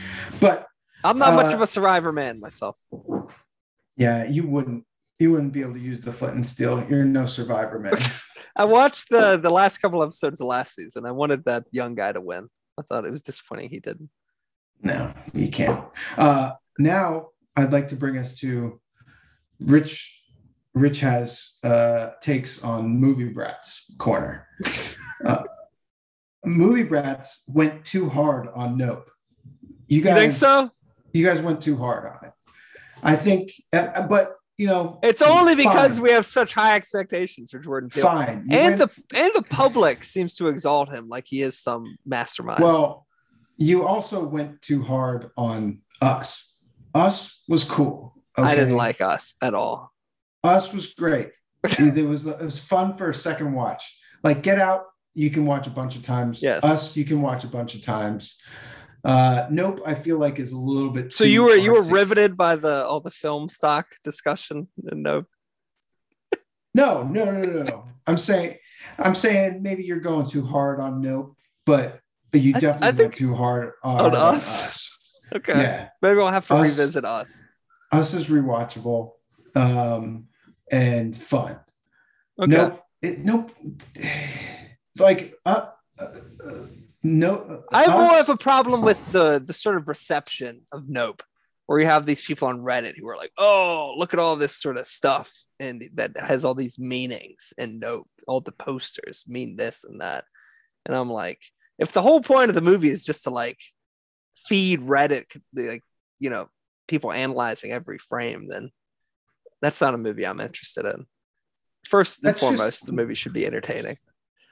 but 0.41 0.67
I'm 1.05 1.19
not 1.19 1.35
much 1.35 1.53
Uh, 1.53 1.57
of 1.57 1.61
a 1.63 1.67
Survivor 1.67 2.13
man 2.13 2.39
myself. 2.41 2.77
yeah 3.97 4.25
you 4.29 4.47
wouldn't 4.47 4.85
you 5.19 5.33
wouldn't 5.33 5.53
be 5.53 5.61
able 5.63 5.75
to 5.75 5.81
use 5.81 6.01
the 6.01 6.13
flint 6.13 6.35
and 6.35 6.47
steel 6.47 6.85
you're 6.89 7.05
no 7.05 7.25
survivor 7.27 7.79
man 7.79 7.95
I 8.57 8.65
watched 8.65 9.09
the 9.11 9.39
the 9.43 9.51
last 9.51 9.79
couple 9.79 10.03
episodes 10.03 10.41
of 10.41 10.47
last 10.47 10.75
season. 10.75 11.07
I 11.07 11.11
wanted 11.13 11.45
that 11.45 11.65
young 11.73 11.95
guy 11.95 12.13
to 12.13 12.21
win. 12.21 12.49
I 12.79 12.83
thought 12.83 13.05
it 13.05 13.11
was 13.13 13.23
disappointing 13.23 13.71
he 13.71 13.81
didn't. 13.81 14.11
no 14.83 15.13
you 15.33 15.49
can't 15.49 15.81
uh 16.17 16.53
now 16.79 17.29
i'd 17.57 17.73
like 17.73 17.87
to 17.89 17.95
bring 17.97 18.17
us 18.19 18.35
to 18.41 18.81
rich 19.61 20.25
rich 20.75 20.99
has 21.01 21.59
uh 21.63 22.11
takes 22.21 22.65
on 22.65 22.89
movie 22.89 23.29
brats 23.29 23.95
corner 23.99 24.49
uh, 25.25 25.45
movie 26.45 26.83
brats 26.83 27.45
went 27.55 27.85
too 27.85 28.09
hard 28.09 28.49
on 28.57 28.77
nope 28.77 29.09
you 29.87 29.99
You 29.99 30.03
guys 30.05 30.19
think 30.19 30.33
so? 30.33 30.71
you 31.13 31.25
guys 31.25 31.41
went 31.41 31.61
too 31.61 31.77
hard 31.77 32.07
on 32.07 32.19
it. 32.29 32.33
I 33.05 33.15
think, 33.17 33.53
uh, 33.73 34.03
but 34.09 34.37
you 34.59 34.67
know, 34.67 34.99
It's 35.03 35.23
only 35.23 35.55
because 35.55 35.95
fine. 35.95 36.03
we 36.03 36.11
have 36.13 36.27
such 36.27 36.55
high 36.55 36.77
expectations 36.77 37.51
for 37.51 37.59
Jordan 37.59 37.89
Peele. 37.91 38.05
fine. 38.05 38.45
You 38.49 38.57
And 38.59 38.79
the 38.79 38.89
and 39.15 39.31
the 39.35 39.43
public 39.43 40.05
seems 40.05 40.35
to 40.37 40.49
exalt 40.49 40.93
him 40.95 41.09
like 41.09 41.25
he 41.27 41.43
is 41.43 41.59
some 41.59 41.97
mastermind. 42.07 42.63
well, 42.63 43.07
you 43.57 43.87
also 43.87 44.25
went 44.27 44.61
too 44.63 44.83
hard 44.83 45.31
on 45.37 45.81
us. 46.01 46.65
Us 46.95 47.45
was 47.49 47.65
cool. 47.65 48.15
I 48.37 48.55
didn't 48.55 48.77
like 48.77 49.01
us 49.01 49.37
at 49.43 49.55
all. 49.55 49.93
us. 50.45 50.73
Was 50.73 50.95
great. 50.95 51.31
it 51.79 52.07
was 52.07 52.27
it 52.27 52.41
was 52.41 52.59
fun 52.59 52.95
for 52.95 53.09
a 53.11 53.15
second 53.15 53.53
watch. 53.55 53.99
Like 54.25 54.43
Get 54.43 54.59
Out, 54.59 54.85
you 55.15 55.31
can 55.31 55.47
watch 55.47 55.67
a 55.67 55.71
bunch 55.71 55.97
of 55.97 56.03
times. 56.03 56.43
Yes. 56.43 56.63
Us, 56.65 56.97
you 56.97 57.05
can 57.05 57.21
watch 57.23 57.45
a 57.45 57.49
bunch 57.49 57.75
of 57.75 57.83
times. 57.83 58.41
Uh, 59.05 59.47
nope, 59.51 59.81
I 59.85 59.95
feel 59.95 60.19
like 60.19 60.39
is 60.39 60.53
a 60.53 60.59
little 60.59 60.91
bit. 60.91 61.13
So 61.13 61.25
you 61.25 61.45
were 61.45 61.57
you 61.57 61.73
were 61.73 61.83
riveted 61.85 62.37
by 62.37 62.57
the 62.57 62.85
all 62.85 63.01
the 63.01 63.11
film 63.11 63.49
stock 63.49 63.87
discussion 64.05 64.69
and 64.87 65.03
no 65.03 65.25
No, 66.75 67.03
no, 67.03 67.25
no, 67.25 67.43
no, 67.43 67.63
no. 67.65 67.85
I'm 68.07 68.17
saying, 68.19 68.57
I'm 68.99 69.15
saying 69.15 69.63
maybe 69.63 69.83
you're 69.85 70.01
going 70.01 70.27
too 70.27 70.47
hard 70.47 70.81
on 70.81 71.01
Nope, 71.01 71.37
but 71.67 72.01
you 72.33 72.55
I- 72.55 72.59
I 72.59 72.61
definitely 72.61 72.87
think- 72.97 72.99
went 73.11 73.15
too 73.17 73.35
hard 73.35 73.73
on, 73.83 74.01
On 74.01 74.07
on 74.15 74.35
Us. 74.37 74.91
okay. 75.35 75.61
Yeah, 75.63 75.89
Maybe 76.01 76.17
we'll 76.17 76.29
have 76.29 76.47
to 76.49 76.55
Us- 76.55 76.79
revisit 76.79 77.05
us. 77.05 77.49
Us 77.91 78.15
is 78.15 78.29
rewatchable 78.29 79.13
um, 79.55 80.29
and 80.71 81.15
fun. 81.15 81.59
Okay. 82.39 82.51
Nope, 82.53 82.83
it, 83.03 83.19
nope. 83.19 83.51
Like, 84.99 85.35
uh, 85.47 85.69
no. 87.03 87.65
I 87.73 87.85
have 87.85 87.93
more 87.93 88.21
of 88.21 88.29
a 88.29 88.37
problem 88.37 88.83
with 88.83 89.11
the 89.13 89.43
the 89.45 89.53
sort 89.53 89.77
of 89.77 89.89
reception 89.89 90.67
of 90.73 90.89
Nope, 90.89 91.23
where 91.67 91.81
you 91.81 91.87
have 91.87 92.07
these 92.07 92.23
people 92.23 92.49
on 92.49 92.61
Reddit 92.61 92.97
who 92.97 93.09
are 93.09 93.17
like, 93.17 93.33
"Oh, 93.39 93.95
look 93.97 94.13
at 94.15 94.21
all 94.21 94.37
this 94.37 94.55
sort 94.55 94.79
of 94.79 94.87
stuff," 94.87 95.31
and 95.61 95.83
that 95.95 96.17
has 96.19 96.45
all 96.45 96.55
these 96.55 96.79
meanings. 96.79 97.53
And 97.59 97.81
Nope, 97.81 98.09
all 98.27 98.41
the 98.41 98.53
posters 98.53 99.25
mean 99.29 99.57
this 99.57 99.85
and 99.85 100.01
that, 100.01 100.25
and 100.87 100.97
I'm 100.97 101.11
like, 101.11 101.41
if 101.79 101.93
the 101.93 102.03
whole 102.03 102.21
point 102.21 102.49
of 102.51 102.55
the 102.55 102.61
movie 102.61 102.89
is 102.91 103.05
just 103.05 103.25
to 103.25 103.31
like 103.31 103.59
feed 104.37 104.81
Reddit 104.81 105.25
like 105.55 105.83
you 106.19 106.31
know 106.31 106.49
people 106.89 107.13
analyzing 107.13 107.73
every 107.73 107.99
frame, 107.99 108.49
then 108.49 108.71
that's 109.61 109.81
not 109.81 109.95
a 109.95 109.99
movie 109.99 110.27
I'm 110.27 110.41
interested 110.41 110.85
in. 110.87 111.07
First 111.85 112.23
and 112.23 112.29
That's 112.29 112.41
just- 112.41 112.57
foremost, 112.57 112.87
the 112.87 112.93
movie 112.93 113.15
should 113.15 113.33
be 113.33 113.47
entertaining. 113.47 113.97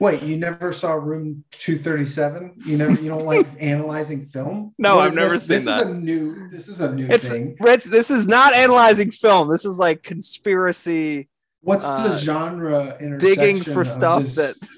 Wait, 0.00 0.22
you 0.22 0.38
never 0.38 0.72
saw 0.72 0.94
Room 0.94 1.44
237? 1.50 2.54
You 2.64 2.78
never 2.78 3.00
you 3.02 3.10
don't 3.10 3.26
like 3.26 3.46
analyzing 3.60 4.24
film? 4.24 4.72
No, 4.78 4.98
I've 4.98 5.14
never 5.14 5.34
this? 5.34 5.46
seen 5.46 5.66
this 5.66 5.66
is 5.66 5.82
a 5.82 5.94
new 5.94 6.48
this 6.48 6.68
is 6.68 6.80
a 6.80 6.94
new 6.94 7.06
It's 7.10 7.28
thing. 7.30 7.54
Rich, 7.60 7.84
this 7.84 8.10
is 8.10 8.26
not 8.26 8.54
analyzing 8.54 9.10
film. 9.10 9.50
This 9.50 9.66
is 9.66 9.78
like 9.78 10.02
conspiracy 10.02 11.28
What's 11.60 11.84
uh, 11.84 12.08
the 12.08 12.16
genre 12.16 12.96
digging 13.18 13.60
for 13.60 13.84
stuff 13.84 14.22
this? 14.22 14.36
that 14.36 14.68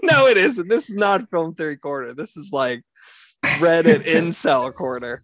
no, 0.02 0.26
it 0.26 0.36
isn't. 0.36 0.68
This 0.68 0.90
is 0.90 0.96
not 0.96 1.30
film 1.30 1.54
theory 1.54 1.78
corner. 1.78 2.12
This 2.12 2.36
is 2.36 2.50
like 2.52 2.82
Reddit 3.42 4.02
incel 4.04 4.74
corner. 4.74 5.22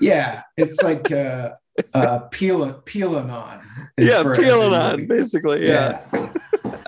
yeah, 0.00 0.42
it's 0.56 0.80
like 0.82 1.10
uh 1.10 1.50
uh 1.92 2.20
peel 2.30 2.72
peeling 2.84 3.30
on. 3.30 3.60
Yeah, 3.98 4.22
for 4.22 4.36
peeling 4.36 4.74
every 4.74 4.76
on, 4.76 4.90
movie. 4.92 5.06
basically. 5.06 5.66
Yeah. 5.66 6.00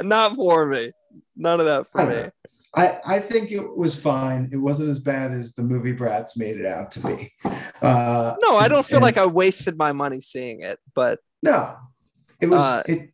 not 0.03 0.37
for 0.37 0.67
me. 0.67 0.93
None 1.41 1.59
of 1.61 1.67
that 1.67 1.87
for 1.87 2.01
I 2.03 2.05
me. 2.07 2.29
I, 2.77 2.91
I 3.05 3.19
think 3.19 3.51
it 3.51 3.77
was 3.77 4.01
fine. 4.01 4.49
It 4.53 4.57
wasn't 4.59 4.91
as 4.91 5.01
bad 5.01 5.33
as 5.33 5.55
the 5.55 5.62
movie 5.62 5.93
Brats 5.93 6.37
made 6.37 6.57
it 6.61 6.67
out 6.67 6.93
to 6.93 7.01
be. 7.01 7.33
Uh, 7.83 8.37
No, 8.43 8.57
I 8.57 8.69
don't 8.69 8.87
feel 8.87 8.99
and- 8.99 9.03
like 9.03 9.17
I 9.17 9.27
wasted 9.27 9.77
my 9.77 9.91
money 9.93 10.21
seeing 10.21 10.61
it, 10.62 10.79
but 10.95 11.19
no. 11.43 11.75
It 12.41 12.49
was 12.49 12.61
Uh, 12.61 12.83
it, 12.87 13.11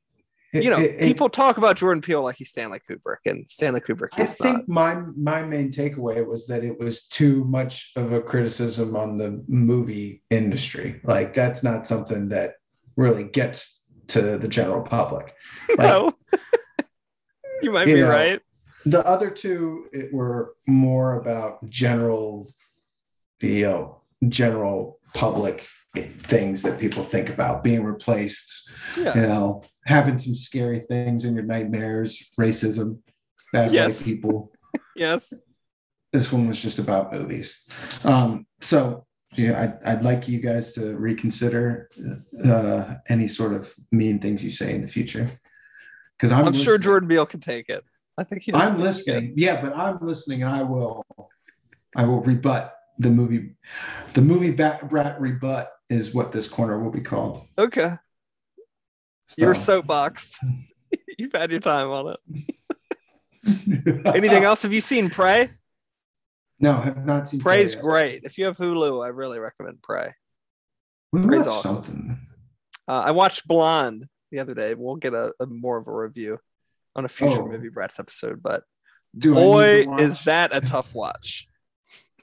it- 0.52 0.62
you 0.64 0.68
know, 0.70 0.78
it- 0.78 0.98
people 1.00 1.28
talk 1.30 1.56
about 1.56 1.76
Jordan 1.76 2.02
Peele 2.02 2.22
like 2.22 2.36
he's 2.36 2.50
Stanley 2.50 2.80
Kubrick, 2.86 3.24
and 3.24 3.48
Stanley 3.48 3.80
Kubrick 3.80 4.08
I 4.14 4.24
think 4.24 4.68
not. 4.68 4.68
my 4.68 4.94
my 5.16 5.42
main 5.42 5.70
takeaway 5.70 6.26
was 6.26 6.46
that 6.48 6.62
it 6.64 6.78
was 6.78 7.06
too 7.08 7.44
much 7.44 7.92
of 7.96 8.12
a 8.12 8.20
criticism 8.20 8.94
on 8.96 9.16
the 9.18 9.42
movie 9.48 10.22
industry. 10.30 11.00
Like 11.04 11.32
that's 11.34 11.62
not 11.62 11.86
something 11.86 12.28
that 12.30 12.54
really 12.96 13.24
gets 13.24 13.86
to 14.08 14.36
the 14.38 14.48
general 14.48 14.82
public. 14.82 15.34
Like, 15.68 15.78
No, 15.78 16.12
you 17.66 17.72
might 17.72 17.88
you 17.88 17.94
be 17.96 18.00
know, 18.02 18.08
right. 18.08 18.40
The 18.86 19.04
other 19.06 19.28
two 19.28 19.88
it 19.92 20.12
were 20.14 20.54
more 20.68 21.16
about 21.16 21.68
general, 21.68 22.46
you 23.40 23.64
know, 23.66 24.00
general 24.28 25.00
public 25.14 25.66
things 25.94 26.62
that 26.62 26.78
people 26.78 27.02
think 27.02 27.28
about 27.28 27.64
being 27.64 27.82
replaced. 27.82 28.70
Yeah. 28.96 29.14
You 29.16 29.22
know, 29.22 29.62
having 29.84 30.18
some 30.18 30.36
scary 30.36 30.80
things 30.80 31.24
in 31.24 31.34
your 31.34 31.44
nightmares, 31.44 32.30
racism, 32.38 33.00
bad 33.52 33.72
Yes. 33.72 34.06
white 34.06 34.14
people. 34.14 34.52
Yes. 34.94 35.34
this 36.14 36.32
one 36.32 36.48
was 36.48 36.62
just 36.62 36.78
about 36.78 37.12
movies. 37.12 37.68
Um, 38.04 38.46
so 38.62 39.04
yeah, 39.36 39.60
I'd, 39.84 39.96
I'd 39.98 40.02
like 40.02 40.26
you 40.26 40.40
guys 40.40 40.72
to 40.74 40.96
reconsider 40.96 41.90
uh, 42.42 42.94
any 43.10 43.26
sort 43.28 43.52
of 43.52 43.70
mean 43.92 44.18
things 44.18 44.42
you 44.42 44.50
say 44.50 44.74
in 44.74 44.80
the 44.80 44.88
future. 44.88 45.28
Because 46.16 46.32
I'm, 46.32 46.46
I'm 46.46 46.52
sure. 46.52 46.78
Jordan 46.78 47.08
Peele 47.08 47.26
can 47.26 47.40
take 47.40 47.68
it. 47.68 47.84
I 48.18 48.24
think 48.24 48.42
he's 48.42 48.54
I'm 48.54 48.80
listening. 48.80 49.34
Yeah, 49.36 49.60
but 49.60 49.76
I'm 49.76 49.98
listening, 50.00 50.42
and 50.42 50.50
I 50.50 50.62
will, 50.62 51.04
I 51.96 52.04
will 52.04 52.22
rebut 52.22 52.74
the 52.98 53.10
movie. 53.10 53.56
The 54.14 54.22
movie 54.22 54.52
Bat 54.52 54.88
Brat 54.88 55.20
rebut 55.20 55.70
is 55.90 56.14
what 56.14 56.32
this 56.32 56.48
corner 56.48 56.82
will 56.82 56.90
be 56.90 57.00
called. 57.00 57.46
Okay. 57.58 57.90
Your 59.36 59.54
soapbox. 59.54 60.38
You've 61.18 61.32
had 61.32 61.50
your 61.50 61.60
time 61.60 61.88
on 61.88 62.14
it. 62.14 64.06
Anything 64.06 64.44
else? 64.44 64.62
Have 64.62 64.72
you 64.72 64.80
seen 64.80 65.08
Prey? 65.10 65.50
No, 66.58 66.72
I 66.72 66.84
have 66.84 67.04
not 67.04 67.28
seen. 67.28 67.40
Prey's 67.40 67.74
Prey 67.74 67.82
great. 67.82 68.20
If 68.24 68.38
you 68.38 68.46
have 68.46 68.56
Hulu, 68.56 69.04
I 69.04 69.08
really 69.08 69.38
recommend 69.38 69.82
Prey. 69.82 70.12
We 71.12 71.22
Prey's 71.22 71.46
awesome. 71.46 71.74
something. 71.76 72.20
Uh, 72.88 73.02
I 73.06 73.10
watched 73.10 73.46
Blonde 73.46 74.06
the 74.36 74.42
other 74.42 74.54
day. 74.54 74.74
We'll 74.74 74.96
get 74.96 75.14
a, 75.14 75.32
a 75.40 75.46
more 75.46 75.78
of 75.78 75.86
a 75.88 75.92
review 75.92 76.38
on 76.94 77.04
a 77.04 77.08
future 77.08 77.42
Oh. 77.42 77.46
movie 77.48 77.70
Brats 77.70 77.98
episode. 77.98 78.42
But 78.42 78.62
Do 79.18 79.34
boy, 79.34 79.86
is 79.98 80.22
that 80.24 80.54
a 80.54 80.60
tough 80.60 80.94
watch. 80.94 81.48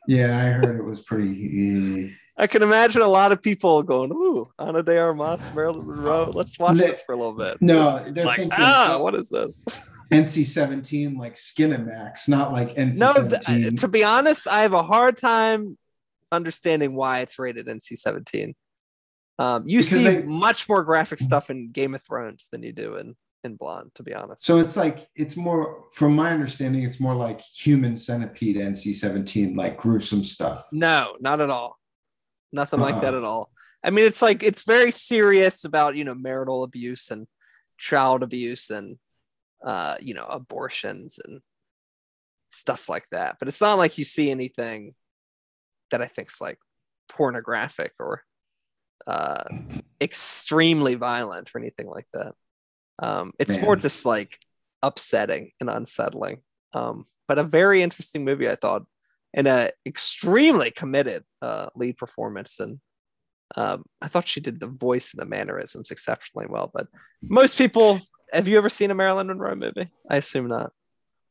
Yeah, 0.08 0.38
I 0.38 0.44
heard 0.52 0.78
it 0.78 0.84
was 0.84 1.02
pretty. 1.02 2.14
I 2.38 2.48
can 2.48 2.62
imagine 2.62 3.02
a 3.02 3.08
lot 3.08 3.32
of 3.32 3.42
people 3.42 3.84
going, 3.84 4.12
"Ooh, 4.12 4.48
Ana 4.60 4.84
de 4.84 5.00
Armas, 5.00 5.54
Marilyn 5.56 5.88
Monroe. 5.88 6.32
Let's 6.34 6.60
watch 6.60 6.78
Ne- 6.78 6.88
this 6.88 7.02
for 7.02 7.14
a 7.14 7.18
little 7.18 7.38
bit." 7.38 7.62
No, 7.62 8.04
they're 8.10 8.26
like, 8.26 8.38
thinking 8.40 8.58
ah, 8.60 8.98
what 9.02 9.16
is 9.16 9.30
this? 9.30 9.64
NC 10.12 10.46
seventeen 10.46 11.16
like 11.18 11.36
Skinamax, 11.36 12.28
not 12.28 12.52
like 12.52 12.76
NC 12.76 12.98
no, 12.98 13.14
seventeen. 13.14 13.62
th- 13.62 13.80
to 13.82 13.88
be 13.88 14.04
honest, 14.04 14.48
I 14.48 14.62
have 14.64 14.74
a 14.74 14.84
hard 14.84 15.16
time 15.18 15.78
understanding 16.32 16.96
why 16.96 17.20
it's 17.22 17.38
rated 17.40 17.68
NC-17. 17.68 18.54
Um, 19.44 19.64
you 19.68 19.80
Because 19.80 19.90
see 19.90 20.04
they- 20.04 20.24
much 20.24 20.70
more 20.70 20.84
graphic 20.84 21.20
stuff 21.20 21.50
in 21.50 21.72
Game 21.72 21.94
of 21.96 22.02
Thrones 22.02 22.48
than 22.52 22.64
you 22.64 22.72
do 22.72 22.96
in 22.98 23.16
in 23.44 23.56
Blonde. 23.56 23.92
To 23.96 24.04
be 24.04 24.14
honest, 24.14 24.46
so 24.46 24.60
it's 24.60 24.78
like 24.78 25.08
it's 25.16 25.36
more, 25.36 25.86
from 25.92 26.16
my 26.16 26.32
understanding, 26.32 26.84
it's 26.84 27.00
more 27.00 27.16
like 27.16 27.42
Human 27.66 27.98
Centipede 27.98 28.56
NC 28.58 28.96
seventeen, 28.96 29.56
like 29.56 29.76
gruesome 29.78 30.24
stuff. 30.24 30.66
no, 30.72 31.16
not 31.20 31.42
at 31.42 31.50
all. 31.50 31.78
Nothing 32.54 32.80
like 32.80 32.96
Uh-uh. 32.96 33.02
that 33.02 33.14
at 33.16 33.24
all. 33.24 33.52
I 33.84 33.90
mean, 33.90 34.06
it's 34.06 34.22
like 34.22 34.44
it's 34.44 34.64
very 34.64 34.92
serious 34.92 35.66
about 35.66 35.96
you 35.98 36.04
know 36.06 36.16
marital 36.16 36.64
abuse 36.64 37.12
and 37.12 37.28
child 37.78 38.24
abuse 38.24 38.70
and 38.70 38.98
uh, 39.66 39.96
you 40.02 40.14
know 40.14 40.26
abortions 40.26 41.20
and 41.26 41.42
stuff 42.50 42.88
like 42.88 43.08
that. 43.12 43.38
But 43.40 43.48
it's 43.50 43.62
not 43.62 43.78
like 43.80 43.98
you 43.98 44.06
see 44.06 44.32
anything 44.32 44.94
that 45.92 46.02
I 46.02 46.06
think's 46.06 46.40
like 46.40 46.60
pornographic 47.10 47.94
or 48.00 48.24
uh, 49.08 49.44
extremely 50.02 50.96
violent 50.96 51.52
or 51.54 51.60
anything 51.60 51.88
like 51.88 52.08
that. 52.14 52.34
Um, 53.00 53.32
it's 53.40 53.56
more 53.62 53.76
just 53.76 54.06
like 54.06 54.38
upsetting 54.82 55.52
and 55.60 55.70
unsettling. 55.70 56.42
Um, 56.74 57.06
but 57.28 57.40
a 57.40 57.44
very 57.44 57.82
interesting 57.82 58.24
movie, 58.26 58.50
I 58.50 58.56
thought, 58.56 58.84
and 59.34 59.48
a 59.48 59.72
extremely 59.86 60.72
committed 60.72 61.24
uh, 61.42 61.68
lead 61.76 61.98
performance. 61.98 62.60
And 62.60 62.80
um, 63.56 63.84
I 64.02 64.08
thought 64.08 64.28
she 64.28 64.42
did 64.42 64.60
the 64.60 64.68
voice 64.68 65.14
and 65.14 65.22
the 65.22 65.26
mannerisms 65.30 65.92
exceptionally 65.92 66.48
well. 66.50 66.70
But 66.74 66.88
most 67.22 67.58
people, 67.58 68.00
have 68.32 68.48
you 68.48 68.58
ever 68.58 68.70
seen 68.70 68.92
a 68.92 68.96
Marilyn 68.96 69.28
Monroe 69.28 69.56
movie? 69.56 69.90
I 70.10 70.18
assume 70.18 70.48
not. 70.48 70.72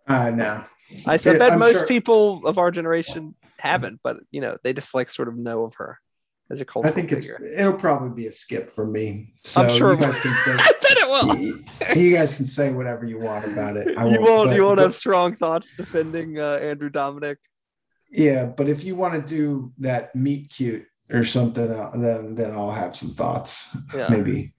Uh 0.09 0.31
no. 0.31 0.63
I, 1.07 1.15
I 1.15 1.19
Yeah, 1.25 1.39
bet 1.39 1.53
I'm 1.53 1.59
most 1.59 1.79
sure- 1.79 1.87
people 1.87 2.47
of 2.47 2.59
our 2.59 2.71
generation 2.71 3.35
haven't, 3.61 4.01
but 4.03 4.17
you 4.33 4.41
know, 4.41 4.57
they 4.65 4.73
just 4.73 4.95
like 4.95 5.09
sort 5.11 5.29
of 5.29 5.37
know 5.37 5.65
of 5.65 5.75
her 5.77 5.99
as 6.51 6.61
a 6.61 6.65
I 6.65 6.67
cultural 6.67 6.93
think 6.95 7.13
it's 7.13 7.27
it'll 7.27 7.73
probably 7.75 8.11
be 8.11 8.27
a 8.27 8.33
skip 8.33 8.69
for 8.69 8.87
me. 8.87 9.33
So 9.45 9.63
I'm 9.63 9.71
sure 9.71 9.95
you 9.95 10.01
guys 10.01 10.21
can 10.21 10.33
say 10.33 10.53
I 10.59 10.73
bet 10.83 10.97
it 10.99 11.09
will. 11.97 11.97
you, 12.03 12.15
guys 12.17 12.37
can 12.37 12.47
say 12.47 12.73
whatever 12.73 13.07
you 13.07 13.19
want 13.19 13.47
about 13.51 13.77
it. 13.77 13.97
I 13.97 14.07
you 14.09 14.21
won't. 14.21 14.51
but- 14.51 14.57
you 14.57 14.65
won't 14.65 14.77
but- 14.77 14.83
have 14.83 14.95
strong 14.95 15.35
thoughts 15.35 15.77
defending 15.77 16.39
uh, 16.39 16.59
Andrew 16.63 16.91
Dominik. 16.91 17.37
Yeah, 18.11 18.45
but 18.45 18.69
if 18.69 18.85
you 18.85 18.95
want 18.95 19.15
to 19.15 19.35
do 19.35 19.73
that 19.79 20.15
meet 20.15 20.51
cute 20.51 20.85
or 21.11 21.25
something, 21.25 21.71
uh, 21.71 21.91
then 21.95 22.35
then 22.35 22.51
I'll 22.53 22.71
have 22.71 22.95
some 22.95 23.11
thoughts. 23.11 23.75
Yeah. 23.95 24.07
Maybe. 24.11 24.53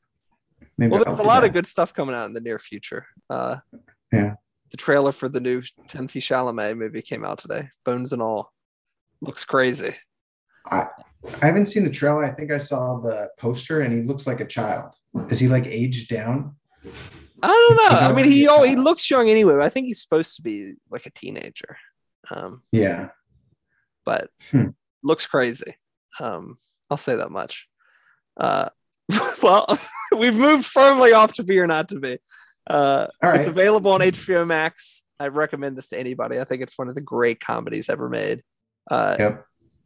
Maybe. 0.78 0.90
Well, 0.92 1.02
I'll 1.02 1.06
there's 1.06 1.20
a 1.20 1.24
lot 1.24 1.42
that. 1.42 1.48
of 1.50 1.54
good 1.54 1.68
stuff 1.68 1.94
coming 1.94 2.16
out 2.16 2.26
in 2.26 2.34
the 2.34 2.42
near 2.42 2.58
future. 2.58 3.06
Uh, 3.30 3.58
Yeah. 4.12 4.36
The 4.72 4.78
trailer 4.78 5.12
for 5.12 5.30
the 5.30 5.40
new 5.40 5.62
Timothée 5.88 6.18
Chalamet 6.20 6.76
movie 6.76 7.04
came 7.04 7.24
out 7.24 7.38
today. 7.38 7.68
Bones 7.86 8.12
and 8.12 8.24
all. 8.24 8.52
Looks 9.22 9.46
crazy. 9.46 9.94
I 10.66 10.88
haven't 11.42 11.66
seen 11.68 11.84
the 11.84 11.90
trailer. 11.90 12.24
I 12.24 12.32
think 12.32 12.52
I 12.52 12.58
saw 12.58 13.00
the 13.00 13.30
poster, 13.38 13.82
and 13.82 13.94
he 13.94 14.02
looks 14.02 14.28
like 14.28 14.40
a 14.40 14.46
child. 14.46 14.96
Is 15.30 15.40
he 15.40 15.48
like 15.48 15.66
aged 15.66 16.10
down? 16.10 16.56
I 17.42 17.48
don't 17.48 17.76
know. 17.94 18.00
I 18.08 18.14
mean, 18.14 18.26
he 18.32 18.48
oh, 18.48 18.64
he 18.64 18.76
looks 18.76 19.10
young 19.10 19.30
anyway. 19.30 19.54
But 19.54 19.64
I 19.64 19.70
think 19.70 19.88
he's 19.88 20.02
supposed 20.02 20.36
to 20.38 20.42
be 20.42 20.74
like 20.90 21.06
a 21.06 21.10
teenager. 21.12 21.78
Um, 22.34 22.64
Yeah. 22.72 23.10
but 24.06 24.30
Hmm. 24.52 24.70
looks 25.04 25.28
crazy. 25.28 25.76
Um, 26.20 26.56
I'll 26.90 26.98
say 26.98 27.16
that 27.16 27.32
much. 27.32 27.68
Uh, 28.38 28.70
well, 29.44 29.66
we've 30.18 30.36
moved 30.36 30.66
firmly 30.66 31.12
off 31.14 31.34
to 31.34 31.44
be 31.44 31.60
or 31.60 31.68
not 31.68 31.90
to 31.90 32.00
be. 32.00 32.18
Uh, 32.70 33.08
All 33.22 33.32
It's 33.36 33.48
available 33.48 33.92
on 33.92 34.00
HBO 34.00 34.48
Max. 34.48 35.04
I 35.20 35.28
recommend 35.28 35.78
this 35.78 35.90
to 35.90 36.00
anybody. 36.00 36.40
I 36.40 36.46
think 36.46 36.62
it's 36.62 36.78
one 36.78 36.88
of 36.88 36.96
the 36.96 37.02
great 37.02 37.42
comedies 37.42 37.90
ever 37.90 38.08
made. 38.10 38.42
Uh, 38.90 39.16
Yep. 39.20 39.46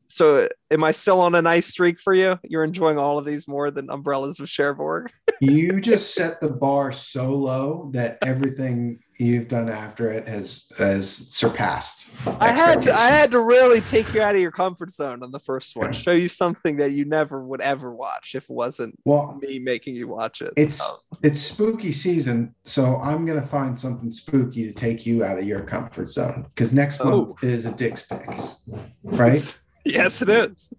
So, 0.09 0.47
am 0.71 0.83
I 0.83 0.91
still 0.91 1.19
on 1.19 1.35
a 1.35 1.41
nice 1.41 1.67
streak 1.67 1.99
for 1.99 2.13
you? 2.13 2.39
You're 2.43 2.63
enjoying 2.63 2.97
all 2.97 3.17
of 3.17 3.25
these 3.25 3.47
more 3.47 3.69
than 3.71 3.89
Umbrellas 3.89 4.39
of 4.39 4.47
Cherbourg. 4.49 5.11
You 5.39 5.79
just 5.79 6.15
set 6.15 6.41
the 6.41 6.47
bar 6.49 6.91
so 6.91 7.31
low 7.31 7.91
that 7.93 8.17
everything 8.23 8.97
you've 9.19 9.47
done 9.47 9.69
after 9.69 10.09
it 10.09 10.27
has 10.27 10.67
has 10.79 11.07
surpassed. 11.11 12.09
I 12.41 12.49
had 12.49 12.81
to, 12.81 12.91
I 12.91 13.09
had 13.09 13.29
to 13.31 13.41
really 13.45 13.79
take 13.79 14.11
you 14.15 14.21
out 14.23 14.33
of 14.33 14.41
your 14.41 14.49
comfort 14.49 14.89
zone 14.91 15.21
on 15.21 15.31
the 15.31 15.37
first 15.39 15.75
one. 15.75 15.93
Show 15.93 16.13
you 16.13 16.27
something 16.27 16.77
that 16.77 16.93
you 16.93 17.05
never 17.05 17.43
would 17.45 17.61
ever 17.61 17.93
watch 17.93 18.33
if 18.33 18.45
it 18.45 18.53
wasn't 18.55 18.95
Well, 19.05 19.37
me 19.39 19.59
making 19.59 19.93
you 19.93 20.07
watch 20.07 20.41
it. 20.41 20.53
it's 20.57 20.81
Oh. 20.81 20.97
it's 21.21 21.39
spooky 21.39 21.91
season, 21.91 22.55
so 22.63 22.95
I'm 22.97 23.23
gonna 23.27 23.45
find 23.45 23.77
something 23.77 24.09
spooky 24.09 24.65
to 24.65 24.73
take 24.73 25.05
you 25.05 25.23
out 25.23 25.37
of 25.37 25.45
your 25.45 25.61
comfort 25.61 26.09
zone 26.09 26.47
because 26.55 26.73
next 26.73 26.99
Oh. 27.01 27.25
month 27.27 27.43
is 27.43 27.67
a 27.67 27.75
Dick's 27.75 28.01
Picks, 28.07 28.55
right? 29.03 29.59
yes, 29.87 30.21
it 30.21 30.29
is. 30.29 30.73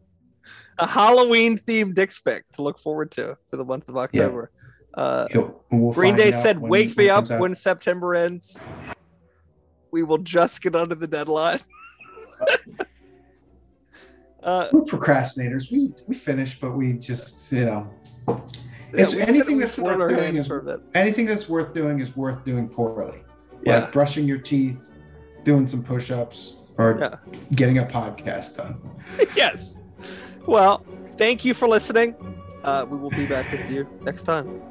A 0.78 0.86
Halloween 0.86 1.58
themed 1.58 1.94
Dick's 1.94 2.20
pick 2.20 2.48
to 2.52 2.62
look 2.62 2.78
forward 2.78 3.10
to 3.12 3.36
for 3.46 3.56
the 3.56 3.64
month 3.64 3.88
of 3.88 3.96
October. 3.96 4.50
Uh, 4.94 5.26
we'll 5.70 5.92
Green 5.92 6.16
Day 6.16 6.30
said, 6.30 6.58
"Wake 6.60 6.96
me 6.96 7.08
up 7.08 7.30
out. 7.30 7.40
when 7.40 7.54
September 7.54 8.14
ends. 8.14 8.66
We 9.90 10.02
will 10.02 10.18
just 10.18 10.62
get 10.62 10.74
under 10.74 10.94
the 10.94 11.06
deadline." 11.06 11.58
uh, 14.42 14.68
We're 14.72 14.82
procrastinators. 14.82 15.70
We 15.70 15.92
we 16.06 16.14
finish, 16.14 16.60
but 16.60 16.72
we 16.72 16.94
just 16.94 17.52
you 17.52 17.64
know 17.64 17.92
yeah, 18.26 18.38
It's 19.04 19.14
anything 19.14 19.58
that's 19.58 19.78
worth 19.78 20.08
doing 20.16 20.36
is- 20.36 20.46
for 20.46 20.58
a 20.58 20.62
bit. 20.62 20.80
anything 20.94 21.26
that's 21.26 21.48
worth 21.48 21.74
doing 21.74 22.00
is 22.00 22.16
worth 22.16 22.44
doing 22.44 22.68
poorly. 22.68 23.22
Yeah. 23.64 23.80
Like 23.80 23.92
brushing 23.92 24.26
your 24.26 24.38
teeth, 24.38 24.98
doing 25.42 25.66
some 25.66 25.82
push-ups, 25.82 26.57
or 26.78 26.98
Yeah. 26.98 27.14
getting 27.54 27.78
a 27.78 27.84
podcast 27.84 28.56
done. 28.56 28.80
yes. 29.36 29.82
Well, 30.46 30.84
thank 31.18 31.44
you 31.44 31.54
for 31.54 31.68
listening. 31.68 32.14
Uh, 32.64 32.86
we 32.88 32.96
will 32.96 33.10
be 33.10 33.26
back 33.26 33.50
with 33.52 33.68
you 33.70 33.86
next 34.02 34.22
time. 34.24 34.62